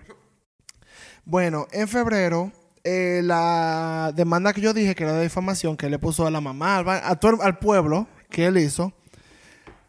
Bueno, 1.24 1.66
en 1.72 1.86
febrero, 1.86 2.50
eh, 2.84 3.20
la 3.24 4.12
demanda 4.14 4.52
que 4.52 4.60
yo 4.60 4.72
dije 4.72 4.94
que 4.94 5.04
era 5.04 5.14
de 5.14 5.22
difamación, 5.22 5.76
que 5.76 5.90
le 5.90 5.98
puso 5.98 6.26
a 6.26 6.30
la 6.30 6.40
mamá, 6.40 6.78
al 6.78 7.58
pueblo, 7.58 8.06
que 8.28 8.46
él 8.46 8.58
hizo, 8.58 8.92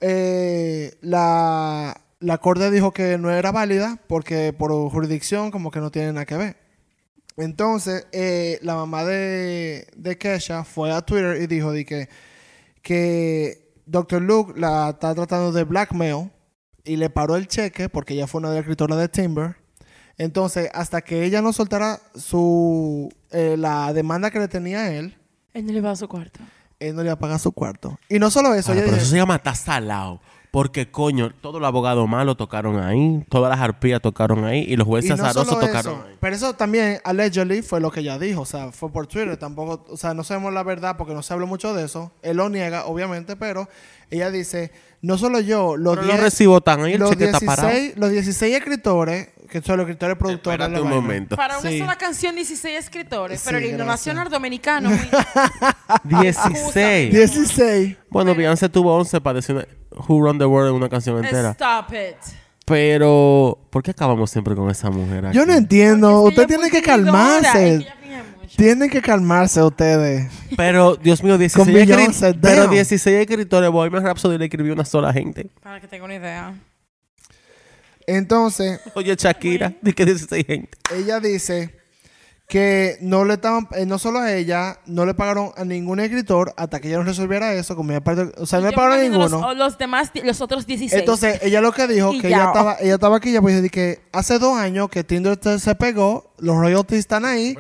eh, 0.02 0.98
la, 1.02 2.02
la 2.20 2.38
corte 2.40 2.72
dijo 2.72 2.92
que 2.92 3.18
no 3.18 3.32
era 3.32 3.52
válida 3.52 4.00
porque 4.08 4.54
por 4.54 4.72
jurisdicción 4.90 5.52
como 5.52 5.72
que 5.72 5.80
no 5.80 5.92
tiene 5.92 6.14
nada 6.14 6.26
que 6.26 6.38
ver. 6.38 6.58
Entonces, 7.38 8.08
eh, 8.12 8.60
la 8.62 8.76
mamá 8.76 9.04
de, 9.06 9.88
de 9.96 10.18
Kesha 10.18 10.64
fue 10.64 10.92
a 10.92 11.02
Twitter 11.02 11.42
y 11.42 11.48
dijo 11.48 11.72
de 11.72 11.86
que, 11.86 12.10
que 12.82 13.74
Dr. 13.86 14.22
Luke 14.22 14.60
la 14.60 14.92
está 14.92 15.16
tratando 15.16 15.52
de 15.52 15.64
blackmail 15.64 16.32
y 16.84 16.98
le 16.98 17.10
paró 17.10 17.36
el 17.36 17.48
cheque 17.48 17.90
porque 17.90 18.14
ella 18.14 18.28
fue 18.28 18.40
una 18.40 18.50
de 18.50 18.56
las 18.56 18.64
escritoras 18.64 18.98
de 18.98 19.08
Timber. 19.08 19.56
Entonces, 20.22 20.70
hasta 20.74 21.02
que 21.02 21.24
ella 21.26 21.42
no 21.42 21.52
soltara 21.52 22.00
su 22.16 23.12
eh, 23.32 23.56
la 23.58 23.92
demanda 23.92 24.30
que 24.30 24.38
le 24.40 24.48
tenía 24.48 24.82
a 24.82 24.92
él, 24.94 25.18
Él 25.54 25.66
no 25.66 25.74
le 25.74 25.82
va 25.82 25.92
a 25.92 25.96
su 25.96 26.08
cuarto. 26.08 26.40
él 26.80 26.96
no 26.96 27.02
le 27.02 27.08
iba 27.08 27.14
a 27.14 27.20
pagar 27.20 27.40
su 27.40 27.52
cuarto. 27.52 27.98
Y 28.08 28.20
no 28.20 28.30
solo 28.30 28.54
eso, 28.54 28.72
Ah, 28.72 28.76
ella 28.76 28.84
pero 28.84 28.94
dice- 28.94 29.04
eso 29.06 29.12
se 29.12 29.18
llama 29.18 29.36
estar 29.38 29.56
salado. 29.56 30.20
Porque, 30.52 30.92
coño, 30.92 31.32
todos 31.40 31.62
los 31.62 31.68
abogados 31.70 32.06
malos 32.10 32.36
tocaron 32.36 32.78
ahí, 32.84 33.24
todas 33.30 33.50
las 33.50 33.62
arpías 33.62 34.02
tocaron 34.02 34.44
ahí 34.44 34.66
y 34.68 34.76
los 34.76 34.86
Y 34.86 34.90
jueces 34.90 35.18
no 35.18 35.24
azarosos 35.24 35.48
solo 35.48 35.66
tocaron 35.66 35.94
eso, 35.94 36.04
ahí. 36.10 36.16
pero 36.20 36.36
eso 36.36 36.54
también 36.56 37.00
allegedly 37.06 37.62
fue 37.62 37.80
lo 37.80 37.90
que 37.90 38.02
ella 38.02 38.20
dijo, 38.20 38.42
o 38.42 38.46
sea, 38.46 38.74
fue 38.74 38.92
por 38.92 39.08
Twitter, 39.08 39.38
tampoco, 39.38 39.86
o 39.90 39.96
sea, 39.96 40.14
no 40.14 40.26
sabemos 40.26 40.52
la 40.54 40.64
verdad 40.64 40.98
porque 40.98 41.14
no 41.14 41.24
se 41.24 41.32
habló 41.34 41.48
mucho 41.48 41.74
de 41.74 41.86
eso. 41.86 42.12
Él 42.22 42.36
lo 42.36 42.50
niega, 42.50 42.84
obviamente, 42.86 43.38
pero 43.38 43.70
ella 44.10 44.30
dice, 44.30 44.74
no 45.02 45.18
solo 45.18 45.40
yo, 45.40 45.78
los 45.78 45.94
Pero 45.96 46.06
los 46.08 46.16
10 46.16 46.22
recibos 46.26 46.58
están 46.58 46.82
ahí, 46.84 46.94
el 46.96 47.00
los 47.00 47.12
cheque 47.12 47.24
está 47.26 47.40
parado. 47.40 47.70
16, 47.70 47.98
los 47.98 48.12
16 48.12 48.58
escritores, 48.58 49.30
que 49.50 49.62
son 49.62 49.78
los 49.78 49.86
escritores 49.86 50.18
productores 50.18 50.60
de 50.60 50.66
Espérate 50.66 50.82
un 50.84 50.90
vaina. 50.90 51.02
momento. 51.02 51.36
Para 51.38 51.60
una 51.60 51.70
Sí. 51.70 51.80
sola 51.80 51.96
canción, 51.98 52.36
16 52.36 52.78
escritores. 52.78 53.42
Pero 53.46 53.58
Sí, 53.58 53.64
el 53.64 53.72
himno 53.72 53.86
nacional 53.86 54.28
dominicano. 54.30 54.90
muy- 54.90 55.00
16. 56.04 57.14
16. 57.14 57.98
Bueno, 58.10 58.36
Beyoncé 58.36 58.68
tuvo 58.68 58.94
11 58.98 59.22
para 59.22 59.36
decir 59.38 59.56
una- 59.56 59.66
Who 60.08 60.22
Run 60.26 60.38
the 60.40 60.46
World 60.46 60.70
en 60.70 60.76
una 60.76 60.90
canción 60.90 61.24
entera. 61.24 61.52
Stop 61.52 61.94
it. 61.94 62.18
Pero, 62.66 63.58
¿por 63.70 63.84
qué 63.84 63.92
acabamos 63.92 64.30
siempre 64.32 64.56
con 64.56 64.70
esa 64.70 64.90
mujer 64.90 65.26
aquí? 65.26 65.36
Yo 65.38 65.46
no 65.46 65.54
entiendo, 65.54 66.22
Porque 66.24 66.36
es 66.36 66.42
usted 66.42 66.42
ella 66.44 66.48
tiene 66.48 66.66
es 66.68 66.72
que 66.72 66.82
calmarse. 66.82 67.88
Tienen 68.56 68.90
que 68.90 69.02
calmarse 69.02 69.64
ustedes. 69.64 70.30
Pero, 70.58 70.96
Dios 70.96 71.24
mío, 71.24 71.38
16 71.38 71.66
Con 71.66 71.74
Beyoncé, 71.74 72.32
escri- 72.32 72.40
Pero 72.42 72.62
damn. 72.64 72.72
16 72.72 73.18
escritores, 73.22 73.70
Bohemian 73.72 74.04
Rhapsody 74.04 74.38
le 74.38 74.46
escribió 74.46 74.74
una 74.74 74.86
sola 74.86 75.12
gente. 75.14 75.50
Para 75.64 75.80
que 75.80 75.88
tenga 75.88 76.06
una 76.06 76.16
idea. 76.16 76.54
Entonces, 78.08 78.80
Oye, 78.96 79.16
Shakira, 79.16 79.74
di 79.82 79.94
que 79.94 80.06
16 80.06 80.46
gente. 80.46 80.78
ella 80.96 81.20
dice 81.20 81.76
que 82.52 82.98
no 83.00 83.24
le 83.24 83.36
estaban, 83.36 83.66
eh, 83.78 83.86
no 83.86 83.98
solo 83.98 84.20
a 84.20 84.34
ella, 84.34 84.78
no 84.86 85.06
le 85.06 85.14
pagaron 85.14 85.52
a 85.56 85.64
ningún 85.64 86.02
escritor 86.02 86.54
hasta 86.58 86.82
que 86.82 86.90
ella 86.90 86.98
no 86.98 87.06
resolviera 87.06 87.54
eso, 87.54 87.78
como 87.78 87.92
ella 87.92 88.02
parte- 88.04 88.34
o 88.38 88.46
sea, 88.46 88.60
no 88.60 88.68
le 88.68 88.74
pagaron 88.76 89.00
a 89.00 89.02
ninguno. 89.04 89.30
Los, 89.30 89.56
los 89.58 89.78
demás, 89.78 90.12
los 90.22 90.42
otros 90.42 90.68
16. 90.68 91.00
Entonces, 91.00 91.40
ella 91.44 91.62
lo 91.62 91.72
que 91.72 91.88
dijo, 91.88 92.12
Y 92.12 92.20
que 92.20 92.30
ya. 92.30 92.36
ella 92.36 92.46
estaba, 92.48 92.76
ella 92.82 92.96
estaba 92.96 93.16
aquí, 93.16 93.30
ella 93.30 93.40
pues 93.42 93.56
dice 93.56 93.70
que 93.70 94.02
hace 94.12 94.38
dos 94.38 94.58
años 94.58 94.90
que 94.90 95.06
Tinder 95.06 95.40
se- 95.60 95.76
pegó, 95.76 96.34
los 96.40 96.58
royalties 96.58 97.00
están 97.00 97.24
ahí, 97.24 97.56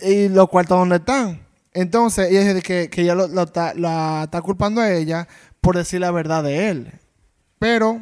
y 0.00 0.30
los 0.30 0.48
cuartos 0.48 0.78
donde 0.78 0.96
están. 0.96 1.46
Entonces, 1.74 2.30
ella 2.30 2.40
dice 2.54 2.62
que, 2.62 2.88
que 2.88 3.02
ella 3.02 3.14
lo, 3.14 3.28
lo 3.28 3.42
está, 3.42 3.74
la 3.74 4.22
está 4.24 4.40
culpando 4.40 4.80
a 4.80 4.90
ella 4.90 5.28
por 5.60 5.76
decir 5.76 6.00
la 6.00 6.10
verdad 6.10 6.42
de 6.42 6.70
él. 6.70 6.90
Pero, 7.58 8.00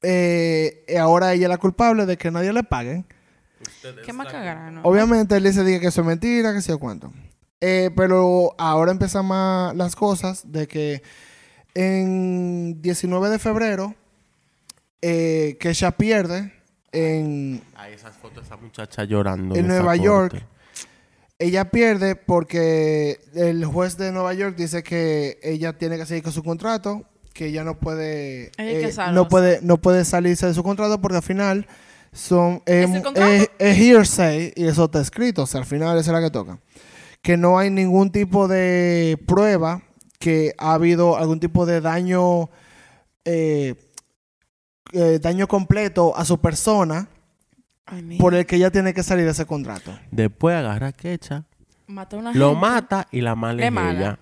eh, 0.00 0.82
ahora 0.98 1.34
ella 1.34 1.44
es 1.44 1.50
la 1.50 1.58
culpable 1.58 2.06
de 2.06 2.16
que 2.16 2.30
nadie 2.30 2.54
le 2.54 2.62
pague. 2.62 3.04
Qué 4.04 4.12
más 4.12 4.28
cagarano. 4.28 4.80
Obviamente 4.84 5.36
él 5.36 5.44
dice 5.44 5.64
dice 5.64 5.80
que 5.80 5.88
eso 5.88 6.00
es 6.00 6.06
mentira, 6.06 6.52
que 6.52 6.60
sé 6.60 6.76
cuánto. 6.76 7.12
Eh, 7.60 7.90
pero 7.94 8.54
ahora 8.58 8.92
empiezan 8.92 9.26
más 9.26 9.74
las 9.76 9.94
cosas 9.94 10.50
de 10.50 10.66
que 10.66 11.02
en 11.74 12.80
19 12.80 13.28
de 13.28 13.38
febrero, 13.38 13.94
eh, 15.02 15.56
que 15.60 15.70
ella 15.70 15.92
pierde 15.92 16.52
en, 16.92 17.62
Ay, 17.74 17.94
esas 17.94 18.16
fotos 18.16 18.36
de 18.36 18.46
esa 18.46 18.56
muchacha 18.56 19.04
llorando. 19.04 19.54
En 19.54 19.66
Nueva 19.66 19.96
corte. 19.96 20.04
York. 20.04 20.46
ella 21.38 21.70
pierde 21.70 22.16
porque 22.16 23.20
el 23.34 23.64
juez 23.64 23.96
de 23.96 24.12
Nueva 24.12 24.34
York 24.34 24.56
dice 24.56 24.82
que 24.82 25.38
ella 25.42 25.74
tiene 25.74 25.96
que 25.96 26.06
seguir 26.06 26.22
con 26.22 26.32
su 26.32 26.42
contrato, 26.42 27.04
que 27.32 27.46
ella 27.46 27.62
no 27.62 27.78
puede, 27.78 28.52
Ella 28.58 28.78
hay 28.78 28.84
que 28.84 28.88
eh, 28.88 29.12
no 29.12 29.28
puede, 29.28 29.60
no 29.62 29.76
puede 29.78 30.04
salirse 30.04 30.46
de 30.46 30.54
su 30.54 30.62
contrato 30.62 31.00
porque 31.00 31.18
al 31.18 31.22
final 31.22 31.66
son 32.12 32.62
eh, 32.66 33.48
¿Es 33.58 33.78
hearsay 33.78 34.52
y 34.56 34.64
eso 34.66 34.84
está 34.84 35.00
escrito, 35.00 35.42
o 35.42 35.46
sea, 35.46 35.60
al 35.60 35.66
final 35.66 35.96
esa 35.98 36.10
es 36.10 36.14
la 36.14 36.20
que 36.20 36.30
toca. 36.30 36.58
Que 37.22 37.36
no 37.36 37.58
hay 37.58 37.70
ningún 37.70 38.10
tipo 38.10 38.48
de 38.48 39.18
prueba 39.26 39.82
que 40.18 40.54
ha 40.58 40.74
habido 40.74 41.16
algún 41.16 41.40
tipo 41.40 41.66
de 41.66 41.80
daño 41.80 42.50
eh, 43.24 43.74
eh, 44.92 45.18
daño 45.22 45.46
completo 45.46 46.16
a 46.16 46.24
su 46.24 46.38
persona 46.40 47.08
por 48.18 48.34
el 48.34 48.46
que 48.46 48.56
ella 48.56 48.70
tiene 48.70 48.94
que 48.94 49.02
salir 49.02 49.24
de 49.24 49.32
ese 49.32 49.46
contrato. 49.46 49.96
Después 50.10 50.56
agarra 50.56 50.88
a 50.88 50.92
Kecha, 50.92 51.44
Mata 51.86 52.16
a 52.16 52.18
una 52.20 52.32
lo 52.32 52.48
gente. 52.50 52.60
mata 52.60 53.08
y 53.10 53.20
la 53.20 53.34
mala 53.34 53.64
es 53.66 53.72
mala. 53.72 53.90
ella. 54.00 54.18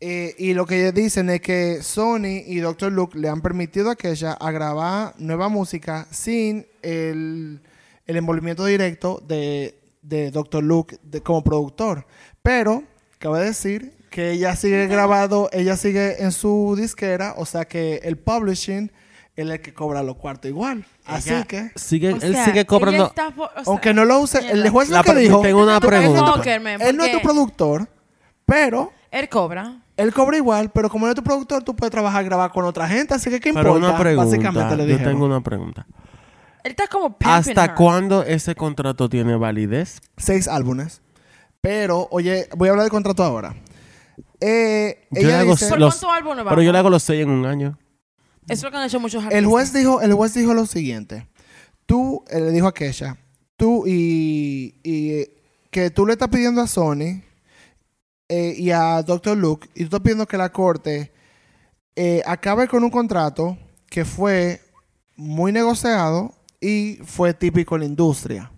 Eh, 0.00 0.34
y 0.38 0.52
lo 0.52 0.66
que 0.66 0.80
ellos 0.80 0.92
dicen 0.94 1.30
es 1.30 1.40
que 1.40 1.82
Sony 1.82 2.42
y 2.46 2.58
Dr. 2.58 2.92
Luke 2.92 3.18
le 3.18 3.28
han 3.30 3.40
permitido 3.40 3.90
a 3.90 3.96
Kesha 3.96 4.32
a 4.34 4.50
grabar 4.50 5.14
nueva 5.18 5.48
música 5.48 6.06
sin 6.10 6.66
el, 6.82 7.60
el 8.06 8.16
envolvimiento 8.16 8.66
directo 8.66 9.22
de, 9.26 9.78
de 10.02 10.30
Dr. 10.30 10.62
Luke 10.62 10.98
de- 11.02 11.22
como 11.22 11.42
productor. 11.42 12.06
Pero, 12.42 12.84
cabe 13.18 13.42
decir 13.44 13.94
que 14.10 14.32
ella 14.32 14.54
sigue 14.54 14.86
grabado, 14.86 15.48
ella 15.52 15.76
sigue 15.76 16.22
en 16.22 16.30
su 16.32 16.74
disquera, 16.78 17.34
o 17.38 17.46
sea 17.46 17.64
que 17.64 17.96
el 18.04 18.18
publishing 18.18 18.92
es 19.34 19.48
el 19.48 19.60
que 19.60 19.72
cobra 19.74 20.02
los 20.02 20.16
cuartos 20.16 20.50
igual. 20.50 20.84
Así 21.06 21.30
Ella 21.30 21.44
que, 21.44 21.70
Sigue, 21.74 22.08
él 22.10 22.20
sea, 22.20 22.44
sigue 22.44 22.66
cobrando. 22.66 23.06
está 23.06 23.30
po- 23.30 23.44
o 23.44 23.48
sea, 23.54 23.62
aunque 23.66 23.94
no 23.94 24.04
lo 24.04 24.18
use, 24.20 24.38
el 24.50 24.68
juez 24.68 24.90
lo 24.90 25.02
que 25.02 25.14
dijo, 25.14 25.40
tengo 25.40 25.62
una 25.62 25.80
pregunta. 25.80 26.42
él 26.82 26.96
no 26.96 27.04
es 27.04 27.12
tu 27.12 27.20
productor, 27.22 27.88
pero... 28.44 28.92
Él 29.10 29.28
cobra. 29.30 29.82
Él 29.96 30.12
cobra 30.12 30.36
igual, 30.36 30.70
pero 30.72 30.90
como 30.90 31.06
no 31.06 31.12
es 31.12 31.16
tu 31.16 31.22
productor, 31.22 31.62
tú 31.62 31.74
puedes 31.74 31.90
trabajar 31.90 32.24
grabar 32.24 32.50
con 32.52 32.64
otra 32.64 32.86
gente, 32.86 33.14
así 33.14 33.30
que 33.30 33.40
¿qué 33.40 33.48
importa? 33.50 33.72
Pero 33.72 33.78
una 33.86 33.98
pregunta. 33.98 34.24
Básicamente 34.26 34.76
le 34.76 34.86
Yo 34.88 34.98
tengo 35.02 35.24
una 35.24 35.40
pregunta. 35.40 35.86
Él 36.64 36.72
está 36.72 36.86
como 36.88 37.16
pimping 37.16 37.28
¿Hasta 37.32 37.64
her. 37.64 37.74
cuándo 37.74 38.22
ese 38.24 38.54
contrato 38.54 39.08
tiene 39.08 39.36
validez? 39.36 40.00
Seis 40.16 40.48
álbumes. 40.48 41.00
Pero, 41.60 42.08
oye, 42.10 42.48
voy 42.56 42.68
a 42.68 42.72
hablar 42.72 42.84
del 42.84 42.90
contrato 42.90 43.22
ahora. 43.24 43.54
Eh, 44.40 45.06
Yo 45.10 45.20
ella 45.20 45.28
le 45.28 45.34
hago 45.36 45.50
dice- 45.52 45.68
¿Por 45.68 45.78
los- 45.80 45.94
cuántos 45.98 46.16
álbumes 46.18 46.44
Pero 46.48 46.62
yo 46.62 46.72
le 46.72 46.78
hago 46.78 46.90
los 46.90 47.02
seis 47.02 47.22
en 47.22 47.30
un 47.30 47.46
año. 47.46 47.78
Eso 48.48 48.52
es 48.54 48.62
lo 48.64 48.70
que 48.70 48.76
han 48.76 48.84
hecho 48.84 49.00
muchos 49.00 49.22
artistas. 49.24 49.38
el 49.38 49.46
juez 49.46 49.72
dijo, 49.72 50.00
el 50.02 50.12
juez 50.12 50.34
dijo 50.34 50.54
lo 50.54 50.66
siguiente. 50.66 51.26
Tú, 51.86 52.22
él 52.28 52.46
le 52.46 52.52
dijo 52.52 52.66
a 52.66 52.74
Kesha, 52.74 53.16
tú 53.56 53.84
y, 53.86 54.74
y, 54.82 55.10
eh, 55.12 55.36
que 55.70 55.90
tú 55.90 56.04
le 56.06 56.12
estás 56.12 56.28
pidiendo 56.28 56.60
a 56.60 56.66
Sony 56.66 57.22
eh, 58.28 58.54
y 58.56 58.70
a 58.70 59.02
Dr. 59.02 59.36
Luke, 59.36 59.68
y 59.74 59.80
tú 59.80 59.84
estás 59.84 60.00
pidiendo 60.00 60.26
que 60.26 60.36
la 60.36 60.50
corte 60.50 61.12
eh, 61.94 62.22
acabe 62.26 62.68
con 62.68 62.82
un 62.84 62.90
contrato 62.90 63.56
que 63.88 64.04
fue 64.04 64.60
muy 65.16 65.52
negociado 65.52 66.32
y 66.60 66.98
fue 67.04 67.32
típico 67.34 67.76
en 67.76 67.80
la 67.82 67.86
industria. 67.86 68.50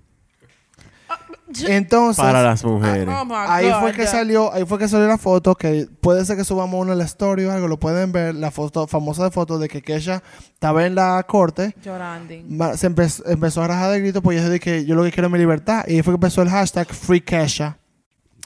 Entonces, 1.67 2.23
Para 2.23 2.43
las 2.43 2.63
mujeres. 2.63 3.09
Oh 3.09 3.35
ahí 3.35 3.71
fue 3.81 3.93
que 3.95 4.07
salió, 4.07 4.53
ahí 4.53 4.67
fue 4.67 4.79
que 4.79 4.87
salió 4.87 5.07
la 5.09 5.17
foto, 5.17 5.55
que 5.55 5.89
puede 6.01 6.23
ser 6.27 6.37
que 6.37 6.45
subamos 6.45 6.79
una 6.79 6.93
en 6.93 6.99
la 6.99 7.05
story 7.05 7.45
o 7.47 7.53
algo, 7.53 7.69
lo 7.69 7.79
pueden 7.79 8.13
ver, 8.13 8.35
la 8.35 8.51
foto 8.51 8.87
famosa 8.87 9.25
de 9.25 9.31
foto 9.31 9.59
de 9.59 9.67
que 9.69 9.81
Kesha 9.81 10.23
estaba 10.53 10.85
en 10.85 10.95
la 10.95 11.23
corte, 11.27 11.75
Llorando. 11.83 12.35
se 12.77 12.91
empe- 12.91 13.23
empezó 13.27 13.63
a 13.63 13.69
rajar 13.69 13.93
de 13.93 14.01
grito, 14.01 14.21
pues 14.21 14.43
yo 14.43 14.47
dije 14.51 14.61
que 14.61 14.85
yo 14.85 14.95
lo 14.95 15.05
que 15.05 15.11
quiero 15.11 15.29
es 15.29 15.33
mi 15.33 15.39
libertad, 15.39 15.85
y 15.89 15.95
ahí 15.97 16.03
fue 16.03 16.13
que 16.13 16.17
empezó 16.17 16.43
el 16.43 16.51
hashtag 16.51 16.87
Free 16.89 17.23
Kesha. 17.23 17.79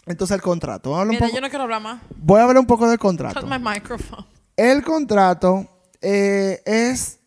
Entonces 0.07 0.34
el 0.34 0.42
contrato, 0.42 0.90
Vamos 0.90 0.98
a 0.98 1.03
hablar 1.03 1.11
un 1.11 1.14
Mira, 1.16 1.26
poco- 1.26 1.34
yo 1.36 1.40
no 1.40 1.48
quiero 1.48 1.62
hablar 1.64 1.80
más. 1.82 2.03
voy 2.16 2.40
a 2.40 2.42
hablar 2.42 2.59
un 2.59 2.66
poco 2.66 2.88
del 2.88 2.98
contrato. 2.98 3.46
My 3.46 3.59
microphone. 3.59 4.24
El 4.57 4.82
contrato 4.82 5.66
eh, 6.00 6.61
es, 6.66 7.20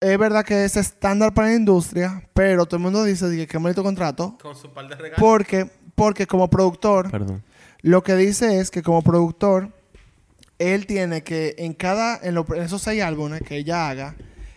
es 0.00 0.18
verdad 0.18 0.44
que 0.44 0.64
es 0.64 0.76
estándar 0.76 1.34
para 1.34 1.48
la 1.48 1.54
industria, 1.54 2.26
pero 2.32 2.64
todo 2.66 2.76
el 2.78 2.82
mundo 2.82 3.04
dice 3.04 3.28
que 3.36 3.46
qué 3.46 3.58
bonito 3.58 3.82
contrato, 3.82 4.38
Con 4.40 4.56
su 4.56 4.72
par 4.72 4.88
de 4.88 4.94
regalos. 4.96 5.18
porque, 5.20 5.70
porque 5.94 6.26
como 6.26 6.48
productor, 6.48 7.10
Perdón. 7.10 7.44
lo 7.82 8.02
que 8.02 8.16
dice 8.16 8.58
es 8.58 8.70
que 8.70 8.82
como 8.82 9.02
productor, 9.02 9.70
él 10.58 10.86
tiene 10.86 11.22
que 11.22 11.54
en 11.58 11.74
cada, 11.74 12.16
en, 12.22 12.34
lo- 12.34 12.46
en 12.54 12.62
esos 12.62 12.80
seis 12.80 13.02
álbumes 13.02 13.42
que 13.42 13.56
ella 13.58 13.88
haga, 13.90 14.14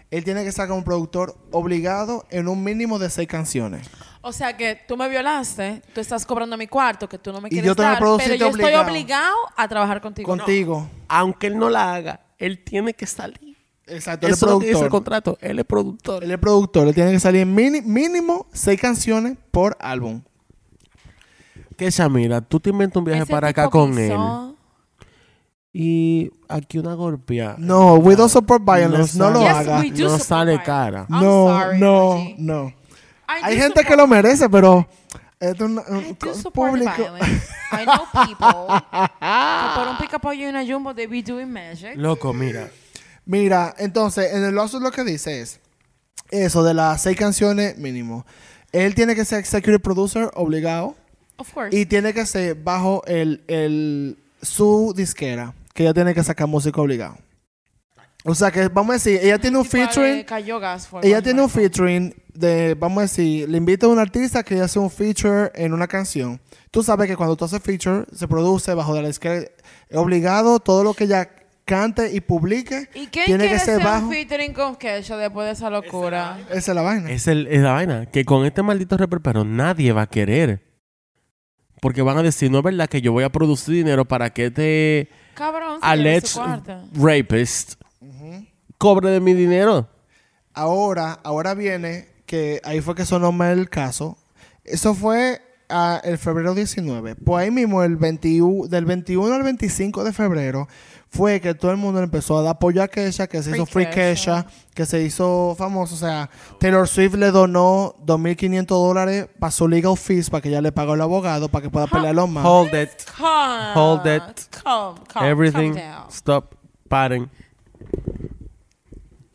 él 0.09 0.23
tiene 0.23 0.43
que 0.43 0.49
estar 0.49 0.69
como 0.69 0.85
productor 0.85 1.35
obligado 1.51 2.25
en 2.29 2.47
un 2.47 2.63
mínimo 2.63 2.97
de 2.97 3.09
seis 3.09 3.27
canciones. 3.27 3.89
O 4.27 4.33
sea 4.33 4.57
que 4.57 4.77
tú 4.85 4.97
me 4.97 5.07
violaste, 5.07 5.81
tú 5.93 6.01
estás 6.01 6.25
cobrando 6.25 6.57
mi 6.57 6.67
cuarto, 6.67 7.07
que 7.07 7.17
tú 7.17 7.31
no 7.31 7.39
me 7.39 7.47
Y 7.47 7.51
quieres 7.51 7.67
yo 7.67 7.75
tengo 7.77 7.87
que 7.87 7.93
dar, 7.93 8.17
pero 8.17 8.35
yo 8.35 8.47
estoy 8.49 8.73
obligado. 8.73 9.35
a 9.55 9.67
trabajar 9.69 10.01
contigo. 10.01 10.27
Contigo. 10.27 10.89
Aunque 11.07 11.47
él 11.47 11.57
no 11.57 11.69
la 11.69 11.93
haga, 11.93 12.19
él 12.37 12.61
tiene 12.61 12.93
que 12.93 13.05
salir. 13.05 13.55
Exacto, 13.85 14.27
él 14.27 14.33
es 14.33 14.39
dice 14.41 14.51
el 14.51 14.59
productor. 14.59 14.89
contrato. 14.89 15.37
Él 15.39 15.59
es 15.59 15.65
productor. 15.65 16.23
Él 16.25 16.31
es 16.31 16.37
productor, 16.39 16.87
él 16.89 16.93
tiene 16.93 17.13
que 17.13 17.21
salir 17.21 17.45
mínimo 17.45 18.47
seis 18.51 18.81
canciones 18.81 19.37
por 19.49 19.77
álbum. 19.79 20.21
Que 21.77 21.89
mira, 22.09 22.41
tú 22.41 22.59
te 22.59 22.71
inventas 22.71 22.97
un 22.97 23.05
viaje 23.05 23.21
Ese 23.23 23.31
para 23.31 23.47
acá 23.47 23.69
con 23.69 23.97
él. 23.97 24.11
Y 25.71 26.31
aquí 26.49 26.79
una 26.79 26.95
golpea. 26.95 27.55
No, 27.59 27.93
we 27.95 28.15
don't 28.17 28.31
support 28.31 28.61
violence, 28.65 29.17
no, 29.17 29.29
No 29.29 29.39
lo 29.39 29.41
Yes, 29.41 29.55
haga. 29.55 29.79
we 29.79 29.91
do 29.91 30.03
No 30.09 30.17
sale 30.17 30.57
violence. 30.57 30.65
cara. 30.65 31.05
I'm 31.09 31.23
No, 31.23 31.47
sorry, 31.47 31.79
no, 31.79 32.25
no. 32.39 32.73
Hay 33.27 33.57
gente 33.57 33.83
que 33.83 33.95
lo 33.95 34.07
merece, 34.07 34.49
pero 34.49 34.87
esto 35.39 35.65
es 35.65 35.69
un, 35.71 35.79
un 35.79 36.15
público. 36.51 36.91
I 37.71 37.83
know 37.83 38.25
people 38.25 38.79
que 39.19 39.75
por 39.75 39.87
un 39.87 39.97
pica 39.99 40.19
pollo 40.19 40.45
y 40.45 40.47
una 40.47 40.65
jumbo 40.65 40.95
they 40.95 41.05
be 41.05 41.21
doing 41.21 41.51
magic. 41.51 41.95
Loco, 41.95 42.33
mira. 42.33 42.69
Mira, 43.25 43.75
entonces, 43.77 44.33
en 44.33 44.45
el 44.45 44.55
lawsuit 44.55 44.81
lo 44.81 44.91
que 44.91 45.03
dice 45.03 45.41
es 45.41 45.59
eso 46.31 46.63
de 46.63 46.73
las 46.73 47.01
seis 47.01 47.17
canciones 47.17 47.77
mínimo. 47.77 48.25
Él 48.71 48.95
tiene 48.95 49.15
que 49.15 49.25
ser 49.25 49.39
executive 49.39 49.79
producer 49.79 50.29
obligado 50.33 50.95
Of 51.37 51.53
course. 51.53 51.77
y 51.77 51.85
tiene 51.85 52.13
que 52.13 52.25
ser 52.25 52.55
bajo 52.55 53.03
el, 53.05 53.43
el 53.47 54.17
su 54.41 54.93
disquera, 54.95 55.53
que 55.73 55.83
ella 55.83 55.93
tiene 55.93 56.13
que 56.13 56.23
sacar 56.23 56.47
música 56.47 56.81
obligado. 56.81 57.17
O 58.29 58.35
sea 58.35 58.51
que 58.51 58.67
vamos 58.67 58.89
a 58.89 58.93
decir, 58.95 59.21
ella 59.23 59.39
tiene 59.39 59.57
un 59.57 59.63
featuring, 59.63 60.25
cayó 60.25 60.59
gas 60.59 60.85
fue 60.85 60.99
ella 61.01 61.21
tiene 61.21 61.41
un 61.41 61.49
featuring 61.49 62.13
de, 62.33 62.75
vamos 62.75 62.97
a 62.97 63.01
decir, 63.03 63.47
le 63.47 63.57
invita 63.57 63.85
a 63.85 63.89
un 63.89 63.99
artista 63.99 64.43
que 64.43 64.59
hace 64.59 64.77
un 64.77 64.91
feature 64.91 65.49
en 65.55 65.73
una 65.73 65.87
canción. 65.87 66.37
Tú 66.69 66.83
sabes 66.83 67.07
que 67.07 67.15
cuando 67.15 67.37
tú 67.37 67.45
haces 67.45 67.61
feature, 67.63 68.03
se 68.13 68.27
produce 68.27 68.73
bajo 68.73 68.93
de 68.93 69.01
la 69.01 69.07
es 69.07 69.21
obligado 69.93 70.59
todo 70.59 70.83
lo 70.83 70.93
que 70.93 71.05
ella 71.05 71.29
cante 71.63 72.13
y 72.13 72.19
publique, 72.19 72.89
¿Y 72.95 73.07
quién 73.07 73.27
tiene 73.27 73.45
quiere 73.45 73.59
que 73.59 73.59
ser 73.59 73.81
bajo. 73.81 74.07
un 74.07 74.11
featuring 74.11 74.51
con 74.51 74.75
Kesha 74.75 75.15
después 75.15 75.47
de 75.47 75.53
esa 75.53 75.69
locura? 75.69 76.37
Esa 76.49 76.71
es 76.71 76.75
la 76.75 76.81
vaina. 76.81 77.09
Es, 77.09 77.27
el, 77.27 77.47
es 77.47 77.61
la 77.61 77.71
vaina. 77.71 78.07
Que 78.07 78.25
con 78.25 78.45
este 78.45 78.61
maldito 78.61 78.97
reperpero 78.97 79.45
nadie 79.45 79.93
va 79.93 80.01
a 80.01 80.07
querer. 80.07 80.67
Porque 81.79 82.01
van 82.01 82.17
a 82.17 82.23
decir, 82.23 82.51
no 82.51 82.57
es 82.57 82.63
verdad 82.65 82.89
que 82.89 82.99
yo 83.01 83.13
voy 83.13 83.23
a 83.23 83.29
producir 83.29 83.75
dinero 83.75 84.03
para 84.03 84.31
que 84.31 84.47
este 84.47 85.09
Cabrón, 85.33 85.79
alleged 85.81 86.41
rapist 86.93 87.75
cobre 88.77 89.09
de 89.09 89.19
mi 89.19 89.33
dinero. 89.33 89.87
Ahora, 90.53 91.19
ahora 91.23 91.53
viene 91.53 92.07
que 92.25 92.61
ahí 92.63 92.81
fue 92.81 92.95
que 92.95 93.05
sonó 93.05 93.31
mal 93.31 93.57
el 93.57 93.69
caso. 93.69 94.17
Eso 94.63 94.93
fue 94.93 95.41
ah, 95.69 96.01
el 96.03 96.17
febrero 96.17 96.53
19. 96.53 97.15
Pues 97.15 97.43
ahí 97.43 97.51
mismo, 97.51 97.83
el 97.83 97.95
21, 97.95 98.67
del 98.67 98.85
21 98.85 99.33
al 99.33 99.43
25 99.43 100.03
de 100.03 100.13
febrero, 100.13 100.67
fue 101.09 101.39
que 101.39 101.53
todo 101.53 101.71
el 101.71 101.77
mundo 101.77 102.01
empezó 102.01 102.37
a 102.37 102.41
dar 102.41 102.51
apoyo 102.51 102.83
a 102.83 102.87
Kesha, 102.87 103.27
que 103.27 103.41
se 103.41 103.51
Free 103.51 103.61
hizo 103.61 103.65
Free 103.65 103.85
Kesha. 103.89 104.43
Kesha, 104.43 104.45
que 104.73 104.85
se 104.85 105.01
hizo 105.01 105.55
famoso. 105.57 105.95
O 105.95 105.97
sea, 105.97 106.29
Taylor 106.59 106.87
Swift 106.87 107.15
le 107.15 107.31
donó 107.31 107.95
2.500 108.05 108.65
dólares 108.65 109.27
para 109.39 109.51
su 109.51 109.67
legal 109.67 109.95
fees, 109.95 110.29
para 110.29 110.41
que 110.41 110.49
ella 110.49 110.61
le 110.61 110.71
pagó 110.71 110.93
al 110.93 111.01
abogado, 111.01 111.49
para 111.49 111.63
que 111.63 111.69
pueda 111.69 111.87
pelearlo 111.87 112.27
más. 112.27 112.45
Hold 112.45 112.73
it. 112.73 112.89
Calm. 113.17 113.77
Hold 113.77 114.05
it. 114.05 114.61
Calm, 114.63 114.97
calm, 115.07 115.25
Everything. 115.25 115.73
calm 115.73 115.75
down. 115.75 116.11
Stop. 116.11 116.55
Paren. 116.89 117.29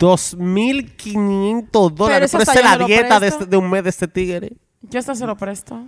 2.500 0.03 1.91
dólares. 1.95 2.31
Pero 2.33 2.43
esa 2.43 2.53
es 2.53 2.59
yo 2.59 2.65
la 2.65 2.79
me 2.79 2.87
dieta 2.87 3.21
de, 3.21 3.29
este- 3.29 3.47
de 3.47 3.57
un 3.57 3.71
mes 3.71 3.85
de 3.85 3.91
este 3.91 4.09
tigre. 4.09 4.53
Yo 4.83 4.99
hasta 4.99 5.15
se 5.15 5.27
lo 5.27 5.37
presto. 5.37 5.87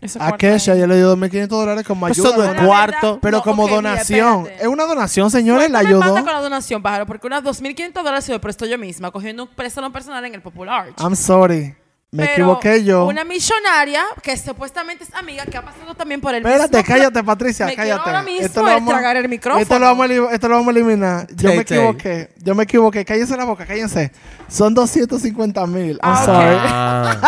Ese 0.00 0.16
A 0.22 0.36
Kesha 0.36 0.74
ella 0.74 0.86
le 0.86 0.96
dio 0.96 1.16
2.500 1.16 1.48
dólares 1.48 1.84
como 1.84 2.06
Pues 2.06 2.16
ayuda. 2.18 2.52
eso 2.54 2.66
cuarto. 2.66 2.96
verdad, 3.06 3.18
Pero 3.20 3.36
no, 3.38 3.42
como 3.42 3.64
ok, 3.64 3.68
mira, 3.70 3.76
donación. 3.90 4.46
es 4.60 4.66
una 4.68 4.84
donación, 4.84 5.28
señores, 5.28 5.68
la 5.72 5.80
¿Cuánto 5.80 5.88
me 5.98 6.04
ayudó. 6.04 6.14
manda 6.14 6.22
con 6.30 6.32
la 6.34 6.40
donación, 6.40 6.82
pájaro? 6.82 7.04
Porque 7.06 7.26
unas 7.26 7.42
2.500 7.42 7.92
dólares 8.04 8.24
se 8.24 8.30
lo 8.32 8.40
presto 8.40 8.64
yo 8.64 8.78
misma, 8.78 9.10
cogiendo 9.10 9.42
un 9.42 9.48
préstamo 9.48 9.90
personal 9.92 10.24
en 10.24 10.34
el 10.36 10.40
Popular. 10.42 10.90
I'm 11.00 11.16
sorry. 11.16 11.74
Me 12.10 12.22
Pero 12.22 12.32
equivoqué 12.32 12.84
yo. 12.84 13.04
Una 13.06 13.22
millonaria 13.22 14.02
que 14.22 14.34
supuestamente 14.38 15.04
es 15.04 15.12
amiga, 15.14 15.44
que 15.44 15.58
ha 15.58 15.62
pasado 15.62 15.94
también 15.94 16.22
por 16.22 16.34
el 16.34 16.38
Espérate, 16.44 16.78
mismo 16.78 16.88
cállate, 16.94 17.22
Patricia, 17.24 17.66
Me 17.66 17.74
quiero 17.74 17.98
cállate. 18.02 18.08
ahora 18.10 18.22
mismo 18.22 18.90
tragar 18.90 19.16
el 19.18 19.28
micrófono. 19.28 19.60
Esto 19.62 19.78
lo 19.78 19.84
vamos 19.86 20.08
a, 20.10 20.34
esto 20.34 20.48
lo 20.48 20.54
vamos 20.54 20.68
a 20.68 20.78
eliminar. 20.78 21.26
Yo 21.34 21.48
Tay, 21.48 21.56
me 21.56 21.62
equivoqué. 21.62 22.30
Yo 22.42 22.54
me 22.54 22.62
equivoqué. 22.64 23.04
Cállense 23.04 23.36
la 23.36 23.44
boca, 23.44 23.66
cállense. 23.66 24.10
Son 24.48 24.72
250 24.72 25.66
mil. 25.66 25.90
I'm 25.92 25.98
Ah, 26.00 26.14
ok. 26.20 26.24
sorry. 26.24 26.56
Ah. 26.62 27.20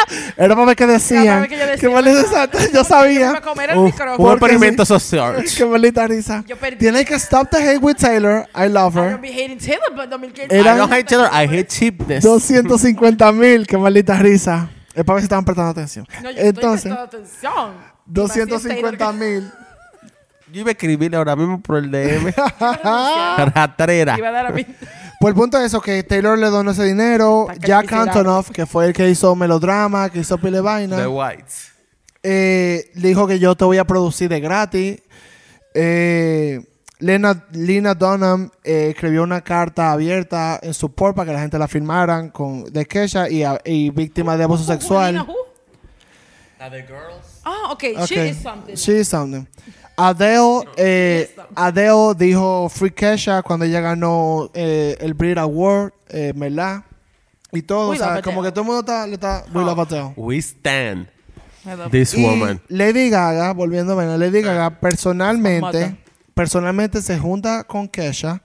Era 0.37 0.55
para 0.55 0.65
ver 0.67 0.75
qué 0.75 0.87
decían. 0.87 1.47
yo 1.47 1.57
decía. 1.57 1.75
Qué 1.77 1.89
maldita 1.89 2.21
exacto. 2.21 2.57
Yo 2.73 2.83
sabía. 2.83 3.33
me 3.33 3.41
comer 3.41 3.69
el 3.71 3.77
Un, 3.77 3.85
micrófono. 3.85 4.11
un 4.11 4.17
Porque 4.17 4.45
experimento 4.53 4.85
social. 4.85 5.43
Qué 5.57 5.65
maldita 5.65 6.07
risa. 6.07 6.43
Yo 6.47 6.57
perdí. 6.57 6.77
Tienes 6.77 7.05
que 7.05 7.15
stop 7.15 7.49
the 7.49 7.57
hate 7.57 7.77
with 7.81 7.95
Taylor. 7.97 8.47
I 8.55 8.67
love 8.67 8.93
I 8.95 8.99
don't 8.99 9.11
her. 9.13 9.17
be 9.21 9.29
hating 9.31 9.57
Taylor, 9.57 9.91
but 9.95 10.09
2.500 10.09 10.47
Era- 10.51 10.75
I 10.75 10.77
don't 10.77 10.91
hate 10.93 11.03
Taylor, 11.07 11.29
I 11.31 11.45
hate 11.47 11.67
cheapness. 11.67 12.23
250 12.23 13.31
mil. 13.31 13.67
Qué 13.67 13.77
maldita 13.77 14.15
risa. 14.17 14.69
Es 14.93 15.03
para 15.05 15.15
ver 15.15 15.21
si 15.21 15.25
estaban 15.25 15.45
prestando 15.45 15.71
atención. 15.71 16.05
No, 16.21 16.31
yo 16.31 16.37
Entonces, 16.41 16.91
estoy 16.91 16.91
prestando 16.91 17.01
atención. 17.01 17.91
250 18.05 19.11
mil. 19.13 19.51
Yo 20.51 20.61
iba 20.61 20.69
a 20.69 20.71
escribirle 20.73 21.17
ahora 21.17 21.35
mismo 21.35 21.61
por 21.61 21.77
el 21.77 21.89
DM. 21.91 22.33
Iba 22.59 23.51
Ratrera. 23.55 24.15
a 24.15 24.31
dar 24.31 24.45
a 24.47 24.51
mí. 24.51 24.65
Pues 25.19 25.31
el 25.31 25.35
punto 25.35 25.57
es 25.59 25.65
eso, 25.65 25.81
que 25.81 26.01
Taylor 26.03 26.37
le 26.37 26.47
donó 26.47 26.71
ese 26.71 26.83
dinero. 26.83 27.47
Jack. 27.59 27.91
Antonoff, 27.93 28.49
que 28.51 28.65
fue 28.65 28.87
el 28.87 28.93
que 28.93 29.09
hizo 29.09 29.35
Melodrama, 29.35 30.09
que 30.09 30.19
hizo 30.19 30.37
Pile 30.37 30.53
The 30.57 30.61
Vaina, 30.61 31.07
Whites. 31.09 31.71
eh, 32.23 32.89
dijo 32.95 33.27
que 33.27 33.37
yo 33.39 33.55
te 33.55 33.63
voy 33.65 33.77
a 33.77 33.85
producir 33.85 34.29
de 34.29 34.39
gratis. 34.39 34.99
Eh, 35.73 36.59
Lena, 36.99 37.45
Lena 37.51 37.93
Dunham 37.95 38.49
eh, 38.63 38.89
escribió 38.91 39.23
una 39.23 39.41
carta 39.41 39.91
abierta 39.91 40.59
en 40.61 40.73
support 40.73 41.15
para 41.15 41.27
que 41.27 41.33
la 41.33 41.39
gente 41.41 41.57
la 41.57 41.67
firmaran 41.67 42.29
con, 42.29 42.65
de 42.65 42.85
Kesha 42.85 43.27
y, 43.29 43.43
a- 43.43 43.59
y 43.65 43.89
víctima 43.89 44.37
de 44.37 44.43
abuso 44.43 44.63
sexual. 44.63 45.17
Who? 45.27 45.35
The 46.59 46.83
Girls. 46.83 47.41
Ah, 47.43 47.71
okay. 47.71 47.95
She 48.05 48.29
is 48.29 48.37
something. 48.37 48.75
She 48.75 48.99
is 48.99 49.07
something. 49.07 49.47
Adele, 50.07 50.67
eh, 50.77 51.35
Adele 51.55 52.13
dijo 52.17 52.69
Free 52.69 52.91
Kesha 52.91 53.41
cuando 53.43 53.65
ella 53.65 53.81
ganó 53.81 54.49
eh, 54.53 54.97
el 54.99 55.13
Brit 55.13 55.37
Award, 55.37 55.93
eh, 56.09 56.33
¿verdad? 56.35 56.83
Y 57.51 57.61
todo, 57.61 57.89
We 57.89 57.95
o 57.95 57.99
sea, 57.99 58.15
love 58.15 58.23
como 58.23 58.39
Adele. 58.41 58.49
que 58.49 58.55
todo 58.55 58.61
el 58.61 58.67
mundo 58.67 58.79
está, 58.81 59.07
le 59.07 59.13
está, 59.13 59.43
we 59.53 59.61
love 59.63 59.79
Adele. 59.79 60.13
We 60.15 60.37
stand 60.41 61.07
this 61.91 62.13
Y 62.15 62.23
woman. 62.23 62.61
Lady 62.69 63.09
Gaga, 63.09 63.53
volviendo 63.53 63.93
a 63.93 63.95
ver, 64.03 64.17
Lady 64.19 64.41
Gaga 64.41 64.69
Mata. 64.71 64.79
personalmente, 64.79 65.97
personalmente 66.33 67.01
se 67.01 67.19
junta 67.19 67.63
con 67.65 67.87
Kesha 67.87 68.41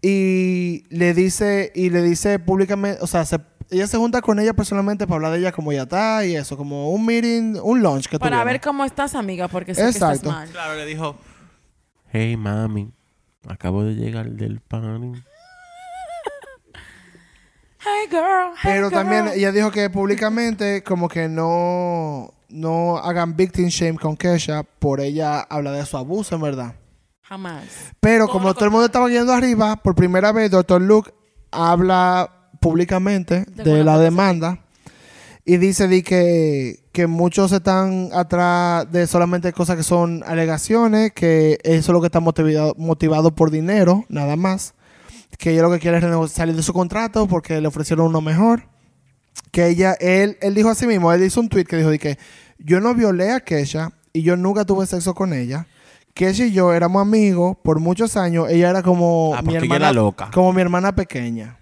y 0.00 0.84
le 0.90 1.12
dice, 1.14 1.72
y 1.74 1.90
le 1.90 2.02
dice 2.02 2.38
públicamente, 2.38 2.98
o 3.02 3.06
sea, 3.06 3.24
se- 3.24 3.40
ella 3.70 3.86
se 3.86 3.96
junta 3.96 4.20
con 4.22 4.38
ella 4.38 4.52
personalmente 4.54 5.06
para 5.06 5.16
hablar 5.16 5.32
de 5.32 5.38
ella 5.38 5.52
como 5.52 5.72
ya 5.72 5.82
está 5.82 6.24
y 6.24 6.36
eso, 6.36 6.56
como 6.56 6.90
un 6.90 7.04
meeting, 7.06 7.58
un 7.62 7.82
lunch 7.82 8.06
que 8.08 8.18
Para 8.18 8.36
tuvieron. 8.36 8.46
ver 8.52 8.60
cómo 8.60 8.84
estás, 8.84 9.14
amiga, 9.14 9.48
porque 9.48 9.74
sé 9.74 9.82
que 9.82 9.88
Exacto. 9.88 10.14
estás 10.14 10.32
mal. 10.32 10.48
Claro, 10.50 10.74
le 10.76 10.84
dijo, 10.86 11.16
hey 12.12 12.36
mami, 12.36 12.92
acabo 13.48 13.82
de 13.84 13.94
llegar 13.94 14.30
del 14.30 14.60
party. 14.60 15.12
Hey, 17.78 18.08
girl. 18.10 18.50
hey, 18.54 18.60
Pero 18.64 18.88
girl. 18.88 18.98
también 18.98 19.28
ella 19.34 19.52
dijo 19.52 19.70
que 19.70 19.88
públicamente 19.90 20.82
como 20.82 21.08
que 21.08 21.28
no, 21.28 22.32
no 22.48 22.96
hagan 22.98 23.36
victim 23.36 23.68
shame 23.68 23.96
con 23.98 24.16
Kesha 24.16 24.64
por 24.64 25.00
ella 25.00 25.40
hablar 25.40 25.74
de 25.74 25.86
su 25.86 25.96
abuso, 25.96 26.34
en 26.34 26.42
verdad. 26.42 26.74
Jamás. 27.22 27.64
Pero 28.00 28.24
Todo 28.26 28.32
como 28.32 28.48
lo 28.48 28.54
todo 28.54 28.64
el 28.66 28.70
mundo 28.72 28.86
estaba 28.86 29.08
yendo 29.08 29.32
arriba, 29.32 29.76
por 29.76 29.94
primera 29.94 30.32
vez 30.32 30.50
Dr. 30.50 30.80
Luke 30.82 31.12
habla 31.52 32.35
públicamente 32.70 33.44
De 33.54 33.84
la 33.84 33.98
demanda 33.98 34.58
y 35.48 35.58
dice 35.58 35.86
di 35.86 36.02
que, 36.02 36.80
que 36.90 37.06
muchos 37.06 37.52
están 37.52 38.10
atrás 38.12 38.90
de 38.90 39.06
solamente 39.06 39.52
cosas 39.52 39.76
que 39.76 39.84
son 39.84 40.24
alegaciones, 40.26 41.12
que 41.12 41.58
eso 41.62 41.92
es 41.92 41.94
lo 41.94 42.00
que 42.00 42.06
está 42.06 42.18
motivado, 42.18 42.74
motivado 42.76 43.32
por 43.32 43.52
dinero, 43.52 44.04
nada 44.08 44.34
más. 44.34 44.74
Que 45.38 45.52
ella 45.52 45.62
lo 45.62 45.70
que 45.70 45.78
quiere 45.78 45.98
es 45.98 46.32
salir 46.32 46.56
de 46.56 46.64
su 46.64 46.72
contrato 46.72 47.28
porque 47.28 47.60
le 47.60 47.68
ofrecieron 47.68 48.06
uno 48.06 48.20
mejor. 48.20 48.64
Que 49.52 49.68
ella, 49.68 49.92
él, 50.00 50.36
él 50.40 50.54
dijo 50.56 50.68
así 50.68 50.84
mismo, 50.88 51.12
él 51.12 51.22
hizo 51.22 51.40
un 51.40 51.48
tweet 51.48 51.64
que 51.66 51.76
dijo 51.76 51.90
de 51.90 52.00
que 52.00 52.18
yo 52.58 52.80
no 52.80 52.92
violé 52.96 53.30
a 53.30 53.38
Kesha 53.38 53.92
y 54.12 54.22
yo 54.22 54.36
nunca 54.36 54.64
tuve 54.64 54.84
sexo 54.86 55.14
con 55.14 55.32
ella. 55.32 55.68
Kesha 56.12 56.46
y 56.46 56.50
yo 56.52 56.72
éramos 56.72 57.02
amigos 57.02 57.56
por 57.62 57.78
muchos 57.78 58.16
años. 58.16 58.48
Ella 58.50 58.70
era 58.70 58.82
como 58.82 59.32
Ah, 59.36 59.42
mi 59.42 59.54
hermana, 59.54 59.76
era 59.76 59.92
loca. 59.92 60.28
como 60.34 60.52
mi 60.52 60.60
hermana 60.60 60.96
pequeña. 60.96 61.58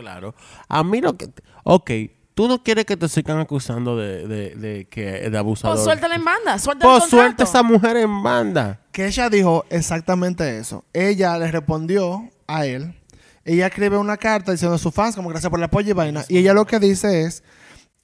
Claro. 0.00 0.34
A 0.68 0.82
mí 0.82 1.00
lo 1.00 1.16
que... 1.16 1.28
Ok, 1.64 1.90
tú 2.34 2.48
no 2.48 2.62
quieres 2.62 2.84
que 2.86 2.96
te 2.96 3.08
sigan 3.08 3.38
acusando 3.38 3.96
de, 3.96 4.26
de, 4.26 4.54
de 4.54 4.88
que 4.88 5.30
de 5.30 5.38
abusador. 5.38 5.76
Pues 5.76 5.84
suéltala 5.84 6.14
en 6.14 6.24
banda, 6.24 6.58
suéltala 6.58 6.92
Pues 6.92 7.04
el 7.04 7.10
suelta 7.10 7.44
a 7.44 7.46
esa 7.46 7.62
mujer 7.62 7.96
en 7.98 8.22
banda. 8.22 8.80
Que 8.92 9.06
ella 9.06 9.28
dijo 9.28 9.64
exactamente 9.70 10.58
eso. 10.58 10.84
Ella 10.92 11.38
le 11.38 11.50
respondió 11.50 12.30
a 12.46 12.66
él. 12.66 12.94
Ella 13.44 13.66
escribe 13.66 13.96
una 13.96 14.16
carta 14.16 14.52
diciendo 14.52 14.76
a 14.76 14.78
sus 14.78 14.94
fans 14.94 15.16
como 15.16 15.28
gracias 15.28 15.50
por 15.50 15.58
el 15.58 15.64
apoyo 15.64 15.90
y 15.90 15.92
vaina. 15.92 16.24
Y 16.28 16.38
ella 16.38 16.54
lo 16.54 16.66
que 16.66 16.78
dice 16.78 17.22
es 17.22 17.42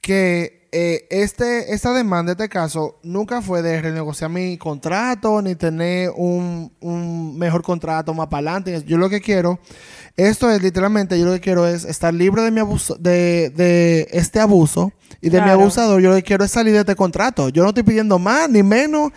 que 0.01 0.65
eh, 0.72 1.06
este, 1.10 1.72
esta 1.74 1.92
demanda, 1.92 2.32
este 2.32 2.48
caso, 2.48 2.98
nunca 3.02 3.42
fue 3.42 3.62
de 3.62 3.80
renegociar 3.80 4.30
mi 4.30 4.56
contrato 4.58 5.40
ni 5.42 5.54
tener 5.54 6.10
un, 6.16 6.72
un 6.80 7.38
mejor 7.38 7.62
contrato 7.62 8.12
más 8.14 8.26
para 8.28 8.38
adelante. 8.50 8.82
Yo 8.86 8.98
lo 8.98 9.08
que 9.08 9.20
quiero, 9.20 9.58
esto 10.16 10.50
es 10.50 10.62
literalmente, 10.62 11.18
yo 11.18 11.26
lo 11.26 11.32
que 11.32 11.40
quiero 11.40 11.66
es 11.66 11.84
estar 11.84 12.12
libre 12.12 12.42
de 12.42 12.50
mi 12.50 12.60
abuso, 12.60 12.96
de, 12.96 13.50
de 13.54 14.08
este 14.12 14.40
abuso 14.40 14.92
y 15.20 15.30
de 15.30 15.38
mi 15.38 15.44
Claro. 15.46 15.60
abusador. 15.62 16.00
Yo 16.00 16.10
lo 16.10 16.16
que 16.16 16.22
quiero 16.22 16.44
es 16.44 16.50
salir 16.50 16.72
de 16.74 16.80
este 16.80 16.94
contrato. 16.96 17.48
Yo 17.48 17.62
no 17.62 17.70
estoy 17.70 17.82
pidiendo 17.84 18.18
más 18.18 18.48
ni 18.50 18.62
menos. 18.62 19.12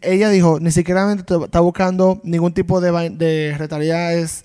Ella 0.00 0.28
dijo, 0.30 0.58
ni 0.60 0.70
siquiera 0.70 1.12
está 1.12 1.60
buscando 1.60 2.20
ningún 2.24 2.54
tipo 2.54 2.80
de, 2.80 3.10
de 3.10 3.54
retaliaciones 3.58 4.44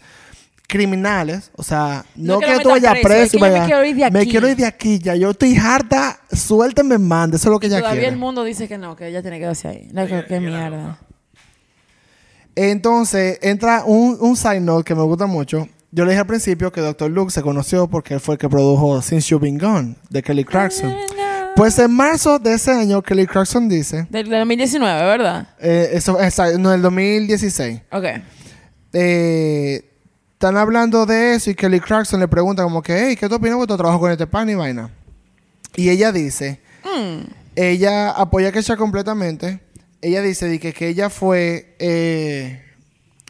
criminales. 0.68 1.50
O 1.56 1.64
sea, 1.64 2.06
No 2.16 2.34
no, 2.36 2.40
que 2.40 2.46
que, 2.48 2.60
tú 2.60 2.70
vayas 2.70 2.94
preso, 3.02 3.08
es 3.24 3.30
preso. 3.32 3.38
que 3.40 3.40
yo 3.50 3.60
me 3.62 3.66
quiero 3.66 3.86
ir 3.86 3.96
de 3.96 4.12
Me 4.12 4.20
aquí. 4.20 4.30
quiero 4.30 4.48
ir 4.50 4.58
de 4.58 4.66
aquí 4.66 5.00
ya. 5.00 5.16
Yo 5.16 5.32
estoy 5.32 5.56
harta. 5.58 6.20
Suélteme 6.32 6.98
mande. 6.98 7.38
Eso 7.38 7.48
es 7.50 7.52
lo 7.54 7.60
que 7.60 7.68
ella 7.68 7.80
Todavía 7.80 8.02
quiere. 8.02 8.14
el 8.14 8.20
mundo 8.20 8.44
dice 8.44 8.68
que 8.68 8.78
no, 8.78 8.96
que 8.96 9.08
ella 9.08 9.22
tiene 9.22 9.38
que 9.38 9.42
quedarse 9.42 9.68
ahí. 9.70 9.88
No, 9.94 10.06
que, 10.06 10.26
que 10.26 10.40
mierda. 10.40 11.00
Entonces, 12.56 13.38
entra 13.42 13.84
un, 13.86 14.18
un 14.20 14.36
side 14.36 14.60
note 14.60 14.84
que 14.84 14.96
me 14.96 15.04
gusta 15.04 15.26
mucho. 15.28 15.68
Yo 15.92 16.04
le 16.06 16.12
dije 16.12 16.22
al 16.22 16.28
principio 16.28 16.72
que 16.72 16.82
Dr. 16.82 17.10
Luke 17.10 17.32
se 17.32 17.42
conoció 17.42 17.88
porque 17.88 18.16
él 18.16 18.20
fue 18.20 18.36
el 18.36 18.40
que 18.40 18.50
produjo 18.50 19.02
Since 19.02 19.30
You've 19.30 19.44
Been 19.46 19.58
Gone 19.58 19.96
de 20.10 20.22
Kelly 20.24 20.44
Clarkson. 20.44 20.94
Pues 21.56 21.80
en 21.80 21.92
marzo 21.92 22.40
de 22.40 22.54
ese 22.54 22.72
año, 22.72 23.02
Kelly 23.02 23.26
Clarkson 23.26 23.68
dice, 23.70 24.06
Del, 24.10 24.30
del 24.30 24.40
2019, 24.40 25.02
¿verdad? 25.06 25.48
eh, 25.60 25.90
eso, 25.94 26.20
esa- 26.20 26.56
no, 26.58 26.72
el 26.74 26.82
2016, 26.84 27.82
Ok. 27.92 28.04
eh, 28.94 29.84
están 30.38 30.56
hablando 30.56 31.08
de 31.08 31.34
eso 31.34 31.50
y 31.50 31.56
Kelly 31.56 31.80
Clarkson 31.80 32.20
le 32.20 32.28
pregunta 32.28 32.62
como 32.62 32.84
que, 32.84 33.08
hey, 33.08 33.16
¿qué 33.16 33.28
tú 33.28 33.36
opinas 33.36 33.60
de 33.60 33.66
tu 33.66 33.76
trabajo 33.76 34.00
con 34.00 34.12
este 34.12 34.28
pan 34.28 34.48
y 34.48 34.54
vaina? 34.54 34.92
Y 35.76 35.90
ella 35.90 36.12
dice, 36.12 36.62
Mm. 36.86 37.24
ella 37.56 38.12
apoya 38.12 38.50
a 38.50 38.52
Kesha 38.52 38.78
completamente. 38.78 39.60
Ella 40.00 40.22
dice 40.22 40.48
de 40.48 40.60
que, 40.60 40.74
que 40.74 40.90
ella 40.90 41.10
fue 41.10 41.76
eh, 41.80 42.64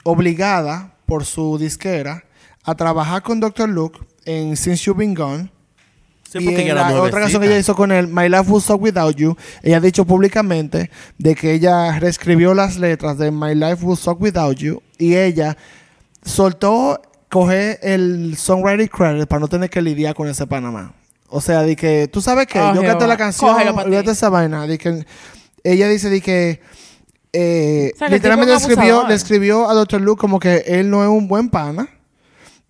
obligada 0.03 0.95
por 1.05 1.23
su 1.25 1.57
disquera 1.57 2.25
a 2.65 2.75
trabajar 2.75 3.23
con 3.23 3.39
Dr. 3.39 3.69
Luke 3.69 3.99
en 4.25 4.57
Since 4.57 4.83
You've 4.83 4.99
Been 4.99 5.13
Gone. 5.13 5.49
Sí, 6.29 6.39
y 6.39 6.45
porque 6.45 6.67
en 6.67 6.75
la 6.75 7.01
otra 7.01 7.21
canción 7.21 7.41
que 7.41 7.47
ella 7.47 7.57
hizo 7.57 7.73
con 7.73 7.89
él, 7.93 8.09
My 8.09 8.27
Life 8.27 8.51
Will 8.51 8.61
Suck 8.61 8.81
Without 8.81 9.15
You, 9.15 9.37
ella 9.63 9.77
ha 9.77 9.79
dicho 9.79 10.03
públicamente 10.03 10.91
de 11.17 11.35
que 11.35 11.53
ella 11.53 11.97
reescribió 11.99 12.53
las 12.53 12.75
letras 12.77 13.17
de 13.17 13.31
My 13.31 13.55
Life 13.55 13.85
Will 13.85 13.97
Suck 13.97 14.21
Without 14.21 14.57
You 14.57 14.81
y 14.97 15.15
ella 15.15 15.55
soltó 16.27 17.01
coger 17.29 17.79
el 17.81 18.37
songwriting 18.37 18.87
credit 18.87 19.27
para 19.27 19.39
no 19.39 19.47
tener 19.47 19.69
que 19.69 19.81
lidiar 19.81 20.15
con 20.15 20.27
ese 20.27 20.47
Panamá. 20.47 20.93
O 21.29 21.41
sea, 21.41 21.61
de 21.63 21.75
que 21.75 22.07
tú 22.07 22.21
sabes 22.21 22.47
que 22.47 22.59
Oh, 22.59 22.73
yo 22.73 22.81
canté 22.81 22.91
Jehová. 22.91 23.07
la 23.07 23.17
canción, 23.17 23.55
olvídate 23.79 24.11
esa 24.11 24.29
vaina, 24.29 24.65
de 24.65 24.77
que 24.77 25.05
ella 25.63 25.89
dice 25.89 26.09
de 26.09 26.21
que 26.21 26.61
eh, 27.33 27.91
O 27.95 27.97
sea, 27.97 28.09
literalmente 28.09 28.53
escribió, 28.53 28.81
abusador. 28.81 29.09
le 29.09 29.15
escribió 29.15 29.69
a 29.69 29.73
Dr. 29.73 30.01
Luke 30.01 30.19
como 30.19 30.39
que 30.39 30.63
él 30.67 30.89
no 30.89 31.03
es 31.03 31.09
un 31.09 31.27
buen 31.27 31.49
pana. 31.49 31.89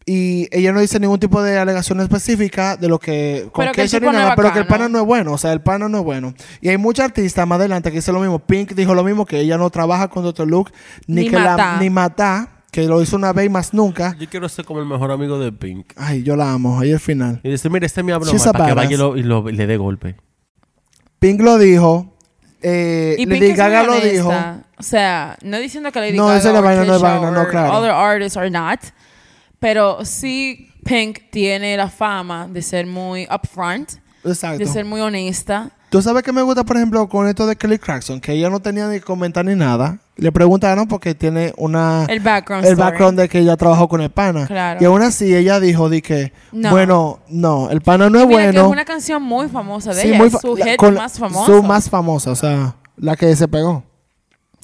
Y 0.09 0.47
ella 0.57 0.71
no 0.71 0.79
dice 0.79 1.01
ningún 1.01 1.19
tipo 1.19 1.43
de 1.43 1.57
alegación 1.59 1.99
específica 1.99 2.77
de 2.77 2.87
lo 2.87 2.97
que 2.97 3.49
con 3.51 3.63
Pero 3.65 3.73
que 3.73 3.81
el 3.81 4.03
no 4.03 4.13
nada, 4.13 4.35
pero 4.37 4.53
que 4.53 4.59
el 4.59 4.65
pana 4.65 4.87
no 4.87 4.99
es 4.99 5.05
bueno, 5.05 5.33
o 5.33 5.37
sea, 5.37 5.51
el 5.51 5.59
pana 5.59 5.89
no 5.89 5.97
es 5.97 6.03
bueno. 6.05 6.33
Y 6.61 6.69
hay 6.69 6.77
muchos 6.77 7.03
artistas 7.03 7.45
más 7.45 7.59
adelante 7.59 7.91
que 7.91 7.97
dicen 7.97 8.13
lo 8.13 8.21
mismo. 8.21 8.39
Pink 8.39 8.71
dijo 8.71 8.95
lo 8.95 9.03
mismo, 9.03 9.25
que 9.25 9.41
ella 9.41 9.57
no 9.57 9.69
trabaja 9.69 10.07
con 10.07 10.23
Dr. 10.23 10.47
Luke, 10.47 10.71
ni, 11.07 11.23
Ni 11.23 11.29
que 11.29 11.37
la 11.37 11.77
ni 11.81 11.89
mata, 11.89 12.56
que 12.71 12.85
lo 12.85 13.01
hizo 13.01 13.15
una 13.15 13.33
vez 13.33 13.45
y 13.45 13.49
más 13.49 13.73
nunca. 13.73 14.15
Yo 14.19 14.27
quiero 14.29 14.47
ser 14.49 14.65
como 14.65 14.79
el 14.79 14.85
mejor 14.85 15.11
amigo 15.11 15.39
de 15.39 15.51
Pink. 15.51 15.93
Ay, 15.95 16.23
yo 16.23 16.35
la 16.35 16.51
amo, 16.51 16.79
ahí 16.79 16.91
el 16.91 16.99
final. 16.99 17.39
Y 17.43 17.49
dice, 17.49 17.69
mira, 17.69 17.85
este 17.85 18.01
es 18.01 18.05
mi 18.05 18.11
broma 18.11 18.31
She's 18.31 18.45
a 18.45 18.51
para 18.53 18.67
que 18.67 18.73
vaya 18.73 18.91
y, 18.93 18.97
lo- 18.97 19.17
y 19.17 19.23
lo- 19.23 19.49
y 19.49 19.53
le 19.53 19.67
dé 19.67 19.77
golpe. 19.77 20.15
Pink 21.19 21.41
lo 21.41 21.57
dijo, 21.57 22.13
eh, 22.61 23.15
Y 23.17 23.25
Lady 23.25 23.53
Gaga 23.53 23.83
lo 23.83 23.99
dijo. 23.99 24.31
O 24.79 24.83
sea, 24.83 25.37
no 25.41 25.57
diciendo 25.57 25.91
que 25.91 25.99
Lady 25.99 26.17
No, 26.17 26.27
Gaga 26.27 26.37
esa 26.39 26.47
es 26.49 26.53
la 26.53 26.61
vaina, 26.61 26.83
no 26.85 26.95
es 26.95 27.01
vaina, 27.01 27.31
no, 27.31 27.47
claro. 27.47 27.73
Other 27.73 27.91
artists 27.91 28.37
are 28.37 28.49
not. 28.51 28.79
Pero 29.59 30.05
sí, 30.05 30.69
Pink 30.83 31.31
tiene 31.31 31.75
la 31.77 31.89
fama 31.89 32.47
de 32.47 32.61
ser 32.61 32.85
muy 32.85 33.27
upfront, 33.33 33.93
Exacto. 34.23 34.59
de 34.59 34.67
ser 34.67 34.85
muy 34.85 35.01
honesta. 35.01 35.71
Tú 35.89 36.01
sabes 36.01 36.21
que 36.21 36.31
me 36.31 36.41
gusta, 36.43 36.63
por 36.63 36.75
ejemplo, 36.77 37.07
con 37.09 37.27
esto 37.27 37.47
de 37.47 37.55
Kelly 37.55 37.79
Clarkson, 37.79 38.19
que 38.21 38.33
ella 38.33 38.49
no 38.51 38.59
tenía 38.59 38.87
ni 38.87 38.99
comentar 38.99 39.43
ni 39.45 39.55
nada. 39.55 39.99
Le 40.17 40.31
preguntaron 40.31 40.87
porque 40.87 41.13
tiene 41.13 41.53
una 41.57 42.05
El 42.09 42.19
background 42.21 42.65
el 42.65 42.71
story. 42.73 42.89
background 42.89 43.19
de 43.19 43.29
que 43.29 43.39
ella 43.39 43.55
trabajó 43.55 43.87
con 43.87 44.01
el 44.01 44.09
pana. 44.09 44.47
Claro. 44.47 44.79
Y 44.81 44.85
aún 44.85 45.01
así 45.03 45.35
ella 45.35 45.59
dijo 45.59 45.89
de 45.89 46.01
que, 46.01 46.33
No. 46.51 46.71
bueno, 46.71 47.19
no, 47.29 47.69
el 47.69 47.81
pana 47.81 48.09
no 48.09 48.19
es 48.19 48.27
Mira, 48.27 48.39
que 48.39 48.45
bueno. 48.47 48.65
es 48.65 48.71
una 48.71 48.85
canción 48.85 49.21
muy 49.21 49.47
famosa 49.47 49.93
de 49.93 50.01
Sí, 50.01 50.07
ella. 50.09 50.17
muy 50.17 50.27
es 50.27 50.33
fa- 50.33 50.39
su 50.39 50.57
la- 50.57 50.65
hit 50.65 50.81
más 50.81 51.19
famoso. 51.19 51.45
Su 51.45 51.63
más 51.63 51.89
famosa, 51.89 52.31
o 52.31 52.35
sea, 52.35 52.75
la 52.97 53.15
que 53.15 53.35
se 53.35 53.47
pegó. 53.47 53.83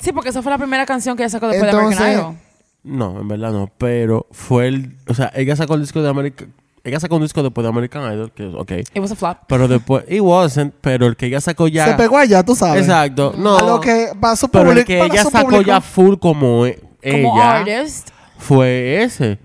Sí, 0.02 0.12
porque 0.12 0.30
esa 0.30 0.42
fue 0.42 0.52
la 0.52 0.58
primera 0.58 0.86
canción 0.86 1.16
que 1.16 1.24
ella 1.24 1.30
sacó 1.30 1.48
después 1.48 1.72
Entonces- 1.72 2.00
de 2.00 2.04
American 2.06 2.32
Idol. 2.32 2.40
No, 2.84 3.22
en 3.22 3.28
verdad 3.28 3.52
no. 3.52 3.70
Pero 3.78 4.26
fue 4.32 4.68
el... 4.68 4.98
O 5.08 5.14
sea, 5.14 5.32
ella 5.36 5.56
sacó 5.56 5.76
el 5.76 5.82
disco 5.82 6.02
de 6.02 6.10
American... 6.10 6.52
Ella 6.86 7.00
sacó 7.00 7.16
un 7.16 7.22
disco 7.22 7.42
después 7.42 7.64
de 7.64 7.70
American 7.70 8.14
Idol, 8.14 8.32
que 8.34 8.50
es 8.50 8.54
ok. 8.54 8.72
It 8.94 8.98
was 9.00 9.12
a 9.12 9.16
flop. 9.16 9.38
Pero 9.48 9.68
después... 9.70 10.04
It 10.10 10.20
wasn't, 10.20 10.74
pero 10.82 11.06
el 11.08 11.16
que 11.16 11.28
ella 11.28 11.40
sacó 11.40 11.68
ya... 11.70 11.86
Se 11.88 11.94
pegó 11.94 12.18
allá, 12.18 12.44
tú 12.44 12.56
sabes. 12.56 12.82
Exacto. 12.82 13.34
No. 13.38 13.58
A 13.58 13.62
lo 13.64 13.80
que 13.80 14.10
para 14.20 14.36
su 14.36 14.50
pero 14.50 14.72
el 14.74 14.84
que 14.84 15.02
ella 15.02 15.24
sacó 15.24 15.44
público. 15.50 15.62
ya 15.64 15.80
full 15.80 16.16
como 16.18 16.66
e- 16.66 16.82
Como 17.02 17.36
ella 17.38 17.60
artist. 17.60 18.10
fue 18.38 19.02
ese. 19.02 19.40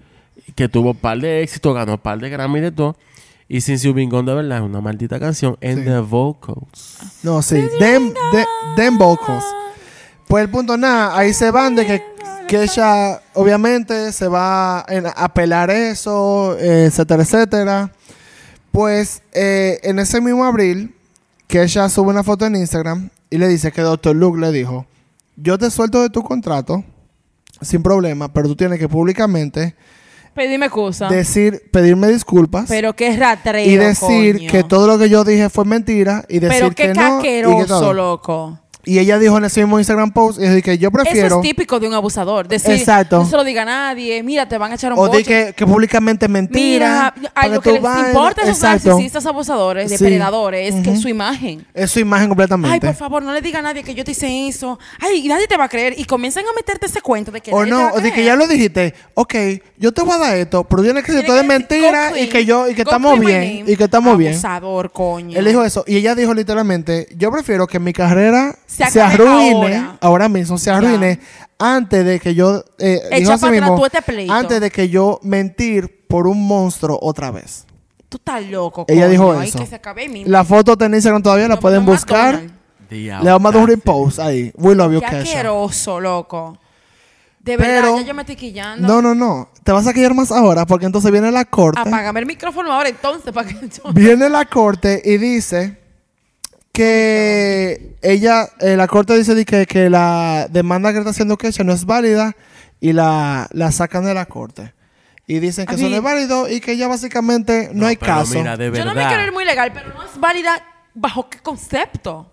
Que 0.57 0.69
tuvo 0.69 0.91
un 0.91 0.97
par 0.97 1.19
de 1.19 1.43
éxitos, 1.45 1.73
ganó 1.75 1.93
un 1.93 1.99
par 1.99 2.19
de 2.19 2.29
Grammy 2.29 2.59
de 2.61 2.73
todo. 2.73 2.97
Y 3.47 3.61
Since 3.61 3.87
You've 3.87 3.95
Been 4.01 4.11
Gone, 4.11 4.29
de 4.29 4.35
verdad, 4.37 4.59
es 4.59 4.65
una 4.65 4.81
maldita 4.81 5.21
canción. 5.21 5.57
En 5.61 5.79
Sí. 5.79 5.85
the 5.85 6.01
vocals. 6.01 6.99
No, 7.23 7.41
sí. 7.41 7.65
Them, 7.79 8.13
them 8.77 8.99
vocals. 8.99 9.45
Pues 10.27 10.43
el 10.45 10.51
punto 10.51 10.77
nada, 10.77 11.17
ahí 11.17 11.33
se 11.33 11.51
van 11.53 11.75
de 11.77 11.87
que, 11.87 12.03
que 12.49 12.63
ella 12.63 13.21
obviamente 13.35 14.11
se 14.11 14.27
va 14.27 14.79
a 14.81 14.85
apelar 15.17 15.71
eso, 15.71 16.59
etcétera, 16.59 17.23
etcétera. 17.23 17.93
Pues 18.73 19.23
eh, 19.33 19.79
en 19.83 19.99
ese 19.99 20.21
mismo 20.21 20.45
abril, 20.45 20.95
que 21.47 21.63
ella 21.63 21.89
sube 21.89 22.09
una 22.09 22.25
foto 22.25 22.47
en 22.47 22.57
Instagram 22.57 23.11
y 23.31 23.39
le 23.39 23.49
dice 23.49 23.71
que 23.71 23.83
Dr. 23.83 24.17
Luke 24.17 24.41
le 24.41 24.51
dijo, 24.51 24.87
yo 25.37 25.59
te 25.59 25.71
suelto 25.71 26.01
de 26.03 26.09
tu 26.09 26.23
contrato 26.23 26.83
sin 27.61 27.83
problema, 27.83 28.33
pero 28.33 28.49
tú 28.49 28.57
tienes 28.57 28.79
que 28.79 28.89
públicamente 28.89 29.75
Pedime 30.35 30.67
excusa. 30.67 31.09
decir, 31.09 31.69
pedirme 31.71 32.07
disculpas 32.09 32.67
Pero 32.69 32.95
qué 32.95 33.17
ratreo, 33.17 33.67
y 33.67 33.77
decir 33.77 34.37
coño. 34.39 34.51
que 34.51 34.63
todo 34.63 34.87
lo 34.87 34.99
que 34.99 35.11
yo 35.11 35.25
dije 35.25 35.51
fue 35.51 35.65
mentira 35.65 36.25
y 36.29 36.39
decir 36.39 36.59
Pero 36.61 36.71
qué 36.75 36.83
que 36.89 36.95
no 36.95 37.01
todo. 37.03 37.17
caqueroso, 37.19 37.93
loco. 37.93 38.59
Y 38.89 38.99
ella 38.99 39.19
dijo 39.19 39.37
en 39.37 39.45
ese 39.45 39.61
mismo 39.61 39.79
Instagram 39.79 40.13
post, 40.13 40.39
dijo 40.39 40.55
que 40.63 40.79
yo 40.79 40.89
Eso 40.89 40.97
prefiero, 41.05 41.37
es 41.37 41.43
típico 41.43 41.79
de 41.79 41.89
un 41.89 41.93
abusador. 41.93 42.49
Decir, 42.49 42.73
Exacto. 42.75 43.19
no 43.19 43.29
se 43.29 43.37
lo 43.37 43.45
diga 43.45 43.61
a 43.63 43.65
nadie. 43.67 44.23
Mira, 44.23 44.49
te 44.49 44.57
van 44.57 44.73
a 44.73 44.77
echar 44.77 44.95
un 44.95 44.99
o 44.99 45.03
de 45.05 45.19
boche. 45.19 45.25
que, 45.25 45.53
que 45.53 45.67
públicamente 45.67 46.25
es 46.25 46.31
mentira. 46.31 47.13
Mira, 47.15 47.31
a 47.35 47.49
lo 47.49 47.61
que 47.61 47.73
les 47.73 47.83
importa 47.83 48.41
a 48.41 48.45
esos 48.45 48.57
Exacto. 48.57 48.89
narcisistas 48.89 49.27
abusadores, 49.27 49.91
Sí. 49.91 49.99
depredadores, 49.99 50.75
es 50.75 50.83
que 50.83 50.91
Ujú. 50.93 51.01
su 51.03 51.09
imagen. 51.11 51.67
Es 51.75 51.91
su 51.91 52.01
imagen 52.01 52.29
completamente. 52.29 52.73
Ay, 52.75 52.81
por 52.81 52.95
favor, 52.95 53.23
no 53.23 53.35
le 53.35 53.43
diga 53.43 53.59
a 53.59 53.63
nadie 53.63 53.83
que 53.85 53.95
yo 53.95 54.05
te 54.05 54.13
hice 54.13 54.49
eso. 54.49 54.79
Ay, 55.01 55.27
y 55.27 55.29
nadie 55.29 55.47
te 55.47 55.59
va 55.59 55.65
a 55.65 55.69
creer. 55.69 55.95
Y 55.99 56.05
comienzan 56.07 56.45
a 56.47 56.53
meterte 56.57 56.87
ese 56.87 57.03
cuento 57.03 57.31
de 57.31 57.43
que 57.43 57.53
o 57.53 57.59
nadie 57.59 57.71
te 57.73 57.77
va 57.77 57.91
no, 57.91 57.95
o 57.95 58.01
de 58.01 58.11
que 58.11 58.25
ya 58.25 58.37
lo 58.37 58.47
dijiste, 58.47 58.95
ok, 59.13 59.35
yo 59.77 59.93
te 59.93 60.01
voy 60.03 60.15
a 60.15 60.19
dar 60.19 60.37
esto, 60.39 60.65
pero 60.65 60.83
tienes 60.83 61.05
que 61.05 61.13
decir 61.13 61.27
todo 61.27 61.39
es 61.39 61.45
mentira 61.47 62.11
"Go 62.11 62.17
y 62.17 62.27
que 62.29 62.47
yo 62.47 62.69
y 62.71 62.75
que 62.75 62.83
estamos 62.83 63.21
bien 63.21 63.59
name". 63.59 63.65
y 63.71 63.77
que 63.77 63.85
estamos 63.85 64.17
bien. 64.17 64.33
Abusador, 64.33 64.91
coño. 64.93 65.39
Él 65.39 65.45
dijo 65.45 65.63
eso 65.63 65.85
y 65.87 65.97
ella 65.97 66.15
dijo 66.15 66.33
literalmente, 66.33 67.07
yo 67.17 67.31
prefiero 67.31 67.67
que 67.67 67.79
mi 67.79 67.93
carrera 67.93 68.57
Se 68.87 69.01
arruine 69.01 69.77
ahora. 69.77 69.99
ahora. 70.01 70.29
mismo, 70.29 70.59
se 70.59 70.71
arruine 70.71 71.21
antes 71.59 72.05
de 72.05 72.21
que 72.21 72.35
yo 72.35 72.65
eh, 72.79 73.01
dijo 73.19 73.33
así 73.33 73.47
mismo, 73.51 73.85
este 73.85 74.03
pleito. 74.03 74.33
antes 74.33 74.61
de 74.61 74.71
que 74.71 74.89
yo 74.89 75.19
mentir 75.23 76.07
por 76.07 76.27
un 76.27 76.47
monstruo 76.47 76.99
otra 77.03 77.31
vez. 77.31 77.67
Tú 78.09 78.17
estás 78.17 78.45
loco. 78.47 78.87
Ella 78.89 79.03
coño, 79.03 79.11
dijo 79.11 79.33
ay, 79.39 79.49
eso. 79.49 79.59
que 79.59 79.67
se 79.67 79.75
acabe. 79.75 80.09
La 80.27 80.45
foto 80.45 80.73
está 80.73 80.87
en 80.87 80.95
Instagram 80.95 81.23
todavía, 81.23 81.49
la 81.49 81.59
pueden 81.61 81.85
no, 81.85 81.93
buscar. 81.93 82.43
Le 82.91 83.11
vamos 83.11 83.51
a 83.51 83.53
dar 83.53 83.63
un 83.63 83.69
repost 83.69 84.19
ahí. 84.19 84.51
We 84.57 84.75
love 84.75 84.93
you, 84.93 85.01
Qué 85.01 85.07
asqueroso, 85.07 86.01
loco. 86.01 86.59
De 87.41 87.57
Pero- 87.57 87.93
verdad, 87.93 87.97
ya 88.01 88.07
yo 88.07 88.15
me 88.15 88.23
estoy 88.23 88.37
quillando. 88.37 88.87
No, 88.87 89.03
no, 89.03 89.15
no. 89.15 89.49
Te 89.63 89.73
vas 89.73 89.87
a 89.87 89.93
quillar 89.93 90.15
más 90.15 90.31
ahora 90.33 90.67
porque 90.67 90.87
entonces 90.87 91.11
viene 91.11 91.31
la 91.31 91.45
corte. 91.45 91.81
Apágame 91.81 92.21
el 92.21 92.27
micrófono 92.27 92.73
ahora 92.73 92.89
entonces 92.89 93.33
para 93.33 93.49
que 93.49 93.55
yo... 93.55 93.93
Viene 93.93 94.29
la 94.29 94.45
corte 94.47 95.01
y 95.05 95.19
dice 95.19 95.79
que 96.79 97.97
ella, 98.03 98.49
eh, 98.61 98.77
la 98.77 98.87
corte 98.87 99.19
dice 99.19 99.35
de 99.35 99.45
que, 99.45 99.67
que 99.67 99.91
la 99.91 100.47
demanda 100.49 100.93
que 100.93 100.99
está 100.99 101.11
haciendo 101.11 101.37
Kesha 101.37 101.65
no 101.65 101.73
es 101.73 101.85
válida 101.85 102.37
y 102.79 102.93
la, 102.93 103.49
la 103.51 103.73
sacan 103.73 104.05
de 104.05 104.15
la 104.15 104.27
corte. 104.27 104.73
Y 105.27 105.41
dicen 105.41 105.67
que 105.67 105.73
A 105.73 105.77
eso 105.77 105.89
no 105.89 105.97
es 105.97 106.03
válido 106.03 106.49
y 106.49 106.61
que 106.61 106.77
ya 106.77 106.87
básicamente 106.87 107.71
no, 107.73 107.85
hay 107.85 107.97
pero 107.97 108.15
caso. 108.15 108.39
Mira, 108.39 108.57
de 108.57 108.67
Yo 108.67 108.71
verdad. 108.71 108.85
no 108.87 108.95
me 108.95 109.07
quiero 109.09 109.25
ir 109.25 109.33
muy 109.33 109.45
legal, 109.45 109.73
pero 109.75 109.93
no 109.93 110.05
es 110.05 110.21
válida 110.21 110.65
bajo 110.95 111.29
qué 111.29 111.41
concepto. 111.41 112.33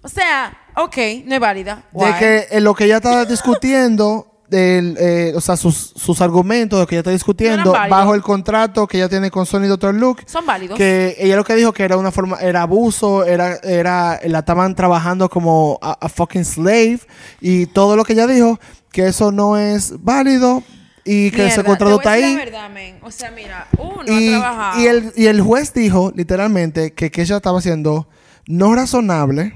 O 0.00 0.08
sea, 0.08 0.56
ok, 0.76 0.96
no 1.26 1.34
es 1.34 1.40
válida. 1.40 1.84
de 1.92 2.14
que 2.18 2.46
eh, 2.50 2.60
lo 2.62 2.74
que 2.74 2.84
ella 2.86 2.96
está 2.96 3.26
discutiendo, 3.26 4.29
del, 4.50 4.96
eh, 4.98 5.32
o 5.36 5.40
sea, 5.40 5.56
sus, 5.56 5.92
sus 5.96 6.20
argumentos, 6.20 6.78
lo 6.78 6.86
que 6.86 6.96
ella 6.96 7.00
está 7.00 7.10
discutiendo, 7.12 7.72
válidos. 7.72 7.98
bajo 7.98 8.14
el 8.14 8.22
contrato 8.22 8.86
que 8.86 8.98
ella 8.98 9.08
tiene 9.08 9.30
con 9.30 9.46
Sony 9.46 9.66
Dr. 9.68 9.94
Luke, 9.94 10.24
Son 10.26 10.44
válidos. 10.44 10.76
que 10.76 11.16
ella 11.18 11.36
lo 11.36 11.44
que 11.44 11.54
dijo 11.54 11.72
que 11.72 11.84
era 11.84 11.96
una 11.96 12.10
forma, 12.10 12.36
era 12.40 12.62
abuso, 12.62 13.24
era, 13.24 13.56
era, 13.62 14.18
la 14.24 14.40
estaban 14.40 14.74
trabajando 14.74 15.28
como 15.30 15.78
a, 15.80 15.92
a 16.04 16.08
fucking 16.08 16.44
slave 16.44 17.00
y 17.40 17.66
todo 17.66 17.94
lo 17.96 18.04
que 18.04 18.14
ella 18.14 18.26
dijo, 18.26 18.58
que 18.90 19.06
eso 19.06 19.30
no 19.32 19.56
es 19.56 19.94
válido 20.02 20.62
y 21.04 21.30
que 21.30 21.46
ese 21.46 21.62
Mierda, 21.62 21.64
contrato 21.64 21.98
te 22.00 22.08
voy 22.08 22.14
a 22.14 22.16
está 22.16 22.26
decir 22.26 22.26
ahí. 22.26 22.34
la 22.36 22.44
verdad, 22.44 22.70
men. 22.70 22.98
O 23.02 23.10
sea, 23.10 23.30
mira, 23.30 23.68
uno 23.78 24.02
Y, 24.06 24.34
ha 24.34 24.38
trabajado. 24.40 24.80
y 24.82 24.86
el, 24.86 25.12
y 25.16 25.26
el 25.26 25.40
juez 25.40 25.72
dijo 25.72 26.12
literalmente 26.14 26.92
que, 26.92 27.10
que 27.10 27.22
ella 27.22 27.36
estaba 27.36 27.60
siendo 27.62 28.08
no 28.46 28.74
razonable 28.74 29.54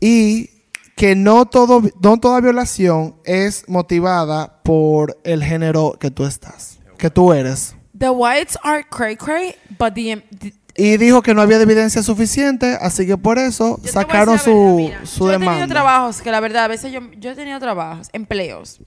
y 0.00 0.53
que 0.96 1.14
no, 1.16 1.46
todo, 1.46 1.82
no 2.02 2.18
toda 2.20 2.40
violación 2.40 3.16
es 3.24 3.64
motivada 3.68 4.62
por 4.62 5.18
el 5.24 5.42
género 5.42 5.96
que 5.98 6.10
tú 6.10 6.24
estás, 6.24 6.78
que 6.98 7.10
tú 7.10 7.32
eres. 7.32 7.74
The 7.98 8.10
whites 8.10 8.56
are 8.62 8.84
cray 8.88 9.16
cray, 9.16 9.54
but 9.78 9.94
the, 9.94 10.22
the- 10.38 10.54
Y 10.76 10.96
dijo 10.96 11.22
que 11.22 11.34
no 11.34 11.42
había 11.42 11.60
evidencia 11.60 12.02
suficiente, 12.02 12.76
así 12.80 13.06
que 13.06 13.16
por 13.16 13.38
eso 13.38 13.78
Yo 13.82 13.92
sacaron 13.92 14.36
la 14.36 14.42
verdad, 14.42 14.44
su, 14.44 14.74
mira, 14.76 15.06
su 15.06 15.24
yo 15.26 15.30
he 15.30 15.34
tenido 15.34 15.52
demanda. 15.52 15.66
trabajos 15.74 16.20
que 16.20 16.30
la 16.32 16.40
verdad, 16.40 16.64
a 16.64 16.68
veces 16.68 16.92
yo, 16.92 17.00
yo 17.18 17.30
he 17.30 17.34
tenido 17.36 17.58
trabajos, 17.60 18.08
empleos, 18.12 18.80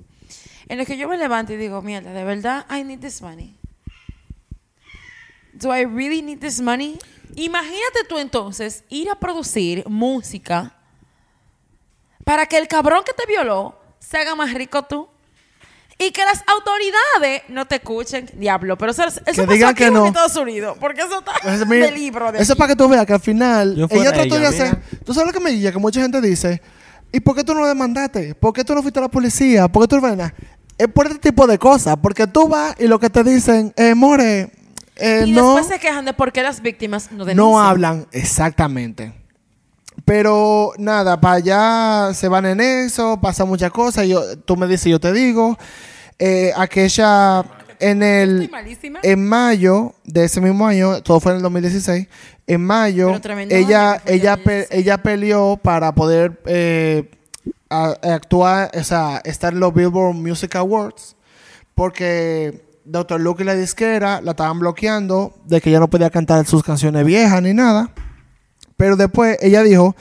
en 0.67 0.77
los 0.77 0.85
que 0.87 0.97
yo 0.97 1.07
me 1.07 1.17
levanto 1.17 1.53
y 1.53 1.57
digo, 1.57 1.81
mierda, 1.81 2.11
de 2.11 2.23
verdad, 2.25 2.65
I 2.69 2.83
need 2.83 2.99
this 2.99 3.21
money. 3.21 3.57
Do 5.53 5.73
I 5.75 5.85
really 5.85 6.21
need 6.21 6.39
this 6.39 6.59
money? 6.61 6.99
Imagínate 7.35 8.03
tú 8.07 8.19
entonces 8.19 8.83
ir 8.89 9.09
a 9.09 9.15
producir 9.15 9.83
música 9.87 10.75
para 12.27 12.45
que 12.45 12.57
el 12.57 12.67
cabrón 12.67 13.03
que 13.05 13.13
te 13.13 13.25
violó 13.25 13.73
se 13.99 14.17
haga 14.17 14.35
más 14.35 14.53
rico 14.53 14.83
tú. 14.83 15.07
Y 15.97 16.11
que 16.11 16.25
las 16.25 16.43
autoridades 16.45 17.43
no 17.47 17.65
te 17.65 17.75
escuchen, 17.75 18.29
diablo. 18.33 18.77
Pero 18.77 18.91
eso, 18.91 19.03
eso 19.05 19.21
pasó 19.25 19.45
digan 19.47 19.69
aquí 19.69 19.85
que 19.85 19.91
no. 19.91 20.01
en 20.01 20.07
Estados 20.07 20.35
Unidos. 20.35 20.77
Porque 20.77 21.01
eso 21.01 21.19
está 21.19 21.31
Eso, 21.53 21.65
mira, 21.65 21.85
de 21.85 21.93
libro. 21.93 22.31
De 22.33 22.39
eso 22.39 22.51
es 22.51 22.57
para 22.59 22.67
que 22.67 22.75
tú 22.75 22.89
veas 22.89 23.05
que 23.05 23.13
al 23.13 23.21
final 23.21 23.87
ella 23.89 24.11
trató 24.11 24.35
de 24.35 24.41
ella, 24.41 24.49
hacer. 24.49 24.75
mira. 24.75 25.03
Tú 25.05 25.13
sabes 25.13 25.27
lo 25.27 25.33
que 25.33 25.39
me 25.39 25.51
guía, 25.51 25.71
que 25.71 25.79
mucha 25.79 26.01
gente 26.01 26.19
dice, 26.19 26.61
¿y 27.13 27.21
por 27.21 27.33
qué 27.33 27.45
tú 27.45 27.53
no 27.53 27.61
lo 27.61 27.67
demandaste? 27.67 28.35
¿Por 28.35 28.51
qué 28.51 28.65
tú 28.65 28.75
no 28.75 28.81
fuiste 28.81 28.99
a 28.99 29.03
la 29.03 29.07
policía? 29.07 29.69
¿Por 29.69 29.83
qué 29.83 29.95
tú 29.95 30.01
no? 30.01 30.31
Es 30.77 30.87
por 30.89 31.07
este 31.07 31.19
tipo 31.31 31.47
de 31.47 31.57
cosas, 31.57 31.95
porque 31.99 32.27
tú 32.27 32.49
vas 32.49 32.75
y 32.77 32.87
lo 32.87 32.99
que 32.99 33.09
te 33.09 33.23
dicen, 33.23 33.73
eh, 33.77 33.95
more, 33.95 34.51
eh, 34.97 35.23
y 35.25 35.31
no, 35.31 35.55
después 35.55 35.67
se 35.67 35.79
quejan 35.79 36.03
de 36.03 36.13
por 36.13 36.33
qué 36.33 36.43
las 36.43 36.61
víctimas 36.61 37.09
no 37.09 37.23
denuncian. 37.23 37.37
no 37.37 37.59
hablan 37.59 38.07
exactamente. 38.11 39.13
Pero 40.07 40.71
nada, 40.77 41.19
para 41.19 41.35
allá 41.35 42.13
se 42.13 42.29
van 42.29 42.45
en 42.45 42.61
eso, 42.61 43.19
pasa 43.21 43.43
muchas 43.43 43.71
cosas. 43.71 44.07
Yo, 44.07 44.37
tú 44.39 44.55
me 44.55 44.65
dices, 44.65 44.85
yo 44.89 45.01
te 45.01 45.11
digo. 45.11 45.57
Eh, 46.17 46.53
aquella 46.55 47.43
en 47.79 48.01
el 48.01 48.49
en 49.03 49.27
mayo 49.27 49.93
de 50.05 50.23
ese 50.23 50.39
mismo 50.39 50.65
año, 50.65 51.03
todo 51.03 51.19
fue 51.19 51.33
en 51.33 51.37
el 51.39 51.43
2016, 51.43 52.07
en 52.47 52.61
mayo, 52.65 53.09
ella, 53.59 54.01
ella, 54.05 54.37
pe- 54.37 54.59
2016. 54.61 54.67
ella 54.71 54.97
peleó 55.03 55.57
para 55.61 55.93
poder 55.93 56.41
eh, 56.45 57.11
a- 57.69 57.97
actuar, 58.13 58.71
o 58.79 58.83
sea, 58.85 59.21
estar 59.25 59.51
en 59.51 59.59
los 59.59 59.73
Billboard 59.73 60.15
Music 60.15 60.55
Awards, 60.55 61.17
porque 61.75 62.63
Dr. 62.85 63.19
Luke 63.19 63.43
y 63.43 63.45
la 63.45 63.55
disquera 63.55 64.21
la 64.21 64.31
estaban 64.31 64.57
bloqueando 64.59 65.33
de 65.45 65.59
que 65.59 65.69
ella 65.69 65.81
no 65.81 65.89
podía 65.89 66.09
cantar 66.09 66.45
sus 66.47 66.63
canciones 66.63 67.05
viejas 67.05 67.41
ni 67.41 67.53
nada. 67.53 67.89
Pero 68.77 68.95
después 68.95 69.37
ella 69.41 69.63
dijo, 69.63 69.95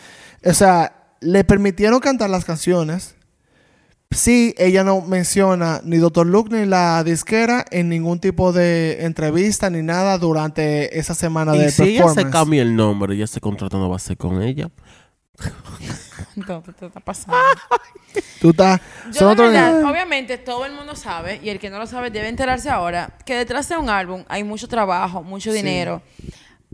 o 0.44 0.54
sea, 0.54 0.92
le 1.20 1.44
permitieron 1.44 1.98
cantar 2.00 2.30
las 2.30 2.44
canciones. 2.44 3.14
Sí, 4.12 4.54
ella 4.56 4.84
no 4.84 5.00
menciona 5.00 5.80
ni 5.82 5.96
Dr. 5.96 6.26
Luke 6.26 6.54
ni 6.56 6.64
la 6.64 7.02
disquera 7.02 7.64
en 7.72 7.88
ningún 7.88 8.20
tipo 8.20 8.52
de 8.52 9.04
entrevista 9.04 9.68
ni 9.68 9.82
nada 9.82 10.16
durante 10.18 10.96
esa 10.98 11.14
semana 11.14 11.52
de 11.52 11.66
Y 11.66 11.70
si 11.70 11.82
ella 11.82 12.04
performance. 12.04 12.26
se 12.26 12.30
cambia 12.30 12.62
el 12.62 12.76
nombre 12.76 13.16
y 13.16 13.22
ese 13.22 13.40
contrato 13.40 13.78
no 13.78 13.88
va 13.90 13.96
a 13.96 13.98
ser 13.98 14.16
con 14.16 14.40
ella. 14.42 14.70
No, 16.36 16.62
¿qué 16.62 16.72
te 16.72 16.86
está 16.86 17.00
pasando? 17.00 17.36
Tú 18.40 18.50
estás... 18.50 18.80
Yo 19.06 19.12
son 19.12 19.28
de 19.28 19.32
otro 19.32 19.46
verdad, 19.48 19.72
nivel. 19.72 19.86
obviamente 19.86 20.38
todo 20.38 20.64
el 20.66 20.72
mundo 20.72 20.94
sabe, 20.94 21.40
y 21.42 21.48
el 21.48 21.58
que 21.58 21.68
no 21.70 21.78
lo 21.78 21.86
sabe 21.86 22.10
debe 22.10 22.28
enterarse 22.28 22.70
ahora, 22.70 23.18
que 23.24 23.34
detrás 23.34 23.68
de 23.68 23.76
un 23.76 23.90
álbum 23.90 24.24
hay 24.28 24.44
mucho 24.44 24.68
trabajo, 24.68 25.22
mucho 25.22 25.52
dinero. 25.52 26.00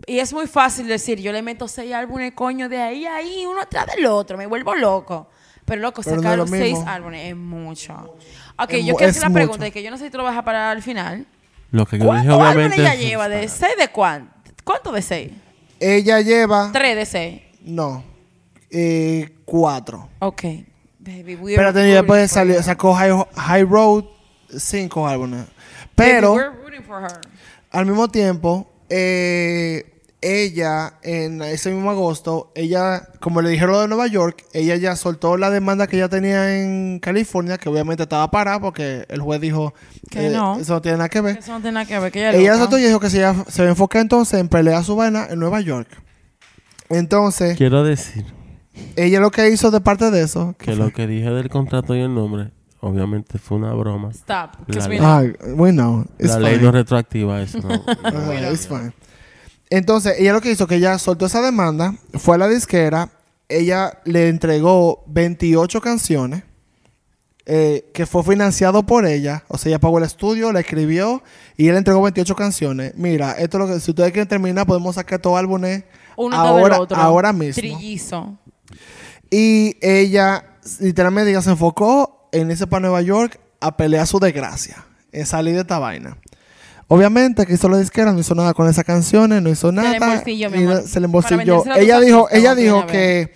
Y 0.05 0.19
es 0.19 0.33
muy 0.33 0.47
fácil 0.47 0.87
decir, 0.87 1.19
yo 1.19 1.31
le 1.31 1.41
meto 1.41 1.67
seis 1.67 1.93
álbumes, 1.93 2.33
coño, 2.33 2.67
de 2.69 2.81
ahí 2.81 3.05
a 3.05 3.15
ahí, 3.17 3.45
uno 3.45 3.61
atrás 3.61 3.85
del 3.95 4.05
otro, 4.05 4.37
me 4.37 4.45
vuelvo 4.45 4.75
loco. 4.75 5.29
Pero 5.65 5.81
loco, 5.81 6.01
Pero 6.03 6.15
no 6.17 6.21
es 6.21 6.23
sacar 6.23 6.37
lo 6.39 6.47
seis 6.47 6.73
mismo. 6.73 6.89
álbumes 6.89 7.29
es 7.29 7.35
mucho. 7.37 7.93
Ok, 8.59 8.71
Es 8.73 8.85
yo 8.85 8.95
quiero 8.95 9.09
es 9.11 9.17
hacer 9.17 9.21
la 9.23 9.29
mucho. 9.29 9.39
pregunta, 9.39 9.67
y 9.67 9.71
que 9.71 9.81
yo 9.83 9.91
no 9.91 9.97
sé 9.97 10.05
si 10.05 10.09
tú 10.11 10.17
lo 10.17 10.23
vas 10.25 10.37
a 10.37 10.43
parar 10.43 10.71
al 10.75 10.81
final. 10.81 11.25
Lo 11.71 11.85
que 11.85 11.97
yo 11.97 12.03
dije, 12.03 12.07
¿Cuántos 12.27 12.33
álbumes 12.33 12.55
obviamente. 12.55 12.81
ella 12.81 12.93
es- 12.93 12.99
lleva? 12.99 13.29
¿De 13.29 13.47
seis 13.47 13.73
de 13.79 13.87
cuánto? 13.87 14.33
¿Cuánto 14.63 14.91
de 14.91 15.01
seis? 15.01 15.31
Ella 15.79 16.19
lleva... 16.21 16.69
Tres 16.73 16.95
de 16.97 17.05
seis. 17.05 17.41
No. 17.61 18.03
Eh, 18.69 19.29
cuatro. 19.45 20.09
Ok. 20.19 20.43
Baby, 20.99 21.35
we 21.35 21.53
y 21.53 21.55
rooting 21.57 21.93
después 21.95 22.31
salió, 22.31 22.61
sacó 22.63 22.93
High, 22.93 23.25
High 23.35 23.63
Road, 23.63 24.05
cinco 24.57 25.07
álbumes. 25.07 25.41
Baby, 25.41 25.51
Pero... 25.95 26.33
we're 26.33 26.49
rooting 26.49 26.83
for 26.83 27.01
her. 27.03 27.19
Al 27.71 27.85
mismo 27.85 28.07
tiempo, 28.09 28.71
eh, 28.89 29.92
ella, 30.23 30.93
en 31.03 31.41
ese 31.41 31.69
mismo 31.71 31.91
agosto, 31.91 32.51
ella, 32.55 33.09
como 33.19 33.41
le 33.41 33.49
dijeron 33.49 33.73
lo 33.73 33.81
de 33.81 33.87
Nueva 33.89 34.07
York, 34.07 34.45
ella 34.53 34.75
ya 34.77 34.95
soltó 34.95 35.37
la 35.37 35.49
demanda 35.49 35.85
que 35.87 35.97
ella 35.97 36.09
tenía 36.09 36.57
en 36.59 36.99
California, 36.99 37.57
que 37.57 37.67
obviamente 37.69 38.03
estaba 38.03 38.31
parada 38.31 38.59
porque 38.59 39.05
el 39.09 39.21
juez 39.21 39.41
dijo 39.41 39.73
Que 40.09 40.27
eh, 40.27 40.29
no. 40.31 40.57
eso 40.59 40.73
no 40.73 40.81
tiene 40.81 40.97
nada 40.97 41.09
que 41.09 41.21
ver. 41.21 41.37
Eso 41.37 41.51
no 41.51 41.57
tiene 41.59 41.73
nada 41.73 41.85
que 41.85 41.99
ver, 41.99 42.11
que 42.11 42.29
ella 42.39 42.55
soltó 42.57 42.77
y 42.79 42.83
dijo 42.83 42.99
que 42.99 43.09
se, 43.09 43.19
iba- 43.19 43.45
se 43.49 43.61
va 43.63 43.67
a 43.67 43.71
enfocar 43.71 44.01
entonces 44.01 44.39
en 44.39 44.47
pelear 44.49 44.83
su 44.83 44.95
vaina 44.95 45.27
en 45.29 45.39
Nueva 45.39 45.59
York. 45.61 45.89
Entonces, 46.89 47.57
Quiero 47.57 47.83
decir 47.83 48.25
ella 48.95 49.19
lo 49.19 49.29
que 49.31 49.49
hizo 49.49 49.69
de 49.71 49.81
parte 49.81 50.09
de 50.09 50.21
eso... 50.23 50.55
que 50.57 50.75
lo 50.75 50.91
que 50.91 51.05
dije 51.05 51.29
del 51.29 51.47
contrato 51.49 51.95
y 51.95 51.99
el 52.01 52.13
nombre, 52.13 52.49
obviamente 52.79 53.37
fue 53.37 53.57
una 53.57 53.71
broma. 53.73 54.09
Stop. 54.11 54.51
La 54.67 54.83
we 54.87 54.89
ley. 54.89 54.97
know. 54.99 55.07
Ay, 55.17 55.33
we 55.55 55.71
know. 55.71 56.05
It's 56.17 56.29
La 56.29 56.39
ley 56.39 56.59
no 56.59 56.71
retroactiva, 56.71 57.41
eso 57.41 57.59
no. 57.59 57.73
It's 58.51 58.67
fine. 58.67 58.91
Entonces, 59.75 60.19
ella 60.19 60.33
lo 60.33 60.41
que 60.41 60.51
hizo 60.51 60.67
que 60.67 60.75
ella 60.75 60.99
soltó 60.99 61.25
esa 61.25 61.41
demanda, 61.41 61.95
fue 62.19 62.35
a 62.35 62.37
la 62.37 62.47
disquera, 62.47 63.09
ella 63.49 63.97
le 64.05 64.29
entregó 64.29 65.03
28 65.07 65.81
canciones 65.81 66.43
eh, 67.47 67.89
que 67.91 68.05
fue 68.05 68.23
financiado 68.23 68.85
por 68.85 69.07
ella, 69.07 69.45
o 69.47 69.57
sea, 69.57 69.71
ella 69.71 69.79
pagó 69.79 69.97
el 69.97 70.03
estudio, 70.03 70.51
la 70.51 70.59
escribió 70.59 71.23
y 71.57 71.69
él 71.69 71.75
entregó 71.75 72.03
28 72.03 72.35
canciones. 72.35 72.93
Mira, 72.97 73.31
esto 73.31 73.57
es 73.57 73.67
lo 73.67 73.73
que 73.73 73.79
si 73.79 73.89
ustedes 73.89 74.11
quieren 74.11 74.27
terminar, 74.27 74.67
podemos 74.67 74.93
sacar 74.93 75.17
todo 75.17 75.37
álbumes 75.37 75.85
Uno 76.17 76.35
ahora, 76.35 76.79
otro. 76.79 76.95
ahora 76.95 77.33
mismo. 77.33 77.55
Trillizo. 77.55 78.37
Y 79.31 79.75
ella, 79.81 80.51
literalmente, 80.81 81.31
ella 81.31 81.41
se 81.41 81.49
enfocó 81.49 82.29
en 82.31 82.51
irse 82.51 82.67
para 82.67 82.81
Nueva 82.81 83.01
York 83.01 83.39
a 83.59 83.75
pelear 83.75 84.05
su 84.05 84.19
desgracia, 84.19 84.85
en 85.11 85.25
salir 85.25 85.55
de 85.55 85.61
esta 85.61 85.79
vaina. 85.79 86.19
Obviamente 86.93 87.47
que 87.47 87.53
hizo 87.53 87.67
la 87.69 87.79
disquera, 87.79 88.11
no 88.11 88.19
hizo 88.19 88.35
nada 88.35 88.53
con 88.53 88.69
esas 88.69 88.83
canciones, 88.83 89.41
no 89.41 89.49
hizo 89.49 89.71
le 89.71 89.81
nada. 89.81 89.95
embolsilló, 89.95 90.51
mi 90.51 90.59
y 90.59 90.63
amor. 90.63 90.83
se 90.87 90.99
le 90.99 91.05
embolsilló. 91.07 91.63
Ella 91.75 91.99
dijo, 91.99 92.27
ella 92.29 92.53
dijo 92.53 92.85
que 92.85 93.33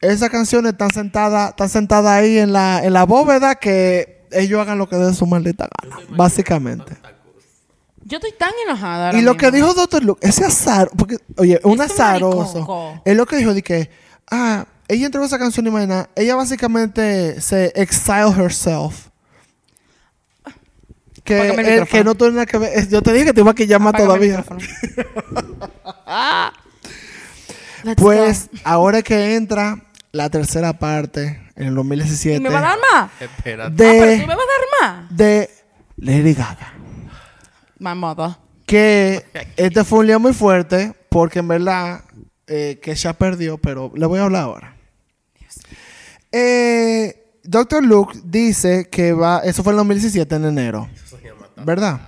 esas 0.00 0.30
canciones 0.30 0.72
están 0.72 0.90
sentadas, 0.90 1.50
están 1.50 1.68
sentadas 1.68 2.10
ahí 2.10 2.38
en 2.38 2.54
la, 2.54 2.82
en 2.82 2.94
la 2.94 3.04
bóveda 3.04 3.56
que 3.56 4.24
ellos 4.32 4.62
hagan 4.62 4.78
lo 4.78 4.88
que 4.88 4.96
den 4.96 5.14
su 5.14 5.26
maldita 5.26 5.68
gana, 5.82 5.98
básicamente. 6.16 6.96
Yo 8.02 8.16
estoy 8.16 8.32
tan 8.32 8.52
enojada. 8.66 9.08
ahora 9.08 9.18
Y 9.18 9.20
lo 9.20 9.36
que 9.36 9.50
dijo 9.50 9.74
Dr. 9.74 10.02
Luke, 10.02 10.26
ese 10.26 10.46
azar, 10.46 10.88
porque, 10.96 11.18
oye, 11.36 11.60
un 11.62 11.72
un 11.72 11.82
azaroso. 11.82 13.02
Es 13.04 13.14
lo 13.14 13.26
que 13.26 13.36
dijo 13.36 13.52
de 13.52 13.60
que, 13.60 13.90
ah, 14.30 14.64
ella 14.88 15.04
entregó 15.04 15.26
esa 15.26 15.38
canción 15.38 15.66
y 15.66 15.70
mañana, 15.70 16.08
ella 16.16 16.34
básicamente 16.34 17.42
se 17.42 17.74
exile 17.76 18.32
herself. 18.38 19.09
Que, 21.34 21.48
el 21.48 21.60
el, 21.60 21.86
que 21.86 22.04
no 22.04 22.14
tiene 22.14 22.32
nada 22.32 22.46
que 22.46 22.58
ver. 22.58 22.88
Yo 22.88 23.02
te 23.02 23.12
dije 23.12 23.26
que 23.26 23.32
te 23.32 23.40
iba 23.40 23.50
a 23.50 23.54
que 23.54 23.66
llama 23.66 23.90
Apágame 23.90 24.26
el 24.26 24.44
todavía. 24.44 24.44
Pues 27.96 28.50
go. 28.52 28.58
ahora 28.64 29.00
que 29.00 29.36
entra 29.36 29.82
la 30.12 30.28
tercera 30.28 30.74
parte 30.74 31.40
en 31.56 31.68
el 31.68 31.74
2017 31.74 32.36
¿Y 32.36 32.40
me 32.40 32.50
va 32.50 32.58
a 32.58 32.60
dar 32.60 32.78
más? 32.92 33.10
Espérate. 33.18 33.72
Ah, 33.72 33.74
pero 33.74 34.04
de, 34.04 34.18
tú 34.18 34.26
me 34.26 34.34
vas 34.34 34.44
a 34.44 34.84
dar 34.84 34.98
más. 34.98 35.16
de 35.16 35.50
Lady 35.96 36.34
Gaga. 36.34 36.74
My 37.78 37.94
mother. 37.94 38.36
Que 38.66 39.24
este 39.56 39.82
fue 39.84 40.00
un 40.00 40.08
lío 40.08 40.20
muy 40.20 40.34
fuerte 40.34 40.92
porque 41.08 41.38
en 41.38 41.48
verdad 41.48 42.04
eh, 42.46 42.78
que 42.82 42.94
ya 42.94 43.14
perdió, 43.14 43.56
pero 43.56 43.90
le 43.94 44.04
voy 44.04 44.18
a 44.18 44.24
hablar 44.24 44.42
ahora. 44.42 44.76
Eh, 46.32 47.20
Dr. 47.42 47.82
Luke 47.82 48.18
dice 48.24 48.88
que 48.90 49.12
va, 49.12 49.40
eso 49.40 49.62
fue 49.62 49.72
en 49.72 49.78
el 49.78 49.86
2017 49.86 50.34
en 50.36 50.44
enero, 50.44 50.88
¿verdad? 51.64 52.00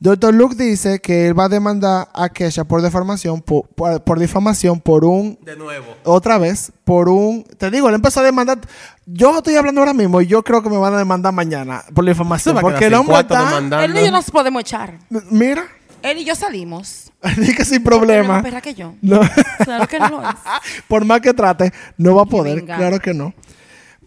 Dr. 0.00 0.32
Luke 0.32 0.54
dice 0.54 1.00
que 1.00 1.26
él 1.26 1.36
va 1.38 1.46
a 1.46 1.48
demandar 1.48 2.08
a 2.14 2.28
Kesha 2.28 2.62
por 2.62 2.80
difamación, 2.82 3.42
por, 3.42 3.66
por- 3.68 4.00
por 4.04 4.20
difamación 4.20 4.80
por 4.80 5.04
un 5.04 5.36
De 5.42 5.56
nuevo. 5.56 5.86
otra 6.04 6.38
vez 6.38 6.70
por 6.84 7.08
un. 7.08 7.42
Te 7.42 7.68
digo, 7.70 7.88
él 7.88 7.96
empezó 7.96 8.20
a 8.20 8.22
demandar. 8.22 8.58
Yo 9.06 9.36
estoy 9.36 9.56
hablando 9.56 9.80
ahora 9.80 9.94
mismo 9.94 10.20
y 10.20 10.28
yo 10.28 10.44
creo 10.44 10.62
que 10.62 10.70
me 10.70 10.76
van 10.78 10.94
a 10.94 10.98
demandar 10.98 11.32
mañana 11.32 11.82
por 11.94 12.04
la 12.04 12.12
información. 12.12 12.56
Porque 12.60 12.86
el 12.86 12.94
hombre 12.94 13.18
está. 13.18 13.58
Él 13.84 13.96
y 13.98 14.04
yo 14.04 14.12
nos 14.12 14.30
podemos 14.30 14.60
echar. 14.60 14.98
Mira, 15.30 15.64
Él 16.02 16.18
y 16.18 16.24
yo 16.24 16.36
salimos. 16.36 17.10
dije 17.36 17.54
que 17.56 17.64
sin 17.64 17.82
más 17.82 17.92
problema. 17.92 18.40
perra 18.40 18.60
que 18.60 18.74
yo. 18.74 18.94
No, 19.02 19.20
Claro 19.64 19.88
que 19.88 19.98
no 19.98 20.08
lo 20.10 20.22
es. 20.22 20.36
por 20.88 21.04
más 21.04 21.20
que 21.20 21.34
trate, 21.34 21.72
no 21.96 22.14
va 22.14 22.22
a 22.22 22.26
poder. 22.26 22.64
Claro 22.64 23.00
que 23.00 23.12
no. 23.14 23.34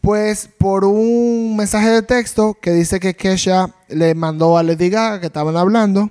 Pues 0.02 0.50
por 0.58 0.84
un 0.84 1.56
mensaje 1.56 1.90
de 1.90 2.02
texto 2.02 2.58
que 2.60 2.72
dice 2.72 3.00
que 3.00 3.16
Kesha 3.16 3.74
le 3.88 4.16
mandó 4.16 4.58
a 4.58 4.64
Lady 4.64 4.90
Gaga 4.90 5.20
que 5.20 5.28
estaban 5.28 5.56
hablando 5.58 6.10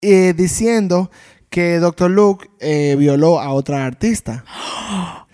y 0.00 0.32
diciendo 0.32 1.10
que 1.50 1.78
Dr. 1.80 2.10
Luke 2.10 2.48
eh, 2.60 2.96
violó 2.98 3.40
a 3.40 3.52
otra 3.52 3.84
artista. 3.84 4.44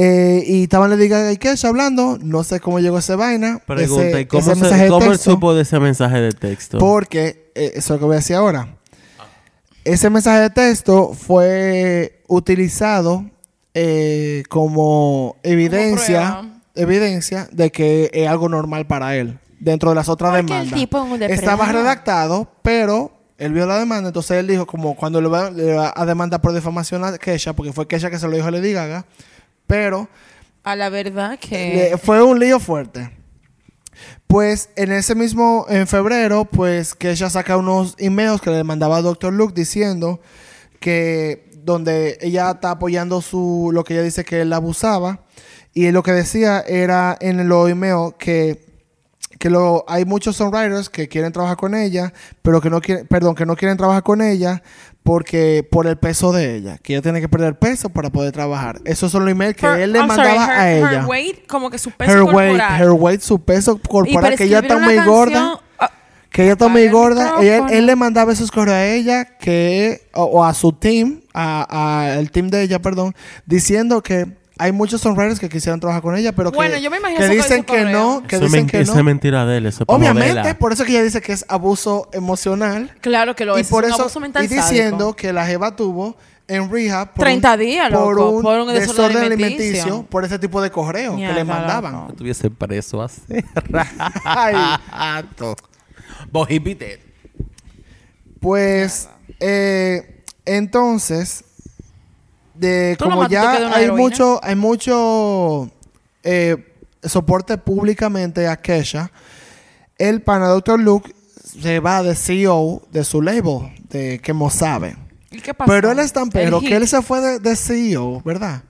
Eh, 0.00 0.44
y 0.46 0.62
estaban 0.62 0.90
Lady 0.90 1.08
Gaga 1.08 1.32
y 1.32 1.38
Kesha 1.38 1.66
hablando. 1.66 2.18
No 2.22 2.44
sé 2.44 2.60
cómo 2.60 2.78
llegó 2.78 2.98
esa 2.98 3.16
vaina. 3.16 3.60
Pregunta, 3.66 4.04
ese- 4.06 4.20
¿y 4.20 4.26
cómo, 4.26 4.40
ese 4.42 4.54
se- 4.54 4.60
mensaje 4.60 4.82
de 4.84 4.88
cómo 4.90 5.06
él 5.06 5.10
texto, 5.10 5.30
supo 5.32 5.54
de 5.54 5.62
ese 5.62 5.80
mensaje 5.80 6.20
de 6.20 6.30
texto? 6.30 6.78
Porque, 6.78 7.50
eh, 7.56 7.72
eso 7.74 7.78
es 7.78 7.90
lo 7.90 7.98
que 7.98 8.04
voy 8.04 8.14
a 8.14 8.18
decir 8.18 8.36
ahora. 8.36 8.76
Ese 9.84 10.08
mensaje 10.08 10.38
de 10.42 10.50
texto 10.50 11.14
fue 11.14 12.22
utilizado 12.28 13.24
eh, 13.74 14.44
como 14.48 15.34
evidencia. 15.42 16.42
Evidencia 16.78 17.48
de 17.52 17.70
que 17.70 18.10
es 18.12 18.28
algo 18.28 18.48
normal 18.48 18.86
para 18.86 19.14
él 19.16 19.38
dentro 19.60 19.90
de 19.90 19.96
las 19.96 20.08
otras 20.08 20.30
Porque 20.30 20.40
el 20.40 20.46
demandas. 20.46 20.74
tipo 20.78 21.06
es 21.16 21.30
Estaba 21.30 21.66
redactado, 21.70 22.50
pero 22.62 23.12
él 23.38 23.52
vio 23.52 23.66
la 23.66 23.78
demanda, 23.78 24.08
entonces 24.08 24.38
él 24.38 24.46
dijo 24.46 24.66
como 24.66 24.96
cuando 24.96 25.20
le 25.20 25.28
va, 25.28 25.50
le 25.50 25.74
va 25.74 25.92
a 25.94 26.06
demandar 26.06 26.40
por 26.40 26.52
difamación 26.52 27.04
a 27.04 27.16
Kesha, 27.18 27.52
porque 27.52 27.72
fue 27.72 27.86
Kesha 27.86 28.10
que 28.10 28.18
se 28.18 28.26
lo 28.26 28.34
dijo 28.34 28.46
a 28.48 28.50
Lady 28.50 28.72
Gaga, 28.72 29.04
pero 29.66 30.08
A 30.64 30.74
la 30.76 30.88
verdad 30.88 31.38
que. 31.38 31.90
le- 31.92 31.98
fue 31.98 32.22
un 32.22 32.38
lío 32.38 32.58
fuerte. 32.60 33.10
Pues 34.26 34.68
en 34.76 34.92
ese 34.92 35.14
mismo, 35.14 35.66
en 35.68 35.86
febrero, 35.86 36.44
pues 36.44 36.94
que 36.94 37.10
ella 37.10 37.30
saca 37.30 37.56
unos 37.56 37.94
emails 37.98 38.40
que 38.40 38.50
le 38.50 38.62
mandaba 38.62 38.98
a 38.98 39.02
Dr. 39.02 39.32
Luke 39.32 39.54
diciendo 39.54 40.20
que 40.80 41.50
donde 41.64 42.18
ella 42.20 42.50
está 42.52 42.72
apoyando 42.72 43.20
su, 43.22 43.70
lo 43.72 43.84
que 43.84 43.94
ella 43.94 44.02
dice 44.02 44.24
que 44.24 44.42
él 44.42 44.52
abusaba. 44.52 45.20
Y 45.86 45.92
lo 45.92 46.02
que 46.02 46.12
decía 46.12 46.60
era 46.66 47.16
en 47.20 47.48
los 47.48 47.70
emails 47.70 48.14
que, 48.18 48.64
que 49.38 49.48
lo, 49.50 49.84
hay 49.86 50.04
muchos 50.04 50.34
songwriters 50.36 50.88
que 50.88 51.06
quieren 51.08 51.30
trabajar 51.32 51.56
con 51.56 51.74
ella, 51.74 52.12
pero 52.42 52.60
que 52.60 52.68
no 52.70 52.80
quieren, 52.80 53.06
perdón, 53.06 53.34
que 53.36 53.46
no 53.46 53.54
quieren 53.54 53.76
trabajar 53.76 54.02
con 54.02 54.20
ella 54.20 54.62
porque 55.04 55.66
por 55.70 55.86
el 55.86 55.96
peso 55.96 56.32
de 56.32 56.56
ella, 56.56 56.78
que 56.78 56.94
ella 56.94 57.02
tiene 57.02 57.20
que 57.20 57.28
perder 57.28 57.58
peso 57.58 57.88
para 57.90 58.10
poder 58.10 58.32
trabajar. 58.32 58.80
Esos 58.84 59.12
son 59.12 59.24
los 59.24 59.30
emails 59.32 59.56
que 59.56 59.66
Her- 59.66 59.78
él 59.80 59.92
le 59.92 60.00
I'm 60.00 60.08
sorry, 60.08 60.28
mandaba 60.28 60.44
her- 60.46 60.58
a 60.60 60.72
ella 60.72 60.92
Her 61.02 61.04
weight, 61.06 61.46
como 61.46 61.70
que 61.70 61.78
su 61.78 61.90
peso 61.92 62.12
her 62.12 62.22
weight, 62.24 62.58
corporal. 62.58 62.82
her 62.82 62.90
weight, 62.90 63.20
su 63.20 63.38
peso 63.44 63.78
corporal, 63.78 64.20
para 64.22 64.36
que 64.36 64.44
ella 64.44 64.58
está 64.58 64.78
muy 64.78 64.96
gorda, 64.96 65.32
canción, 65.40 65.58
ah, 65.78 65.90
que 66.30 66.42
ella 66.42 66.52
está 66.52 66.68
muy 66.68 66.88
gorda. 66.88 67.34
Ella- 67.40 67.66
él 67.70 67.86
le 67.86 67.94
mandaba 67.96 68.32
esos 68.32 68.50
correos 68.50 68.74
a 68.76 68.84
ella, 68.86 69.24
que, 69.38 70.08
o, 70.12 70.24
o 70.24 70.44
a 70.44 70.52
su 70.52 70.72
team, 70.72 71.20
a, 71.32 72.16
a 72.18 72.22
team 72.32 72.48
de 72.48 72.62
ella, 72.62 72.82
perdón, 72.82 73.14
diciendo 73.46 74.02
que 74.02 74.36
hay 74.58 74.72
muchos 74.72 75.00
songwriters 75.00 75.38
que 75.40 75.48
quisieran 75.48 75.78
trabajar 75.80 76.02
con 76.02 76.16
ella, 76.16 76.32
pero 76.32 76.50
que, 76.50 76.56
Bueno, 76.56 76.76
yo 76.78 76.90
me 76.90 76.98
imagino 76.98 77.20
que 77.20 77.24
eso 77.26 77.32
con 77.34 77.42
dicen 77.42 77.64
que 77.64 77.78
correo. 77.84 77.90
no, 77.90 78.22
que 78.26 78.36
eso, 78.36 78.44
dicen 78.44 78.66
que 78.66 78.80
eso 78.80 78.92
no. 78.92 78.98
es 78.98 79.04
mentira 79.04 79.46
de 79.46 79.56
él. 79.58 79.66
Eso 79.66 79.84
Obviamente, 79.86 80.54
por 80.56 80.72
eso 80.72 80.84
que 80.84 80.90
ella 80.92 81.02
dice 81.02 81.20
que 81.20 81.32
es 81.32 81.44
abuso 81.48 82.08
emocional. 82.12 82.92
Claro 83.00 83.34
que 83.36 83.44
lo 83.44 83.56
y 83.56 83.62
es. 83.62 83.68
por 83.68 83.84
es 83.84 83.90
un 83.90 83.94
eso, 83.94 84.02
abuso 84.02 84.20
mental 84.20 84.44
y 84.44 84.48
diciendo 84.48 84.98
sádico. 84.98 85.16
que 85.16 85.32
la 85.32 85.46
Jeva 85.46 85.74
tuvo 85.76 86.16
en 86.48 86.70
rehab 86.70 87.12
por 87.14 87.24
30 87.24 87.52
un, 87.52 87.58
días, 87.60 87.92
por 87.92 88.16
loco, 88.16 88.30
un 88.30 88.42
por 88.42 88.58
un 88.60 88.72
desorden 88.74 89.18
alimenticio. 89.18 90.02
por 90.04 90.24
ese 90.24 90.38
tipo 90.38 90.60
de 90.60 90.70
correo 90.70 91.14
que 91.16 91.32
le 91.32 91.44
mandaban. 91.44 91.92
loco. 91.92 92.10
estuviese 92.10 92.50
preso 92.50 93.02
hace 93.02 93.44
Ay. 94.24 94.54
rato. 94.90 95.54
Bohipite. 96.32 97.00
Pues, 98.40 99.08
eh, 99.40 100.22
entonces, 100.44 101.44
de, 102.58 102.96
Tú 102.98 103.04
como 103.04 103.28
ya 103.28 103.52
hay 103.52 103.84
heroína. 103.84 103.92
mucho, 103.94 104.40
hay 104.42 104.56
mucho 104.56 105.70
eh, 106.22 106.56
soporte 107.02 107.56
públicamente 107.58 108.46
a 108.46 108.56
Kesha, 108.56 109.10
el 109.96 110.22
pana 110.22 110.48
Dr. 110.48 110.78
Luke 110.80 111.14
se 111.60 111.80
va 111.80 112.02
de 112.02 112.14
CEO 112.14 112.82
de 112.92 113.04
su 113.04 113.22
label, 113.22 113.72
de 113.88 114.20
que 114.20 114.34
sabe. 114.50 114.96
¿Y 115.30 115.40
qué 115.40 115.54
pasó? 115.54 115.70
Pero 115.70 115.90
él 115.90 115.98
es 115.98 116.12
tan 116.12 116.30
pero 116.30 116.60
que 116.60 116.76
él 116.76 116.86
se 116.86 117.02
fue 117.02 117.20
de, 117.20 117.38
de 117.38 117.56
CEO, 117.56 118.22
¿verdad? 118.24 118.62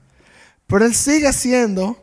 Pero 0.67 0.85
él 0.85 0.93
sigue 0.93 1.31
siendo 1.33 1.97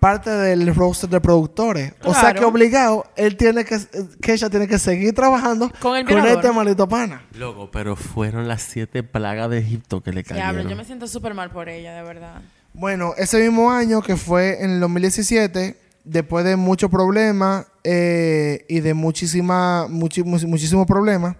parte 0.00 0.30
del 0.30 0.74
roster 0.74 1.10
de 1.10 1.20
productores. 1.20 1.92
O 2.04 2.14
sea 2.14 2.32
que 2.34 2.44
obligado, 2.44 3.04
él 3.16 3.36
tiene 3.36 3.64
que, 3.64 3.78
Kesha 4.20 4.48
tiene 4.50 4.66
que 4.68 4.78
seguir 4.78 5.12
trabajando 5.14 5.70
Con 5.80 5.96
el 5.96 6.04
con 6.04 6.14
violador. 6.14 6.44
este 6.44 6.52
maldito 6.52 6.88
pana. 6.88 7.22
Loco, 7.34 7.70
pero 7.70 7.96
fueron 7.96 8.46
las 8.48 8.62
siete 8.62 9.02
plagas 9.02 9.50
de 9.50 9.58
Egipto 9.58 10.02
que 10.02 10.12
le 10.12 10.22
Diablo, 10.22 10.42
cayeron. 10.44 10.68
yo 10.70 10.76
me 10.76 10.84
siento 10.84 11.06
súper 11.06 11.34
mal 11.34 11.50
por 11.50 11.68
ella, 11.68 11.94
de 11.94 12.02
verdad. 12.02 12.40
Bueno, 12.74 13.14
ese 13.16 13.40
mismo 13.40 13.70
año 13.72 14.02
que 14.02 14.16
fue 14.16 14.62
en 14.62 14.70
el 14.72 14.80
2017, 14.80 15.76
después 16.04 16.44
de 16.44 16.56
muchos 16.56 16.90
problemas 16.90 17.66
eh, 17.82 18.64
y 18.68 18.80
de 18.80 18.94
muchísima, 18.94 19.86
much- 19.88 20.24
muchísimos 20.24 20.86
problemas, 20.86 21.34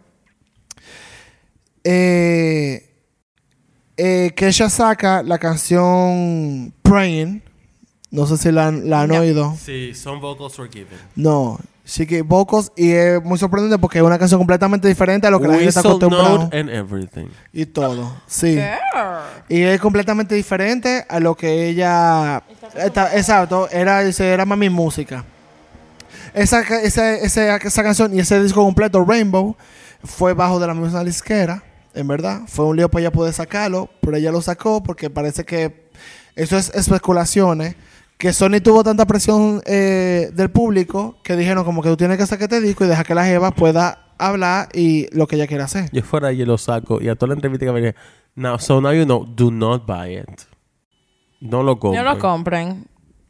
eh, 1.84 2.90
eh, 3.96 4.32
Kesha 4.36 4.68
saca 4.68 5.22
la 5.22 5.38
canción 5.38 6.72
Praying. 6.82 7.42
No 8.11 8.26
sé 8.26 8.36
si 8.38 8.50
la, 8.52 8.68
han- 8.68 8.88
la 8.88 9.02
han 9.02 9.09
No. 9.11 9.16
oído. 9.20 9.54
Sí, 9.62 9.92
son 9.94 10.20
vocals 10.20 10.54
forgiven. 10.54 10.98
No. 11.14 11.59
Sí 11.84 12.06
que 12.06 12.20
vocals 12.22 12.70
y 12.76 12.90
es 12.90 13.22
muy 13.24 13.38
sorprendente 13.38 13.78
porque 13.78 13.98
es 13.98 14.04
una 14.04 14.18
canción 14.18 14.38
completamente 14.40 14.86
diferente 14.88 15.26
a 15.26 15.30
lo 15.30 15.40
que 15.40 15.48
la 15.48 15.54
gente 15.54 15.68
está 15.70 15.80
Whistle 15.80 15.90
acostumbrado. 16.06 16.38
note 16.44 16.59
and 16.59 16.68
everything. 16.70 17.26
Y 17.52 17.64
todo. 17.66 18.14
Sí. 18.26 18.59
Y 19.48 19.62
es 19.62 19.80
completamente 19.80 20.34
diferente 20.34 21.04
a 21.09 21.18
lo 21.18 21.34
que 21.34 21.68
ella... 21.68 22.42
Está- 22.76 23.16
exacto, 23.16 23.68
era, 23.70 24.02
ese 24.02 24.28
era 24.28 24.44
más 24.44 24.59
mi 24.59 24.68
música. 24.68 25.24
Esa, 26.34 26.61
esa, 26.61 27.14
esa, 27.14 27.56
esa 27.56 27.82
canción 27.82 28.14
y 28.14 28.20
ese 28.20 28.40
disco 28.42 28.62
completo, 28.62 29.02
Rainbow, 29.04 29.56
fue 30.04 30.34
bajo 30.34 30.61
de 30.61 30.66
la 30.66 30.74
misma 30.74 31.02
disquera, 31.04 31.62
en 31.94 32.06
verdad. 32.06 32.42
Fue 32.48 32.66
un 32.66 32.76
lío 32.76 32.90
para 32.90 33.00
ella 33.02 33.12
poder 33.12 33.32
sacarlo, 33.32 33.88
pero 34.02 34.16
ella 34.16 34.30
lo 34.30 34.42
sacó 34.42 34.82
porque 34.82 35.09
parece 35.09 35.44
que 35.44 35.88
eso 36.36 36.56
es 36.59 36.70
especulaciones. 36.74 37.76
Que 38.19 38.33
Sony 38.33 38.61
tuvo 38.62 38.83
tanta 38.83 39.07
presión 39.07 39.62
eh, 39.64 40.31
del 40.35 40.51
público 40.51 41.16
que 41.23 41.37
dijeron 41.37 41.64
como 41.64 41.83
que 41.83 41.89
tú 41.89 41.97
tienes 41.97 42.19
que 42.19 42.27
sacar 42.27 42.53
este 42.53 42.61
disco 42.61 42.85
y 42.85 42.89
dejar 42.89 43.07
que 43.07 43.14
la 43.14 43.25
Jeva 43.25 43.53
pueda 43.53 44.12
hablar 44.19 44.69
y 44.75 45.07
lo 45.16 45.29
que 45.29 45.37
ella 45.37 45.47
quiera 45.47 45.64
hacer. 45.64 45.89
Yo 45.93 46.03
fuera 46.03 46.33
y 46.33 46.45
lo 46.45 46.59
saco 46.59 47.01
y 47.01 47.09
a 47.09 47.14
toda 47.14 47.29
la 47.29 47.35
entrevista 47.35 47.64
que 47.66 47.73
venía. 47.73 47.95
Now, 48.35 48.59
so 48.59 48.81
now 48.81 48.93
you 48.93 49.05
know, 49.05 49.25
do 49.25 49.53
not 49.53 49.87
buy 49.87 50.16
it. 50.19 50.43
No 51.41 51.62
lo 51.62 51.75
No 51.75 51.79
compren. 51.79 52.05
lo 52.05 52.19
compren. 52.19 52.87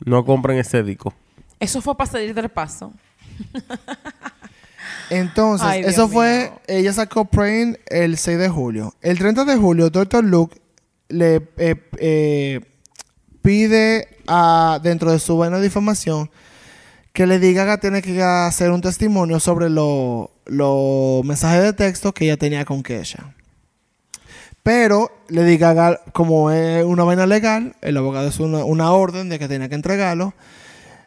No 0.07 0.25
compren 0.25 0.59
ese 0.59 0.83
disco. 0.83 1.13
Eso 1.61 1.83
fue 1.83 1.95
para 1.97 2.11
salir 2.11 2.33
del 2.33 2.49
paso. 2.49 2.93
Entonces, 5.11 5.67
Ay, 5.67 5.83
eso 5.85 6.09
fue, 6.09 6.53
ella 6.67 6.93
sacó 6.93 7.25
Praying 7.25 7.79
el 7.87 8.17
6 8.17 8.39
de 8.39 8.49
julio. 8.49 8.95
El 9.01 9.19
30 9.19 9.45
de 9.45 9.57
julio, 9.57 9.91
Dr. 9.91 10.25
Luke 10.25 10.61
le 11.09 11.37
eh, 11.57 11.77
eh, 11.99 12.61
pide 13.43 14.18
dentro 14.83 15.13
de 15.13 15.19
su 15.19 15.37
vaina 15.37 15.57
de 15.57 15.65
difamación 15.65 16.31
que 17.13 17.27
le 17.27 17.41
diga 17.41 17.67
que 17.67 17.81
tiene 17.81 18.01
que 18.01 18.23
hacer 18.23 18.71
un 18.71 18.81
testimonio 18.81 19.41
sobre 19.41 19.69
los 19.71 21.25
mensajes 21.25 21.63
de 21.65 21.73
texto 21.73 22.15
que 22.15 22.27
ella 22.27 22.37
tenía 22.37 22.65
con 22.65 22.83
Kesha. 22.83 23.35
Pero 24.63 25.11
le 25.29 25.45
diga, 25.45 26.01
como 26.13 26.53
es 26.53 26.85
una 26.85 27.03
vaina 27.03 27.27
legal, 27.27 27.75
el 27.81 27.97
abogado 27.97 28.29
es 28.29 28.39
una, 28.39 28.93
orden 28.93 29.29
de 29.29 29.41
que 29.41 29.49
tenía 29.49 29.69
que 29.69 29.75
entregarlo. 29.75 30.35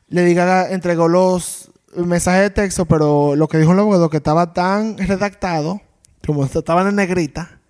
Le 0.09 0.25
diga, 0.25 0.69
entregó 0.69 1.07
los, 1.07 1.71
mensaje 1.95 2.41
de 2.41 2.49
texto, 2.49 2.85
pero 2.85 3.37
lo 3.37 3.47
que 3.47 3.59
dijo 3.59 3.71
el 3.71 3.79
abogado 3.79 4.09
que 4.09 4.17
estaba 4.17 4.51
tan 4.51 4.97
redactado, 4.97 5.79
como 6.25 6.43
estaban 6.43 6.87
en 6.87 6.95
negrita, 6.95 7.60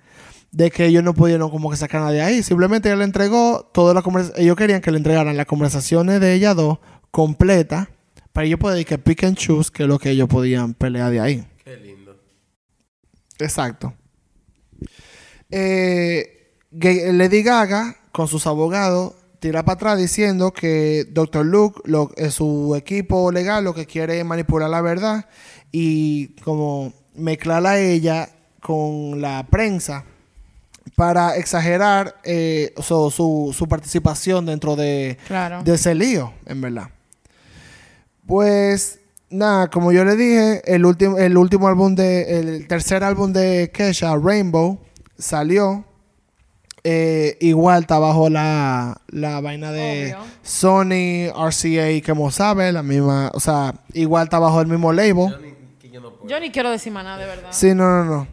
de 0.51 0.69
que 0.69 0.85
ellos 0.85 1.03
no 1.03 1.13
pudieron 1.13 1.49
como 1.49 1.69
que 1.69 1.77
sacar 1.77 2.01
a 2.01 2.05
nadie 2.05 2.21
ahí. 2.21 2.43
Simplemente 2.43 2.89
ella 2.89 2.97
le 2.97 3.05
entregó 3.05 3.69
toda 3.73 3.93
la. 3.93 4.03
Ellos 4.35 4.55
querían 4.55 4.81
que 4.81 4.91
le 4.91 4.97
entregaran 4.97 5.35
las 5.35 5.45
conversaciones 5.45 6.19
de 6.19 6.33
ellas 6.33 6.55
dos 6.55 6.79
completa 7.09 7.89
para 8.33 8.47
ellos 8.47 8.59
poder 8.59 8.85
que 8.85 8.97
pick 8.97 9.23
and 9.23 9.37
choose 9.37 9.71
que 9.71 9.83
es 9.83 9.89
lo 9.89 9.99
que 9.99 10.11
ellos 10.11 10.27
podían 10.27 10.73
pelear 10.73 11.11
de 11.11 11.19
ahí. 11.19 11.47
Qué 11.63 11.77
lindo. 11.77 12.17
Exacto. 13.39 13.93
Eh, 15.49 16.53
Lady 16.71 17.43
Gaga, 17.43 17.97
con 18.11 18.27
sus 18.27 18.47
abogados, 18.47 19.15
tira 19.39 19.63
para 19.63 19.75
atrás 19.75 19.97
diciendo 19.97 20.53
que 20.53 21.05
Dr. 21.09 21.45
Luke, 21.45 21.81
lo, 21.85 22.11
eh, 22.15 22.31
su 22.31 22.75
equipo 22.75 23.31
legal, 23.31 23.63
lo 23.63 23.73
que 23.73 23.85
quiere 23.85 24.19
es 24.19 24.25
manipular 24.25 24.69
la 24.69 24.81
verdad 24.81 25.27
y 25.71 26.35
como 26.41 26.93
mezclarla 27.15 27.71
a 27.71 27.79
ella 27.79 28.29
con 28.61 29.19
la 29.19 29.47
prensa 29.49 30.05
para 30.95 31.35
exagerar 31.37 32.15
eh, 32.23 32.73
so- 32.81 33.09
su, 33.11 33.53
su 33.57 33.67
participación 33.67 34.45
dentro 34.45 34.75
de, 34.75 35.17
Claro. 35.27 35.63
de 35.63 35.73
ese 35.75 35.95
lío, 35.95 36.33
en 36.45 36.61
verdad. 36.61 36.89
Pues 38.27 38.99
nada, 39.29 39.69
como 39.69 39.91
yo 39.91 40.05
le 40.05 40.15
dije, 40.15 40.61
el 40.65 40.85
último, 40.85 41.17
el 41.17 41.37
último 41.37 41.67
álbum 41.67 41.95
de, 41.95 42.39
el 42.39 42.67
tercer 42.67 43.03
álbum 43.03 43.33
de 43.33 43.71
Kesha, 43.73 44.15
Rainbow, 44.15 44.79
salió. 45.17 45.85
Eh, 46.83 47.37
igual 47.41 47.81
está 47.83 47.99
bajo 47.99 48.27
la, 48.29 48.99
la 49.09 49.39
vaina 49.39 49.71
de 49.71 50.15
Obvio. 50.15 50.25
Sony, 50.41 51.27
RCA, 51.31 52.03
como 52.05 52.31
sabe, 52.31 52.71
la 52.71 52.81
misma, 52.81 53.29
o 53.35 53.39
sea, 53.39 53.75
igual 53.93 54.23
está 54.23 54.39
bajo 54.39 54.61
el 54.61 54.67
mismo 54.67 54.91
label. 54.91 55.35
Yo 56.27 56.39
ni 56.39 56.49
quiero 56.51 56.71
decir 56.71 56.91
más 56.91 57.03
nada, 57.03 57.17
de 57.19 57.25
verdad. 57.27 57.49
Sí, 57.51 57.75
no, 57.75 57.83
no, 57.83 58.05
no. 58.05 58.27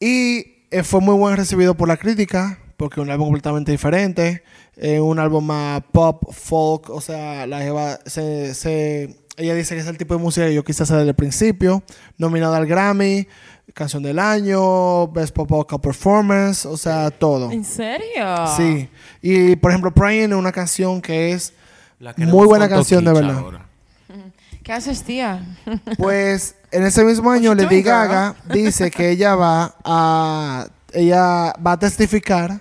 Y 0.00 0.55
fue 0.82 1.00
muy 1.00 1.14
buen 1.16 1.36
recibido 1.36 1.74
por 1.76 1.88
la 1.88 1.96
crítica, 1.96 2.58
porque 2.76 3.00
es 3.00 3.04
un 3.04 3.10
álbum 3.10 3.26
completamente 3.28 3.72
diferente, 3.72 4.42
eh, 4.76 5.00
un 5.00 5.18
álbum 5.18 5.44
más 5.46 5.82
pop, 5.92 6.22
folk, 6.32 6.90
o 6.90 7.00
sea, 7.00 7.46
la 7.46 7.60
jeva 7.60 7.98
se, 8.06 8.54
se- 8.54 9.16
ella 9.38 9.54
dice 9.54 9.74
que 9.74 9.80
es 9.82 9.86
el 9.86 9.98
tipo 9.98 10.14
de 10.14 10.20
música 10.20 10.46
que 10.46 10.54
yo 10.54 10.64
quise 10.64 10.82
hacer 10.82 10.96
desde 10.98 11.10
el 11.10 11.14
principio, 11.16 11.82
nominada 12.18 12.56
al 12.56 12.66
Grammy, 12.66 13.26
canción 13.74 14.02
del 14.02 14.18
año, 14.18 15.08
Best 15.08 15.34
Pop 15.34 15.48
Vocal 15.48 15.80
Performance, 15.80 16.64
o 16.66 16.76
sea, 16.76 17.10
todo. 17.10 17.50
¿En 17.50 17.64
serio? 17.64 18.46
Sí. 18.56 18.88
Y, 19.20 19.56
por 19.56 19.70
ejemplo, 19.72 19.92
Praying 19.92 20.30
es 20.32 20.36
una 20.38 20.52
canción 20.52 21.02
que 21.02 21.32
es 21.32 21.52
La 21.98 22.14
Muy 22.16 22.46
buena 22.46 22.68
canción, 22.68 23.04
de 23.04 23.12
verdad. 23.12 23.38
ahora. 23.38 23.66
¿Qué 24.66 24.72
haces, 24.72 25.04
tía? 25.04 25.46
Pues 25.96 26.56
en 26.72 26.82
ese 26.82 27.04
mismo 27.04 27.30
año 27.30 27.54
Lady 27.54 27.68
doing, 27.68 27.84
girl? 27.84 27.92
Gaga 27.92 28.34
dice 28.52 28.90
que 28.90 29.10
ella 29.10 29.36
va 29.36 29.76
a 29.84 30.66
ella 30.92 31.52
va 31.64 31.72
a 31.72 31.78
testificar 31.78 32.60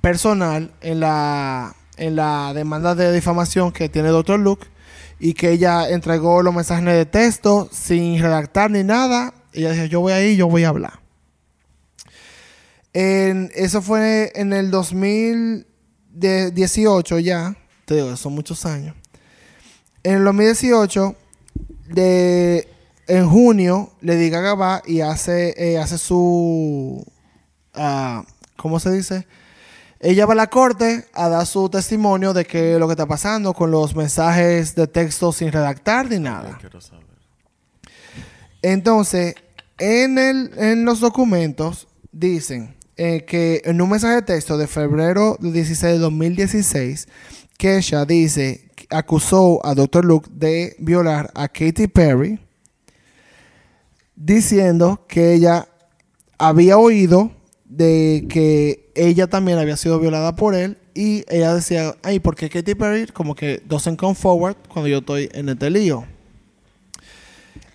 personal 0.00 0.72
en 0.80 1.00
la 1.00 1.74
en 1.96 2.14
la 2.14 2.52
demanda 2.54 2.94
de 2.94 3.12
difamación 3.12 3.72
que 3.72 3.88
tiene 3.88 4.10
Dr. 4.10 4.38
Luke 4.38 4.68
y 5.18 5.34
que 5.34 5.50
ella 5.50 5.88
entregó 5.88 6.40
los 6.40 6.54
mensajes 6.54 6.84
de 6.84 7.04
texto 7.04 7.68
sin 7.72 8.22
redactar 8.22 8.70
ni 8.70 8.84
nada. 8.84 9.34
Ella 9.52 9.72
dijo, 9.72 9.86
"Yo 9.86 10.02
voy 10.02 10.12
ahí, 10.12 10.36
yo 10.36 10.46
voy 10.46 10.62
a 10.62 10.68
hablar." 10.68 11.00
En, 12.92 13.50
eso 13.56 13.82
fue 13.82 14.30
en 14.36 14.52
el 14.52 14.70
2018 14.70 17.18
ya, 17.18 17.56
te 17.86 17.96
digo, 17.96 18.16
son 18.16 18.36
muchos 18.36 18.64
años. 18.66 18.94
En 20.04 20.18
el 20.18 20.24
2018 20.24 21.16
de 21.94 22.68
en 23.06 23.28
junio 23.28 23.90
Lady 24.00 24.30
Gaga 24.30 24.54
va 24.54 24.82
y 24.86 25.00
hace 25.00 25.54
eh, 25.56 25.78
hace 25.78 25.98
su 25.98 27.04
ah, 27.74 28.24
¿cómo 28.56 28.80
se 28.80 28.90
dice? 28.90 29.26
Ella 30.00 30.26
va 30.26 30.34
a 30.34 30.36
la 30.36 30.48
corte 30.48 31.06
a 31.14 31.28
dar 31.28 31.46
su 31.46 31.68
testimonio 31.70 32.34
de 32.34 32.44
que 32.44 32.78
lo 32.78 32.86
que 32.86 32.92
está 32.92 33.06
pasando 33.06 33.54
con 33.54 33.70
los 33.70 33.96
mensajes 33.96 34.74
de 34.74 34.86
texto 34.86 35.32
sin 35.32 35.50
redactar 35.50 36.10
ni 36.10 36.18
nada. 36.18 36.58
Quiero 36.60 36.80
saber. 36.80 37.04
Entonces, 38.60 39.34
en, 39.78 40.18
el, 40.18 40.50
en 40.56 40.84
los 40.84 41.00
documentos 41.00 41.88
dicen 42.12 42.74
eh, 42.96 43.24
que 43.26 43.60
en 43.64 43.80
un 43.80 43.90
mensaje 43.90 44.16
de 44.16 44.22
texto 44.22 44.56
de 44.56 44.66
febrero 44.66 45.36
del 45.40 45.52
16 45.52 45.94
de 45.94 45.98
2016, 45.98 47.08
Kesha 47.58 48.04
dice, 48.04 48.70
acusó 48.94 49.64
a 49.66 49.74
Dr. 49.74 50.04
Luke 50.04 50.28
de 50.32 50.76
violar 50.78 51.30
a 51.34 51.48
Katy 51.48 51.88
Perry, 51.88 52.38
diciendo 54.16 55.04
que 55.08 55.34
ella 55.34 55.68
había 56.38 56.78
oído 56.78 57.32
de 57.64 58.26
que 58.28 58.90
ella 58.94 59.26
también 59.26 59.58
había 59.58 59.76
sido 59.76 59.98
violada 59.98 60.36
por 60.36 60.54
él 60.54 60.78
y 60.94 61.24
ella 61.28 61.54
decía, 61.54 61.96
ay, 62.02 62.20
¿por 62.20 62.36
qué 62.36 62.48
Katy 62.48 62.74
Perry 62.76 63.06
como 63.08 63.34
que 63.34 63.60
doesn't 63.66 63.98
come 63.98 64.14
forward 64.14 64.56
cuando 64.68 64.88
yo 64.88 64.98
estoy 64.98 65.28
en 65.32 65.48
este 65.48 65.70
lío? 65.70 66.04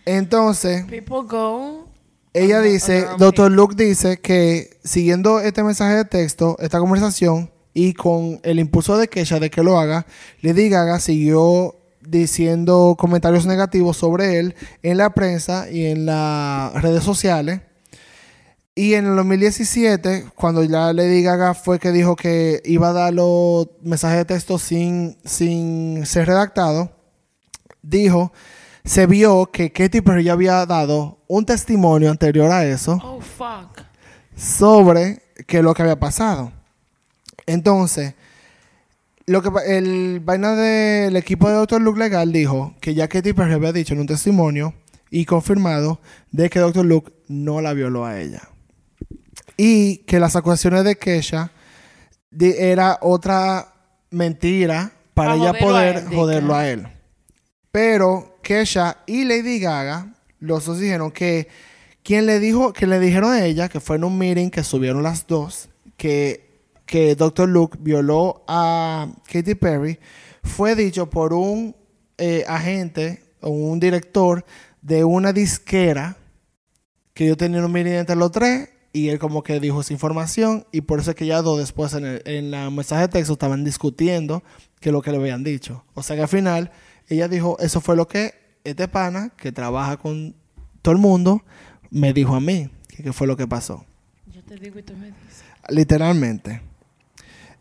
Entonces, 0.05 0.85
People 0.85 1.27
go. 1.27 1.87
ella 2.33 2.61
dice, 2.61 3.05
Dr. 3.17 3.51
Luke 3.51 3.75
dice 3.75 4.19
que 4.19 4.79
siguiendo 4.83 5.39
este 5.39 5.63
mensaje 5.63 5.95
de 5.95 6.05
texto, 6.05 6.55
esta 6.59 6.79
conversación 6.79 7.51
y 7.73 7.93
con 7.93 8.39
el 8.43 8.59
impulso 8.59 8.97
de 8.97 9.07
Kesha 9.07 9.39
de 9.39 9.49
que 9.49 9.63
lo 9.63 9.79
haga, 9.79 10.05
Lady 10.41 10.69
Gaga 10.69 10.99
siguió 10.99 11.75
diciendo 12.01 12.95
comentarios 12.97 13.45
negativos 13.45 13.97
sobre 13.97 14.39
él 14.39 14.55
en 14.83 14.97
la 14.97 15.11
prensa 15.11 15.69
y 15.69 15.85
en 15.85 16.05
las 16.05 16.73
redes 16.81 17.03
sociales. 17.03 17.61
Y 18.75 18.93
en 18.93 19.05
el 19.07 19.15
2017, 19.17 20.25
cuando 20.35 20.63
ya 20.63 20.93
Lady 20.93 21.21
Gaga 21.21 21.53
fue 21.53 21.79
que 21.79 21.91
dijo 21.91 22.15
que 22.15 22.61
iba 22.65 22.89
a 22.89 22.93
dar 22.93 23.13
los 23.13 23.67
mensajes 23.81 24.19
de 24.19 24.25
texto 24.25 24.57
sin, 24.57 25.17
sin 25.25 26.05
ser 26.05 26.27
redactado, 26.27 26.89
dijo, 27.81 28.31
se 28.85 29.05
vio 29.05 29.47
que 29.51 29.71
Katy 29.71 30.01
Perry 30.01 30.23
ya 30.23 30.33
había 30.33 30.65
dado 30.65 31.19
un 31.27 31.45
testimonio 31.45 32.09
anterior 32.09 32.49
a 32.51 32.65
eso 32.65 32.99
Oh, 33.03 33.19
fuck. 33.19 33.81
sobre 34.35 35.21
qué 35.45 35.57
es 35.57 35.63
lo 35.63 35.73
que 35.73 35.81
había 35.83 35.99
pasado. 35.99 36.51
Entonces, 37.49 38.13
lo 39.25 39.41
que 39.41 39.49
el 39.67 40.19
vaina 40.23 40.55
del 40.55 41.15
equipo 41.15 41.47
de 41.49 41.55
Dr. 41.55 41.81
Luke 41.81 41.99
Legal 41.99 42.31
dijo 42.31 42.75
que 42.81 42.93
ya 42.93 43.07
Katy 43.07 43.33
Perry 43.33 43.53
había 43.53 43.71
dicho 43.73 43.93
en 43.93 44.01
un 44.01 44.07
testimonio 44.07 44.73
y 45.09 45.25
confirmado 45.25 45.99
de 46.31 46.49
que 46.49 46.59
Dr. 46.59 46.85
Luke 46.85 47.11
no 47.27 47.61
la 47.61 47.73
violó 47.73 48.05
a 48.05 48.19
ella. 48.19 48.41
Y 49.57 49.97
que 50.05 50.19
las 50.19 50.35
acusaciones 50.35 50.83
de 50.83 50.95
Kesha 50.97 51.51
di- 52.31 52.53
era 52.57 52.97
otra 53.01 53.73
mentira 54.11 54.91
para 55.13 55.31
Pa' 55.31 55.35
ella 55.37 55.49
a 55.49 55.53
poder 55.53 55.95
él, 55.97 56.15
joderlo 56.15 56.55
a 56.55 56.67
él. 56.69 56.87
Pero 57.71 58.37
Kesha 58.41 58.97
y 59.05 59.25
Lady 59.25 59.59
Gaga, 59.59 60.13
los 60.39 60.65
dos 60.65 60.79
dijeron 60.79 61.11
que 61.11 61.47
quien 62.03 62.25
le 62.25 62.39
dijo, 62.39 62.73
que 62.73 62.87
le 62.87 62.99
dijeron 62.99 63.33
a 63.33 63.45
ella, 63.45 63.69
que 63.69 63.79
fue 63.79 63.97
en 63.97 64.03
un 64.05 64.17
meeting 64.17 64.49
que 64.49 64.63
subieron 64.63 65.03
las 65.03 65.27
dos, 65.27 65.69
que, 65.97 66.48
que 66.89 67.15
Dr. 67.15 67.47
Luke 67.47 67.77
violó 67.79 68.43
a 68.47 69.07
Katy 69.31 69.53
Perry, 69.53 69.99
fue 70.41 70.73
dicho 70.73 71.07
por 71.07 71.33
un 71.33 71.75
eh, 72.17 72.43
agente 72.47 73.23
o 73.41 73.49
un 73.49 73.79
director 73.79 74.43
de 74.81 75.03
una 75.03 75.31
disquera 75.31 76.17
que 77.13 77.27
yo 77.27 77.37
tenía 77.37 77.63
un 77.63 77.71
meeting 77.71 77.91
entre 77.91 78.15
los 78.15 78.31
tres 78.31 78.69
y 78.91 79.09
él 79.09 79.19
como 79.19 79.43
que 79.43 79.59
dijo 79.59 79.81
esa 79.81 79.93
información 79.93 80.65
y 80.71 80.81
por 80.81 80.99
eso 80.99 81.11
es 81.11 81.15
que 81.15 81.27
ya 81.27 81.43
dos 81.43 81.59
después 81.59 81.93
en, 81.93 82.05
el, 82.05 82.21
en 82.25 82.49
la 82.49 82.71
mensaje 82.71 83.03
de 83.03 83.09
texto 83.09 83.33
estaban 83.33 83.63
discutiendo 83.63 84.41
que 84.79 84.91
lo 84.91 85.03
que 85.03 85.11
le 85.11 85.17
habían 85.17 85.43
dicho. 85.43 85.83
O 85.93 86.01
sea 86.01 86.15
que 86.15 86.23
al 86.23 86.27
final 86.27 86.71
ella 87.07 87.27
dijo, 87.27 87.55
eso 87.59 87.81
fue 87.81 87.95
lo 87.95 88.07
que 88.07 88.33
este 88.63 88.87
pana 88.87 89.29
que 89.37 89.51
trabaja 89.51 89.97
con 89.97 90.35
todo 90.81 90.93
el 90.93 90.99
mundo 90.99 91.43
me 91.91 92.13
dijo 92.13 92.33
a 92.33 92.39
mí, 92.39 92.71
que, 92.87 93.03
que 93.03 93.13
fue 93.13 93.27
lo 93.27 93.37
que 93.37 93.45
pasó. 93.45 93.85
Yo 94.25 94.41
te 94.41 94.55
digo 94.55 94.79
y 94.79 94.83
tú 94.83 94.93
me 94.93 95.07
dices. 95.07 95.43
Literalmente. 95.69 96.68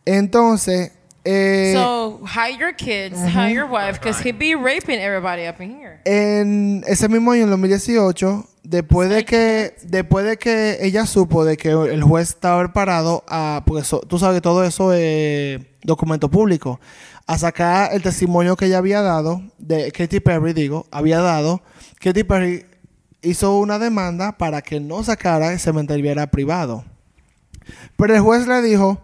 Entonces, 0.09 0.93
eh, 1.23 1.75
so, 1.75 2.23
hide 2.25 2.59
your 2.59 2.73
kids, 2.75 3.19
hide 3.19 3.53
your 3.53 3.67
wife, 3.67 4.01
because 4.01 4.27
he 4.27 4.33
be 4.33 4.55
raping 4.55 4.99
everybody 4.99 5.47
up 5.47 5.61
in 5.61 5.79
here. 5.79 6.01
en 6.07 6.83
ese 6.87 7.11
mismo 7.11 7.33
año, 7.33 7.45
en 7.45 7.51
2018, 7.51 8.47
después 8.63 9.11
de 9.11 9.27
que 9.27 9.75
después 9.83 10.25
de 10.25 10.39
que 10.39 10.79
ella 10.81 11.05
supo 11.05 11.45
de 11.45 11.59
que 11.59 11.73
el 11.73 12.03
juez 12.03 12.31
estaba 12.31 12.63
preparado 12.63 13.23
a, 13.29 13.63
porque 13.67 13.87
tú 14.09 14.19
sabes 14.19 14.39
que 14.39 14.41
todo 14.41 14.65
eso 14.65 14.95
es 14.95 15.61
documento 15.83 16.31
público, 16.31 16.81
a 17.27 17.37
sacar 17.37 17.93
el 17.93 18.01
testimonio 18.01 18.57
que 18.57 18.65
ella 18.65 18.79
había 18.79 19.03
dado, 19.03 19.43
de 19.59 19.93
Katy 19.93 20.21
Perry, 20.21 20.55
digo, 20.55 20.87
había 20.91 21.21
dado, 21.21 21.61
Katy 22.01 22.25
Perry 22.25 22.65
hizo 23.21 23.59
una 23.59 23.79
demanda 23.79 24.39
para 24.39 24.63
que 24.63 24.81
no 24.81 25.05
sacara 25.05 25.53
y 25.53 25.59
se 25.59 25.71
mantuviera 25.71 26.29
privado. 26.29 26.87
Pero 27.99 28.15
el 28.15 28.23
juez 28.23 28.47
le 28.47 28.63
dijo 28.63 29.03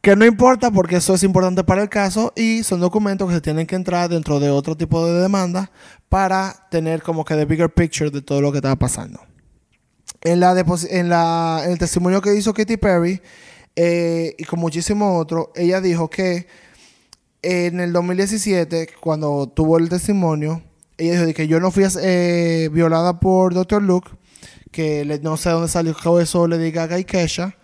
Que 0.00 0.14
no 0.14 0.24
importa 0.24 0.70
porque 0.70 0.96
eso 0.96 1.14
es 1.14 1.22
importante 1.24 1.64
para 1.64 1.82
el 1.82 1.88
caso 1.88 2.32
y 2.36 2.62
son 2.62 2.80
documentos 2.80 3.28
que 3.28 3.34
se 3.34 3.40
tienen 3.40 3.66
que 3.66 3.74
entrar 3.74 4.08
dentro 4.08 4.38
de 4.38 4.48
otro 4.48 4.76
tipo 4.76 5.04
de 5.04 5.20
demanda 5.20 5.70
para 6.08 6.68
tener 6.70 7.02
como 7.02 7.24
que 7.24 7.34
the 7.34 7.44
bigger 7.44 7.72
picture 7.72 8.10
de 8.10 8.22
todo 8.22 8.40
lo 8.40 8.52
que 8.52 8.58
estaba 8.58 8.76
pasando. 8.76 9.20
En, 10.22 10.40
la 10.40 10.64
en, 10.90 11.08
la, 11.08 11.62
el 11.66 11.78
testimonio 11.78 12.20
que 12.20 12.34
hizo 12.34 12.54
Katy 12.54 12.76
Perry 12.76 13.20
eh, 13.74 14.34
y 14.38 14.44
con 14.44 14.58
muchísimos 14.60 15.20
otros, 15.20 15.48
ella 15.54 15.80
dijo 15.80 16.08
que 16.08 16.46
en 17.42 17.80
el 17.80 17.92
2017, 17.92 18.88
cuando 19.00 19.48
tuvo 19.48 19.78
el 19.78 19.88
testimonio, 19.88 20.62
ella 20.96 21.22
dijo 21.22 21.36
que 21.36 21.46
yo 21.46 21.60
no 21.60 21.70
fui 21.70 21.84
eh, 22.02 22.68
violada 22.72 23.20
por 23.20 23.54
Dr. 23.54 23.82
Luke, 23.82 24.10
que 24.72 25.20
no 25.22 25.36
sé 25.36 25.50
dónde 25.50 25.68
salió 25.68 25.94
eso, 26.20 26.48
le 26.48 26.58
diga 26.58 26.98
y 26.98 27.04
Kesha, 27.04 27.56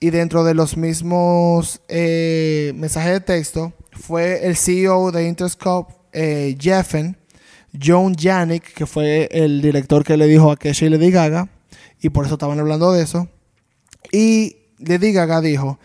y 0.00 0.10
dentro 0.10 0.44
de 0.44 0.54
los 0.54 0.76
mismos 0.76 1.80
eh, 1.88 2.72
mensajes 2.76 3.12
de 3.12 3.20
texto 3.20 3.72
fue 3.92 4.46
el 4.46 4.56
CEO 4.56 5.10
de 5.10 5.26
Interscope, 5.26 5.94
eh, 6.12 6.56
Jeffen, 6.58 7.16
John 7.80 8.14
Janik, 8.14 8.72
que 8.74 8.86
fue 8.86 9.28
el 9.32 9.60
director 9.60 10.04
que 10.04 10.16
le 10.16 10.26
dijo 10.26 10.50
a 10.50 10.56
Kesha 10.56 10.86
y 10.86 10.88
Lady 10.90 11.10
Gaga, 11.10 11.48
y 12.00 12.10
por 12.10 12.24
eso 12.24 12.34
estaban 12.34 12.58
hablando 12.60 12.92
de 12.92 13.02
eso. 13.02 13.28
Y 14.12 14.56
Lady 14.78 15.12
Gaga 15.12 15.40
dijo 15.40 15.78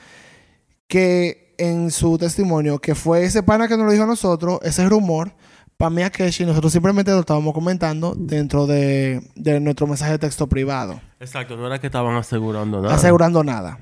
que 0.88 1.55
en 1.57 1.91
su 1.91 2.18
testimonio, 2.18 2.80
que 2.80 2.95
fue 2.95 3.24
ese 3.24 3.43
pana 3.43 3.68
que 3.68 3.78
nos 3.78 3.86
lo 3.86 3.91
dijo 3.91 4.03
a 4.03 4.07
nosotros, 4.07 4.59
ese 4.64 4.88
rumor, 4.88 5.34
para 5.78 5.89
mí 5.89 6.03
a 6.03 6.09
Kesha 6.11 6.43
y 6.43 6.45
nosotros 6.45 6.72
simplemente 6.72 7.11
lo 7.11 7.22
estábamos 7.22 7.53
comentando 7.53 8.14
dentro 8.16 8.68
de, 8.68 9.22
de 9.36 9.59
nuestro 9.59 9.88
mensaje 9.88 10.14
de 10.14 10.20
texto 10.20 10.47
privado 10.47 11.01
Exacto, 11.20 11.57
no 11.57 11.66
era 11.66 11.80
que 11.80 11.88
estaban 11.88 12.16
asegurando 12.16 12.80
nada. 12.82 12.93
asegurando 12.93 13.43
nada. 13.43 13.80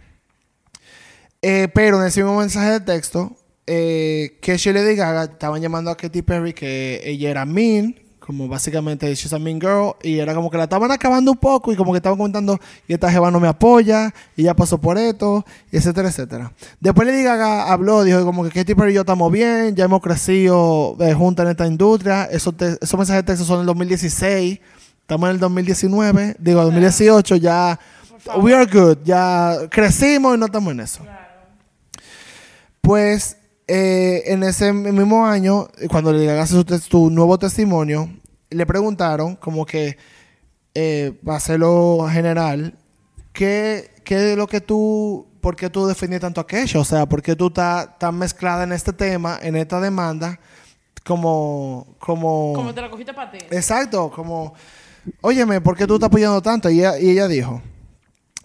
Eh, 1.41 1.67
pero 1.73 1.99
en 1.99 2.07
ese 2.07 2.21
mismo 2.21 2.37
mensaje 2.37 2.71
de 2.71 2.79
texto, 2.81 3.35
eh, 3.65 4.37
Kesha 4.41 4.69
y 4.69 4.73
Lady 4.73 4.95
Gaga 4.95 5.23
estaban 5.23 5.61
llamando 5.61 5.89
a 5.89 5.97
Katy 5.97 6.21
Perry 6.21 6.53
que 6.53 7.01
ella 7.03 7.31
era 7.31 7.45
mean, 7.45 7.95
como 8.19 8.47
básicamente 8.47 9.13
she's 9.15 9.33
a 9.33 9.39
mean 9.39 9.59
girl, 9.59 9.95
y 10.03 10.19
era 10.19 10.35
como 10.35 10.51
que 10.51 10.57
la 10.57 10.65
estaban 10.65 10.91
acabando 10.91 11.31
un 11.31 11.37
poco 11.37 11.71
y 11.71 11.75
como 11.75 11.91
que 11.91 11.97
estaban 11.97 12.17
comentando, 12.17 12.59
y 12.87 12.93
esta 12.93 13.11
jeva 13.11 13.31
no 13.31 13.39
me 13.39 13.47
apoya, 13.47 14.13
y 14.35 14.43
ya 14.43 14.55
pasó 14.55 14.77
por 14.79 14.97
esto, 14.99 15.43
y 15.71 15.77
etcétera, 15.77 16.09
etcétera. 16.09 16.53
Después 16.79 17.07
Lady 17.07 17.23
Gaga 17.23 17.71
habló, 17.71 18.03
dijo 18.03 18.23
como 18.23 18.43
que 18.43 18.51
Katy 18.51 18.75
Perry 18.75 18.91
y 18.91 18.95
yo 18.95 19.01
estamos 19.01 19.31
bien, 19.31 19.75
ya 19.75 19.85
hemos 19.85 20.01
crecido 20.01 20.95
eh, 20.99 21.13
juntas 21.13 21.45
en 21.45 21.51
esta 21.51 21.65
industria, 21.65 22.25
esos, 22.25 22.53
esos 22.59 22.97
mensajes 22.97 23.23
de 23.23 23.31
texto 23.31 23.45
son 23.45 23.59
del 23.59 23.65
2016, 23.65 24.59
estamos 25.01 25.29
en 25.29 25.35
el 25.35 25.39
2019, 25.39 26.35
digo 26.39 26.61
2018, 26.61 27.35
ya... 27.37 27.79
We 28.37 28.53
are 28.53 28.67
good. 28.67 28.99
Ya 29.03 29.57
crecimos 29.71 30.35
y 30.35 30.37
no 30.37 30.45
estamos 30.45 30.71
en 30.73 30.81
eso. 30.81 31.03
Pues 32.91 33.37
eh, 33.69 34.23
en 34.25 34.43
ese 34.43 34.73
mismo 34.73 35.25
año, 35.25 35.69
cuando 35.89 36.11
le 36.11 36.29
hagas 36.29 36.49
su, 36.49 36.61
su 36.89 37.09
nuevo 37.09 37.39
testimonio, 37.39 38.09
le 38.49 38.65
preguntaron, 38.65 39.37
como 39.37 39.65
que, 39.65 39.97
eh, 40.75 41.17
para 41.23 41.37
hacerlo 41.37 42.05
general, 42.11 42.77
¿qué, 43.31 43.91
¿qué 44.03 44.33
es 44.33 44.37
lo 44.37 44.45
que 44.45 44.59
tú, 44.59 45.25
por 45.39 45.55
qué 45.55 45.69
tú 45.69 45.87
defendías 45.87 46.19
tanto 46.19 46.41
a 46.41 46.45
Kesha? 46.45 46.79
O 46.79 46.83
sea, 46.83 47.05
¿por 47.05 47.21
qué 47.21 47.33
tú 47.33 47.47
estás 47.47 47.97
tan 47.97 48.17
mezclada 48.17 48.65
en 48.65 48.73
este 48.73 48.91
tema, 48.91 49.39
en 49.41 49.55
esta 49.55 49.79
demanda, 49.79 50.37
como... 51.05 51.95
como 51.97 52.51
Como 52.53 52.73
te 52.73 52.81
la 52.81 52.89
cogiste 52.89 53.13
para 53.13 53.31
ti. 53.31 53.37
Exacto, 53.51 54.11
como, 54.11 54.53
óyeme, 55.21 55.61
¿por 55.61 55.77
qué 55.77 55.87
tú 55.87 55.93
estás 55.93 56.07
apoyando 56.07 56.41
tanto? 56.41 56.69
Y 56.69 56.79
ella, 56.79 56.99
y 56.99 57.11
ella 57.11 57.29
dijo 57.29 57.61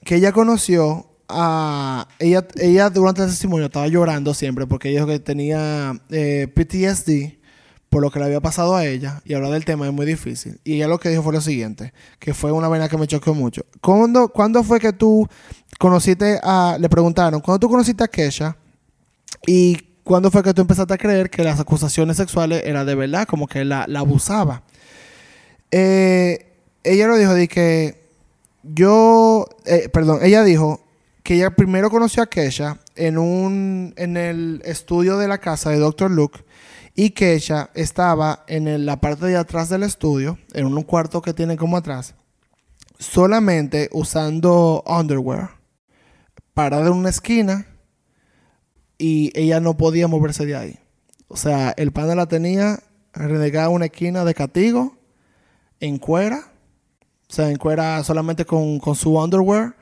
que 0.04 0.14
ella 0.14 0.30
conoció 0.30 1.15
Ella, 1.28 2.46
ella 2.56 2.90
durante 2.90 3.22
el 3.22 3.28
testimonio 3.28 3.66
estaba 3.66 3.88
llorando 3.88 4.32
siempre 4.34 4.66
porque 4.66 4.90
ella 4.90 5.00
dijo 5.00 5.08
que 5.08 5.18
tenía 5.18 6.00
eh, 6.10 6.46
PTSD 6.54 7.36
por 7.88 8.02
lo 8.02 8.10
que 8.10 8.18
le 8.18 8.26
había 8.26 8.40
pasado 8.40 8.76
a 8.76 8.84
ella 8.84 9.22
y 9.24 9.34
hablar 9.34 9.52
del 9.52 9.64
tema 9.64 9.86
es 9.86 9.92
muy 9.92 10.06
difícil. 10.06 10.60
Y 10.64 10.74
ella 10.74 10.88
lo 10.88 10.98
que 10.98 11.08
dijo 11.08 11.22
fue 11.22 11.32
lo 11.32 11.40
siguiente, 11.40 11.92
que 12.18 12.34
fue 12.34 12.52
una 12.52 12.68
vaina 12.68 12.88
que 12.88 12.98
me 12.98 13.06
chocó 13.06 13.32
mucho. 13.32 13.64
¿Cuándo, 13.80 14.28
¿cuándo 14.28 14.62
fue 14.62 14.78
que 14.80 14.92
tú 14.92 15.26
conociste 15.78 16.38
a... 16.42 16.76
Le 16.78 16.88
preguntaron, 16.88 17.40
¿cuándo 17.40 17.60
tú 17.60 17.70
conociste 17.70 18.04
a 18.04 18.08
Kesha? 18.08 18.56
¿Y 19.46 19.76
cuándo 20.04 20.30
fue 20.30 20.42
que 20.42 20.52
tú 20.52 20.60
empezaste 20.60 20.92
a 20.92 20.98
creer 20.98 21.30
que 21.30 21.42
las 21.42 21.58
acusaciones 21.58 22.16
sexuales 22.16 22.62
eran 22.64 22.86
de 22.86 22.94
verdad? 22.94 23.26
Como 23.26 23.46
que 23.46 23.64
la, 23.64 23.86
la 23.88 24.00
abusaba. 24.00 24.62
Eh, 25.70 26.52
ella 26.84 27.06
lo 27.06 27.16
dijo 27.16 27.34
de 27.34 27.48
que 27.48 28.10
yo, 28.62 29.48
eh, 29.64 29.88
perdón, 29.88 30.20
ella 30.22 30.44
dijo 30.44 30.80
que 31.26 31.34
ella 31.34 31.50
primero 31.50 31.90
conoció 31.90 32.22
a 32.22 32.26
Kesha 32.26 32.78
en 32.94 33.18
un, 33.18 33.94
en 33.96 34.16
el 34.16 34.62
estudio 34.64 35.18
de 35.18 35.26
la 35.26 35.38
casa 35.38 35.70
de 35.70 35.78
Dr. 35.78 36.08
Luke 36.08 36.44
y 36.94 37.10
Kesha 37.10 37.70
estaba 37.74 38.44
en 38.46 38.68
el- 38.68 38.86
la 38.86 39.00
parte 39.00 39.26
de 39.26 39.36
atrás 39.36 39.68
del 39.68 39.82
estudio, 39.82 40.38
en 40.54 40.66
un 40.66 40.82
cuarto 40.84 41.22
que 41.22 41.34
tiene 41.34 41.56
como 41.56 41.76
atrás, 41.76 42.14
solamente 43.00 43.88
usando 43.90 44.84
underwear, 44.86 45.50
parada 46.54 46.86
en 46.86 46.92
una 46.92 47.08
esquina 47.10 47.66
y 48.96 49.32
ella 49.34 49.58
no 49.58 49.76
podía 49.76 50.06
moverse 50.06 50.46
de 50.46 50.54
ahí. 50.54 50.78
O 51.26 51.36
sea, 51.36 51.74
el 51.76 51.90
pana 51.90 52.14
la 52.14 52.26
tenía 52.26 52.78
renegada 53.12 53.66
en 53.66 53.72
una 53.74 53.86
esquina 53.86 54.24
de 54.24 54.32
castigo, 54.32 54.96
en 55.80 55.98
cuera, 55.98 56.52
o 57.28 57.32
sea, 57.34 57.50
en 57.50 57.56
cuera 57.56 58.04
solamente 58.04 58.44
con, 58.44 58.78
con 58.78 58.94
su 58.94 59.18
underwear. 59.18 59.74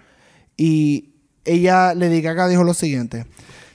Y 0.56 1.13
ella, 1.44 1.94
Lady 1.94 2.20
Gaga, 2.20 2.48
dijo 2.48 2.64
lo 2.64 2.74
siguiente. 2.74 3.26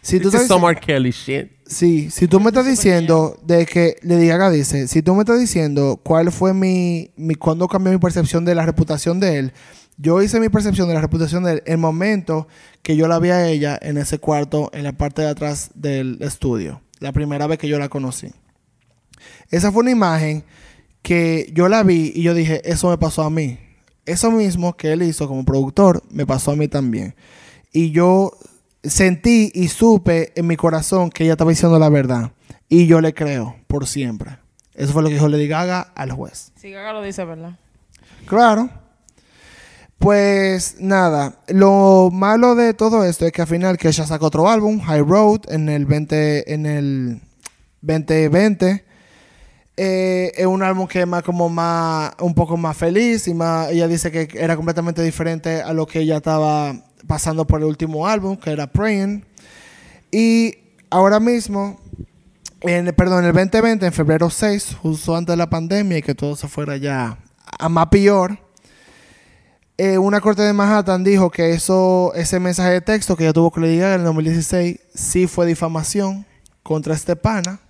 Si 0.01 0.17
tú 0.19 0.29
This 0.31 0.41
estás 0.41 0.41
is 0.43 0.47
some 0.47 0.61
diciendo- 0.67 0.69
R. 0.69 0.79
Kelly 0.85 1.11
shit. 1.11 1.51
Sí, 1.67 2.09
si 2.09 2.27
tú 2.27 2.39
me 2.39 2.47
estás 2.47 2.65
diciendo 2.65 3.37
de 3.45 3.65
que 3.65 3.97
Lady 4.01 4.27
Gaga 4.27 4.49
dice, 4.49 4.87
si 4.87 5.01
tú 5.03 5.13
me 5.13 5.21
estás 5.21 5.39
diciendo 5.39 5.99
cuál 6.03 6.31
fue 6.31 6.53
mi, 6.53 7.11
mi 7.15 7.35
cuándo 7.35 7.67
cambió 7.67 7.91
mi 7.91 7.99
percepción 7.99 8.43
de 8.45 8.55
la 8.55 8.65
reputación 8.65 9.19
de 9.19 9.37
él, 9.37 9.53
yo 9.97 10.21
hice 10.21 10.39
mi 10.39 10.47
percepción 10.49 10.87
de 10.87 10.93
la 10.95 11.01
reputación 11.01 11.43
de 11.43 11.53
él 11.53 11.63
en 11.65 11.73
el 11.73 11.77
momento 11.77 12.47
que 12.81 12.95
yo 12.95 13.07
la 13.07 13.19
vi 13.19 13.29
a 13.29 13.45
ella 13.47 13.77
en 13.81 13.97
ese 13.97 14.17
cuarto 14.17 14.71
en 14.73 14.83
la 14.83 14.93
parte 14.93 15.21
de 15.21 15.27
atrás 15.27 15.71
del 15.75 16.17
estudio, 16.21 16.81
la 16.99 17.11
primera 17.11 17.45
vez 17.45 17.59
que 17.59 17.67
yo 17.67 17.77
la 17.77 17.89
conocí. 17.89 18.31
Esa 19.51 19.71
fue 19.71 19.81
una 19.81 19.91
imagen 19.91 20.43
que 21.01 21.49
yo 21.53 21.67
la 21.69 21.83
vi 21.83 22.11
y 22.15 22.21
yo 22.23 22.33
dije, 22.33 22.61
eso 22.69 22.89
me 22.89 22.97
pasó 22.97 23.23
a 23.23 23.29
mí. 23.29 23.59
Eso 24.05 24.31
mismo 24.31 24.75
que 24.75 24.93
él 24.93 25.03
hizo 25.03 25.27
como 25.27 25.43
productor 25.45 26.01
me 26.09 26.25
pasó 26.25 26.51
a 26.51 26.55
mí 26.55 26.67
también. 26.67 27.13
Y 27.71 27.91
yo 27.91 28.31
sentí 28.83 29.51
y 29.53 29.67
supe 29.67 30.31
en 30.35 30.47
mi 30.47 30.55
corazón 30.55 31.09
que 31.09 31.23
ella 31.23 31.33
estaba 31.33 31.51
diciendo 31.51 31.77
la 31.79 31.89
verdad. 31.89 32.31
Y 32.67 32.87
yo 32.87 33.01
le 33.01 33.13
creo 33.13 33.55
por 33.67 33.87
siempre. 33.87 34.37
Eso 34.73 34.93
fue 34.93 35.01
lo 35.01 35.09
que 35.09 35.15
dijo 35.15 35.27
Lady 35.27 35.47
Gaga 35.47 35.91
al 35.95 36.11
juez. 36.11 36.51
Si 36.55 36.71
Gaga 36.71 36.93
lo 36.93 37.01
dice, 37.01 37.25
¿verdad? 37.25 37.57
Claro. 38.25 38.69
Pues 39.97 40.77
nada, 40.79 41.39
lo 41.49 42.09
malo 42.09 42.55
de 42.55 42.73
todo 42.73 43.03
esto 43.03 43.25
es 43.25 43.33
que 43.33 43.41
al 43.41 43.49
final 43.49 43.77
que 43.77 43.89
ella 43.89 44.07
sacó 44.07 44.27
otro 44.27 44.47
álbum, 44.47 44.79
High 44.79 45.01
Road, 45.01 45.41
en 45.49 45.67
el 45.67 45.85
20, 45.85 46.53
en 46.53 46.65
el 46.65 47.21
2020. 47.81 48.85
Eh, 49.81 50.33
es 50.35 50.45
un 50.45 50.61
álbum 50.61 50.87
que 50.87 50.99
es 50.99 51.07
más 51.07 51.23
como 51.23 51.47
más, 51.47 52.11
un 52.19 52.33
poco 52.33 52.57
más 52.57 52.75
feliz 52.75 53.29
y 53.29 53.33
más, 53.33 53.69
ella 53.71 53.87
dice 53.87 54.11
que 54.11 54.27
era 54.37 54.57
completamente 54.57 55.01
diferente 55.01 55.61
a 55.61 55.71
lo 55.71 55.87
que 55.87 55.99
ella 55.99 56.17
estaba 56.17 56.75
pasando 57.07 57.47
por 57.47 57.61
el 57.61 57.65
último 57.67 58.05
álbum, 58.05 58.35
que 58.35 58.51
era 58.51 58.67
Praying. 58.67 59.23
Y 60.11 60.57
ahora 60.89 61.21
mismo, 61.21 61.79
en, 62.59 62.93
perdón, 62.93 63.23
el 63.23 63.31
2020, 63.31 63.85
en 63.85 63.93
febrero 63.93 64.29
6, 64.29 64.75
justo 64.81 65.15
antes 65.15 65.31
de 65.31 65.37
la 65.37 65.49
pandemia 65.49 65.99
y 65.99 66.01
que 66.01 66.13
todo 66.13 66.35
se 66.35 66.49
fuera 66.49 66.75
ya 66.75 67.17
a 67.57 67.69
más 67.69 67.87
peor, 67.87 68.37
eh, 69.77 69.97
una 69.97 70.19
corte 70.19 70.41
de 70.41 70.51
Manhattan 70.51 71.05
dijo 71.05 71.31
que 71.31 71.51
eso, 71.51 72.11
ese 72.15 72.41
mensaje 72.41 72.71
de 72.71 72.81
texto 72.81 73.15
que 73.15 73.23
ella 73.23 73.31
tuvo 73.31 73.49
que 73.49 73.61
le 73.61 73.69
diga 73.69 73.93
en 73.93 74.01
el 74.01 74.07
2016 74.07 74.77
sí 74.93 75.25
fue 75.25 75.45
difamación 75.45 76.25
contra 76.63 76.93
este 76.93 77.15
pana. 77.15 77.61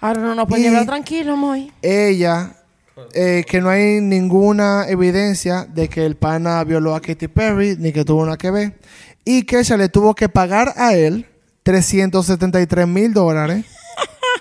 Ahora 0.00 0.20
no 0.20 0.34
nos 0.34 0.46
pueden 0.48 0.66
Y- 0.66 0.68
llevar 0.70 0.86
tranquilo, 0.86 1.36
Moy. 1.36 1.72
Ella, 1.82 2.52
eh, 3.14 3.44
que 3.48 3.60
no 3.60 3.68
hay 3.70 4.00
ninguna 4.00 4.86
evidencia 4.88 5.64
de 5.64 5.88
que 5.88 6.04
el 6.04 6.16
pana 6.16 6.62
violó 6.64 6.94
a 6.94 7.00
Katy 7.00 7.28
Perry 7.28 7.76
ni 7.78 7.92
que 7.92 8.04
tuvo 8.04 8.24
nada 8.24 8.36
que 8.36 8.50
ver. 8.50 8.78
Y 9.24 9.42
que 9.44 9.58
ella 9.60 9.76
le 9.76 9.88
tuvo 9.88 10.14
que 10.14 10.28
pagar 10.28 10.72
a 10.76 10.94
él 10.94 11.26
373 11.62 12.86
mil 12.86 13.12
dólares 13.12 13.64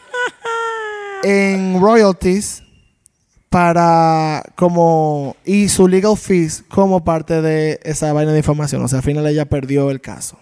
en 1.23 1.79
royalties 1.81 2.61
para 3.49 4.43
como 4.55 5.35
y 5.45 5.69
su 5.69 5.87
legal 5.87 6.17
fees 6.17 6.63
como 6.69 7.03
parte 7.03 7.41
de 7.41 7.79
esa 7.83 8.11
vaina 8.13 8.31
de 8.33 8.39
información. 8.39 8.83
O 8.83 8.87
sea, 8.87 8.99
al 8.99 9.03
final 9.05 9.25
ella 9.25 9.45
perdió 9.45 9.89
el 9.89 10.01
caso. 10.01 10.37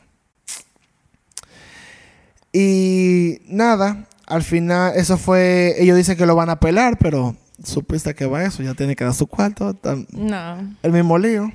Y 2.51 3.39
nada, 3.47 4.07
al 4.33 4.43
final 4.43 4.93
eso 4.95 5.17
fue, 5.17 5.75
ellos 5.77 5.95
dicen 5.97 6.17
que 6.17 6.25
lo 6.25 6.35
van 6.35 6.49
a 6.49 6.53
apelar, 6.53 6.97
pero 6.97 7.35
supiste 7.63 8.13
que 8.15 8.25
va 8.25 8.43
eso, 8.43 8.63
ya 8.63 8.73
tiene 8.73 8.95
que 8.95 9.03
dar 9.03 9.13
su 9.13 9.27
cuarto, 9.27 9.73
tan- 9.73 10.07
No. 10.11 10.75
el 10.81 10.91
mismo 10.91 11.17
lío. 11.17 11.51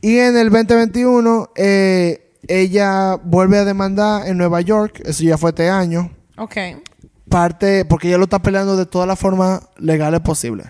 Y 0.00 0.18
en 0.18 0.36
el 0.36 0.50
2021, 0.50 1.50
eh, 1.56 2.32
ella 2.48 3.16
vuelve 3.22 3.58
a 3.58 3.64
demandar 3.64 4.26
en 4.28 4.38
Nueva 4.38 4.60
York, 4.60 5.02
eso 5.04 5.24
ya 5.24 5.36
fue 5.38 5.50
este 5.50 5.68
año, 5.68 6.10
Ok. 6.38 6.56
parte, 7.28 7.84
porque 7.84 8.08
ella 8.08 8.18
lo 8.18 8.24
está 8.24 8.38
peleando 8.40 8.76
de 8.76 8.86
todas 8.86 9.08
las 9.08 9.18
formas 9.18 9.60
legales 9.78 10.20
posibles. 10.20 10.68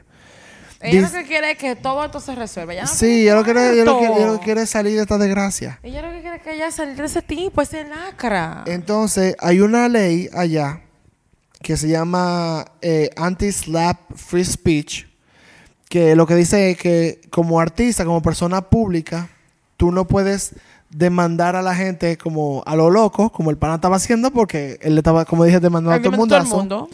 Ella 0.80 1.00
lo 1.02 1.10
que 1.10 1.24
quiere 1.24 1.52
es 1.52 1.58
que 1.58 1.74
todo 1.74 2.04
esto 2.04 2.20
se 2.20 2.34
resuelva. 2.34 2.72
Ella 2.74 2.82
no 2.82 2.88
Sí, 2.88 3.22
ella 3.22 3.34
lo, 3.34 3.42
quiere, 3.44 3.72
ella, 3.72 3.84
lo 3.84 3.92
tanto. 3.92 3.98
quiere, 3.98 4.14
ella 4.22 4.26
lo 4.32 4.40
quiere 4.40 4.66
salir 4.66 4.94
de 4.94 5.02
esta 5.02 5.18
desgracia. 5.18 5.80
Ella 5.82 6.02
lo 6.02 6.12
que 6.12 6.20
quiere 6.20 6.36
es 6.36 6.42
que 6.42 6.54
ella 6.54 6.70
salga 6.70 6.94
de 6.94 7.04
ese 7.06 7.22
tipo, 7.22 7.60
ese 7.62 7.84
lacra. 7.84 8.62
Entonces, 8.66 9.34
hay 9.40 9.60
una 9.60 9.88
ley 9.88 10.28
allá 10.32 10.82
que 11.62 11.76
se 11.76 11.88
llama 11.88 12.64
eh, 12.82 13.10
Anti-Slap 13.16 14.14
Free 14.14 14.44
Speech, 14.44 15.06
que 15.88 16.14
lo 16.16 16.26
que 16.26 16.34
dice 16.34 16.70
es 16.70 16.78
que 16.78 17.20
como 17.30 17.60
artista, 17.60 18.04
como 18.04 18.22
persona 18.22 18.62
pública, 18.62 19.28
tú 19.76 19.92
no 19.92 20.06
puedes 20.06 20.54
demandar 20.90 21.56
a 21.56 21.62
la 21.62 21.74
gente 21.74 22.16
como 22.16 22.62
a 22.66 22.76
lo 22.76 22.90
loco, 22.90 23.30
como 23.30 23.50
el 23.50 23.56
pana 23.56 23.76
estaba 23.76 23.96
haciendo, 23.96 24.30
porque 24.30 24.78
él 24.82 24.94
le 24.94 25.00
estaba, 25.00 25.24
como 25.24 25.44
dije, 25.44 25.60
demandando 25.60 25.96
a 25.96 26.02
todo 26.02 26.36
el 26.36 26.46
mundo. 26.46 26.88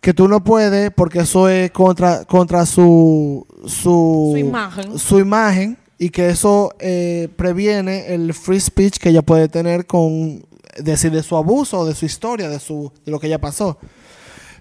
Que 0.00 0.12
tú 0.12 0.28
no 0.28 0.44
puedes, 0.44 0.90
porque 0.90 1.20
eso 1.20 1.48
es 1.48 1.70
contra, 1.70 2.24
contra 2.26 2.66
su, 2.66 3.46
su, 3.66 4.30
Su 4.32 4.36
imagen. 4.36 4.98
su 4.98 5.18
imagen, 5.18 5.78
y 5.98 6.10
que 6.10 6.28
eso 6.28 6.74
eh, 6.78 7.28
previene 7.36 8.14
el 8.14 8.34
free 8.34 8.60
speech 8.60 8.98
que 8.98 9.08
ella 9.08 9.22
puede 9.22 9.48
tener 9.48 9.86
con 9.86 10.44
decir 10.78 11.12
de 11.12 11.22
su 11.22 11.36
abuso, 11.36 11.86
de 11.86 11.94
su 11.94 12.06
historia, 12.06 12.48
de 12.48 12.60
su 12.60 12.92
de 13.04 13.10
lo 13.10 13.20
que 13.20 13.26
ella 13.26 13.40
pasó. 13.40 13.78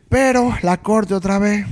Pero 0.09 0.53
la 0.61 0.77
corte 0.81 1.13
otra 1.13 1.39
vez 1.39 1.65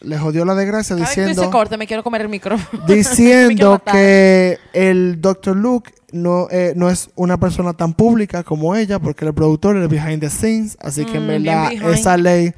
le 0.00 0.18
jodió 0.18 0.44
la 0.44 0.54
desgracia 0.54 0.96
Cada 0.96 1.06
vez 1.08 1.16
diciendo 1.16 1.50
corte, 1.50 1.76
me 1.76 1.86
quiero 1.86 2.02
comer 2.02 2.22
el 2.22 2.28
micrófono. 2.28 2.84
diciendo 2.88 3.82
que 3.90 4.58
el 4.72 5.20
Dr. 5.20 5.56
Luke 5.56 5.92
no, 6.12 6.48
eh, 6.50 6.72
no 6.76 6.90
es 6.90 7.10
una 7.14 7.38
persona 7.38 7.74
tan 7.74 7.94
pública 7.94 8.42
como 8.42 8.74
ella, 8.74 8.98
porque 8.98 9.24
el 9.24 9.34
productor 9.34 9.76
es 9.76 9.88
behind 9.88 10.20
the 10.20 10.30
scenes, 10.30 10.76
así 10.80 11.04
que 11.04 11.20
Mm, 11.20 11.26
verdad 11.26 11.72
esa 11.92 12.16
ley, 12.16 12.52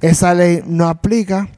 esa 0.00 0.34
ley 0.34 0.62
no 0.66 0.88
aplica. 0.88 1.48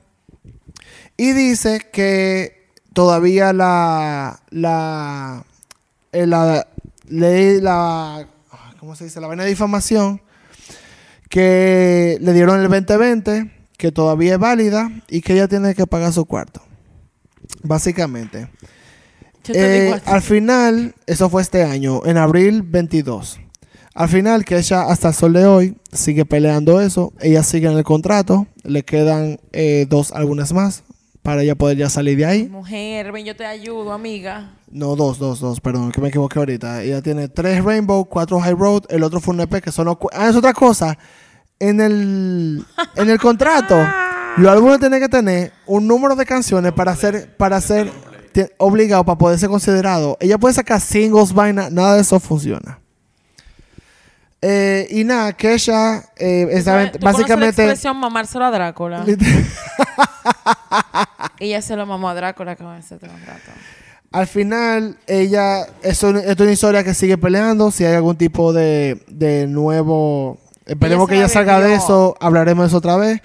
Y 1.17 1.33
dice 1.33 1.81
que 1.93 2.71
todavía 2.93 3.53
la, 3.53 4.41
la, 4.51 5.45
eh, 6.13 6.27
la 6.27 6.67
ley, 7.09 7.61
la, 7.61 8.27
¿cómo 8.79 8.95
se 8.95 9.05
dice? 9.05 9.21
La 9.21 9.27
vaina 9.27 9.45
de 9.45 9.51
difamación 9.51 10.23
que 11.29 12.17
le 12.21 12.33
dieron 12.33 12.61
el 12.61 12.69
2020, 12.69 13.51
que 13.77 13.93
todavía 13.93 14.35
es 14.35 14.39
válida 14.39 14.91
y 15.09 15.21
que 15.21 15.35
ella 15.35 15.49
tiene 15.49 15.75
que 15.75 15.87
pagar 15.87 16.13
su 16.13 16.25
cuarto. 16.25 16.63
Básicamente. 17.63 18.49
Eh, 19.49 19.99
al 20.05 20.23
final, 20.23 20.95
eso 21.07 21.29
fue 21.31 21.43
este 21.43 21.65
año, 21.65 22.03
en 22.05 22.19
abril 22.19 22.63
22. 22.63 23.41
Al 23.95 24.09
final, 24.09 24.45
que 24.45 24.59
ella 24.59 24.83
hasta 24.83 25.09
el 25.09 25.15
sol 25.15 25.33
de 25.33 25.47
hoy 25.47 25.77
sigue 25.93 26.25
peleando 26.25 26.81
eso. 26.81 27.13
Ella 27.21 27.43
sigue 27.43 27.69
en 27.69 27.77
el 27.77 27.85
contrato. 27.85 28.47
Le 28.63 28.85
quedan 28.85 29.41
eh, 29.53 29.87
dos 29.89 30.13
álbumes 30.13 30.53
más 30.53 30.85
para 31.29 31.43
ella 31.43 31.55
poder 31.55 31.77
ya 31.77 31.91
salir 31.91 32.17
de 32.17 32.25
ahí. 32.25 32.49
Mujer, 32.49 33.13
ven, 33.13 33.23
yo 33.23 33.37
te 33.37 33.45
ayudo, 33.45 33.93
amiga. 33.93 34.51
No, 34.71 34.97
dos, 34.97 35.19
dos, 35.19 35.41
dos, 35.41 35.61
perdón, 35.61 35.93
que 35.93 36.01
me 36.01 36.09
equivoqué 36.09 36.39
ahorita. 36.39 36.83
Ella 36.83 37.03
tiene 37.03 37.29
tres 37.29 37.63
Rainbow, 37.63 38.07
cuatro 38.07 38.41
High 38.41 38.55
Road, 38.55 38.85
el 38.89 39.03
otro 39.03 39.21
fue 39.21 39.35
un 39.35 39.43
EP 39.43 39.63
que 39.63 39.71
son... 39.71 39.95
Ah, 40.13 40.31
es 40.31 40.37
otra 40.37 40.55
cosa. 40.55 40.97
En 41.59 41.83
el, 41.83 42.65
en 42.97 43.11
el 43.11 43.19
contrato, 43.19 43.77
los 44.39 44.51
álbumes 44.51 44.81
tienen 44.81 45.01
que 45.01 45.09
tener 45.11 45.53
un 45.67 45.87
número 45.87 46.17
de 46.17 46.25
canciones 46.25 46.73
para 46.73 46.97
ser, 46.97 47.37
para 47.37 47.61
ser 47.61 47.93
obligado, 48.57 49.05
para 49.05 49.19
poder 49.19 49.39
ser 49.39 49.51
considerado. 49.51 50.17
Ella 50.21 50.39
puede 50.39 50.55
sacar 50.55 50.81
singles, 50.81 51.35
vaina, 51.35 51.69
nada 51.69 51.97
de 51.97 52.01
eso 52.01 52.19
funciona. 52.21 52.81
Eh, 54.41 54.87
y 54.91 55.05
nada, 55.05 55.33
que 55.33 55.55
ella, 55.55 56.05
eh, 56.17 56.47
esa- 56.53 56.93
¿Tú 56.93 56.99
la 57.01 57.11
básicamente... 57.11 57.63
expresión 57.63 57.97
mamárselo 57.99 58.45
a 58.45 58.51
Drácula. 58.51 59.05
Ella 61.41 61.63
se 61.63 61.77
lo 61.77 61.87
mamó 61.87 62.09
a 62.09 62.15
Drácula 62.15 62.57
con 62.57 62.75
ese 62.77 62.99
contrato. 62.99 63.51
Al 64.11 64.27
final, 64.27 64.97
ella, 65.07 65.67
esto, 65.83 66.11
esto 66.17 66.31
es 66.33 66.41
una 66.41 66.53
historia 66.53 66.85
que 66.85 66.95
sigue 66.95 67.19
peleando. 67.19 67.71
Si 67.71 67.85
hay 67.85 67.95
algún 67.95 68.17
tipo 68.17 68.53
de, 68.53 69.03
de 69.09 69.47
nuevo, 69.47 70.39
esperemos 70.67 71.05
Ella 71.05 71.09
que 71.09 71.15
ella 71.17 71.23
la 71.27 71.29
salga 71.29 71.61
de 71.61 71.75
eso, 71.75 72.17
hablaremos 72.21 72.65
de 72.65 72.69
eso 72.69 72.79
otra 72.79 72.97
vez. 72.97 73.21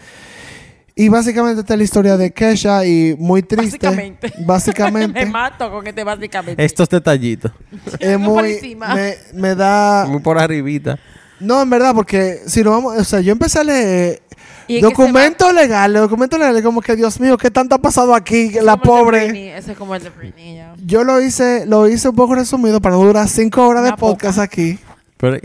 Y 0.95 1.09
básicamente 1.09 1.61
esta 1.61 1.73
es 1.73 1.77
la 1.79 1.83
historia 1.83 2.17
de 2.17 2.31
Kesha 2.31 2.85
y 2.85 3.15
muy 3.17 3.41
triste. 3.41 3.77
Básicamente. 3.87 4.33
Básicamente. 4.45 5.19
Me 5.25 5.31
mato 5.31 5.71
con 5.71 5.87
este 5.87 6.03
básicamente. 6.03 6.63
Estos 6.63 6.87
detallitos. 6.89 7.51
es 7.99 8.19
Muy 8.19 8.77
me, 8.77 9.15
me 9.33 9.55
da... 9.55 10.05
Muy 10.07 10.21
por 10.21 10.37
arribita. 10.37 10.99
No, 11.39 11.61
en 11.61 11.69
verdad, 11.69 11.93
porque 11.95 12.41
si 12.45 12.63
no 12.63 12.71
vamos, 12.71 12.95
o 12.97 13.03
sea, 13.03 13.19
yo 13.21 13.31
empecé 13.31 13.59
a 13.59 13.63
leer 13.63 14.21
es 14.67 14.81
documentos 14.81 15.53
legales, 15.53 16.01
documentos 16.01 16.39
legales, 16.39 16.61
como 16.63 16.79
que 16.81 16.95
Dios 16.95 17.19
mío, 17.19 17.37
¿qué 17.37 17.51
tanto 17.51 17.75
ha 17.75 17.79
pasado 17.79 18.15
aquí? 18.15 18.53
va- 18.55 18.61
La 18.61 18.77
como 18.77 18.93
el 18.95 18.99
de 18.99 19.03
pobre. 19.03 19.19
Britney, 19.25 19.47
Ese 19.49 19.71
es 19.73 19.77
como 19.77 19.95
el 19.95 20.03
de 20.03 20.09
Britney, 20.09 20.55
ya. 20.55 20.73
Yo 20.85 21.03
lo 21.03 21.19
hice, 21.21 21.65
lo 21.65 21.89
hice 21.89 22.07
un 22.09 22.15
poco 22.15 22.35
resumido 22.35 22.79
para 22.79 22.95
no 22.95 23.03
durar 23.03 23.27
cinco 23.27 23.67
horas 23.67 23.83
de 23.83 23.89
poca. 23.91 23.99
podcast 24.01 24.39
aquí. 24.39 24.79
Pero 25.17 25.37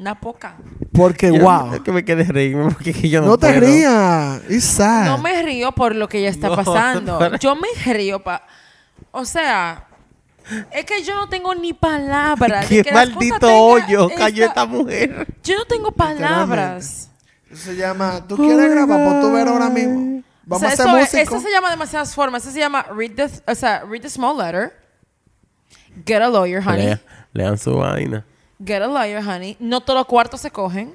Una 0.00 0.18
poca. 0.18 0.56
Porque, 0.92 1.26
Yo- 1.32 1.42
wow. 1.44 1.74
Es 1.74 1.80
que 1.80 1.92
me 1.92 2.02
quedé 2.04 2.24
reírme 2.24 2.70
porque 2.72 2.92
que 2.94 3.08
yo 3.10 3.20
no 3.20 3.26
No 3.28 3.38
te 3.38 3.48
puedo. 3.48 3.60
rías. 3.60 4.40
It's 4.48 4.64
sad. 4.64 5.04
No 5.04 5.18
me 5.18 5.42
río 5.42 5.72
por 5.72 5.94
lo 5.94 6.08
que 6.08 6.22
ya 6.22 6.30
está 6.30 6.48
No, 6.48 6.56
pasando. 6.56 7.18
para- 7.18 7.38
Yo 7.38 7.54
me 7.54 7.68
río 7.92 8.22
pa... 8.22 8.42
O 9.12 9.24
sea... 9.26 9.86
Es 10.72 10.84
que 10.86 11.02
yo 11.04 11.14
no 11.14 11.28
tengo 11.28 11.54
ni 11.54 11.74
palabras. 11.74 12.68
de 12.68 12.76
Qué 12.76 12.82
que 12.82 12.90
las 12.90 13.10
cosas 13.10 13.14
maldito 13.14 13.38
tengan 13.46 13.54
hoyo 13.60 14.08
esta- 14.08 14.18
cayó 14.24 14.44
esta 14.46 14.64
mujer. 14.66 15.26
Yo 15.44 15.58
no 15.58 15.64
tengo 15.66 15.92
palabras. 15.92 17.10
Eso 17.50 17.62
se 17.70 17.76
llama, 17.76 18.24
¿tú 18.26 18.36
quieres 18.36 18.70
grabar? 18.70 19.04
Pues 19.06 19.20
tú 19.20 19.32
ver 19.32 19.48
ahora 19.48 19.68
mismo. 19.68 20.20
O 20.20 20.22
Vamos 20.46 20.60
sea, 20.60 20.70
a 20.70 20.72
hacer 20.72 20.86
eso, 20.86 20.96
es- 20.96 21.14
músico. 21.14 21.36
eso 21.36 21.46
se 21.46 21.52
llama 21.52 21.70
demasiadas 21.70 22.14
formas. 22.14 22.42
Eso 22.42 22.52
se 22.52 22.58
llama 22.58 22.84
read 22.96 23.10
the, 23.14 23.28
o 23.46 23.54
sea, 23.54 23.84
read 23.84 24.00
the 24.00 24.08
small 24.10 24.36
letter. 24.38 24.72
Get 26.06 26.22
a 26.22 26.28
lawyer, 26.28 26.62
honey. 26.66 26.86
Lea- 26.86 27.00
lean 27.34 27.58
su 27.58 27.74
vaina. 27.76 28.24
Get 28.64 28.82
a 28.82 28.86
lawyer, 28.86 29.22
honey. 29.22 29.56
No 29.58 29.80
todos 29.80 29.98
los 30.00 30.06
cuartos 30.06 30.40
se 30.40 30.50
cogen. 30.50 30.94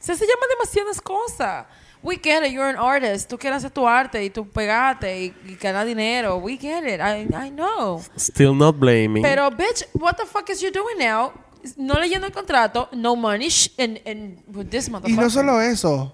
O 0.00 0.04
sea, 0.04 0.16
se 0.16 0.26
llama 0.26 0.46
demasiadas 0.50 1.00
cosas. 1.00 1.66
We 2.02 2.16
get 2.16 2.42
it, 2.44 2.50
you're 2.52 2.68
an 2.68 2.76
artist. 2.76 3.28
Tú 3.30 3.38
quieres 3.38 3.58
hacer 3.58 3.70
tu 3.70 3.86
arte 3.86 4.24
y 4.24 4.30
tú 4.30 4.48
pegate 4.48 5.22
y, 5.22 5.34
y 5.46 5.54
ganar 5.54 5.86
dinero. 5.86 6.36
We 6.38 6.56
get 6.56 6.82
it. 6.84 7.00
I, 7.00 7.28
I 7.46 7.50
know. 7.50 8.02
Still 8.16 8.54
not 8.56 8.76
blaming. 8.76 9.22
Pero, 9.22 9.48
bitch, 9.50 9.84
what 9.94 10.14
the 10.16 10.26
fuck 10.26 10.48
is 10.50 10.60
you 10.60 10.72
doing 10.72 10.98
now? 10.98 11.32
No 11.76 11.94
leyendo 11.94 12.26
el 12.26 12.32
contrato, 12.32 12.88
no 12.92 13.14
money, 13.14 13.48
sh- 13.48 13.70
and, 13.78 14.00
and 14.04 14.42
with 14.48 14.66
this 14.70 14.88
Y 14.88 14.90
motherfucker. 14.90 15.22
no 15.22 15.30
solo 15.30 15.60
eso. 15.60 16.12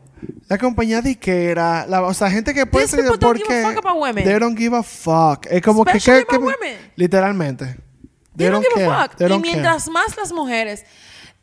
La 0.48 0.58
compañía 0.58 1.00
disquera, 1.00 1.86
la, 1.86 2.02
o 2.02 2.12
sea, 2.12 2.30
gente 2.30 2.52
que 2.52 2.66
puede 2.66 2.84
These 2.84 2.96
ser 2.96 3.04
people 3.06 3.18
don't 3.18 3.38
porque 3.38 3.54
give 3.54 3.64
a 3.64 3.70
fuck 3.74 3.78
about 3.86 3.96
women. 4.02 4.24
they 4.24 4.38
don't 4.38 4.58
give 4.58 4.76
a 4.76 4.82
fuck. 4.82 5.46
Es 5.50 5.62
como 5.62 5.86
que, 5.86 5.92
Especially 5.96 6.26
que- 6.26 6.36
que- 6.36 6.44
women. 6.44 6.92
literalmente. 6.96 7.76
They, 8.38 8.48
don't, 8.50 8.64
give 8.64 8.86
a 8.86 9.02
fuck. 9.08 9.14
Y 9.20 9.24
care. 9.26 9.38
mientras 9.38 9.88
más 9.88 10.16
las 10.16 10.32
mujeres 10.32 10.84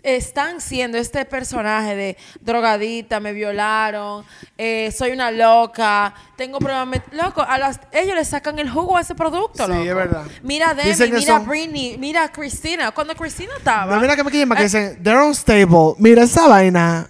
están 0.01 0.61
siendo 0.61 0.97
este 0.99 1.25
personaje 1.25 1.95
de 1.95 2.17
drogadita, 2.39 3.19
me 3.19 3.33
violaron, 3.33 4.23
eh, 4.55 4.93
soy 4.95 5.11
una 5.11 5.31
loca, 5.31 6.13
tengo 6.37 6.59
problemas. 6.59 7.01
Loco, 7.11 7.41
a 7.41 7.57
las, 7.57 7.79
ellos 7.91 8.15
le 8.15 8.23
sacan 8.23 8.59
el 8.59 8.69
jugo 8.69 8.97
a 8.97 9.01
ese 9.01 9.15
producto, 9.15 9.65
Sí, 9.65 9.71
loco. 9.71 9.83
es 9.83 9.95
verdad. 9.95 10.25
Mira 10.43 10.69
a 10.69 10.73
Demi, 10.75 10.89
Dicen 10.89 11.11
mira 11.13 11.35
a 11.37 11.39
Britney, 11.39 11.97
mira 11.97 12.23
a 12.25 12.31
Cristina. 12.31 12.91
Cuando 12.91 13.15
Cristina 13.15 13.53
estaba. 13.57 13.95
No, 13.95 13.99
mira 14.01 14.15
que 14.15 14.23
me 14.23 14.31
llama 14.31 14.55
que 14.55 14.61
Eh, 14.61 14.65
dicen, 14.65 15.03
they're 15.03 15.21
unstable. 15.23 15.95
Mira 15.97 16.23
esa 16.23 16.47
vaina. 16.47 17.07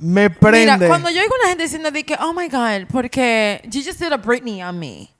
Me 0.00 0.28
prende. 0.30 0.74
Mira, 0.76 0.88
cuando 0.88 1.10
yo 1.10 1.20
oigo 1.20 1.34
una 1.40 1.48
gente 1.50 1.64
diciendo 1.64 1.90
de 1.90 2.04
que, 2.04 2.16
oh 2.20 2.32
my 2.32 2.48
God, 2.48 2.88
porque 2.90 3.60
you 3.70 3.80
just 3.82 4.00
did 4.00 4.12
a 4.12 4.16
Britney 4.16 4.60
on 4.62 4.78
me. 4.78 5.10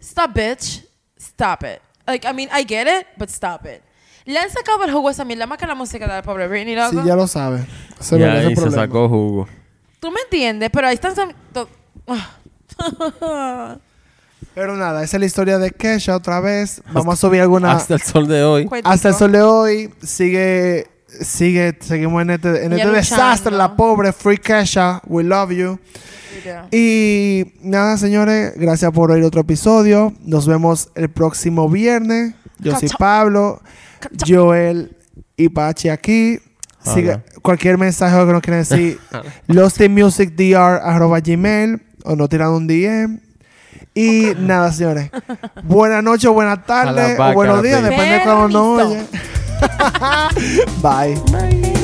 Stop, 0.00 0.32
bitch. 0.34 0.84
Stop 1.18 1.64
it. 1.64 1.80
Like, 2.06 2.26
I 2.28 2.32
mean, 2.32 2.48
I 2.52 2.64
get 2.66 2.86
it, 2.86 3.06
but 3.18 3.28
stop 3.30 3.66
it. 3.66 3.82
Le 4.24 4.38
han 4.38 4.50
sacado 4.50 4.82
el 4.84 4.92
jugo 4.92 5.08
a 5.08 5.12
esa 5.12 5.24
mierda 5.24 5.46
más 5.46 5.58
que 5.58 5.66
la 5.66 5.74
música 5.74 6.06
de 6.06 6.12
la 6.14 6.22
pobre 6.22 6.48
Britney, 6.48 6.74
loco. 6.74 6.90
Sí, 7.00 7.06
ya 7.06 7.14
lo 7.16 7.26
sabes. 7.28 7.62
Ese 8.00 8.18
y 8.18 8.22
es 8.22 8.28
el 8.44 8.48
se 8.50 8.54
problema. 8.62 8.82
sacó 8.82 9.08
jugo. 9.08 9.48
Tú 10.00 10.10
me 10.10 10.20
entiendes, 10.22 10.70
pero 10.72 10.88
ahí 10.88 10.94
están... 10.94 11.14
sam- 11.14 11.34
to- 11.52 11.68
Ah. 12.08 12.30
Pero 14.54 14.76
nada, 14.76 15.02
esa 15.02 15.16
es 15.16 15.20
la 15.20 15.26
historia 15.26 15.58
de 15.58 15.70
Kesha 15.70 16.16
otra 16.16 16.40
vez. 16.40 16.82
Vamos 16.92 17.14
a 17.14 17.16
subir 17.16 17.40
alguna... 17.42 17.72
Hasta 17.72 17.94
el 17.94 18.02
sol 18.02 18.26
de 18.26 18.42
hoy. 18.42 18.64
Cuéntico. 18.66 18.90
Hasta 18.92 19.08
el 19.10 19.14
sol 19.14 19.32
de 19.32 19.42
hoy 19.42 19.92
sigue, 20.02 20.86
sigue, 21.24 21.76
seguimos 21.80 22.22
en 22.22 22.30
este, 22.30 22.64
en 22.64 22.72
este 22.72 22.90
desastre, 22.90 23.52
la 23.52 23.76
pobre 23.76 24.12
Free 24.12 24.38
Kesha, 24.38 25.00
we 25.06 25.22
love 25.24 25.50
you. 25.50 25.78
Y 26.70 27.54
nada, 27.62 27.96
señores, 27.96 28.52
gracias 28.56 28.92
por 28.92 29.10
oír 29.10 29.24
otro 29.24 29.40
episodio. 29.40 30.12
Nos 30.22 30.46
vemos 30.46 30.90
el 30.94 31.08
próximo 31.08 31.68
viernes. 31.68 32.34
Yo 32.58 32.78
soy. 32.78 32.88
Pablo. 32.98 33.60
Joel 34.26 34.96
y 35.36 35.48
Pachi 35.48 35.88
aquí. 35.88 36.38
Siga- 36.84 37.14
Hola. 37.14 37.40
cualquier 37.42 37.78
mensaje 37.78 38.16
que 38.16 38.32
nos 38.32 38.42
quieran 38.42 38.60
decir, 38.60 38.98
gmail 41.24 41.82
o 42.04 42.16
no 42.16 42.28
tiran 42.28 42.50
un 42.50 42.66
DM. 42.68 43.20
Y 43.94 44.32
nada, 44.38 44.70
señores. 44.72 45.10
Buenas 45.64 46.04
noches, 46.04 46.30
buenas 46.30 46.64
tardes 46.66 47.18
o 47.18 47.32
buenos 47.32 47.62
días, 47.62 47.82
depende 47.82 48.14
de 48.18 48.22
cuando 48.22 48.48
nos 48.48 48.86
oyen. 48.86 49.06
Bye. 50.82 51.16
Bye. 51.32 51.75